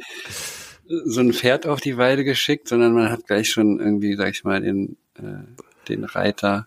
so 0.87 1.21
ein 1.21 1.33
Pferd 1.33 1.67
auf 1.67 1.81
die 1.81 1.99
Weide 1.99 2.25
geschickt, 2.25 2.69
sondern 2.69 2.95
man 2.95 3.11
hat 3.11 3.27
gleich 3.27 3.51
schon 3.51 3.79
irgendwie, 3.79 4.17
sag 4.17 4.31
ich 4.31 4.45
mal, 4.45 4.61
den, 4.61 4.97
äh, 5.19 5.45
den 5.89 6.05
Reiter 6.05 6.67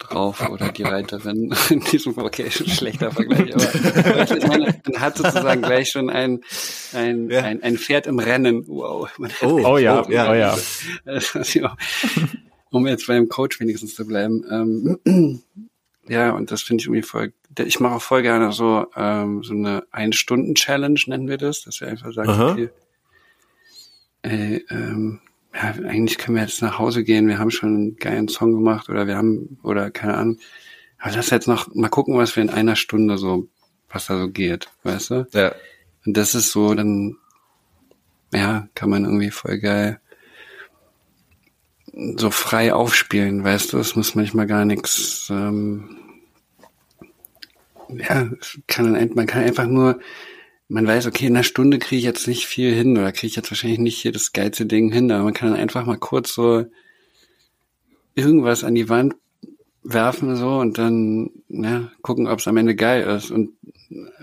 drauf 0.00 0.48
oder 0.48 0.72
die 0.72 0.82
Reiterin 0.82 1.54
in 1.70 1.80
diesem, 1.80 2.16
okay, 2.18 2.50
schlechter 2.50 3.12
Vergleich, 3.12 3.54
aber 3.54 4.36
ich 4.36 4.46
meine, 4.46 4.80
man 4.84 5.00
hat 5.00 5.16
sozusagen 5.16 5.62
gleich 5.62 5.90
schon 5.90 6.10
ein, 6.10 6.40
ein, 6.92 7.30
ja. 7.30 7.42
ein, 7.42 7.62
ein 7.62 7.78
Pferd 7.78 8.06
im 8.06 8.18
Rennen. 8.18 8.66
Wow. 8.66 9.10
Oh, 9.42 9.60
oh, 9.64 9.78
ja, 9.78 10.04
oh, 10.04 10.10
ja, 10.10 10.34
ja. 10.34 10.56
um 12.70 12.86
jetzt 12.86 13.06
beim 13.06 13.28
Coach 13.28 13.60
wenigstens 13.60 13.94
zu 13.94 14.06
bleiben. 14.06 14.44
Ähm, 14.50 15.42
ja, 16.08 16.32
und 16.32 16.50
das 16.50 16.62
finde 16.62 16.82
ich 16.82 16.86
irgendwie 16.86 17.02
voll, 17.02 17.32
ich 17.58 17.80
mache 17.80 17.94
auch 17.96 18.02
voll 18.02 18.22
gerne 18.22 18.52
so, 18.52 18.86
ähm, 18.96 19.42
so 19.42 19.52
eine 19.52 19.84
Ein-Stunden-Challenge 19.90 21.00
nennen 21.06 21.28
wir 21.28 21.38
das, 21.38 21.62
dass 21.62 21.80
wir 21.80 21.88
einfach 21.88 22.12
sagen, 22.12 22.30
Aha. 22.30 22.52
okay, 22.52 22.70
ey, 24.22 24.64
ähm, 24.70 25.20
ja, 25.54 25.74
eigentlich 25.88 26.18
können 26.18 26.36
wir 26.36 26.42
jetzt 26.42 26.62
nach 26.62 26.78
Hause 26.78 27.04
gehen, 27.04 27.28
wir 27.28 27.38
haben 27.38 27.50
schon 27.50 27.74
einen 27.74 27.96
geilen 27.96 28.28
Song 28.28 28.52
gemacht 28.52 28.88
oder 28.88 29.06
wir 29.06 29.16
haben, 29.16 29.58
oder 29.62 29.90
keine 29.90 30.16
Ahnung. 30.16 30.38
Aber 30.98 31.16
lass 31.16 31.30
jetzt 31.30 31.48
noch 31.48 31.74
mal 31.74 31.88
gucken, 31.88 32.16
was 32.16 32.36
wir 32.36 32.42
in 32.42 32.50
einer 32.50 32.76
Stunde 32.76 33.18
so, 33.18 33.48
was 33.88 34.06
da 34.06 34.18
so 34.18 34.28
geht, 34.28 34.68
weißt 34.84 35.10
du? 35.10 35.26
Ja. 35.32 35.54
Und 36.04 36.16
das 36.16 36.34
ist 36.34 36.52
so, 36.52 36.74
dann, 36.74 37.16
ja, 38.32 38.68
kann 38.74 38.90
man 38.90 39.04
irgendwie 39.04 39.30
voll 39.30 39.58
geil 39.58 40.00
so 42.16 42.30
frei 42.30 42.72
aufspielen, 42.72 43.44
weißt 43.44 43.72
du? 43.72 43.78
Es 43.78 43.96
muss 43.96 44.14
manchmal 44.14 44.46
gar 44.46 44.64
nichts, 44.64 45.28
ähm, 45.30 45.96
ja, 47.88 48.30
kann, 48.66 48.92
man 49.14 49.26
kann 49.26 49.42
einfach 49.42 49.66
nur 49.66 49.98
man 50.70 50.86
weiß, 50.86 51.06
okay, 51.06 51.26
in 51.26 51.34
einer 51.34 51.42
Stunde 51.42 51.80
kriege 51.80 51.98
ich 51.98 52.04
jetzt 52.04 52.28
nicht 52.28 52.46
viel 52.46 52.72
hin 52.72 52.96
oder 52.96 53.10
kriege 53.10 53.26
ich 53.26 53.36
jetzt 53.36 53.50
wahrscheinlich 53.50 53.80
nicht 53.80 54.00
hier 54.00 54.12
das 54.12 54.32
geilste 54.32 54.66
Ding 54.66 54.92
hin, 54.92 55.10
aber 55.10 55.24
man 55.24 55.34
kann 55.34 55.50
dann 55.50 55.58
einfach 55.58 55.84
mal 55.84 55.98
kurz 55.98 56.32
so 56.32 56.64
irgendwas 58.14 58.62
an 58.62 58.76
die 58.76 58.88
Wand 58.88 59.16
werfen 59.82 60.36
so 60.36 60.58
und 60.58 60.78
dann 60.78 61.30
ja, 61.48 61.90
gucken, 62.02 62.28
ob 62.28 62.38
es 62.38 62.46
am 62.46 62.56
Ende 62.56 62.76
geil 62.76 63.02
ist. 63.02 63.32
Und 63.32 63.50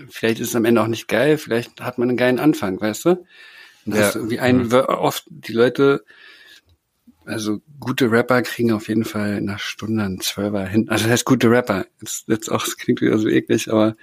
vielleicht 0.08 0.40
ist 0.40 0.48
es 0.48 0.56
am 0.56 0.64
Ende 0.64 0.80
auch 0.80 0.86
nicht 0.86 1.06
geil, 1.06 1.36
vielleicht 1.36 1.82
hat 1.82 1.98
man 1.98 2.08
einen 2.08 2.16
geilen 2.16 2.38
Anfang, 2.38 2.80
weißt 2.80 3.04
du? 3.04 3.10
Und 3.10 3.94
das 3.94 3.98
ja. 3.98 4.08
ist 4.08 4.16
irgendwie 4.16 4.40
ein, 4.40 4.68
mhm. 4.68 4.72
oft 4.72 5.24
die 5.28 5.52
Leute, 5.52 6.02
also 7.26 7.60
gute 7.78 8.10
Rapper 8.10 8.40
kriegen 8.40 8.72
auf 8.72 8.88
jeden 8.88 9.04
Fall 9.04 9.42
nach 9.42 9.58
Stunden 9.58 10.00
einen 10.00 10.20
Zwölfer 10.22 10.64
hin. 10.64 10.88
Also 10.88 11.04
das 11.04 11.12
heißt 11.12 11.24
gute 11.26 11.50
Rapper. 11.50 11.84
Jetzt, 12.00 12.26
jetzt 12.26 12.50
auch, 12.50 12.64
das 12.64 12.78
klingt 12.78 13.02
wieder 13.02 13.18
so 13.18 13.28
eklig, 13.28 13.70
aber 13.70 13.96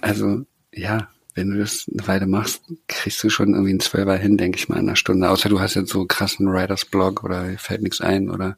also 0.00 0.44
ja, 0.72 1.08
wenn 1.34 1.50
du 1.50 1.58
das 1.58 1.86
eine 1.92 2.06
Weile 2.08 2.26
machst, 2.26 2.62
kriegst 2.88 3.22
du 3.22 3.30
schon 3.30 3.50
irgendwie 3.54 3.70
einen 3.70 3.80
Zwölfer 3.80 4.16
hin, 4.16 4.36
denke 4.36 4.58
ich 4.58 4.68
mal, 4.68 4.76
in 4.78 4.88
einer 4.88 4.96
Stunde. 4.96 5.30
Außer 5.30 5.48
du 5.48 5.60
hast 5.60 5.74
jetzt 5.74 5.90
so 5.90 6.04
krassen 6.06 6.48
Writers 6.50 6.84
Blog 6.84 7.22
oder 7.24 7.44
fällt 7.58 7.82
nichts 7.82 8.00
ein 8.00 8.30
oder 8.30 8.56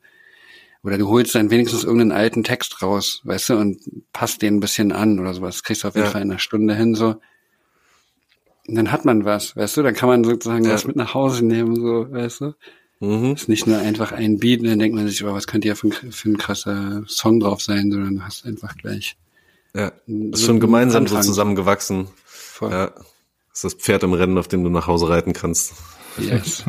oder 0.85 0.99
du 0.99 1.07
holst 1.09 1.35
dann 1.37 1.51
wenigstens 1.51 1.85
irgendeinen 1.85 2.11
alten 2.11 2.43
Text 2.43 2.83
raus, 2.83 3.21
weißt 3.23 3.51
du, 3.51 3.57
und 3.57 3.79
passt 4.13 4.43
den 4.43 4.57
ein 4.57 4.61
bisschen 4.61 4.91
an 4.91 5.21
oder 5.21 5.33
sowas. 5.33 5.57
Das 5.57 5.63
kriegst 5.63 5.85
du 5.85 5.89
auf 5.89 5.95
jeden 5.95 6.07
Ja. 6.07 6.11
Fall 6.11 6.23
in 6.23 6.31
einer 6.31 6.41
Stunde 6.41 6.75
hin, 6.75 6.97
so. 6.97 7.21
Und 8.67 8.75
dann 8.77 8.91
hat 8.91 9.05
man 9.05 9.25
was, 9.25 9.55
weißt 9.57 9.77
du, 9.77 9.83
dann 9.83 9.95
kann 9.95 10.09
man 10.09 10.25
sozusagen 10.25 10.65
Ja. 10.65 10.73
was 10.73 10.85
mit 10.87 10.97
nach 10.97 11.15
Hause 11.15 11.45
nehmen, 11.45 11.77
so, 11.77 12.11
weißt 12.11 12.41
du. 12.41 12.55
Mhm. 12.99 13.33
ist 13.35 13.49
nicht 13.49 13.67
nur 13.67 13.79
einfach 13.79 14.13
ein 14.13 14.39
Beat 14.39 14.61
und 14.61 14.69
dann 14.69 14.79
denkt 14.79 14.95
man 14.97 15.07
sich, 15.09 15.25
oh, 15.25 15.33
was 15.33 15.49
könnte 15.49 15.67
ja 15.69 15.75
für 15.75 15.89
ein, 15.89 16.13
für 16.13 16.29
ein 16.31 16.37
krasser 16.39 17.03
Song 17.09 17.41
drauf 17.41 17.61
sein, 17.61 17.91
sondern 17.91 18.17
du 18.17 18.23
hast 18.23 18.45
einfach 18.47 18.77
gleich. 18.77 19.17
Ja. 19.75 19.91
Ist 20.07 20.45
schon 20.45 20.61
gemeinsam 20.61 21.07
so 21.09 21.15
Anfang. 21.17 21.27
zusammengewachsen. 21.29 22.07
Voll. 22.63 22.71
Ja. 22.71 22.87
Das 22.87 23.05
ist 23.55 23.65
das 23.65 23.75
Pferd 23.75 24.05
im 24.05 24.13
Rennen, 24.13 24.39
auf 24.39 24.47
dem 24.47 24.63
du 24.63 24.71
nach 24.71 24.87
Hause 24.87 25.09
reiten 25.09 25.33
kannst. 25.33 25.75
Yes. 26.17 26.65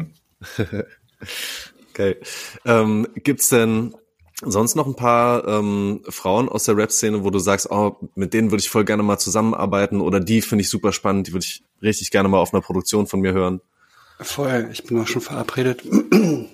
Geil. 1.94 2.18
Ähm, 2.66 3.08
gibt's 3.16 3.50
denn 3.50 3.96
sonst 4.42 4.76
noch 4.76 4.88
ein 4.88 4.96
paar 4.96 5.48
ähm, 5.48 6.02
Frauen 6.10 6.50
aus 6.50 6.64
der 6.64 6.76
Rap-Szene, 6.76 7.24
wo 7.24 7.30
du 7.30 7.38
sagst, 7.38 7.70
oh, 7.70 8.10
mit 8.16 8.34
denen 8.34 8.50
würde 8.50 8.62
ich 8.62 8.70
voll 8.70 8.86
gerne 8.86 9.04
mal 9.04 9.20
zusammenarbeiten 9.20 10.02
oder 10.02 10.20
die 10.20 10.42
finde 10.42 10.64
ich 10.64 10.70
super 10.70 10.92
spannend, 10.92 11.28
die 11.28 11.34
würde 11.34 11.46
ich 11.46 11.64
richtig 11.82 12.10
gerne 12.10 12.28
mal 12.28 12.40
auf 12.40 12.54
einer 12.54 12.62
Produktion 12.62 13.06
von 13.06 13.20
mir 13.20 13.34
hören? 13.34 13.62
Voll. 14.20 14.70
Ich 14.72 14.84
bin 14.84 15.00
auch 15.00 15.08
schon 15.08 15.22
verabredet. 15.22 15.84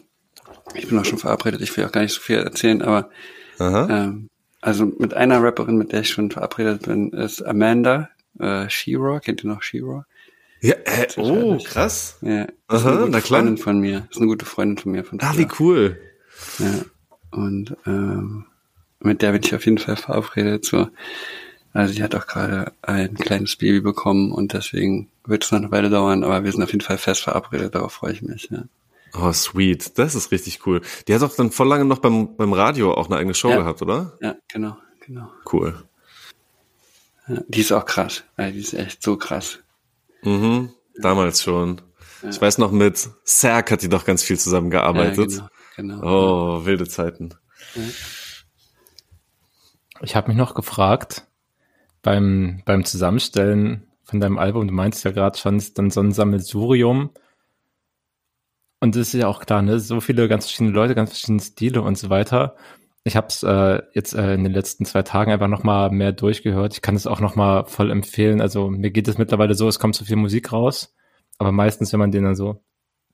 Ich 0.76 0.88
bin 0.88 1.00
auch 1.00 1.06
schon 1.06 1.18
verabredet. 1.18 1.62
Ich 1.62 1.76
will 1.76 1.84
auch 1.84 1.92
gar 1.92 2.02
nicht 2.02 2.14
so 2.14 2.22
viel 2.22 2.38
erzählen, 2.38 2.84
aber 2.84 3.10
Aha. 3.58 3.88
ähm, 3.90 4.30
also 4.62 4.86
mit 4.86 5.16
einer 5.16 5.42
Rapperin, 5.42 5.78
mit 5.78 5.92
der 5.94 6.02
ich 6.02 6.10
schon 6.10 6.30
verabredet 6.30 6.84
bin, 6.84 7.10
ist 7.10 7.42
Amanda 7.42 8.10
äh, 8.40 8.70
She-Raw. 8.70 9.20
Kennt 9.20 9.44
ihr 9.44 9.50
noch 9.50 9.62
She-Raw? 9.64 10.04
Ja, 10.62 10.76
äh, 10.86 11.08
oh, 11.18 11.58
krass. 11.64 12.18
Ja. 12.22 12.44
Ist 12.44 12.52
Aha, 12.68 12.90
eine 12.90 12.98
gute 13.00 13.12
na 13.12 13.22
klar. 13.22 13.40
Freundin 13.42 13.58
von 13.58 13.80
mir. 13.80 14.08
Ist 14.12 14.18
eine 14.18 14.28
gute 14.28 14.46
Freundin 14.46 14.78
von 14.78 14.92
mir. 14.92 15.04
Von 15.06 15.20
Ah, 15.22 15.34
wie 15.38 15.48
cool. 15.60 15.98
Ja. 16.60 16.82
Und 17.32 17.76
ähm, 17.86 18.46
mit 19.00 19.22
der 19.22 19.32
bin 19.32 19.42
ich 19.44 19.56
auf 19.56 19.66
jeden 19.66 19.78
Fall 19.78 19.96
verabredet. 19.96 20.66
So. 20.66 20.90
Also 21.72 21.94
sie 21.94 22.04
hat 22.04 22.16
auch 22.16 22.28
gerade 22.28 22.74
ein 22.82 23.14
kleines 23.16 23.56
Baby 23.56 23.80
bekommen 23.80 24.32
und 24.32 24.54
deswegen 24.54 25.10
wird 25.26 25.44
es 25.46 25.52
noch 25.52 25.60
eine 25.60 25.72
Weile 25.72 25.90
dauern, 25.90 26.24
aber 26.24 26.44
wir 26.44 26.52
sind 26.52 26.64
auf 26.64 26.72
jeden 26.72 26.84
Fall 26.84 26.98
fest 26.98 27.22
verabredet, 27.22 27.76
darauf 27.76 27.94
freue 27.94 28.14
ich 28.14 28.22
mich. 28.24 28.50
Ja. 28.52 28.64
Oh, 29.14 29.32
sweet. 29.32 29.98
Das 29.98 30.16
ist 30.16 30.32
richtig 30.32 30.66
cool. 30.66 30.82
Die 31.08 31.14
hat 31.14 31.22
doch 31.22 31.36
dann 31.36 31.52
voll 31.52 31.68
lange 31.68 31.86
noch 31.86 32.00
beim, 32.00 32.36
beim 32.36 32.52
Radio 32.54 32.94
auch 32.94 33.06
eine 33.08 33.18
eigene 33.18 33.34
Show 33.36 33.50
Ja. 33.52 33.58
gehabt, 33.58 33.82
oder? 33.82 34.18
ja, 34.22 34.36
genau, 34.52 34.78
genau. 35.06 35.30
Cool. 35.52 35.76
Ja, 37.30 37.42
die 37.48 37.62
ist 37.62 37.72
auch 37.72 37.86
krass. 37.86 38.24
Ja, 38.38 38.52
die 38.52 38.60
ist 38.60 38.74
echt 38.74 39.04
so 39.04 39.18
krass. 39.18 39.60
Mhm. 40.24 40.74
Damals 41.02 41.44
schon. 41.44 41.82
Ich 42.30 42.42
weiß 42.42 42.58
noch, 42.58 42.72
mit 42.72 43.10
Serk 43.24 43.72
hat 43.72 43.82
die 43.82 43.90
doch 43.90 44.04
ganz 44.04 44.24
viel 44.24 44.38
zusammengearbeitet. 44.38 45.32
Ja, 45.32 45.50
genau, 45.78 46.02
genau. 46.02 46.60
Oh, 46.60 46.66
wilde 46.66 46.88
Zeiten. 46.88 47.36
Ich 50.02 50.16
habe 50.16 50.28
mich 50.28 50.38
noch 50.38 50.54
gefragt, 50.54 51.28
beim, 52.02 52.62
beim 52.66 52.84
Zusammenstellen 52.84 53.88
von 54.04 54.20
deinem 54.20 54.38
Album, 54.38 54.68
du 54.68 54.74
meinst 54.74 55.04
ja 55.06 55.12
gerade 55.12 55.38
schon, 55.38 55.58
ist 55.58 55.78
dann 55.78 55.92
so 55.92 56.02
ein 56.02 56.12
Sammelsurium. 56.12 57.12
Und 58.82 58.96
es 58.96 59.14
ist 59.14 59.20
ja 59.20 59.28
auch 59.28 59.42
klar, 59.42 59.62
ne, 59.62 59.80
so 59.80 60.02
viele 60.02 60.28
ganz 60.28 60.46
verschiedene 60.46 60.74
Leute, 60.74 60.96
ganz 60.96 61.12
verschiedene 61.12 61.42
Stile 61.42 61.82
und 61.82 61.98
so 61.98 62.10
weiter. 62.10 62.56
Ich 63.04 63.16
habe 63.16 63.28
es 63.28 63.43
äh, 63.43 63.82
jetzt 63.93 64.14
äh, 64.14 64.34
in 64.34 64.43
den 64.43 64.54
letzten 64.54 64.86
zwei 64.86 65.02
Tagen 65.04 65.32
einfach 65.32 65.47
noch 65.47 65.64
mal 65.64 65.89
mehr 65.89 66.12
durchgehört. 66.12 66.74
Ich 66.74 66.82
kann 66.82 66.95
es 66.95 67.08
auch 67.08 67.20
noch 67.22 67.36
mal 67.36 67.66
voll 67.66 67.91
empfehlen. 67.91 68.41
Also 68.41 68.70
mir 68.70 68.91
geht 68.91 69.08
es 69.08 69.18
mittlerweile 69.18 69.56
so, 69.56 69.68
es 69.68 69.80
kommt 69.80 69.95
so 69.95 70.06
viel 70.06 70.18
Musik 70.18 70.52
raus, 70.52 70.93
aber 71.38 71.52
meistens, 71.52 71.91
wenn 71.93 72.00
man 72.00 72.12
den 72.12 72.24
dann 72.26 72.36
so, 72.36 72.62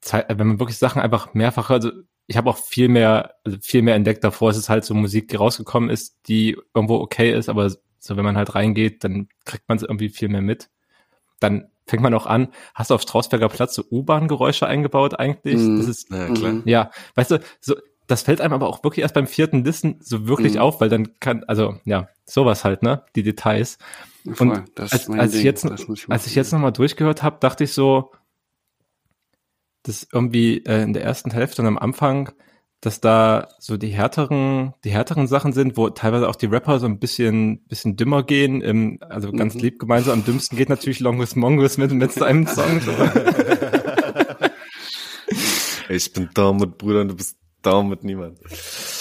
zei- 0.01 0.25
wenn 0.27 0.47
man 0.47 0.59
wirklich 0.59 0.77
Sachen 0.79 1.01
einfach 1.01 1.33
mehrfach, 1.33 1.69
also 1.69 1.91
ich 2.27 2.37
habe 2.37 2.49
auch 2.49 2.57
viel 2.57 2.89
mehr, 2.89 3.35
also 3.43 3.57
viel 3.61 3.83
mehr 3.83 3.93
entdeckt 3.95 4.23
davor. 4.23 4.49
Es 4.49 4.57
ist 4.57 4.69
halt 4.69 4.83
so 4.85 4.95
Musik, 4.95 5.27
die 5.27 5.35
rausgekommen 5.35 5.89
ist, 5.91 6.17
die 6.27 6.57
irgendwo 6.73 6.95
okay 6.95 7.31
ist, 7.37 7.47
aber 7.49 7.69
so 7.99 8.17
wenn 8.17 8.25
man 8.25 8.37
halt 8.37 8.55
reingeht, 8.55 9.03
dann 9.03 9.29
kriegt 9.45 9.67
man 9.69 9.77
es 9.77 9.83
irgendwie 9.83 10.09
viel 10.09 10.29
mehr 10.29 10.41
mit. 10.41 10.69
Dann 11.39 11.69
fängt 11.85 12.01
man 12.01 12.13
auch 12.15 12.25
an, 12.25 12.47
hast 12.73 12.89
du 12.89 12.95
auf 12.95 13.01
Strausberger 13.03 13.49
Platz 13.49 13.75
so 13.75 13.83
U-Bahn-Geräusche 13.91 14.65
eingebaut 14.65 15.19
eigentlich? 15.19 15.61
Mhm. 15.61 15.77
Das 15.77 15.87
ist, 15.87 16.09
Ja, 16.09 16.29
klar. 16.33 16.53
Mhm. 16.53 16.61
ja, 16.65 16.89
weißt 17.13 17.31
du, 17.31 17.39
so, 17.61 17.75
das 18.07 18.21
fällt 18.23 18.41
einem 18.41 18.53
aber 18.53 18.67
auch 18.67 18.83
wirklich 18.83 19.03
erst 19.03 19.15
beim 19.15 19.27
vierten 19.27 19.63
Listen 19.63 19.97
so 20.01 20.27
wirklich 20.27 20.53
Mhm. 20.55 20.59
auf, 20.61 20.81
weil 20.81 20.89
dann 20.89 21.19
kann, 21.19 21.43
also 21.45 21.75
ja, 21.85 22.09
sowas 22.25 22.63
halt, 22.63 22.83
ne? 22.83 23.03
Die 23.15 23.23
Details. 23.23 23.77
Voll, 24.33 24.49
Und 24.49 24.63
das 24.75 24.91
als, 24.91 25.01
ist 25.03 25.09
mein 25.09 25.19
als 25.19 25.31
ich 25.33 25.37
Ding. 25.39 25.45
jetzt, 25.45 25.65
ich 25.65 26.09
als 26.09 26.27
ich 26.27 26.35
jetzt 26.35 26.51
nochmal 26.51 26.71
durchgehört 26.73 27.21
habe, 27.23 27.37
dachte 27.39 27.63
ich 27.63 27.73
so, 27.73 28.11
dass 29.83 30.07
irgendwie 30.11 30.63
äh, 30.65 30.81
in 30.83 30.93
der 30.93 31.03
ersten 31.03 31.31
Hälfte 31.31 31.61
und 31.61 31.67
am 31.67 31.77
Anfang, 31.77 32.31
dass 32.81 33.01
da 33.01 33.47
so 33.59 33.77
die 33.77 33.89
härteren, 33.89 34.73
die 34.83 34.89
härteren 34.91 35.27
Sachen 35.27 35.53
sind, 35.53 35.77
wo 35.77 35.89
teilweise 35.89 36.27
auch 36.27 36.35
die 36.35 36.45
Rapper 36.47 36.79
so 36.79 36.85
ein 36.87 36.99
bisschen, 36.99 37.63
bisschen 37.67 37.95
dümmer 37.95 38.23
gehen. 38.23 38.61
Im, 38.61 38.99
also 39.09 39.31
ganz 39.31 39.53
Mhm. 39.55 39.59
lieb 39.61 39.79
gemeint, 39.79 40.05
so 40.05 40.11
am 40.11 40.23
dümmsten 40.25 40.57
geht 40.57 40.69
natürlich 40.69 40.99
Longus 40.99 41.35
Mongus 41.35 41.77
mit, 41.77 41.91
mit 41.91 42.11
seinem 42.11 42.45
Song. 42.47 42.81
So. 42.81 42.91
Ich 45.89 46.11
bin 46.13 46.29
da 46.33 46.51
mit 46.51 46.77
Brüdern, 46.79 47.09
du 47.09 47.15
bist 47.15 47.37
da 47.65 47.81
mit 47.83 48.03
niemand. 48.03 48.39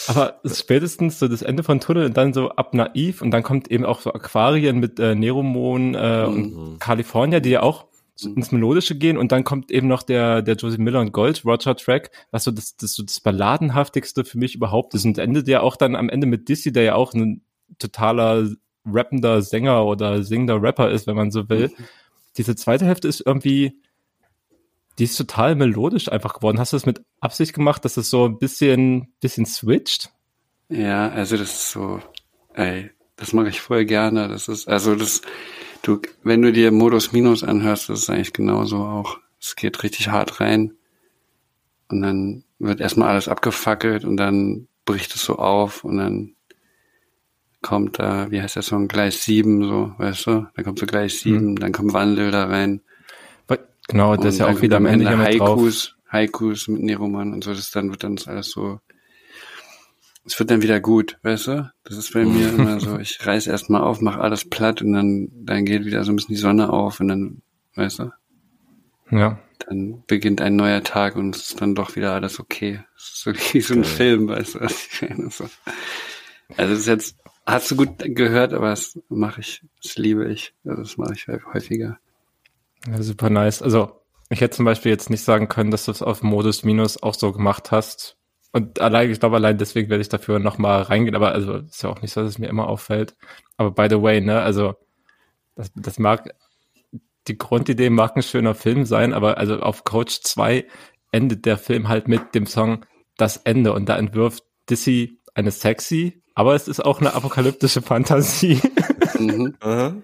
Aber 0.09 0.41
spätestens 0.45 1.19
so 1.19 1.29
das 1.29 1.43
Ende 1.43 1.63
von 1.63 1.81
Tunnel 1.81 2.07
und 2.07 2.17
dann 2.17 2.33
so 2.33 2.51
ab 2.51 2.75
naiv 2.75 3.23
und 3.23 3.31
dann 3.31 3.43
kommt 3.43 3.71
eben 3.71 3.85
auch 3.85 4.01
so 4.01 4.13
Aquarien 4.13 4.79
mit 4.79 4.99
äh, 4.99 5.15
Neromon 5.15 5.95
äh, 5.95 6.27
Mhm. 6.29 6.35
und 6.59 6.81
California, 6.81 7.41
die 7.41 7.51
ja 7.51 7.63
auch 7.63 7.87
so 8.17 8.31
ins 8.31 8.53
Melodische 8.53 8.95
gehen 8.97 9.19
und 9.19 9.33
dann 9.33 9.43
kommt 9.43 9.73
eben 9.73 9.89
noch 9.89 10.03
der 10.05 10.41
der 10.41 10.55
Josie 10.55 10.79
Miller 10.79 11.01
und 11.01 11.13
Gold 11.13 11.45
Roger 11.45 11.75
Track, 11.75 12.11
was 12.31 12.45
so 12.45 12.53
das 12.53 12.77
das 12.77 12.95
so 12.95 13.03
das 13.03 13.19
balladenhaftigste 13.21 14.25
für 14.25 14.39
mich 14.39 14.55
überhaupt 14.55 14.95
ist 14.95 15.05
und 15.05 15.19
endet 15.19 15.49
ja 15.49 15.61
auch 15.63 15.75
dann 15.77 15.97
am 15.97 16.09
Ende 16.09 16.27
mit 16.29 16.49
Dizzy, 16.49 16.73
der 16.73 16.85
ja 16.85 16.95
auch 16.95 17.13
ein 17.13 17.43
totaler 17.81 18.49
rappender 18.87 19.43
Sänger 19.43 19.85
oder 19.85 20.23
singender 20.23 20.63
Rapper 20.63 20.91
ist, 20.91 21.07
wenn 21.09 21.17
man 21.17 21.31
so 21.33 21.49
will. 21.49 21.73
Diese 22.37 22.55
zweite 22.55 22.85
Hälfte 22.85 23.09
ist 23.09 23.21
irgendwie 23.25 23.81
die 24.99 25.05
ist 25.05 25.17
total 25.17 25.55
melodisch 25.55 26.11
einfach 26.11 26.35
geworden. 26.35 26.59
Hast 26.59 26.73
du 26.73 26.77
das 26.77 26.87
mit 26.87 27.03
Absicht 27.21 27.53
gemacht, 27.53 27.85
dass 27.85 27.97
es 27.97 28.11
so 28.11 28.27
ein 28.27 28.39
bisschen, 28.39 29.13
bisschen 29.21 29.47
switcht? 29.47 30.13
Ja, 30.69 31.09
also 31.09 31.37
das 31.37 31.53
ist 31.53 31.71
so, 31.71 32.01
ey, 32.55 32.91
das 33.17 33.33
mache 33.33 33.49
ich 33.49 33.61
voll 33.61 33.85
gerne. 33.85 34.29
Das 34.29 34.49
ist, 34.49 34.69
also 34.69 34.95
das, 34.95 35.23
du, 35.83 36.01
wenn 36.23 36.43
du 36.43 36.53
dir 36.53 36.71
Modus 36.71 37.13
Minus 37.13 37.43
anhörst, 37.43 37.89
das 37.89 38.01
ist 38.03 38.11
eigentlich 38.11 38.33
genauso 38.33 38.79
auch. 38.79 39.19
Es 39.41 39.57
geht 39.57 39.83
richtig 39.83 40.09
hart 40.09 40.41
rein. 40.41 40.73
Und 41.89 42.03
dann 42.03 42.45
wird 42.59 42.81
erstmal 42.81 43.11
alles 43.11 43.29
abgefackelt 43.29 44.05
und 44.05 44.17
dann 44.17 44.69
bricht 44.85 45.15
es 45.15 45.25
so 45.25 45.37
auf 45.37 45.85
und 45.85 45.99
dann 45.99 46.35
kommt 47.63 47.99
da, 47.99 48.31
wie 48.31 48.41
heißt 48.41 48.57
der 48.57 48.63
Song, 48.63 48.89
Gleis 48.89 49.25
7, 49.25 49.65
so, 49.65 49.95
weißt 49.97 50.27
du? 50.27 50.47
Dann 50.55 50.65
kommt 50.65 50.79
so 50.79 50.87
Gleis 50.87 51.21
7, 51.21 51.57
dann 51.57 51.73
kommt 51.73 51.93
Wandel 51.95 52.31
da 52.31 52.45
rein. 52.45 52.83
Genau, 53.89 54.17
das 54.17 54.35
ist 54.35 54.41
ja 54.41 54.49
auch 54.49 54.63
wieder 54.63 54.79
am 54.79 54.87
Ende 54.87 55.09
hier 55.09 55.17
mit 55.17 55.39
drauf. 55.39 55.59
Haikus, 55.59 55.97
Haikus 56.11 56.69
mit 56.69 56.83
Neroman 56.83 57.33
und 57.33 57.45
so, 57.45 57.53
das 57.53 57.71
dann 57.71 57.91
wird 57.91 58.03
dann 58.05 58.19
alles 58.27 58.51
so, 58.51 58.81
es 60.27 60.39
wird 60.39 60.51
dann 60.51 60.63
wieder 60.63 60.81
gut, 60.81 61.19
weißt 61.23 61.47
du? 61.49 61.73
Das 61.85 61.97
ist 61.99 62.13
bei 62.15 62.25
mir 62.25 62.49
immer 62.51 62.81
so, 62.81 62.99
ich 62.99 63.19
reiß 63.27 63.47
erstmal 63.47 63.83
auf, 63.83 64.01
mach 64.01 64.17
alles 64.17 64.49
platt 64.49 64.81
und 64.83 64.93
dann, 64.93 65.29
dann 65.33 65.65
geht 65.67 65.85
wieder 65.85 66.03
so 66.05 66.13
ein 66.13 66.17
bisschen 66.17 66.35
die 66.35 66.41
Sonne 66.41 66.73
auf 66.73 67.01
und 67.01 67.09
dann, 67.09 67.43
weißt 67.75 67.99
du, 67.99 68.13
Ja. 69.11 69.39
dann 69.69 70.03
beginnt 70.07 70.41
ein 70.41 70.57
neuer 70.57 70.83
Tag 70.83 71.17
und 71.17 71.37
es 71.37 71.49
ist 71.51 71.61
dann 71.61 71.75
doch 71.75 71.95
wieder 71.95 72.13
alles 72.15 72.41
okay. 72.41 72.83
Es 72.97 73.05
ist 73.05 73.23
so 73.23 73.33
wie 73.53 73.61
so 73.61 73.75
ein 73.75 73.83
Geil. 73.83 73.91
Film, 73.91 74.29
weißt 74.29 74.55
du, 74.55 74.61
was 74.61 74.87
ich 74.91 75.03
meine? 75.03 75.31
So. 75.31 75.45
Also 76.57 76.73
das 76.73 76.79
ist 76.81 76.87
jetzt, 76.87 77.17
hast 77.47 77.71
du 77.71 77.77
gut 77.77 77.91
gehört, 77.99 78.55
aber 78.55 78.71
das 78.71 78.99
mache 79.11 79.41
ich, 79.43 79.63
das 79.83 79.97
liebe 79.97 80.31
ich. 80.33 80.55
Also 80.65 80.83
das 80.83 80.97
mache 80.97 81.13
ich 81.15 81.27
häufiger. 81.53 81.99
Ja, 82.91 83.03
super 83.03 83.31
nice. 83.31 83.63
Also, 83.63 84.01
ich 84.31 84.41
hätte 84.41 84.57
zum 84.57 84.65
Beispiel 84.65 84.91
jetzt 84.91 85.11
nicht 85.11 85.23
sagen 85.23 85.49
können, 85.49 85.71
dass 85.71 85.85
du 85.87 85.91
es 85.91 86.03
auf 86.03 86.23
Modus 86.23 86.65
Minus 86.65 87.03
auch 87.03 87.15
so 87.15 87.33
gemacht 87.33 87.71
hast. 87.71 88.17
Und 88.53 88.81
allein, 88.81 89.11
ich 89.11 89.21
glaube, 89.21 89.37
allein 89.37 89.59
deswegen 89.59 89.91
werde 89.91 90.03
ich 90.03 90.09
dafür 90.09 90.39
nochmal 90.39 90.83
reingehen. 90.83 91.17
Aber 91.17 91.33
also, 91.33 91.57
ist 91.57 91.83
ja 91.83 91.91
auch 91.91 92.03
nicht 92.03 92.13
so, 92.13 92.23
dass 92.23 92.31
es 92.31 92.39
mir 92.39 92.49
immer 92.49 92.69
auffällt. 92.69 93.17
Aber 93.57 93.71
by 93.71 93.87
the 93.91 94.03
way, 94.03 94.21
ne, 94.21 94.41
also, 94.41 94.75
das, 95.57 95.71
das 95.75 95.99
mag, 95.99 96.35
die 97.29 97.39
Grundidee 97.39 97.91
mag 97.91 98.17
ein 98.17 98.23
schöner 98.23 98.55
Film 98.55 98.85
sein, 98.85 99.13
aber 99.15 99.39
also 99.39 99.61
auf 99.61 99.85
Coach 99.85 100.21
2 100.23 100.67
endet 101.13 101.47
der 101.47 101.59
Film 101.59 101.89
halt 101.89 102.09
mit 102.09 102.35
dem 102.35 102.47
Song 102.47 102.85
Das 103.17 103.39
Ende 103.39 103.73
und 103.73 103.89
da 103.89 103.97
entwirft 103.97 104.45
Dizzy 104.69 105.21
eine 105.35 105.53
sexy, 105.53 106.23
aber 106.35 106.55
es 106.55 106.69
ist 106.69 106.85
auch 106.85 107.01
eine 107.01 107.15
apokalyptische 107.15 107.83
Fantasie, 107.83 108.61
Mhm. 109.19 109.55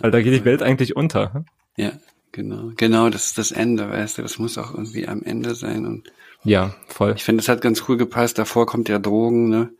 Weil 0.00 0.10
da 0.10 0.20
geht 0.20 0.34
die 0.34 0.44
Welt 0.44 0.62
eigentlich 0.62 0.96
unter. 0.96 1.44
Ja, 1.76 1.92
genau. 2.32 2.72
Genau, 2.76 3.10
das 3.10 3.26
ist 3.26 3.38
das 3.38 3.52
Ende, 3.52 3.88
weißt 3.90 4.18
du, 4.18 4.22
das 4.22 4.38
muss 4.38 4.58
auch 4.58 4.72
irgendwie 4.72 5.06
am 5.08 5.22
Ende 5.22 5.54
sein 5.54 5.86
und 5.86 6.10
Ja, 6.44 6.74
voll. 6.88 7.14
ich 7.16 7.24
finde, 7.24 7.42
es 7.42 7.48
hat 7.48 7.60
ganz 7.60 7.84
cool 7.88 7.96
gepasst. 7.96 8.38
Davor 8.38 8.66
kommt 8.66 8.88
ja 8.88 8.98
Drogen, 8.98 9.48
ne? 9.48 9.70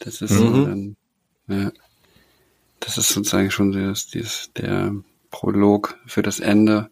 Das 0.00 0.20
ist 0.22 0.36
so 0.36 0.44
Mhm. 0.44 0.64
dann, 0.64 0.96
ja. 1.58 1.72
Das 2.80 2.98
ist 2.98 3.08
sozusagen 3.08 3.50
schon 3.50 3.72
das, 3.72 4.06
dieses, 4.08 4.50
der 4.54 4.94
Prolog 5.30 5.98
für 6.06 6.22
das 6.22 6.40
Ende. 6.40 6.90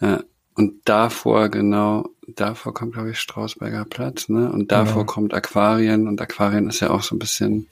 Ja. 0.00 0.22
Und 0.54 0.88
davor 0.88 1.48
genau 1.50 2.08
davor 2.26 2.74
kommt, 2.74 2.92
glaube 2.94 3.10
ich, 3.12 3.20
Strausberger 3.20 3.84
Platz, 3.86 4.28
ne? 4.28 4.50
Und 4.52 4.70
davor 4.72 5.02
Genau. 5.02 5.12
kommt 5.12 5.34
Aquarien 5.34 6.06
und 6.08 6.20
Aquarien 6.20 6.68
ist 6.68 6.80
ja 6.80 6.90
auch 6.90 7.02
so 7.02 7.14
ein 7.14 7.18
bisschen 7.18 7.68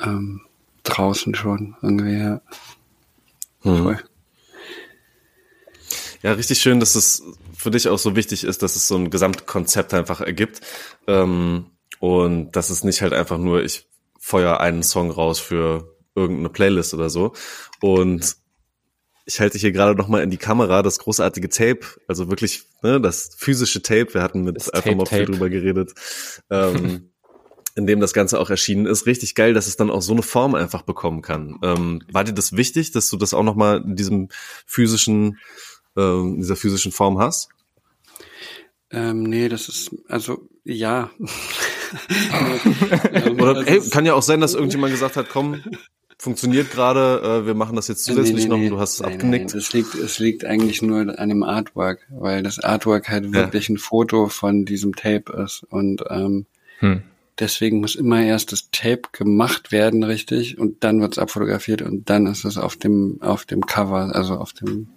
ähm, 0.00 0.42
draußen 0.84 1.34
schon 1.34 1.76
irgendwie. 1.82 2.18
Ja. 2.18 2.40
Hm. 3.62 3.82
Voll. 3.82 3.98
Ja, 6.22 6.32
richtig 6.32 6.60
schön, 6.60 6.80
dass 6.80 6.94
es 6.94 7.22
für 7.56 7.70
dich 7.70 7.88
auch 7.88 7.98
so 7.98 8.14
wichtig 8.16 8.44
ist, 8.44 8.62
dass 8.62 8.76
es 8.76 8.88
so 8.88 8.96
ein 8.96 9.10
Gesamtkonzept 9.10 9.94
einfach 9.94 10.20
ergibt. 10.20 10.60
Ähm, 11.06 11.66
und 11.98 12.52
dass 12.52 12.70
es 12.70 12.84
nicht 12.84 13.02
halt 13.02 13.12
einfach 13.12 13.38
nur, 13.38 13.62
ich 13.62 13.86
feuer 14.18 14.60
einen 14.60 14.82
Song 14.82 15.10
raus 15.10 15.38
für 15.38 15.96
irgendeine 16.14 16.50
Playlist 16.50 16.94
oder 16.94 17.10
so. 17.10 17.32
Und 17.80 18.36
ich 19.26 19.40
halte 19.40 19.58
hier 19.58 19.72
gerade 19.72 19.94
noch 19.94 20.08
mal 20.08 20.22
in 20.22 20.30
die 20.30 20.36
Kamera 20.36 20.82
das 20.82 20.98
großartige 20.98 21.48
Tape, 21.48 21.80
also 22.08 22.30
wirklich 22.30 22.64
ne, 22.82 23.00
das 23.00 23.34
physische 23.36 23.82
Tape. 23.82 24.14
Wir 24.14 24.22
hatten 24.22 24.42
mit 24.42 24.56
Das 24.56 24.70
viel 24.82 24.96
Tape-Tape. 24.96 25.26
drüber 25.26 25.48
geredet, 25.48 25.92
ähm, 26.50 27.09
in 27.74 27.86
dem 27.86 28.00
das 28.00 28.12
Ganze 28.12 28.40
auch 28.40 28.50
erschienen 28.50 28.86
ist. 28.86 29.06
Richtig 29.06 29.34
geil, 29.34 29.54
dass 29.54 29.66
es 29.66 29.76
dann 29.76 29.90
auch 29.90 30.02
so 30.02 30.12
eine 30.12 30.22
Form 30.22 30.54
einfach 30.54 30.82
bekommen 30.82 31.22
kann. 31.22 31.58
Ähm, 31.62 32.02
war 32.12 32.24
dir 32.24 32.32
das 32.32 32.56
wichtig, 32.56 32.92
dass 32.92 33.08
du 33.08 33.16
das 33.16 33.34
auch 33.34 33.42
noch 33.42 33.54
mal 33.54 33.82
in 33.82 33.96
diesem 33.96 34.28
physischen, 34.66 35.38
ähm, 35.96 36.34
in 36.34 36.40
dieser 36.40 36.56
physischen 36.56 36.92
Form 36.92 37.18
hast? 37.18 37.48
Ähm, 38.90 39.22
nee, 39.22 39.48
das 39.48 39.68
ist, 39.68 39.94
also, 40.08 40.48
ja. 40.64 41.10
Oder 43.38 43.56
Also 43.56 43.64
hey, 43.64 43.80
kann 43.90 44.06
ja 44.06 44.14
auch 44.14 44.22
sein, 44.22 44.40
dass 44.40 44.54
irgendjemand 44.54 44.92
gesagt 44.92 45.16
hat, 45.16 45.28
komm, 45.28 45.62
funktioniert 46.18 46.70
gerade, 46.70 47.42
äh, 47.42 47.46
wir 47.46 47.54
machen 47.54 47.76
das 47.76 47.88
jetzt 47.88 48.04
zusätzlich 48.04 48.46
noch 48.46 48.58
und 48.58 48.68
du 48.68 48.78
hast 48.78 48.94
es 48.94 49.02
abgenickt. 49.02 49.50
Nein, 49.50 49.58
es 49.58 49.72
liegt, 49.72 49.94
es 49.94 50.18
liegt 50.18 50.44
eigentlich 50.44 50.82
nur 50.82 51.18
an 51.18 51.28
dem 51.28 51.42
Artwork, 51.42 52.06
weil 52.10 52.42
das 52.42 52.58
Artwork 52.58 53.08
halt 53.08 53.32
wirklich 53.32 53.68
ein 53.68 53.78
Foto 53.78 54.28
von 54.28 54.64
diesem 54.64 54.94
Tape 54.94 55.32
ist 55.44 55.64
und 55.70 56.04
ähm, 56.10 56.46
Hm. 56.80 57.02
Deswegen 57.40 57.80
muss 57.80 57.94
immer 57.94 58.22
erst 58.22 58.52
das 58.52 58.70
Tape 58.70 59.02
gemacht 59.12 59.72
werden, 59.72 60.04
richtig, 60.04 60.58
und 60.58 60.84
dann 60.84 61.00
wird's 61.00 61.18
abfotografiert 61.18 61.82
und 61.82 62.08
dann 62.10 62.26
ist 62.26 62.44
es 62.44 62.56
auf 62.58 62.76
dem 62.76 63.18
auf 63.20 63.44
dem 63.46 63.62
Cover, 63.66 64.14
also 64.14 64.34
auf 64.36 64.52
dem 64.52 64.88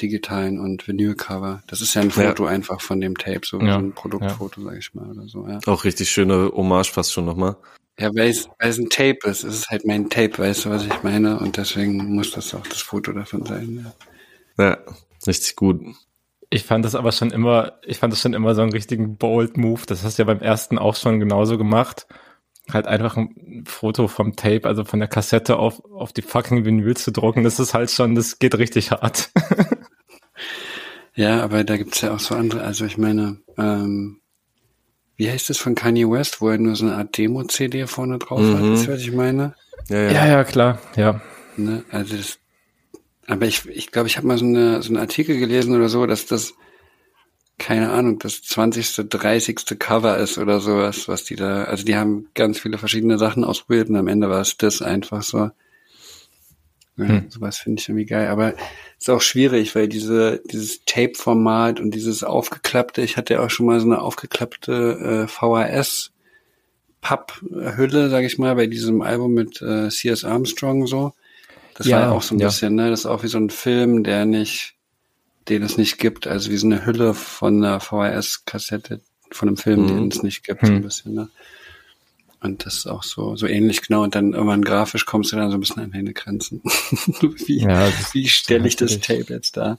digitalen 0.00 0.58
und 0.58 0.88
Vinylcover. 0.88 1.62
Das 1.66 1.80
ist 1.82 1.94
ja 1.94 2.00
ein 2.02 2.08
Ja. 2.08 2.28
Foto 2.28 2.46
einfach 2.46 2.80
von 2.80 3.00
dem 3.00 3.16
Tape, 3.18 3.40
so 3.44 3.60
Ja, 3.60 3.76
ein 3.78 3.92
Produktfoto, 3.92 4.62
sag 4.62 4.78
ich 4.78 4.94
mal, 4.94 5.10
oder 5.10 5.28
so. 5.28 5.46
Ja, 5.46 5.58
Auch 5.66 5.84
richtig 5.84 6.10
schöne 6.10 6.50
Hommage 6.54 6.90
fast 6.90 7.12
schon 7.12 7.26
nochmal. 7.26 7.56
ja 7.98 8.08
weil, 8.14 8.30
es, 8.30 8.48
weil 8.58 8.70
es 8.70 8.78
ein 8.78 8.88
Tape 8.88 9.18
ist. 9.28 9.44
Es 9.44 9.54
ist 9.58 9.68
halt 9.68 9.84
mein 9.86 10.08
Tape, 10.08 10.38
weißt 10.38 10.64
du, 10.64 10.70
was 10.70 10.86
ich 10.86 11.02
meine? 11.02 11.38
Und 11.38 11.58
deswegen 11.58 12.14
muss 12.14 12.30
das 12.30 12.54
auch 12.54 12.66
das 12.66 12.80
Foto 12.80 13.12
davon 13.12 13.44
sein. 13.44 13.92
Ja. 14.56 14.64
Ja, 14.64 14.78
richtig 15.26 15.54
gut. 15.56 15.82
Ich 16.52 16.64
fand 16.64 16.84
das 16.84 16.94
aber 16.96 17.12
schon 17.12 17.30
immer, 17.30 17.74
ich 17.84 17.98
fand 17.98 18.12
das 18.12 18.20
schon 18.20 18.34
immer 18.34 18.54
so 18.56 18.62
einen 18.62 18.72
richtigen 18.72 19.16
bold 19.16 19.56
Move. 19.56 19.82
Das 19.86 20.02
hast 20.02 20.18
du 20.18 20.22
ja 20.22 20.26
beim 20.26 20.40
ersten 20.40 20.78
auch 20.78 20.96
schon 20.96 21.20
genauso 21.20 21.56
gemacht. 21.58 22.06
Halt 22.72 22.86
einfach 22.86 23.16
ein 23.16 23.64
Foto 23.66 24.08
vom 24.08 24.34
Tape, 24.36 24.62
also 24.64 24.84
von 24.84 24.98
der 24.98 25.08
Kassette 25.08 25.56
auf, 25.58 25.80
auf 25.92 26.12
die 26.12 26.22
fucking 26.22 26.64
Vinyl 26.64 26.96
zu 26.96 27.12
drucken. 27.12 27.44
Das 27.44 27.60
ist 27.60 27.72
halt 27.74 27.90
schon, 27.90 28.14
das 28.16 28.38
geht 28.40 28.56
richtig 28.58 28.90
hart. 28.90 29.30
Ja, 31.14 31.42
aber 31.42 31.64
da 31.64 31.76
gibt's 31.76 32.00
ja 32.00 32.12
auch 32.14 32.20
so 32.20 32.34
andere, 32.34 32.62
also 32.62 32.84
ich 32.84 32.96
meine, 32.96 33.38
ähm, 33.58 34.20
wie 35.16 35.30
heißt 35.30 35.50
das 35.50 35.58
von 35.58 35.74
Kanye 35.74 36.08
West, 36.10 36.40
wo 36.40 36.48
er 36.48 36.58
nur 36.58 36.76
so 36.76 36.86
eine 36.86 36.96
Art 36.96 37.16
Demo-CD 37.18 37.86
vorne 37.86 38.18
drauf 38.18 38.40
hat, 38.40 38.62
Mhm. 38.62 38.72
weißt 38.72 38.86
du, 38.86 38.92
was 38.92 39.00
ich 39.02 39.12
meine? 39.12 39.54
Ja, 39.88 39.98
ja. 39.98 40.10
ja, 40.12 40.26
ja, 40.26 40.44
klar, 40.44 40.78
ja. 40.96 41.20
Ne? 41.56 41.84
Also 41.90 42.16
das, 42.16 42.38
aber 43.30 43.46
ich 43.46 43.66
ich, 43.66 43.90
glaube, 43.90 44.08
ich 44.08 44.16
habe 44.16 44.26
mal 44.26 44.38
so, 44.38 44.44
eine, 44.44 44.82
so 44.82 44.88
einen 44.88 44.98
Artikel 44.98 45.38
gelesen 45.38 45.74
oder 45.74 45.88
so, 45.88 46.04
dass 46.06 46.26
das, 46.26 46.54
keine 47.58 47.90
Ahnung, 47.90 48.18
das 48.18 48.42
20., 48.42 49.08
30. 49.08 49.78
Cover 49.78 50.18
ist 50.18 50.38
oder 50.38 50.60
sowas, 50.60 51.06
was 51.08 51.24
die 51.24 51.36
da, 51.36 51.64
also 51.64 51.84
die 51.84 51.96
haben 51.96 52.28
ganz 52.34 52.58
viele 52.58 52.78
verschiedene 52.78 53.18
Sachen 53.18 53.44
ausprobiert 53.44 53.88
und 53.88 53.96
am 53.96 54.08
Ende 54.08 54.28
war 54.30 54.40
es 54.40 54.56
das 54.56 54.82
einfach 54.82 55.22
so. 55.22 55.50
Ja, 56.96 57.08
Hm. 57.08 57.30
Sowas 57.30 57.58
finde 57.58 57.80
ich 57.80 57.88
irgendwie 57.88 58.04
geil. 58.04 58.28
Aber 58.28 58.54
ist 58.98 59.08
auch 59.08 59.22
schwierig, 59.22 59.74
weil 59.74 59.88
diese, 59.88 60.42
dieses 60.50 60.84
Tape-Format 60.84 61.80
und 61.80 61.92
dieses 61.94 62.24
aufgeklappte, 62.24 63.00
ich 63.00 63.16
hatte 63.16 63.34
ja 63.34 63.44
auch 63.44 63.50
schon 63.50 63.66
mal 63.66 63.80
so 63.80 63.86
eine 63.86 64.00
aufgeklappte 64.02 65.26
äh, 65.26 65.28
VHS 65.28 66.12
Papphülle, 67.00 68.10
sag 68.10 68.24
ich 68.24 68.38
mal, 68.38 68.54
bei 68.54 68.66
diesem 68.66 69.00
Album 69.00 69.32
mit 69.32 69.62
äh, 69.62 69.88
C.S. 69.88 70.24
Armstrong 70.24 70.86
so. 70.86 71.14
Das 71.80 71.86
Ja, 71.86 71.96
war 71.96 72.02
ja 72.08 72.10
auch 72.10 72.20
so 72.20 72.34
ein 72.34 72.38
ja. 72.38 72.48
bisschen, 72.48 72.74
ne? 72.74 72.90
Das 72.90 73.00
ist 73.00 73.06
auch 73.06 73.22
wie 73.22 73.28
so 73.28 73.38
ein 73.38 73.48
Film, 73.48 74.04
der 74.04 74.26
nicht, 74.26 74.74
den 75.48 75.62
es 75.62 75.78
nicht 75.78 75.96
gibt. 75.96 76.26
Also 76.26 76.50
wie 76.50 76.58
so 76.58 76.66
eine 76.66 76.84
Hülle 76.84 77.14
von 77.14 77.64
einer 77.64 77.80
VHS-Kassette 77.80 79.00
von 79.30 79.48
einem 79.48 79.56
Film, 79.56 79.84
Mhm. 79.84 79.86
den 79.88 80.08
es 80.08 80.22
nicht 80.22 80.44
gibt, 80.44 80.60
so 80.60 80.66
Hm. 80.68 80.76
ein 80.76 80.82
bisschen, 80.82 81.14
ne? 81.14 81.30
Und 82.42 82.66
das 82.66 82.74
ist 82.76 82.86
auch 82.86 83.02
so, 83.02 83.34
so 83.36 83.46
ähnlich 83.46 83.80
genau. 83.80 84.02
Und 84.02 84.14
dann 84.14 84.34
irgendwann 84.34 84.62
grafisch 84.62 85.06
kommst 85.06 85.32
du 85.32 85.36
dann 85.36 85.50
so 85.50 85.56
ein 85.56 85.60
bisschen 85.60 85.82
an 85.82 85.92
deine 85.92 86.12
Grenzen. 86.12 86.60
wie 87.46 87.60
Ja, 87.60 87.90
wie 88.12 88.28
stelle 88.28 88.68
ich 88.68 88.76
das 88.76 88.98
Tape 89.00 89.26
jetzt 89.32 89.56
da? 89.56 89.78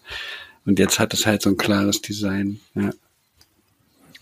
Und 0.65 0.79
jetzt 0.79 0.97
hat 0.99 1.13
es 1.13 1.27
halt 1.27 1.43
so 1.43 1.49
ein 1.51 1.57
klares 1.57 2.01
Design. 2.01 2.59
Ja. 2.73 2.91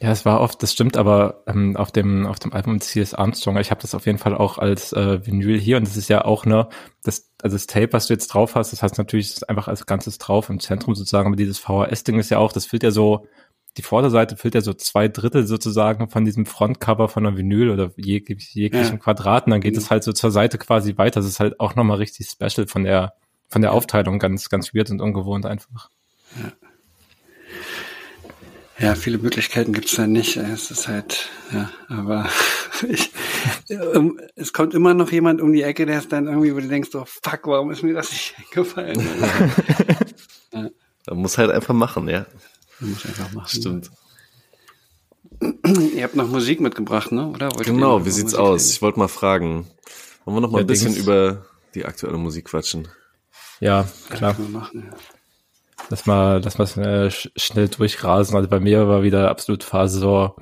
Ja, 0.02 0.12
es 0.12 0.24
war 0.24 0.39
oft, 0.39 0.64
das 0.64 0.72
stimmt, 0.72 0.95
aber 0.95 1.43
ähm, 1.45 1.76
auf 1.76 1.91
dem 1.91 2.26
auf 2.26 2.39
dem 2.39 2.54
Album 2.54 2.80
C.S. 2.80 3.14
Armstrong, 3.14 3.58
ich 3.58 3.70
habe 3.70 3.82
das 3.82 3.93
auf 3.93 4.06
jeden 4.06 4.18
Fall 4.18 4.34
auch 4.34 4.58
als 4.58 4.93
äh, 4.93 5.26
Vinyl 5.26 5.60
hier 5.60 5.76
und 5.76 5.86
das 5.86 5.97
ist 5.97 6.08
ja 6.10 6.24
auch 6.24 6.45
ne, 6.45 6.70
das 7.04 7.30
also 7.41 7.56
das 7.56 7.68
Tape, 7.68 7.91
was 7.91 8.08
du 8.08 8.14
jetzt 8.14 8.28
drauf 8.28 8.56
hast, 8.56 8.72
das 8.72 8.82
heißt 8.82 8.97
natürlich 8.97 9.47
einfach 9.50 9.68
als 9.68 9.86
Ganzes 9.86 10.18
drauf 10.18 10.50
im 10.50 10.60
Zentrum 10.62 10.95
sozusagen, 10.95 11.28
aber 11.28 11.36
dieses 11.36 11.60
VHS-Ding 11.60 12.18
ist 12.18 12.30
ja 12.32 12.38
auch, 12.38 12.54
das 12.54 12.66
füllt 12.66 12.84
ja 12.84 12.91
so 12.91 13.26
die 13.78 13.82
Vorderseite 13.84 14.36
füllt 14.38 14.56
ja 14.56 14.62
so 14.62 14.74
zwei 14.74 15.08
Drittel 15.10 15.45
sozusagen 15.45 16.10
von 16.10 16.26
diesem 16.26 16.45
Frontcover 16.45 17.08
von 17.10 17.26
einer 17.26 17.38
Vinyl 17.38 17.70
oder 17.70 17.91
jeg 17.97 18.28
jeglichen 18.54 18.97
Ja. 18.97 19.04
Quadraten, 19.04 19.52
dann 19.52 19.62
geht 19.62 19.74
Mhm. 19.74 19.80
es 19.80 19.91
halt 19.91 20.04
so 20.04 20.12
zur 20.14 20.32
Seite 20.32 20.58
quasi 20.58 20.97
weiter. 20.97 21.20
Das 21.20 21.28
ist 21.30 21.39
halt 21.41 21.60
auch 21.60 21.76
nochmal 21.76 21.97
richtig 21.97 22.30
special 22.30 22.68
von 22.68 22.84
der 22.86 23.14
von 23.50 23.62
der 23.62 23.74
Aufteilung 23.74 24.18
ganz 24.20 24.50
ganz 24.50 24.74
weird 24.74 24.89
und 24.91 25.02
ungewohnt 25.02 25.45
einfach. 25.45 25.89
Ja, 26.36 26.52
viele 28.96 29.18
Möglichkeiten 29.18 29.74
gibt's 29.74 29.96
da 29.96 30.08
nicht. 30.08 30.38
Es 30.38 30.72
ist 30.72 30.88
halt, 30.88 31.30
ja, 31.52 31.70
aber 31.90 32.30
ich, 32.88 33.12
ähm, 33.70 34.20
es 34.36 34.54
kommt 34.54 34.74
immer 34.74 34.94
noch 34.94 35.12
jemand 35.12 35.42
um 35.42 35.52
die 35.52 35.64
Ecke, 35.64 35.86
der 35.86 36.00
ist 36.00 36.12
dann 36.14 36.28
irgendwie, 36.28 36.56
wo 36.56 36.60
du 36.60 36.68
denkst, 36.68 36.90
oh 36.94 37.06
fuck, 37.06 37.42
warum 37.44 37.72
ist 37.72 37.84
mir 37.84 37.94
das 37.94 38.10
nicht 38.12 38.36
eingefallen? 38.50 39.02
Man 40.52 41.18
muss 41.18 41.38
halt 41.38 41.52
einfach 41.52 41.74
machen, 41.74 42.08
ja. 42.08 42.26
Man 42.80 42.92
muss 42.92 43.06
einfach 43.06 43.32
machen. 43.34 43.50
Stimmt. 43.50 43.92
Ihr 45.94 46.04
habt 46.04 46.16
noch 46.16 46.28
Musik 46.30 46.60
mitgebracht, 46.62 47.12
ne? 47.12 47.28
Oder? 47.28 47.50
Genau, 47.50 48.06
wie 48.06 48.12
sieht's 48.12 48.32
Musik 48.34 48.40
aus? 48.40 48.62
reden? 48.62 48.72
Ich 48.72 48.82
wollte 48.82 49.00
mal 49.00 49.08
fragen. 49.08 49.68
Wollen 50.24 50.38
wir 50.38 50.42
noch 50.42 50.52
mal 50.52 50.60
Ja, 50.60 50.64
ein 50.64 50.68
bisschen 50.68 50.96
über 50.96 51.46
die 51.76 51.86
aktuelle 51.86 52.18
Musik 52.18 52.46
quatschen? 52.46 52.88
Ja, 53.60 53.88
klar. 54.10 54.36
Können 54.36 54.54
wir 54.54 54.60
machen, 54.60 54.84
ja. 54.90 54.98
Lass 55.90 56.06
mal, 56.06 56.42
lass 56.44 56.58
mal 56.58 56.66
äh, 56.78 57.08
sch- 57.08 57.32
schnell 57.36 57.68
durchrasen. 57.68 58.36
Also 58.36 58.48
bei 58.50 58.60
mir 58.60 58.88
war 58.88 59.02
wieder 59.04 59.30
absolut 59.30 59.64
Phase 59.64 60.00
so, 60.00 60.36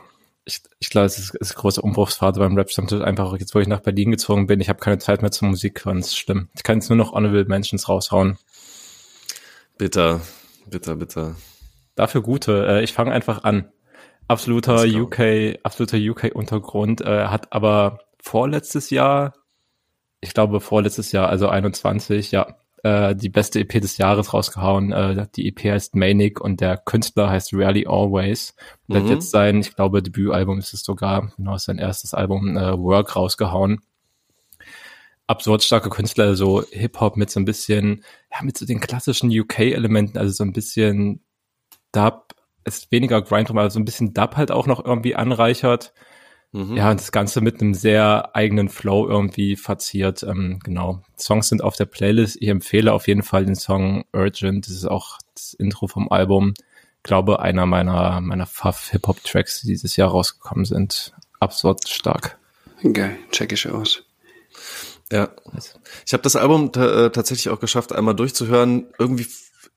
ich, 0.46 0.62
ich 0.80 0.90
glaube, 0.90 1.06
es 1.06 1.18
ist, 1.18 1.36
ist 1.36 1.56
große 1.56 1.82
Umbruchsphase 1.82 2.40
beim 2.40 2.56
Rap 2.58 2.70
Stammtisch. 2.70 3.02
Einfach 3.02 3.34
jetzt, 3.38 3.54
wo 3.56 3.60
ich 3.60 3.68
nach 3.68 3.82
Berlin 3.82 4.12
gezogen 4.12 4.48
bin, 4.48 4.60
ich 4.60 4.70
habe 4.70 4.80
keine 4.80 4.98
Zeit 4.98 5.22
mehr 5.22 5.32
zur 5.32 5.48
Musik 5.50 5.86
hören. 5.86 5.98
Das 6.00 6.08
ist 6.08 6.18
schlimm. 6.18 6.50
Ich 6.56 6.64
kann 6.64 6.80
jetzt 6.80 6.90
nur 6.90 6.98
noch 6.98 7.14
Honorable 7.14 7.46
Mentions 7.46 7.88
raushauen. 7.88 8.38
Bitter, 9.78 10.22
bitter, 10.66 10.96
bitter. 10.96 11.36
Dafür 11.96 12.22
gute. 12.22 12.66
Äh, 12.68 12.84
ich 12.84 12.94
fange 12.94 13.12
einfach 13.12 13.44
an. 13.44 13.72
Absoluter. 14.28 14.84
UK, 14.84 15.60
absoluter 15.64 15.98
UK-Untergrund, 15.98 17.00
äh, 17.02 17.28
hat 17.28 17.54
aber 17.54 18.00
vorletztes 18.22 18.90
Jahr, 18.90 19.34
ich 20.20 20.34
glaube 20.34 20.60
vorletztes 20.60 21.14
Jahr, 21.14 21.30
also 21.30 21.48
21, 21.48 22.32
ja, 22.32 22.58
äh, 22.84 23.16
die 23.16 23.30
beste 23.30 23.60
EP 23.60 23.80
des 23.82 23.98
Jahres 23.98 24.34
rausgehauen. 24.34 24.92
Äh, 24.92 25.28
die 25.36 25.48
EP 25.48 25.72
heißt 25.72 25.96
Manic 25.96 26.40
und 26.42 26.62
der 26.62 26.78
Künstler 26.78 27.30
heißt 27.30 27.54
Rarely 27.54 27.86
Always. 27.88 28.56
Der 28.88 29.02
Mhm. 29.02 29.06
hat 29.06 29.12
jetzt 29.12 29.32
sein, 29.32 29.60
ich 29.62 29.76
glaube, 29.76 30.02
Debütalbum 30.04 30.60
ist 30.60 30.74
es 30.74 30.82
sogar, 30.84 31.32
genau, 31.38 31.58
sein 31.58 31.78
erstes 31.80 32.14
Album, 32.14 32.56
äh, 32.58 32.78
Work 32.78 33.16
rausgehauen. 33.16 33.82
Absurd 35.28 35.62
starke 35.64 35.90
Künstler, 35.90 36.36
so 36.36 36.64
Hip-Hop 36.72 37.18
mit 37.18 37.30
so 37.30 37.40
ein 37.40 37.46
bisschen, 37.46 38.04
ja, 38.32 38.44
mit 38.44 38.58
so 38.58 38.66
den 38.66 38.80
klassischen 38.80 39.30
UK-Elementen, 39.30 40.18
also 40.18 40.32
so 40.32 40.44
ein 40.46 40.54
bisschen 40.54 41.22
Dub, 41.92 42.34
ist 42.64 42.92
weniger 42.92 43.22
Grind, 43.22 43.50
aber 43.50 43.70
so 43.70 43.80
ein 43.80 43.86
bisschen 43.86 44.14
Dub 44.14 44.38
halt 44.38 44.52
auch 44.52 44.68
noch 44.68 44.84
irgendwie 44.86 45.16
anreichert. 45.16 45.94
Mhm. 46.52 46.78
Ja, 46.78 46.92
und 46.92 47.00
das 47.00 47.12
Ganze 47.12 47.42
mit 47.42 47.62
einem 47.62 47.74
sehr 47.74 48.36
eigenen 48.36 48.70
Flow 48.70 49.08
irgendwie 49.08 49.56
verziert. 49.56 50.24
Ähm, 50.24 50.60
genau. 50.64 51.02
Songs 51.18 51.50
sind 51.50 51.64
auf 51.64 51.76
der 51.76 51.86
Playlist. 51.86 52.38
Ich 52.40 52.48
empfehle 52.48 52.94
auf 52.94 53.08
jeden 53.08 53.24
Fall 53.24 53.46
den 53.46 53.56
Song 53.56 54.06
Urgent. 54.14 54.68
Das 54.68 54.74
ist 54.74 54.86
auch 54.86 55.18
das 55.34 55.54
Intro 55.54 55.88
vom 55.88 56.10
Album. 56.12 56.54
Ich 56.58 57.04
glaube, 57.04 57.40
einer 57.40 57.66
meiner, 57.66 58.22
meiner 58.22 58.46
Fuff-Hip-Hop-Tracks, 58.46 59.62
die 59.62 59.68
dieses 59.68 59.96
Jahr 59.96 60.10
rausgekommen 60.10 60.66
sind. 60.66 61.14
Absurd 61.40 61.88
stark. 61.88 62.38
Geil, 62.94 63.18
check 63.32 63.52
ich 63.52 63.70
aus. 63.70 64.04
Ja. 65.12 65.30
Ich 66.06 66.14
habe 66.14 66.24
das 66.24 66.36
Album 66.36 66.72
äh, 66.76 67.10
tatsächlich 67.10 67.50
auch 67.50 67.60
geschafft, 67.60 67.94
einmal 67.94 68.16
durchzuhören. 68.16 68.88
Irgendwie, 69.00 69.28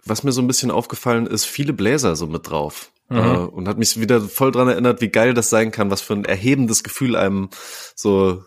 was 0.05 0.23
mir 0.23 0.33
so 0.33 0.41
ein 0.41 0.47
bisschen 0.47 0.71
aufgefallen 0.71 1.27
ist, 1.27 1.45
viele 1.45 1.73
Bläser 1.73 2.17
so 2.17 2.27
mit 2.27 2.49
drauf. 2.49 2.91
Mhm. 3.11 3.19
Äh, 3.19 3.37
und 3.39 3.69
hat 3.69 3.79
mich 3.79 4.01
wieder 4.01 4.21
voll 4.21 4.53
dran 4.53 4.69
erinnert, 4.69 5.01
wie 5.01 5.09
geil 5.09 5.35
das 5.35 5.51
sein 5.51 5.71
kann, 5.71 5.91
was 5.91 6.01
für 6.01 6.15
ein 6.15 6.25
erhebendes 6.25 6.83
Gefühl 6.83 7.17
einem 7.17 7.51
so, 7.95 8.43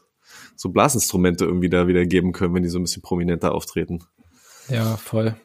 so 0.56 0.70
Blasinstrumente 0.70 1.46
irgendwie 1.46 1.70
da 1.70 1.88
wieder 1.88 2.06
geben 2.06 2.32
können, 2.32 2.56
wenn 2.56 2.64
die 2.64 2.70
so 2.70 2.80
ein 2.80 2.84
bisschen 2.84 3.02
prominenter 3.02 3.54
auftreten. 3.54 4.04
Ja, 4.70 4.98
voll. 4.98 5.36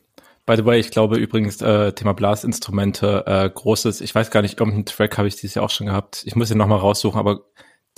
By 0.47 0.57
the 0.57 0.65
way, 0.65 0.81
ich 0.81 0.91
glaube 0.91 1.19
übrigens, 1.19 1.61
äh, 1.61 1.93
Thema 1.93 2.15
Blasinstrumente, 2.15 3.25
äh, 3.27 3.51
großes, 3.51 4.01
ich 4.01 4.15
weiß 4.15 4.31
gar 4.31 4.41
nicht, 4.41 4.59
irgendeinen 4.59 4.87
Track 4.87 5.19
habe 5.19 5.29
ich 5.29 5.37
dieses 5.37 5.55
Jahr 5.55 5.65
auch 5.65 5.71
schon 5.71 5.89
gehabt. 5.89 6.23
Ich 6.25 6.37
muss 6.37 6.51
ihn 6.51 6.57
nochmal 6.57 6.79
raussuchen, 6.79 7.19
aber 7.19 7.43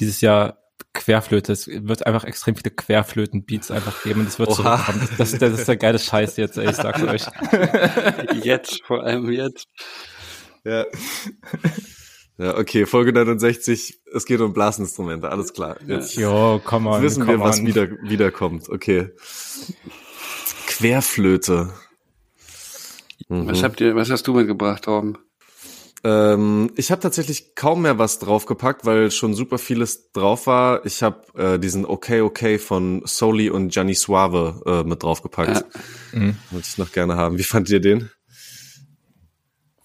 dieses 0.00 0.20
Jahr 0.20 0.56
Querflöte. 0.92 1.52
Es 1.52 1.68
wird 1.68 2.06
einfach 2.06 2.24
extrem 2.24 2.56
viele 2.56 2.70
Querflöten-Beats 2.70 3.70
einfach 3.70 4.02
geben 4.02 4.20
und 4.20 4.28
es 4.28 4.38
wird 4.38 4.52
zurückkommen. 4.52 5.00
Das, 5.16 5.30
das, 5.30 5.38
das, 5.38 5.60
ist 5.60 5.68
der 5.68 5.76
geile 5.76 5.98
Scheiß 5.98 6.36
jetzt, 6.36 6.58
ey, 6.58 6.70
ich 6.70 6.76
sag's 6.76 7.02
euch. 7.02 7.26
Jetzt, 8.42 8.82
vor 8.84 9.02
allem 9.02 9.30
jetzt. 9.30 9.68
Ja. 10.64 10.86
Ja, 12.38 12.56
okay, 12.56 12.86
Folge 12.86 13.12
69, 13.12 14.00
es 14.14 14.24
geht 14.24 14.40
um 14.40 14.54
Blasinstrumente, 14.54 15.30
alles 15.30 15.52
klar. 15.52 15.76
Jetzt 15.86 16.16
jo, 16.16 16.58
komm 16.64 16.84
mal. 16.84 17.02
Wissen 17.02 17.28
wir, 17.28 17.38
was 17.38 17.66
wieder, 17.66 17.90
wiederkommt, 18.02 18.70
okay. 18.70 19.10
Querflöte. 20.66 21.70
Mhm. 23.28 23.46
Was 23.46 23.62
habt 23.62 23.82
ihr, 23.82 23.94
was 23.94 24.10
hast 24.10 24.26
du 24.26 24.32
mitgebracht, 24.32 24.84
Torben? 24.84 25.18
Ähm, 26.02 26.70
ich 26.76 26.90
habe 26.90 27.02
tatsächlich 27.02 27.54
kaum 27.54 27.82
mehr 27.82 27.98
was 27.98 28.18
draufgepackt, 28.18 28.86
weil 28.86 29.10
schon 29.10 29.34
super 29.34 29.58
vieles 29.58 30.10
drauf 30.12 30.46
war. 30.46 30.86
Ich 30.86 31.02
habe 31.02 31.20
äh, 31.34 31.58
diesen 31.58 31.84
Okay 31.84 32.22
Okay 32.22 32.58
von 32.58 33.02
Soli 33.04 33.50
und 33.50 33.68
Gianni 33.68 33.94
Suave 33.94 34.62
äh, 34.64 34.88
mit 34.88 35.02
draufgepackt. 35.02 35.66
Ja. 36.14 36.18
Mhm. 36.18 36.36
Wollte 36.50 36.68
ich 36.70 36.78
noch 36.78 36.92
gerne 36.92 37.16
haben. 37.16 37.36
Wie 37.36 37.42
fand 37.42 37.68
ihr 37.68 37.80
den? 37.80 38.10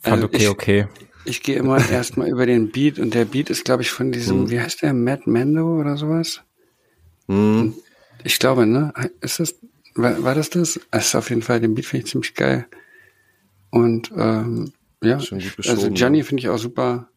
Fand 0.06 0.24
also 0.24 0.26
okay, 0.28 0.38
ich, 0.38 0.49
okay. 0.49 0.88
Ich 1.26 1.43
gehe 1.43 1.56
immer 1.56 1.78
erstmal 1.89 2.30
über 2.30 2.45
den 2.45 2.70
Beat 2.70 2.99
und 2.99 3.14
der 3.14 3.26
Beat 3.26 3.49
ist, 3.49 3.66
glaube 3.66 3.82
ich, 3.82 3.89
von 3.89 4.12
diesem, 4.12 4.41
mhm. 4.41 4.49
wie 4.51 4.60
heißt 4.60 4.82
der, 4.84 4.93
Matt 4.93 5.26
Mando 5.26 5.80
oder 5.80 5.97
sowas? 5.97 6.41
Mhm. 7.28 7.74
Ich 8.24 8.39
glaube, 8.39 8.66
ne? 8.66 8.93
Ist 9.22 9.39
das, 9.39 9.56
war, 9.95 10.24
war 10.24 10.36
das 10.36 10.51
das? 10.51 10.80
Das 10.91 11.08
ist 11.08 11.16
auf 11.16 11.30
jeden 11.30 11.41
Fall, 11.41 11.60
den 11.60 11.74
Beat 11.74 11.86
finde 11.86 12.06
ich 12.06 12.12
ziemlich 12.12 12.36
geil. 12.36 12.68
Und 13.72 14.12
ähm, 14.16 14.72
ja, 15.01 15.18
also 15.18 15.89
Gianni 15.91 16.24
finde 16.24 16.41
ich 16.41 16.49
auch 16.49 16.58
super. 16.58 17.10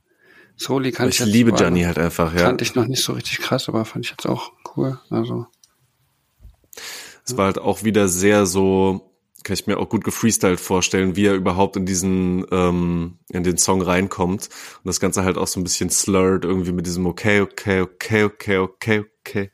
Soli 0.57 0.91
kann 0.91 1.09
ich 1.09 1.21
Ich 1.21 1.27
liebe 1.27 1.53
Gianni 1.53 1.83
halt 1.83 1.99
einfach, 1.99 2.35
ja. 2.35 2.41
Fand 2.41 2.63
ich 2.63 2.75
noch 2.75 2.87
nicht 2.87 3.03
so 3.03 3.13
richtig 3.13 3.39
krass, 3.39 3.69
aber 3.69 3.85
fand 3.85 4.07
ich 4.07 4.11
jetzt 4.11 4.27
auch 4.27 4.53
cool. 4.77 4.99
Also. 5.11 5.47
Es 7.25 7.37
war 7.37 7.47
halt 7.47 7.59
auch 7.59 7.85
wieder 7.85 8.09
sehr 8.09 8.47
so, 8.47 9.08
kann 9.45 9.55
ich 9.55 9.67
mir 9.67 9.79
auch 9.79 9.89
gut 9.89 10.05
gefreestylt 10.05 10.61
vorstellen, 10.61 11.17
wie 11.17 11.27
er 11.27 11.35
überhaupt 11.35 11.77
in 11.77 11.87
diesen, 11.87 12.45
ähm, 12.51 13.19
in 13.31 13.45
den 13.45 13.59
Song 13.59 13.83
reinkommt. 13.83 14.49
Und 14.79 14.87
das 14.87 15.01
Ganze 15.01 15.25
halt 15.25 15.39
auch 15.39 15.47
so 15.47 15.61
ein 15.61 15.65
bisschen 15.65 15.91
slurred, 15.91 16.45
irgendwie 16.45 16.73
mit 16.73 16.87
diesem 16.87 17.07
okay, 17.07 17.41
okay, 17.41 17.83
okay, 17.83 18.25
okay, 18.25 18.59
okay, 18.59 19.05
okay. 19.21 19.51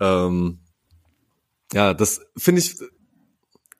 Ähm, 0.00 0.60
ja, 1.72 1.92
das 1.94 2.20
finde 2.36 2.60
ich, 2.60 2.76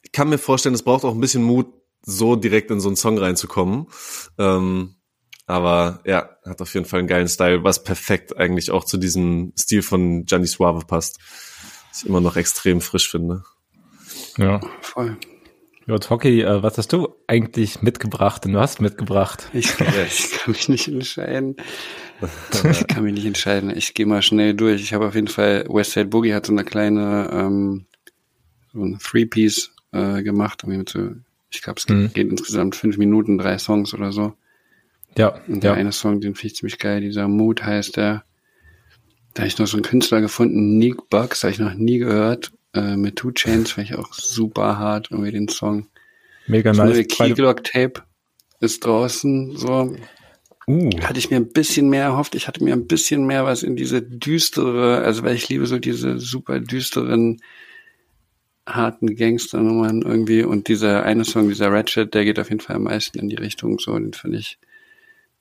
ich 0.02 0.12
kann 0.12 0.28
mir 0.28 0.38
vorstellen, 0.38 0.74
es 0.74 0.82
braucht 0.82 1.04
auch 1.04 1.14
ein 1.14 1.20
bisschen 1.20 1.42
Mut, 1.42 1.72
so 2.02 2.36
direkt 2.36 2.70
in 2.70 2.80
so 2.80 2.88
einen 2.88 2.96
Song 2.96 3.18
reinzukommen. 3.18 3.86
Ähm, 4.38 4.96
aber 5.46 6.00
ja, 6.04 6.36
hat 6.44 6.60
auf 6.60 6.74
jeden 6.74 6.86
Fall 6.86 7.00
einen 7.00 7.08
geilen 7.08 7.28
Style, 7.28 7.64
was 7.64 7.82
perfekt 7.82 8.36
eigentlich 8.36 8.70
auch 8.70 8.84
zu 8.84 8.98
diesem 8.98 9.52
Stil 9.58 9.82
von 9.82 10.26
Gianni 10.26 10.46
Suave 10.46 10.84
passt. 10.86 11.18
Was 11.90 12.02
ich 12.02 12.08
immer 12.08 12.20
noch 12.20 12.36
extrem 12.36 12.82
frisch 12.82 13.10
finde. 13.10 13.44
Ja, 14.36 14.60
voll. 14.80 15.16
Ja, 15.86 15.98
Toki, 15.98 16.42
äh, 16.42 16.62
was 16.62 16.76
hast 16.76 16.92
du 16.92 17.14
eigentlich 17.26 17.80
mitgebracht? 17.80 18.44
Denn 18.44 18.52
du 18.52 18.60
hast 18.60 18.80
mitgebracht. 18.80 19.48
Ich, 19.54 19.72
ich 20.06 20.32
kann 20.32 20.52
mich 20.52 20.68
nicht 20.68 20.88
entscheiden. 20.88 21.56
Ich 22.68 22.88
kann 22.88 23.04
mich 23.04 23.14
nicht 23.14 23.26
entscheiden. 23.26 23.70
Ich 23.70 23.94
gehe 23.94 24.04
mal 24.04 24.22
schnell 24.22 24.52
durch. 24.52 24.82
Ich 24.82 24.92
habe 24.92 25.06
auf 25.06 25.14
jeden 25.14 25.28
Fall, 25.28 25.64
Westside 25.68 26.06
Boogie 26.06 26.34
hat 26.34 26.46
so 26.46 26.52
eine 26.52 26.64
kleine, 26.64 27.30
ähm, 27.32 27.86
so 28.72 28.82
ein 28.82 28.98
Three-Piece 28.98 29.70
äh, 29.92 30.24
gemacht, 30.24 30.64
so 30.88 31.12
ich 31.50 31.62
glaube, 31.62 31.78
es 31.78 31.88
mhm. 31.88 32.12
geht 32.12 32.28
insgesamt 32.28 32.74
fünf 32.76 32.98
Minuten, 32.98 33.38
drei 33.38 33.56
Songs 33.58 33.94
oder 33.94 34.10
so. 34.10 34.34
Ja. 35.16 35.40
Und 35.46 35.62
der 35.62 35.72
ja. 35.72 35.76
eine 35.76 35.92
Song, 35.92 36.20
den 36.20 36.34
finde 36.34 36.48
ich 36.48 36.56
ziemlich 36.56 36.78
geil, 36.78 37.00
dieser 37.00 37.28
Mood 37.28 37.62
heißt 37.62 37.96
der. 37.96 38.24
Da 39.34 39.42
habe 39.42 39.48
ich 39.48 39.58
noch 39.58 39.66
so 39.66 39.76
einen 39.76 39.84
Künstler 39.84 40.20
gefunden, 40.20 40.76
Nick 40.78 41.08
Bucks, 41.08 41.44
habe 41.44 41.52
ich 41.52 41.58
noch 41.58 41.74
nie 41.74 41.98
gehört. 41.98 42.52
Äh, 42.74 42.96
mit 42.96 43.16
Two 43.16 43.32
Chains 43.32 43.72
fand 43.72 43.90
ich 43.90 43.96
auch 43.96 44.12
super 44.12 44.78
hart, 44.78 45.10
irgendwie 45.10 45.32
den 45.32 45.48
Song. 45.48 45.88
Mega 46.46 46.72
nice. 46.72 47.06
Das 47.08 47.16
Keyglock 47.16 47.64
Tape 47.64 48.02
ist 48.60 48.84
draußen, 48.84 49.56
so. 49.56 49.94
Uh. 50.66 50.90
Hatte 51.02 51.18
ich 51.18 51.30
mir 51.30 51.36
ein 51.36 51.48
bisschen 51.48 51.88
mehr 51.88 52.04
erhofft. 52.04 52.34
Ich 52.34 52.46
hatte 52.46 52.62
mir 52.62 52.74
ein 52.74 52.86
bisschen 52.86 53.26
mehr 53.26 53.44
was 53.44 53.62
in 53.62 53.74
diese 53.74 54.02
düstere, 54.02 54.98
also 54.98 55.22
weil 55.22 55.34
ich 55.34 55.48
liebe 55.48 55.66
so 55.66 55.78
diese 55.78 56.18
super 56.18 56.60
düsteren 56.60 57.40
harten 58.66 59.16
Gangsternummern 59.16 60.02
irgendwie 60.02 60.42
und 60.42 60.68
dieser 60.68 61.04
eine 61.04 61.24
Song, 61.24 61.48
dieser 61.48 61.72
Ratchet, 61.72 62.12
der 62.12 62.26
geht 62.26 62.38
auf 62.38 62.50
jeden 62.50 62.60
Fall 62.60 62.76
am 62.76 62.82
meisten 62.82 63.18
in 63.18 63.30
die 63.30 63.36
Richtung 63.36 63.78
so, 63.78 63.98
den 63.98 64.12
fand 64.12 64.34
ich, 64.34 64.58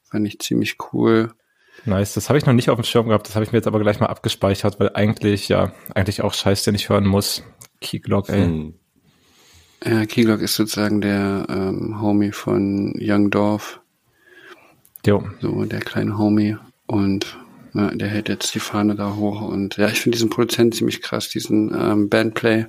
fand 0.03 0.25
ich 0.25 0.39
ziemlich 0.39 0.77
cool. 0.93 1.33
Nice, 1.85 2.13
das 2.13 2.29
habe 2.29 2.37
ich 2.37 2.45
noch 2.45 2.53
nicht 2.53 2.69
auf 2.69 2.79
dem 2.79 2.83
Schirm 2.83 3.07
gehabt, 3.07 3.27
das 3.27 3.35
habe 3.35 3.45
ich 3.45 3.51
mir 3.51 3.59
jetzt 3.59 3.67
aber 3.67 3.79
gleich 3.79 3.99
mal 3.99 4.07
abgespeichert, 4.07 4.79
weil 4.79 4.91
eigentlich, 4.93 5.47
ja, 5.47 5.71
eigentlich 5.93 6.21
auch 6.21 6.33
Scheiß, 6.33 6.63
den 6.63 6.75
ich 6.75 6.89
hören 6.89 7.05
muss. 7.05 7.43
Keyglock, 7.81 8.29
ey. 8.29 8.43
Hm. 8.43 8.73
Ja, 9.85 10.05
Keyglock 10.05 10.41
ist 10.41 10.55
sozusagen 10.55 11.01
der 11.01 11.45
ähm, 11.49 12.01
Homie 12.01 12.31
von 12.31 12.93
Young 12.99 13.29
Dorf. 13.29 13.79
Jo. 15.05 15.23
So, 15.39 15.63
der 15.65 15.79
kleine 15.79 16.17
Homie. 16.17 16.57
Und 16.87 17.37
ja, 17.73 17.91
der 17.91 18.07
hält 18.07 18.27
jetzt 18.27 18.53
die 18.55 18.59
Fahne 18.59 18.95
da 18.95 19.15
hoch. 19.15 19.41
Und 19.41 19.77
ja, 19.77 19.87
ich 19.87 20.01
finde 20.01 20.17
diesen 20.17 20.29
Produzent 20.29 20.75
ziemlich 20.75 21.01
krass, 21.01 21.29
diesen 21.29 21.73
ähm, 21.73 22.09
Bandplay. 22.09 22.65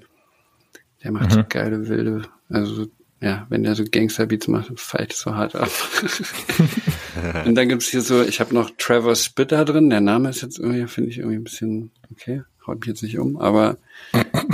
Der 1.02 1.12
macht 1.12 1.30
mhm. 1.30 1.34
so 1.34 1.44
geile 1.48 1.88
wilde, 1.88 2.22
also 2.48 2.86
ja, 3.20 3.46
wenn 3.48 3.62
der 3.62 3.74
so 3.74 3.84
Gangsterbeats 3.84 4.48
macht, 4.48 4.78
fällt 4.78 5.12
so 5.12 5.34
hart 5.34 5.54
ab. 5.54 5.70
und 7.44 7.54
dann 7.54 7.68
gibt's 7.68 7.88
hier 7.88 8.00
so, 8.00 8.22
ich 8.22 8.40
habe 8.40 8.54
noch 8.54 8.70
Trevor 8.76 9.14
Spitter 9.14 9.64
drin, 9.64 9.90
der 9.90 10.00
Name 10.00 10.30
ist 10.30 10.42
jetzt 10.42 10.58
irgendwie, 10.58 10.86
finde 10.86 11.10
ich 11.10 11.18
irgendwie 11.18 11.36
ein 11.36 11.44
bisschen, 11.44 11.90
okay, 12.12 12.42
haut 12.66 12.80
mich 12.80 12.88
jetzt 12.88 13.02
nicht 13.02 13.18
um, 13.18 13.36
aber 13.36 13.78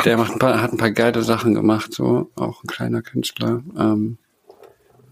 der 0.04 0.16
macht 0.16 0.32
ein 0.32 0.38
paar, 0.38 0.60
hat 0.62 0.72
ein 0.72 0.78
paar 0.78 0.90
geile 0.90 1.22
Sachen 1.22 1.54
gemacht, 1.54 1.92
so, 1.92 2.30
auch 2.36 2.62
ein 2.62 2.66
kleiner 2.66 3.02
Künstler. 3.02 3.62
Ähm, 3.78 4.18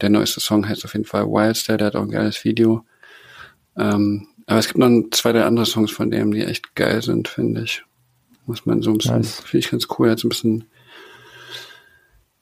der 0.00 0.10
neueste 0.10 0.40
Song 0.40 0.68
heißt 0.68 0.84
auf 0.84 0.94
jeden 0.94 1.04
Fall 1.04 1.26
Wildstar, 1.26 1.78
der 1.78 1.88
hat 1.88 1.96
auch 1.96 2.02
ein 2.02 2.10
geiles 2.10 2.44
Video. 2.44 2.84
Ähm, 3.76 4.26
aber 4.46 4.58
es 4.58 4.66
gibt 4.66 4.78
noch 4.78 4.90
zwei, 5.12 5.32
drei 5.32 5.44
andere 5.44 5.66
Songs 5.66 5.90
von 5.90 6.10
dem, 6.10 6.32
die 6.32 6.42
echt 6.42 6.74
geil 6.74 7.02
sind, 7.02 7.28
finde 7.28 7.62
ich. 7.62 7.84
Muss 8.46 8.66
man 8.66 8.82
so 8.82 8.90
ein 8.90 8.98
bisschen, 8.98 9.16
nice. 9.16 9.40
finde 9.40 9.58
ich 9.58 9.70
ganz 9.70 9.86
cool, 9.96 10.10
hat 10.10 10.18
so 10.18 10.26
ein 10.26 10.30
bisschen 10.30 10.64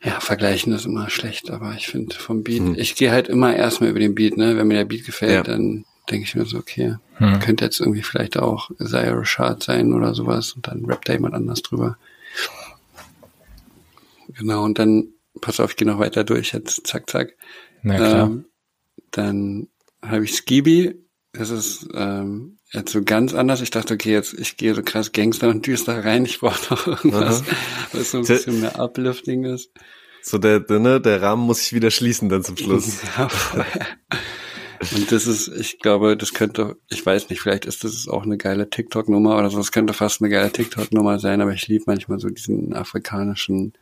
ja, 0.03 0.18
vergleichen 0.20 0.72
ist 0.72 0.86
immer 0.86 1.11
schlecht, 1.11 1.51
aber 1.51 1.74
ich 1.74 1.88
finde 1.88 2.16
vom 2.16 2.42
Beat, 2.42 2.61
hm. 2.61 2.74
ich 2.76 2.94
gehe 2.94 3.11
halt 3.11 3.28
immer 3.28 3.55
erstmal 3.55 3.90
über 3.90 4.01
den 4.01 4.14
Beat, 4.14 4.36
ne? 4.36 4.57
Wenn 4.57 4.66
mir 4.66 4.74
der 4.74 4.84
Beat 4.86 5.04
gefällt, 5.04 5.33
ja. 5.33 5.42
dann 5.42 5.84
denke 6.11 6.25
ich 6.25 6.34
mir 6.34 6.46
so, 6.46 6.58
okay, 6.58 6.96
hm. 7.16 7.38
könnte 7.41 7.64
jetzt 7.64 7.80
irgendwie 7.80 8.03
vielleicht 8.03 8.38
auch 8.38 8.70
Zaire 8.79 9.18
Rashad 9.18 9.62
sein 9.62 9.92
oder 9.92 10.14
sowas 10.14 10.53
und 10.53 10.66
dann 10.66 10.84
rappt 10.87 11.08
da 11.08 11.12
jemand 11.12 11.34
anders 11.34 11.62
drüber. 11.62 11.99
Genau, 14.29 14.64
und 14.64 14.79
dann, 14.79 15.08
pass 15.41 15.61
auf, 15.61 15.70
ich 15.70 15.76
gehe 15.76 15.87
noch 15.87 15.99
weiter 15.99 16.25
durch, 16.25 16.53
jetzt 16.53 16.87
zack, 16.87 17.11
zack. 17.11 17.37
Na 17.83 17.96
klar. 17.96 18.26
Ähm, 18.26 18.46
dann 19.11 19.68
habe 20.03 20.25
ich 20.25 20.34
Skibi, 20.34 20.95
das 21.33 21.50
ist 21.50 21.88
ähm, 21.95 22.58
jetzt 22.72 22.92
so 22.92 23.03
ganz 23.03 23.34
anders. 23.34 23.61
Ich 23.61 23.71
dachte, 23.71 23.95
okay, 23.95 24.13
jetzt 24.13 24.34
ich 24.34 24.57
gehe 24.57 24.75
so 24.75 24.83
krass 24.83 25.13
Gangster 25.13 25.49
und 25.49 25.67
düster 25.67 26.05
rein. 26.05 26.25
Ich 26.25 26.41
brauche 26.41 26.75
noch 26.75 26.87
irgendwas, 26.87 27.42
Aha. 27.42 27.57
was 27.92 28.11
so 28.13 28.18
ein 28.18 28.26
bisschen 28.26 28.61
mehr 28.61 28.79
uplifting 28.79 29.45
ist. 29.45 29.71
So 30.22 30.38
der, 30.38 30.61
der, 30.61 30.79
ne, 30.79 31.01
der 31.01 31.22
Rahmen 31.22 31.42
muss 31.42 31.61
sich 31.61 31.72
wieder 31.72 31.91
schließen 31.91 32.29
dann 32.29 32.45
zum 32.45 32.57
Schluss. 32.57 33.01
und 34.95 35.11
das 35.11 35.26
ist, 35.26 35.49
ich 35.49 35.79
glaube, 35.79 36.17
das 36.17 36.34
könnte, 36.34 36.76
ich 36.88 37.05
weiß 37.05 37.30
nicht, 37.30 37.41
vielleicht 37.41 37.64
ist 37.64 37.84
das 37.84 38.07
auch 38.07 38.25
eine 38.25 38.37
geile 38.37 38.68
TikTok-Nummer 38.68 39.38
oder 39.38 39.51
so. 39.51 39.57
Das 39.57 39.72
könnte 39.72 39.95
fast 39.95 40.21
eine 40.21 40.30
geile 40.30 40.53
TikTok-Nummer 40.53 41.18
sein, 41.18 41.41
aber 41.41 41.53
ich 41.53 41.68
liebe 41.68 41.84
manchmal 41.87 42.18
so 42.21 42.29
diesen 42.29 42.75
afrikanischen 42.75 43.72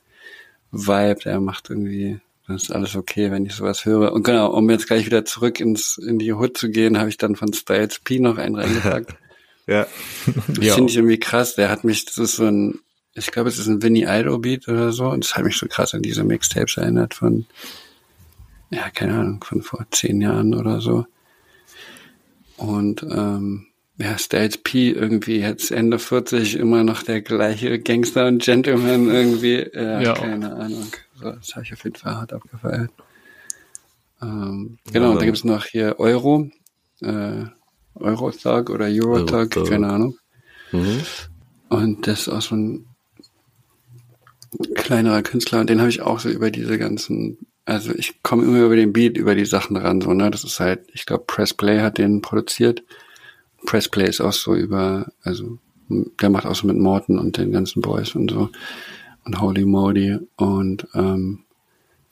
Vibe, 0.70 1.20
der 1.24 1.40
macht 1.40 1.70
irgendwie 1.70 2.20
das 2.48 2.64
ist 2.64 2.72
alles 2.72 2.96
okay, 2.96 3.30
wenn 3.30 3.44
ich 3.44 3.54
sowas 3.54 3.84
höre. 3.84 4.12
Und 4.12 4.22
genau, 4.22 4.50
um 4.50 4.70
jetzt 4.70 4.86
gleich 4.86 5.04
wieder 5.04 5.26
zurück 5.26 5.60
ins 5.60 5.98
in 5.98 6.18
die 6.18 6.32
Hood 6.32 6.56
zu 6.56 6.70
gehen, 6.70 6.98
habe 6.98 7.10
ich 7.10 7.18
dann 7.18 7.36
von 7.36 7.52
Styles 7.52 7.98
P 8.00 8.20
noch 8.20 8.38
einen 8.38 8.56
reingepackt. 8.56 9.14
ja. 9.66 9.86
Das 10.26 10.74
finde 10.74 10.90
ich 10.90 10.96
irgendwie 10.96 11.20
krass. 11.20 11.56
Der 11.56 11.68
hat 11.68 11.84
mich, 11.84 12.06
das 12.06 12.16
ist 12.16 12.36
so 12.36 12.46
ein, 12.46 12.80
ich 13.12 13.30
glaube, 13.30 13.50
es 13.50 13.58
ist 13.58 13.66
ein 13.66 13.82
Vinny 13.82 14.06
Idol 14.08 14.38
Beat 14.38 14.66
oder 14.66 14.92
so. 14.92 15.10
Und 15.10 15.24
das 15.24 15.36
hat 15.36 15.44
mich 15.44 15.58
so 15.58 15.66
krass 15.66 15.92
an 15.92 16.00
diese 16.00 16.24
Mixtapes 16.24 16.78
erinnert 16.78 17.12
von, 17.12 17.44
ja, 18.70 18.88
keine 18.90 19.18
Ahnung, 19.18 19.44
von 19.44 19.60
vor 19.60 19.86
zehn 19.90 20.20
Jahren 20.22 20.54
oder 20.54 20.80
so. 20.80 21.04
Und 22.56 23.02
ähm, 23.02 23.66
ja, 23.98 24.16
Styles 24.16 24.56
P 24.56 24.90
irgendwie 24.90 25.40
jetzt 25.40 25.70
Ende 25.70 25.98
40 25.98 26.56
immer 26.56 26.82
noch 26.82 27.02
der 27.02 27.20
gleiche 27.20 27.78
Gangster 27.78 28.26
und 28.26 28.42
Gentleman 28.42 29.10
irgendwie. 29.10 29.68
Ja, 29.74 30.00
ja. 30.00 30.14
keine 30.14 30.54
Ahnung. 30.54 30.86
Das 31.20 31.54
habe 31.54 31.64
ich 31.64 31.72
auf 31.72 31.84
jeden 31.84 31.96
Fall 31.96 32.16
hart 32.16 32.32
abgefeiert. 32.32 32.90
Ähm, 34.20 34.78
genau, 34.92 35.12
und 35.12 35.20
da 35.20 35.24
gibt 35.24 35.36
es 35.36 35.44
noch 35.44 35.64
hier 35.64 35.98
Euro, 35.98 36.50
äh, 37.00 37.44
Eurotag 37.94 38.70
oder 38.70 38.86
Eurotag, 38.86 39.56
Eurotag. 39.56 39.68
keine 39.68 39.88
Ahnung. 39.88 40.18
Mhm. 40.72 41.00
Und 41.68 42.06
das 42.06 42.22
ist 42.22 42.28
auch 42.28 42.42
so 42.42 42.56
ein 42.56 42.86
kleinerer 44.74 45.22
Künstler 45.22 45.60
und 45.60 45.70
den 45.70 45.80
habe 45.80 45.90
ich 45.90 46.00
auch 46.00 46.20
so 46.20 46.28
über 46.28 46.50
diese 46.50 46.78
ganzen, 46.78 47.38
also 47.64 47.92
ich 47.94 48.22
komme 48.22 48.44
immer 48.44 48.60
über 48.60 48.76
den 48.76 48.92
Beat, 48.92 49.16
über 49.16 49.34
die 49.34 49.44
Sachen 49.44 49.76
ran, 49.76 50.00
so, 50.00 50.12
ne? 50.14 50.30
Das 50.30 50.44
ist 50.44 50.58
halt, 50.58 50.88
ich 50.92 51.06
glaube, 51.06 51.24
Pressplay 51.26 51.80
hat 51.80 51.98
den 51.98 52.22
produziert. 52.22 52.82
Pressplay 53.66 54.08
ist 54.08 54.20
auch 54.20 54.32
so 54.32 54.54
über, 54.54 55.12
also 55.22 55.58
der 55.88 56.30
macht 56.30 56.46
auch 56.46 56.54
so 56.54 56.66
mit 56.66 56.78
Morton 56.78 57.18
und 57.18 57.36
den 57.36 57.52
ganzen 57.52 57.82
Boys 57.82 58.14
und 58.14 58.30
so 58.30 58.50
und 59.28 59.42
Holy 59.42 59.66
Moly 59.66 60.18
und 60.36 60.88
ähm, 60.94 61.44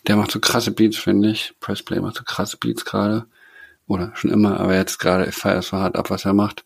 der 0.06 0.16
macht 0.16 0.30
so 0.32 0.38
krasse 0.38 0.70
Beats, 0.70 0.98
finde 0.98 1.30
ich. 1.30 1.55
Pressplay 1.60 1.98
macht 1.98 2.16
so 2.16 2.24
krasse 2.24 2.59
Beats 2.59 2.84
gerade. 2.84 3.24
Oder 3.86 4.12
schon 4.14 4.30
immer, 4.30 4.60
aber 4.60 4.74
jetzt 4.74 4.98
gerade, 4.98 5.26
ich 5.26 5.34
feiere 5.34 5.62
so 5.62 5.78
hart 5.78 5.97
ab, 5.97 6.10
was 6.10 6.26
er 6.26 6.34
macht. 6.34 6.64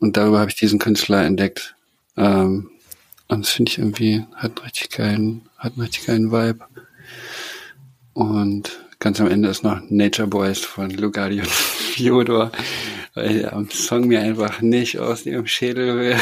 Und 0.00 0.16
darüber 0.16 0.40
habe 0.40 0.50
ich 0.50 0.56
diesen 0.56 0.80
Künstler 0.80 1.24
entdeckt. 1.24 1.76
Ähm, 2.16 2.70
und 3.28 3.44
das 3.44 3.52
finde 3.52 3.70
ich 3.70 3.78
irgendwie, 3.78 4.26
hat 4.34 4.56
einen 4.56 4.64
richtig 4.64 4.90
geilen, 4.90 5.48
hat 5.56 5.74
einen 5.74 5.82
richtig 5.82 6.06
geilen 6.06 6.32
Vibe. 6.32 6.66
Und 8.12 8.84
ganz 9.00 9.20
am 9.20 9.26
Ende 9.28 9.48
ist 9.48 9.64
noch 9.64 9.80
Nature 9.88 10.28
Boys 10.28 10.60
von 10.60 10.90
Lugardi 10.90 11.40
und 11.40 11.48
Fyodor, 11.48 12.52
weil 13.14 13.40
der 13.40 13.66
Song 13.72 14.06
mir 14.06 14.20
einfach 14.20 14.60
nicht 14.60 14.98
aus 14.98 15.24
dem 15.24 15.46
Schädel 15.46 15.98
will. 15.98 16.16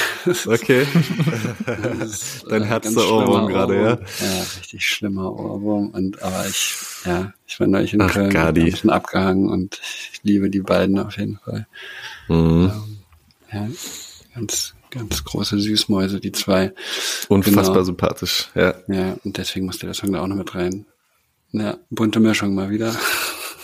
Okay. 0.47 0.87
Ist, 2.03 2.47
Dein 2.49 2.63
Herz 2.63 2.93
der 2.95 3.05
Ohrwurm 3.05 3.49
gerade, 3.49 3.75
ja? 3.77 3.89
Ja, 3.91 4.43
richtig 4.61 4.87
schlimmer 4.89 5.31
Ohrwurm. 5.33 5.89
Und 5.91 6.23
aber 6.23 6.47
ich, 6.49 6.75
ja, 7.05 7.33
ich 7.47 7.59
war 7.61 7.67
neulich 7.67 7.93
in 7.95 8.01
Ach, 8.01 8.13
Köln, 8.13 8.37
hab 8.39 8.49
ein 8.57 8.65
bisschen 8.65 8.91
abgehangen 8.91 9.49
und 9.49 9.79
ich 10.13 10.21
liebe 10.23 10.49
die 10.49 10.61
beiden 10.61 10.99
auf 10.99 11.19
jeden 11.19 11.39
Fall. 11.45 11.67
Mhm. 12.29 12.73
Ja, 13.53 13.67
ganz, 14.35 14.75
ganz 14.91 15.25
große 15.25 15.59
Süßmäuse, 15.59 16.21
die 16.21 16.33
zwei. 16.33 16.73
Unfassbar 17.29 17.65
Genau. 17.75 17.85
sympathisch. 17.85 18.49
Ja. 18.55 18.75
Ja, 18.89 19.17
und 19.25 19.37
deswegen 19.37 19.67
musste 19.67 19.87
der 19.87 19.95
Song 19.95 20.13
da 20.13 20.23
auch 20.23 20.27
noch 20.27 20.37
mit 20.37 20.55
rein. 20.55 20.87
Ja, 21.53 21.79
bunte 21.91 22.21
Mischung 22.21 22.55
mal 22.55 22.71
wieder. 22.71 22.95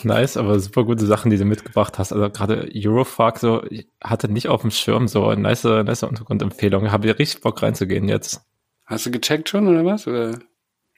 Nice, 0.02 0.36
aber 0.36 0.58
super 0.60 0.84
gute 0.84 1.06
Sachen, 1.06 1.30
die 1.30 1.38
du 1.38 1.44
mitgebracht 1.44 1.98
hast. 1.98 2.12
Also 2.12 2.28
gerade 2.30 2.68
Eurofug 2.74 3.38
so, 3.38 3.62
ich 3.70 3.88
hatte 4.02 4.28
nicht 4.28 4.48
auf 4.48 4.60
dem 4.60 4.70
Schirm 4.70 5.08
so 5.08 5.26
eine 5.26 5.40
nice, 5.40 5.64
nice 5.64 6.02
Untergrundempfehlung. 6.02 6.92
Habe 6.92 7.08
ich 7.08 7.18
richtig 7.18 7.40
Bock 7.40 7.62
reinzugehen 7.62 8.08
jetzt. 8.08 8.42
Hast 8.84 9.06
du 9.06 9.10
gecheckt 9.10 9.48
schon 9.48 9.66
oder 9.66 9.84
was? 9.84 10.06
Oder? 10.06 10.38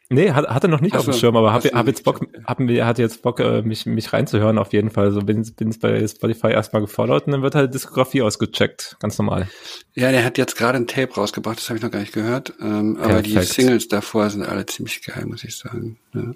Nee, 0.08 0.30
hat, 0.30 0.48
hatte 0.48 0.68
noch 0.68 0.80
nicht 0.80 0.94
Ach 0.94 1.00
auf 1.00 1.04
dem 1.04 1.14
Schirm, 1.14 1.36
aber 1.36 1.52
hast 1.52 1.64
habe 1.66 1.78
hab 1.78 1.86
jetzt 1.88 2.04
Bock, 2.04 2.20
hab, 2.44 2.60
mir- 2.60 2.86
hatte 2.86 3.02
jetzt 3.02 3.22
Bock, 3.22 3.40
äh, 3.40 3.62
mich, 3.62 3.86
mich 3.86 4.12
reinzuhören 4.12 4.58
auf 4.58 4.72
jeden 4.72 4.90
Fall. 4.90 5.10
So 5.10 5.20
bin, 5.20 5.42
bin 5.56 5.76
bei 5.80 6.06
Spotify 6.06 6.48
erstmal 6.48 6.82
gefollowt 6.82 7.26
und 7.26 7.32
dann 7.32 7.42
wird 7.42 7.56
halt 7.56 7.74
Diskografie 7.74 8.22
ausgecheckt. 8.22 8.96
Ganz 9.00 9.18
normal. 9.18 9.48
Ja, 9.94 10.12
der 10.12 10.24
hat 10.24 10.38
jetzt 10.38 10.56
gerade 10.56 10.78
ein 10.78 10.86
Tape 10.86 11.14
rausgebracht, 11.14 11.58
das 11.58 11.68
habe 11.68 11.78
ich 11.78 11.82
noch 11.82 11.90
gar 11.90 12.00
nicht 12.00 12.12
gehört. 12.14 12.54
Ähm, 12.60 12.98
aber 13.00 13.20
die. 13.22 13.40
Singles 13.40 13.88
davor 13.88 14.30
sind 14.30 14.44
alle 14.44 14.64
ziemlich 14.66 15.02
geil, 15.04 15.26
muss 15.26 15.42
ich 15.42 15.56
sagen. 15.56 15.98
Ja, 16.14 16.32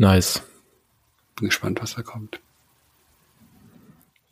Nice. 0.00 0.42
bin 1.36 1.48
gespannt, 1.48 1.82
was 1.82 1.94
da 1.94 2.00
kommt. 2.02 2.40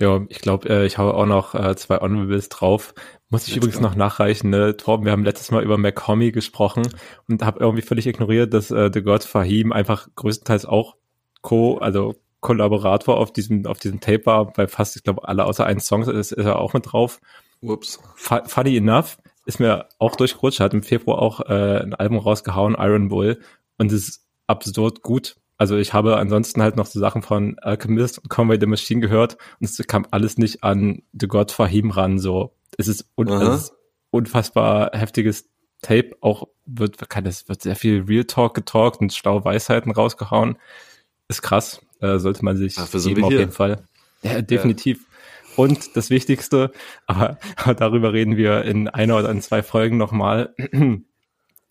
Ja, 0.01 0.25
ich 0.31 0.39
glaube, 0.41 0.67
äh, 0.71 0.87
ich 0.87 0.97
habe 0.97 1.13
auch 1.13 1.27
noch 1.27 1.55
äh, 1.55 1.77
zwei 1.77 1.99
Honorables 1.99 2.49
drauf. 2.49 2.95
Muss 3.29 3.43
ich 3.43 3.49
Let's 3.49 3.57
übrigens 3.59 3.77
go. 3.77 3.83
noch 3.83 3.95
nachreichen, 3.95 4.49
ne? 4.49 4.79
Torben, 4.79 5.05
wir 5.05 5.13
haben 5.13 5.25
letztes 5.25 5.51
Mal 5.51 5.63
über 5.63 5.77
McCommy 5.77 6.33
gesprochen 6.33 6.89
und 7.29 7.43
habe 7.43 7.61
irgendwie 7.61 7.83
völlig 7.83 8.07
ignoriert, 8.07 8.55
dass 8.55 8.71
äh, 8.71 8.91
The 8.95 9.03
God 9.03 9.25
Fahim 9.25 9.73
einfach 9.73 10.09
größtenteils 10.15 10.65
auch 10.65 10.97
Co, 11.43 11.77
also 11.79 12.15
Kollaborator 12.41 13.19
auf 13.19 13.33
diesem, 13.33 13.67
auf 13.67 13.79
diesem 13.79 14.01
Tape 14.01 14.25
war, 14.25 14.51
bei 14.53 14.69
fast, 14.69 14.97
ich 14.97 15.03
glaube, 15.03 15.29
alle 15.29 15.45
außer 15.45 15.67
einen 15.67 15.81
Song 15.81 16.01
ist, 16.03 16.33
ist 16.33 16.33
er 16.33 16.59
auch 16.59 16.73
mit 16.73 16.91
drauf. 16.91 17.21
Ups. 17.61 18.01
Fu- 18.15 18.45
Funny 18.47 18.75
enough 18.77 19.19
ist 19.45 19.61
mir 19.61 19.89
auch 19.99 20.17
durchgerutscht, 20.17 20.61
er 20.61 20.65
hat 20.65 20.75
im 20.75 20.83
Februar 20.83 21.19
auch 21.21 21.41
äh, 21.41 21.83
ein 21.83 21.95
Album 21.95 22.19
rausgehauen, 22.19 22.77
Iron 22.79 23.09
Bull, 23.09 23.41
und 23.77 23.93
es 23.93 24.09
ist 24.09 24.27
absurd 24.47 25.03
gut. 25.03 25.37
Also 25.59 25.77
ich 25.77 25.93
habe 25.93 26.17
ansonsten 26.17 26.63
halt 26.63 26.77
noch 26.77 26.87
so 26.87 27.01
Sachen 27.01 27.23
von 27.23 27.59
Alchemist 27.59 28.19
und 28.19 28.31
Conway 28.31 28.59
the 28.61 28.67
Machine 28.67 29.01
gehört 29.01 29.37
und 29.61 29.69
es 29.69 29.77
kam 29.89 30.07
alles 30.13 30.39
nicht 30.39 30.63
an 30.63 31.03
The 31.13 31.27
God 31.27 31.51
Fahim 31.51 31.91
ran. 31.91 32.21
So, 32.21 32.55
es 32.79 32.87
ist, 32.87 33.07
un 33.17 33.29
Aha. 33.29 33.55
es 33.55 33.65
ist 33.65 33.73
unfassbar 34.11 34.93
heftiges 34.93 35.49
Tape. 35.83 36.13
Auch 36.21 36.49
wird, 36.65 37.11
kann 37.11 37.27
es 37.27 37.49
wird 37.49 37.63
sehr 37.63 37.75
viel 37.75 38.05
Real 38.07 38.25
Talk 38.25 38.55
getalkt 38.55 39.01
und 39.01 39.13
schlaue 39.13 39.45
Weisheiten 39.45 39.91
rausgehauen. 39.91 40.59
Ist 41.27 41.43
krass. 41.43 41.81
Äh, 42.01 42.19
sollte 42.19 42.45
man 42.45 42.57
sich 42.57 42.77
Dafür 42.77 43.01
geben 43.01 43.25
auf 43.25 43.33
jeden 43.33 43.53
Fall. 43.53 43.83
Ja, 44.23 44.41
definitiv. 44.41 45.05
Und 45.57 45.97
das 45.97 46.09
Wichtigste, 46.09 46.71
aber, 47.09 47.37
aber 47.57 47.75
darüber 47.75 48.13
reden 48.13 48.37
wir 48.37 48.63
in 48.63 48.87
einer 48.87 49.19
oder 49.19 49.31
in 49.31 49.43
zwei 49.43 49.65
Folgen 49.65 49.97
nochmal. 49.97 50.55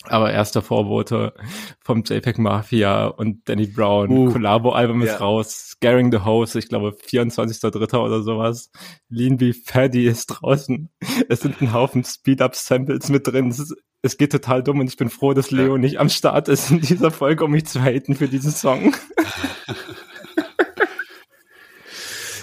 Aber 0.03 0.31
erste 0.31 0.61
Vorbote 0.61 1.33
vom 1.81 2.03
JPEG 2.03 2.37
Mafia 2.37 3.07
und 3.07 3.49
Danny 3.49 3.67
Brown. 3.67 4.09
Uh, 4.09 4.31
Collabo-Album 4.31 5.01
ist 5.01 5.09
ja. 5.09 5.17
raus. 5.17 5.71
Scaring 5.71 6.11
the 6.11 6.19
Host, 6.19 6.55
ich 6.55 6.69
glaube 6.69 6.91
24.3. 6.91 7.97
oder 7.97 8.21
sowas. 8.21 8.71
Lean 9.09 9.37
Beef 9.37 9.65
Paddy 9.65 10.05
ist 10.05 10.27
draußen. 10.27 10.89
Es 11.29 11.41
sind 11.41 11.61
ein 11.61 11.73
Haufen 11.73 12.03
Speed-Up-Samples 12.03 13.09
mit 13.09 13.27
drin. 13.27 13.49
Es, 13.49 13.59
ist, 13.59 13.75
es 14.01 14.17
geht 14.17 14.31
total 14.31 14.63
dumm 14.63 14.79
und 14.79 14.87
ich 14.87 14.97
bin 14.97 15.09
froh, 15.09 15.33
dass 15.33 15.51
Leo 15.51 15.77
nicht 15.77 15.99
am 15.99 16.09
Start 16.09 16.47
ist 16.47 16.71
in 16.71 16.79
dieser 16.79 17.11
Folge, 17.11 17.43
um 17.43 17.51
mich 17.51 17.65
zu 17.65 17.81
haten 17.81 18.15
für 18.15 18.27
diesen 18.27 18.51
Song. 18.51 18.95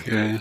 Geil. 0.05 0.41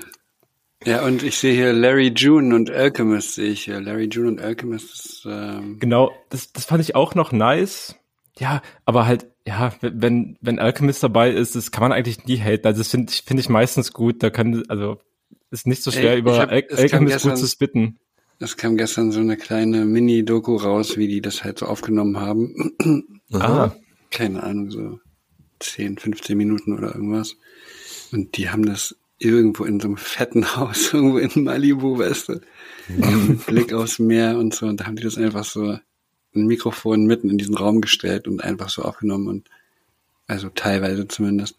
Ja, 0.85 1.05
und 1.05 1.23
ich 1.23 1.37
sehe 1.37 1.53
hier 1.53 1.71
Larry 1.73 2.11
June 2.15 2.53
und 2.55 2.69
Alchemist 2.69 3.35
sehe 3.35 3.51
ich 3.51 3.63
hier. 3.63 3.79
Larry 3.79 4.09
June 4.11 4.27
und 4.27 4.41
Alchemist 4.41 4.93
ist, 4.93 5.25
ähm, 5.29 5.77
Genau, 5.79 6.11
das, 6.29 6.51
das 6.51 6.65
fand 6.65 6.81
ich 6.81 6.95
auch 6.95 7.15
noch 7.15 7.31
nice. 7.31 7.95
Ja, 8.37 8.61
aber 8.85 9.05
halt, 9.05 9.27
ja, 9.47 9.73
wenn, 9.81 10.37
wenn 10.41 10.59
Alchemist 10.59 11.03
dabei 11.03 11.31
ist, 11.31 11.55
das 11.55 11.71
kann 11.71 11.81
man 11.83 11.91
eigentlich 11.91 12.25
nie 12.25 12.37
haten. 12.37 12.67
Also 12.67 12.79
das 12.81 12.89
finde 12.89 13.11
ich, 13.13 13.21
finde 13.21 13.41
ich 13.41 13.49
meistens 13.49 13.93
gut. 13.93 14.23
Da 14.23 14.29
kann, 14.29 14.63
also, 14.67 14.97
ist 15.51 15.67
nicht 15.67 15.83
so 15.83 15.91
schwer, 15.91 16.13
Ey, 16.13 16.19
über 16.19 16.37
hab- 16.39 16.49
Al 16.49 16.63
Alchemist 16.71 16.91
gut 16.91 17.07
gestern- 17.07 17.37
zu 17.37 17.47
spitten. 17.47 17.97
es 18.39 18.57
kam 18.57 18.75
gestern 18.75 19.11
so 19.11 19.19
eine 19.19 19.37
kleine 19.37 19.85
Mini-Doku 19.85 20.55
raus, 20.57 20.97
wie 20.97 21.07
die 21.07 21.21
das 21.21 21.43
halt 21.43 21.59
so 21.59 21.67
aufgenommen 21.67 22.19
haben. 22.19 22.73
Ah, 23.31 23.71
Keine 24.11 24.43
Ahnung, 24.43 24.69
so 24.69 24.99
10, 25.59 25.97
15 25.97 26.37
Minuten 26.37 26.73
oder 26.73 26.93
irgendwas. 26.93 27.35
Und 28.11 28.35
die 28.37 28.49
haben 28.49 28.65
das 28.65 28.95
irgendwo 29.23 29.63
in 29.65 29.79
so 29.79 29.87
einem 29.87 29.97
fetten 29.97 30.45
Haus, 30.55 30.93
irgendwo 30.93 31.17
in 31.17 31.43
Malibu, 31.43 31.97
weißt 31.97 32.29
du, 32.29 32.41
mit 32.87 33.45
Blick 33.45 33.73
aufs 33.73 33.99
Meer 33.99 34.37
und 34.37 34.53
so. 34.53 34.65
Und 34.67 34.79
da 34.79 34.85
haben 34.85 34.95
die 34.95 35.03
das 35.03 35.17
einfach 35.17 35.45
so 35.45 35.77
ein 36.35 36.45
Mikrofon 36.47 37.05
mitten 37.05 37.29
in 37.29 37.37
diesen 37.37 37.55
Raum 37.55 37.81
gestellt 37.81 38.27
und 38.27 38.43
einfach 38.43 38.69
so 38.69 38.81
aufgenommen 38.83 39.27
und 39.27 39.49
also 40.27 40.49
teilweise 40.49 41.07
zumindest. 41.07 41.57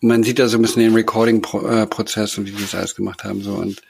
Und 0.00 0.08
man 0.08 0.22
sieht 0.22 0.38
da 0.38 0.48
so 0.48 0.56
ein 0.58 0.62
bisschen 0.62 0.82
den 0.82 0.94
Recording-Prozess 0.94 2.38
und 2.38 2.46
wie 2.46 2.52
die 2.52 2.62
das 2.62 2.74
alles 2.74 2.94
gemacht 2.94 3.24
haben 3.24 3.42
so 3.42 3.54
und 3.54 3.82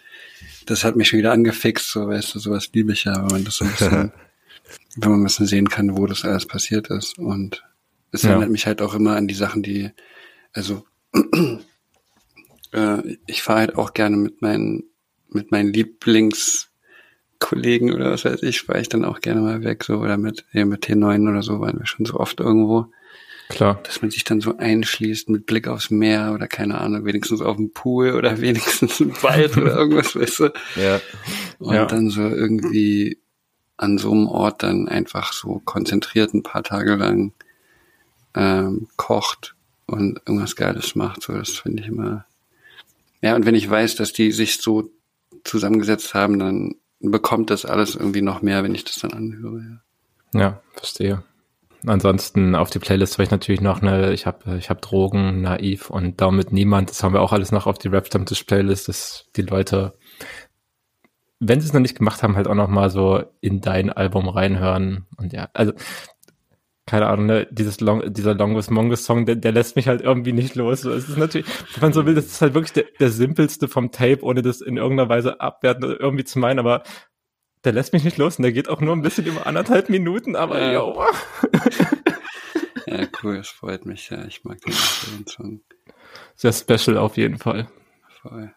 das 0.66 0.82
hat 0.82 0.96
mich 0.96 1.09
schon 1.09 1.18
wieder 1.18 1.32
angefixt, 1.32 1.90
so 1.90 2.09
weißt 2.09 2.34
du, 2.34 2.38
sowas 2.38 2.70
liebe 2.72 2.92
ich 2.94 3.05
ja, 3.05 3.16
wenn 3.16 3.26
man 3.28 3.44
das 3.44 3.56
so 3.56 3.64
ein 3.66 3.70
bisschen, 3.78 4.12
wenn 4.96 5.10
man 5.10 5.20
ein 5.20 5.24
bisschen 5.24 5.46
sehen 5.46 5.68
kann, 5.68 5.96
wo 5.96 6.06
das 6.06 6.24
alles 6.24 6.46
passiert 6.46 6.88
ist 6.88 7.18
und 7.18 7.62
es 8.12 8.22
Ja. 8.22 8.30
erinnert 8.30 8.51
mich 8.51 8.66
halt 8.66 8.80
auch 8.80 8.94
immer 8.94 9.14
an 9.16 9.28
die 9.28 9.34
Sachen, 9.34 9.62
die, 9.62 9.90
also 10.52 10.84
äh, 12.74 13.16
ich 13.26 13.42
fahre 13.42 13.60
halt 13.60 13.76
auch 13.76 13.94
gerne 13.94 14.16
mit 14.16 14.42
meinen 14.42 14.84
mit 15.30 15.51
meinen 15.51 15.72
Lieblingskollegen 15.72 17.92
oder 17.92 18.12
was 18.12 18.24
weiß 18.24 18.42
ich, 18.42 18.62
fahre 18.62 18.80
ich 18.80 18.88
dann 18.88 19.05
auch 19.05 19.20
gerne 19.20 19.40
mal 19.40 19.64
weg, 19.64 19.82
so 19.84 19.96
oder 19.98 20.16
mit 20.16 20.44
ja, 20.52 20.64
mit 20.64 20.86
T9 20.86 21.28
oder 21.28 21.42
so, 21.42 21.60
waren 21.60 21.78
wir 21.78 21.86
schon 21.86 22.06
so 22.06 22.14
oft 22.20 22.38
irgendwo, 22.40 22.86
klar. 23.48 23.80
dass 23.82 24.01
man 24.02 24.10
sich 24.12 24.22
dann 24.24 24.40
so 24.40 24.56
einschließt 24.56 25.28
mit 25.30 25.46
Blick 25.46 25.66
aufs 25.66 25.90
Meer 25.90 26.32
oder 26.34 26.46
keine 26.46 26.80
Ahnung, 26.80 27.05
wenigstens 27.05 27.40
auf 27.40 27.56
dem 27.56 27.72
Pool 27.72 28.12
oder 28.14 28.40
wenigstens 28.40 29.01
im 29.01 29.20
Wald 29.22 29.56
oder 29.56 29.76
irgendwas, 29.76 30.14
weißt 30.14 30.38
du? 30.40 30.52
Ja. 30.76 31.01
Und 31.59 31.74
Ja. 31.74 31.86
dann 31.86 32.10
so 32.10 32.22
irgendwie 32.22 33.18
an 33.76 33.98
so 33.98 34.12
einem 34.12 34.28
Ort 34.28 34.62
dann 34.62 34.88
einfach 34.88 35.32
so 35.32 35.60
konzentriert 35.64 36.32
ein 36.32 36.44
paar 36.44 36.62
Tage 36.62 36.94
lang 36.94 37.32
ähm, 38.36 38.86
kocht 38.96 39.56
und 39.86 40.20
irgendwas 40.26 40.55
Geiles 40.55 40.94
macht. 40.94 41.22
So, 41.22 41.32
das 41.32 41.51
finde 41.51 41.82
ich 41.82 41.88
immer. 41.88 42.24
Ja, 43.24 43.34
und 43.34 43.46
wenn 43.46 43.55
ich 43.55 43.70
weiß, 43.70 43.96
dass 43.96 44.12
die 44.12 44.32
sich 44.32 44.59
so 44.59 44.90
zusammengesetzt 45.44 46.12
haben, 46.12 46.38
dann 46.38 46.74
bekommt 47.01 47.48
das 47.48 47.64
alles 47.64 47.94
irgendwie 47.94 48.20
noch 48.20 48.42
mehr, 48.42 48.62
wenn 48.62 48.74
ich 48.74 48.84
das 48.84 48.96
dann 48.96 49.14
anhöre. 49.14 49.80
Ja. 50.34 50.38
Ja, 50.38 50.60
verstehe. 50.74 51.24
Ansonsten 51.86 52.55
auf 52.55 52.68
die 52.68 52.80
Playlist 52.80 53.14
habe 53.14 53.22
ich 53.22 53.30
natürlich 53.30 53.62
noch 53.62 53.80
eine, 53.80 54.12
ich 54.12 54.26
habe 54.26 54.59
ich 54.59 54.68
hab 54.68 54.82
Drogen, 54.82 55.40
Naiv 55.40 55.88
und 55.88 56.20
damit 56.20 56.52
niemand. 56.52 56.90
Das 56.90 57.02
haben 57.02 57.14
wir 57.14 57.22
auch 57.22 57.32
alles 57.32 57.51
noch 57.51 57.66
auf 57.66 57.78
die 57.78 57.88
Rap 57.88 58.10
Playlist, 58.10 58.88
dass 58.88 59.24
die 59.36 59.42
Leute, 59.42 59.94
wenn 61.40 61.62
sie 61.62 61.66
es 61.68 61.72
noch 61.72 61.80
nicht 61.80 61.96
gemacht 61.96 62.22
haben, 62.22 62.36
halt 62.36 62.46
auch 62.46 62.55
noch 62.55 62.68
mal 62.68 62.90
so 62.90 63.24
in 63.40 63.62
dein 63.62 63.88
Album 63.88 64.28
reinhören. 64.28 65.06
Und 65.16 65.32
ja, 65.32 65.48
also 65.55 65.72
keine 66.86 67.06
Ahnung, 67.06 67.27
ne, 67.27 67.47
dieses 67.51 67.81
Long, 67.81 68.12
dieser 68.12 68.35
Longest 68.35 68.70
Mongus 68.70 69.05
Song, 69.05 69.24
der, 69.27 69.36
der 69.36 69.52
lässt 69.52 69.74
mich 69.77 69.89
halt 69.89 70.02
irgendwie 70.02 70.32
nicht 70.32 70.55
los. 70.55 70.85
Es 70.85 71.09
ist 71.09 71.16
natürlich, 71.16 71.47
wenn 71.74 71.81
man 71.82 71.93
so 71.93 72.05
will, 72.06 72.15
das 72.15 72.27
ist 72.27 72.43
halt 72.43 72.55
wirklich 72.55 72.73
der, 72.73 72.85
der 73.01 73.11
simpelste 73.11 73.69
vom 73.69 73.90
Tape, 73.90 74.23
ohne 74.23 74.43
das 74.43 74.61
in 74.61 74.77
irgendeiner 74.77 75.09
Weise 75.09 75.40
abwerten 75.40 75.85
oder 75.85 75.98
irgendwie 76.01 76.24
zu 76.24 76.39
meinen, 76.39 76.59
aber 76.59 76.82
der 77.65 77.73
lässt 77.73 77.94
mich 77.94 78.05
nicht 78.05 78.19
los 78.19 78.36
und 78.39 78.43
der 78.43 78.52
geht 78.52 78.69
auch 78.69 78.82
nur 78.82 78.94
ein 78.94 79.01
bisschen 79.01 79.24
über 79.24 79.47
anderthalb 79.47 79.89
Minuten, 79.89 80.36
aber 80.36 80.61
Ja. 80.61 80.73
yo. 80.73 81.02
Ja, 82.86 83.06
cool, 83.23 83.36
es 83.36 83.48
freut 83.48 83.86
mich, 83.86 84.11
ja. 84.11 84.24
Ich 84.27 84.44
mag 84.44 84.61
den, 84.61 84.74
den 85.16 85.27
Song 85.27 85.61
Sehr 86.35 86.52
special 86.52 86.98
auf 86.98 87.16
jeden 87.16 87.39
Fall. 87.39 87.66
voll. 88.20 88.52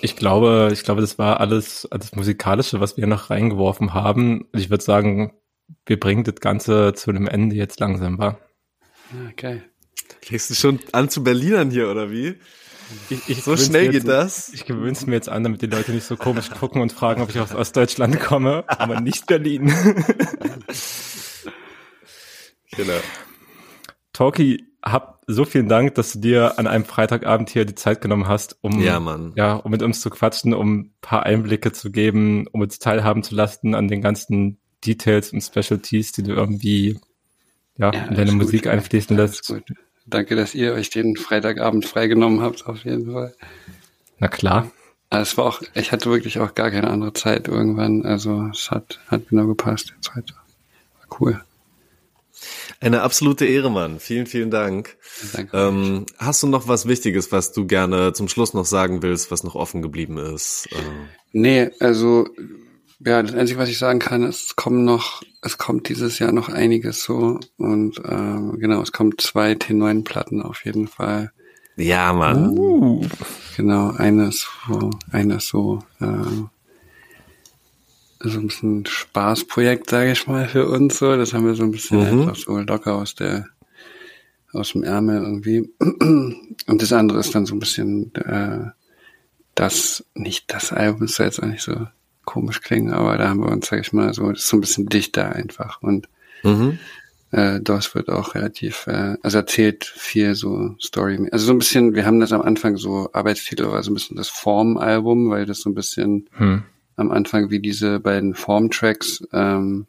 Ich 0.00 0.16
glaube, 0.16 0.70
ich 0.72 0.82
glaube, 0.82 1.02
das 1.02 1.18
war 1.18 1.40
alles, 1.40 1.86
alles 1.90 2.16
Musikalische, 2.16 2.80
was 2.80 2.96
wir 2.96 3.06
noch 3.06 3.28
reingeworfen 3.28 3.92
haben. 3.92 4.48
Ich 4.54 4.70
würde 4.70 4.82
sagen, 4.82 5.34
wir 5.86 5.98
bringen 6.00 6.24
das 6.24 6.36
Ganze 6.36 6.92
zu 6.94 7.10
einem 7.10 7.26
Ende 7.26 7.56
jetzt 7.56 7.80
langsam, 7.80 8.18
wa? 8.18 8.38
Ja, 9.12 9.30
geil. 9.36 9.64
Fängst 10.22 10.50
du 10.50 10.54
schon 10.54 10.80
an 10.92 11.08
zu 11.08 11.22
Berlinern 11.24 11.70
hier, 11.70 11.90
oder 11.90 12.10
wie? 12.10 12.36
Ich, 13.08 13.28
ich 13.28 13.42
So 13.42 13.52
gewöhn's 13.52 13.66
schnell 13.66 13.82
mir 13.86 13.92
geht 13.92 14.02
jetzt, 14.04 14.08
das? 14.08 14.48
Ich 14.52 14.64
gewöhne 14.66 14.92
es 14.92 15.06
mir 15.06 15.14
jetzt 15.14 15.28
an, 15.28 15.44
damit 15.44 15.62
die 15.62 15.66
Leute 15.66 15.92
nicht 15.92 16.04
so 16.04 16.16
komisch 16.16 16.50
gucken 16.50 16.82
und 16.82 16.92
fragen, 16.92 17.22
ob 17.22 17.30
ich 17.30 17.38
aus 17.38 17.54
Ostdeutschland 17.54 18.18
komme, 18.20 18.64
aber 18.66 19.00
nicht 19.00 19.26
Berlin. 19.26 19.72
Genau. 22.76 23.00
Talkie, 24.12 24.64
hab 24.82 25.22
so 25.26 25.44
vielen 25.44 25.68
Dank, 25.68 25.94
dass 25.96 26.12
du 26.12 26.20
dir 26.20 26.58
an 26.58 26.66
einem 26.66 26.84
Freitagabend 26.84 27.50
hier 27.50 27.64
die 27.64 27.74
Zeit 27.74 28.00
genommen 28.00 28.28
hast, 28.28 28.58
um, 28.62 28.80
Ja, 28.80 29.00
Mann. 29.00 29.32
ja, 29.36 29.54
um 29.54 29.70
mit 29.72 29.82
uns 29.82 30.00
zu 30.00 30.08
quatschen, 30.08 30.54
um 30.54 30.78
ein 30.80 30.94
paar 31.00 31.24
Einblicke 31.24 31.72
zu 31.72 31.90
geben, 31.90 32.46
um 32.52 32.60
uns 32.60 32.78
teilhaben 32.78 33.22
zu 33.24 33.34
lassen 33.34 33.74
an 33.74 33.88
den 33.88 34.02
ganzen 34.02 34.59
Details 34.86 35.32
und 35.32 35.40
Specialties, 35.42 36.12
die 36.12 36.22
du 36.22 36.32
irgendwie 36.32 36.98
ja, 37.78 37.92
Ja, 37.92 38.04
in 38.06 38.14
deine 38.16 38.32
Musik 38.32 38.64
gut. 38.64 38.72
einfließen 38.72 39.16
lässt. 39.16 39.46
gut. 39.46 39.64
Danke, 40.06 40.34
dass 40.36 40.54
ihr 40.54 40.72
euch 40.72 40.90
den 40.90 41.16
Freitagabend 41.16 41.84
freigenommen 41.86 42.40
habt, 42.40 42.66
auf 42.66 42.84
jeden 42.84 43.12
Fall. 43.12 43.34
Na 44.18 44.28
klar. 44.28 44.70
Aber 45.08 45.22
es 45.22 45.36
war 45.36 45.44
auch, 45.46 45.62
ich 45.74 45.92
hatte 45.92 46.10
wirklich 46.10 46.38
auch 46.38 46.54
gar 46.54 46.70
keine 46.70 46.88
andere 46.88 47.12
Zeit 47.12 47.48
irgendwann. 47.48 48.04
Also 48.04 48.48
es 48.52 48.70
hat, 48.70 49.00
hat 49.08 49.28
genau 49.28 49.46
gepasst 49.46 49.92
jetzt 49.96 50.14
heute. 50.14 50.34
War 50.34 51.20
cool. 51.20 51.40
Eine 52.80 53.02
absolute 53.02 53.44
Ehre, 53.44 53.70
Mann. 53.70 54.00
Vielen, 54.00 54.26
vielen 54.26 54.50
Dank. 54.50 54.96
Danke. 55.34 55.56
Ähm, 55.56 56.06
hast 56.18 56.42
du 56.42 56.46
noch 56.46 56.68
was 56.68 56.88
Wichtiges, 56.88 57.30
was 57.32 57.52
du 57.52 57.66
gerne 57.66 58.12
zum 58.14 58.28
Schluss 58.28 58.54
noch 58.54 58.64
sagen 58.64 59.02
willst, 59.02 59.30
was 59.30 59.42
noch 59.44 59.54
offen 59.54 59.82
geblieben 59.82 60.16
ist? 60.16 60.68
Ähm, 60.72 61.08
Nee, 61.32 61.70
also 61.80 62.26
ja, 63.04 63.22
das 63.22 63.34
Einzige, 63.34 63.58
was 63.58 63.68
ich 63.68 63.78
sagen 63.78 63.98
kann, 63.98 64.22
ist, 64.22 64.44
es 64.44 64.56
kommen 64.56 64.84
noch, 64.84 65.22
es 65.42 65.58
kommt 65.58 65.88
dieses 65.88 66.18
Jahr 66.18 66.32
noch 66.32 66.48
einiges 66.48 67.02
so 67.02 67.40
und 67.56 68.00
ähm, 68.06 68.58
genau, 68.58 68.82
es 68.82 68.92
kommen 68.92 69.14
zwei 69.18 69.52
T9-Platten 69.52 70.42
auf 70.42 70.64
jeden 70.64 70.86
Fall. 70.88 71.32
ja, 71.76 72.12
Mann. 72.12 72.48
Uh, 72.58 73.06
Genau, 73.56 73.90
eine 73.90 74.28
ist 74.28 74.46
so, 74.68 74.90
eine 75.12 75.34
ist 75.36 75.48
so, 75.48 75.80
äh, 76.00 76.06
so 78.22 78.38
ein 78.38 78.46
bisschen 78.46 78.86
Spaßprojekt, 78.86 79.90
sage 79.90 80.12
ich 80.12 80.26
mal, 80.26 80.46
für 80.48 80.68
uns 80.68 80.98
so. 80.98 81.16
Das 81.16 81.32
haben 81.34 81.46
wir 81.46 81.54
so 81.54 81.62
ein 81.64 81.70
bisschen 81.70 81.98
Mhm. 82.00 82.20
einfach 82.20 82.36
so 82.36 82.58
locker 82.58 82.94
aus 82.94 83.14
der 83.14 83.46
aus 84.52 84.72
dem 84.72 84.82
Ärmel 84.82 85.22
irgendwie. 85.22 85.70
Und 85.78 86.82
das 86.82 86.92
andere 86.92 87.20
ist 87.20 87.34
dann 87.34 87.46
so 87.46 87.54
ein 87.54 87.60
bisschen 87.60 88.14
äh, 88.14 88.70
das, 89.54 90.04
nicht 90.14 90.52
das 90.52 90.72
Album, 90.72 91.02
das 91.02 91.14
soll 91.14 91.26
jetzt 91.26 91.42
auch 91.42 91.46
nicht 91.46 91.62
so 91.62 91.86
komisch 92.30 92.60
klingen, 92.62 92.92
aber 92.92 93.18
da 93.18 93.28
haben 93.28 93.40
wir 93.40 93.50
uns, 93.50 93.66
sag 93.68 93.80
ich 93.80 93.92
mal, 93.92 94.14
so, 94.14 94.30
das 94.30 94.40
ist 94.42 94.48
so 94.48 94.56
ein 94.56 94.60
bisschen 94.60 94.86
dichter 94.86 95.32
einfach. 95.34 95.82
Und 95.82 96.08
Mhm. 96.42 96.78
äh, 97.32 97.60
das 97.60 97.94
wird 97.94 98.08
auch 98.08 98.34
relativ, 98.34 98.86
äh, 98.86 99.16
also 99.22 99.38
erzählt 99.38 99.84
viel 99.84 100.34
so 100.34 100.74
Story. 100.80 101.28
Also 101.32 101.46
so 101.46 101.52
ein 101.52 101.58
bisschen, 101.58 101.94
wir 101.94 102.06
haben 102.06 102.20
das 102.20 102.32
am 102.32 102.42
Anfang 102.42 102.76
so, 102.76 103.10
Arbeitstitel 103.12 103.66
war 103.70 103.82
so 103.82 103.90
ein 103.90 103.94
bisschen 103.94 104.16
das 104.16 104.28
Form-Album, 104.28 105.28
weil 105.30 105.44
das 105.46 105.60
so 105.60 105.70
ein 105.70 105.74
bisschen 105.74 106.28
hm. 106.36 106.62
am 106.96 107.10
Anfang 107.10 107.50
wie 107.50 107.60
diese 107.60 108.00
beiden 108.00 108.34
Form-Tracks 108.34 109.22
ähm, 109.32 109.86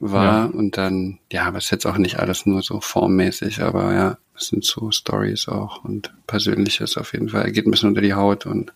war 0.00 0.24
Ja. 0.24 0.44
und 0.46 0.76
dann, 0.76 1.18
ja, 1.32 1.44
aber 1.46 1.58
es 1.58 1.64
ist 1.64 1.70
jetzt 1.70 1.86
auch 1.86 1.98
nicht 1.98 2.18
alles 2.18 2.46
nur 2.46 2.62
so 2.62 2.80
formmäßig, 2.80 3.62
aber 3.62 3.92
ja, 3.94 4.18
es 4.36 4.48
sind 4.48 4.64
so 4.64 4.90
Stories 4.90 5.48
auch 5.48 5.84
und 5.84 6.12
Persönliches 6.26 6.96
auf 6.96 7.12
jeden 7.12 7.28
Fall. 7.30 7.42
Er 7.44 7.52
geht 7.52 7.66
ein 7.66 7.70
bisschen 7.70 7.88
unter 7.90 8.00
die 8.02 8.14
Haut 8.14 8.46
und 8.46 8.72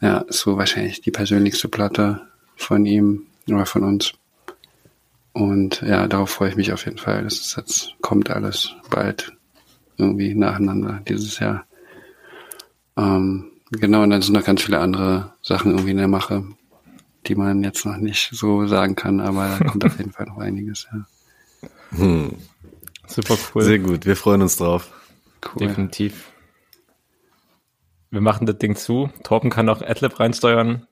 ja, 0.00 0.18
ist 0.18 0.40
so 0.40 0.56
wahrscheinlich 0.56 1.00
die 1.00 1.10
persönlichste 1.10 1.68
Platte 1.68 2.22
von 2.56 2.86
ihm 2.86 3.26
oder 3.48 3.66
von 3.66 3.84
uns. 3.84 4.12
Und 5.32 5.82
ja, 5.82 6.08
darauf 6.08 6.30
freue 6.30 6.50
ich 6.50 6.56
mich 6.56 6.72
auf 6.72 6.84
jeden 6.84 6.98
Fall. 6.98 7.22
Das 7.22 7.34
ist 7.34 7.56
jetzt, 7.56 7.94
kommt 8.00 8.30
alles 8.30 8.74
bald 8.90 9.32
irgendwie 9.96 10.34
nacheinander 10.34 11.00
dieses 11.08 11.38
Jahr. 11.38 11.66
Ähm, 12.96 13.52
genau, 13.70 14.02
und 14.02 14.10
dann 14.10 14.22
sind 14.22 14.34
noch 14.34 14.44
ganz 14.44 14.62
viele 14.62 14.80
andere 14.80 15.34
Sachen 15.42 15.72
irgendwie 15.72 15.92
in 15.92 15.98
der 15.98 16.08
Mache, 16.08 16.44
die 17.26 17.34
man 17.34 17.62
jetzt 17.62 17.84
noch 17.84 17.96
nicht 17.96 18.30
so 18.32 18.66
sagen 18.66 18.96
kann, 18.96 19.20
aber 19.20 19.58
da 19.58 19.64
kommt 19.64 19.84
auf 19.84 19.98
jeden 19.98 20.12
Fall 20.12 20.26
noch 20.26 20.38
einiges, 20.38 20.88
ja. 20.92 21.06
Hm. 21.96 22.36
Super 23.06 23.36
cool. 23.54 23.62
Sehr 23.62 23.78
gut, 23.78 24.06
wir 24.06 24.16
freuen 24.16 24.42
uns 24.42 24.56
drauf. 24.56 24.90
Cool. 25.44 25.66
Definitiv. 25.66 26.29
Wir 28.12 28.20
machen 28.20 28.44
das 28.46 28.58
Ding 28.58 28.74
zu. 28.74 29.08
Torben 29.22 29.50
kann 29.50 29.68
auch 29.68 29.82
Adlib 29.82 30.18
reinsteuern. 30.18 30.86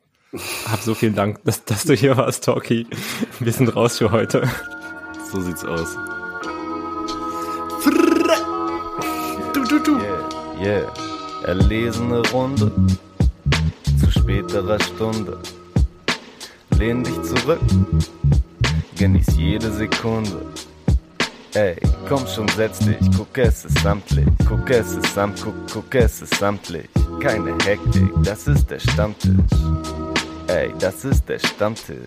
Hab 0.71 0.81
so 0.81 0.95
vielen 0.95 1.17
Dank, 1.17 1.43
dass, 1.45 1.65
dass 1.65 1.83
du 1.85 1.95
hier 1.95 2.17
warst, 2.17 2.45
Talkie. 2.45 2.87
Wir 3.41 3.53
sind 3.53 3.75
raus 3.75 3.99
für 3.99 4.13
heute. 4.13 4.49
So 5.33 5.41
sieht's 5.41 5.65
aus. 5.65 5.97
Yeah, 10.61 10.83
yeah. 10.83 10.93
Erlesene 11.45 12.23
Runde 12.31 12.71
zu 13.99 14.11
späterer 14.11 14.79
Stunde. 14.81 15.39
Lehn 16.79 17.03
dich 17.03 17.21
zurück, 17.23 17.61
genieß 18.97 19.37
jede 19.37 19.73
Sekunde. 19.73 20.47
Ey, 21.55 21.77
komm 22.09 22.27
schon, 22.27 22.47
setz 22.49 22.79
dich, 22.79 22.99
guck 23.17 23.37
es 23.39 23.65
ist 23.65 23.79
samtlich, 23.79 24.29
guck 24.47 24.71
es 24.71 24.93
ist 24.93 25.15
samt, 25.15 25.43
guck, 25.43 25.55
guck 25.73 25.95
es 25.95 26.23
ist 26.23 26.35
samtlich. 26.35 26.89
Keine 27.21 27.53
Hektik, 27.65 28.11
das 28.23 28.47
ist 28.47 28.71
der 28.71 28.79
Stammtisch. 28.79 29.35
Ey, 30.47 30.73
das 30.79 31.05
ist 31.05 31.29
der 31.29 31.39
Stammtisch. 31.39 32.07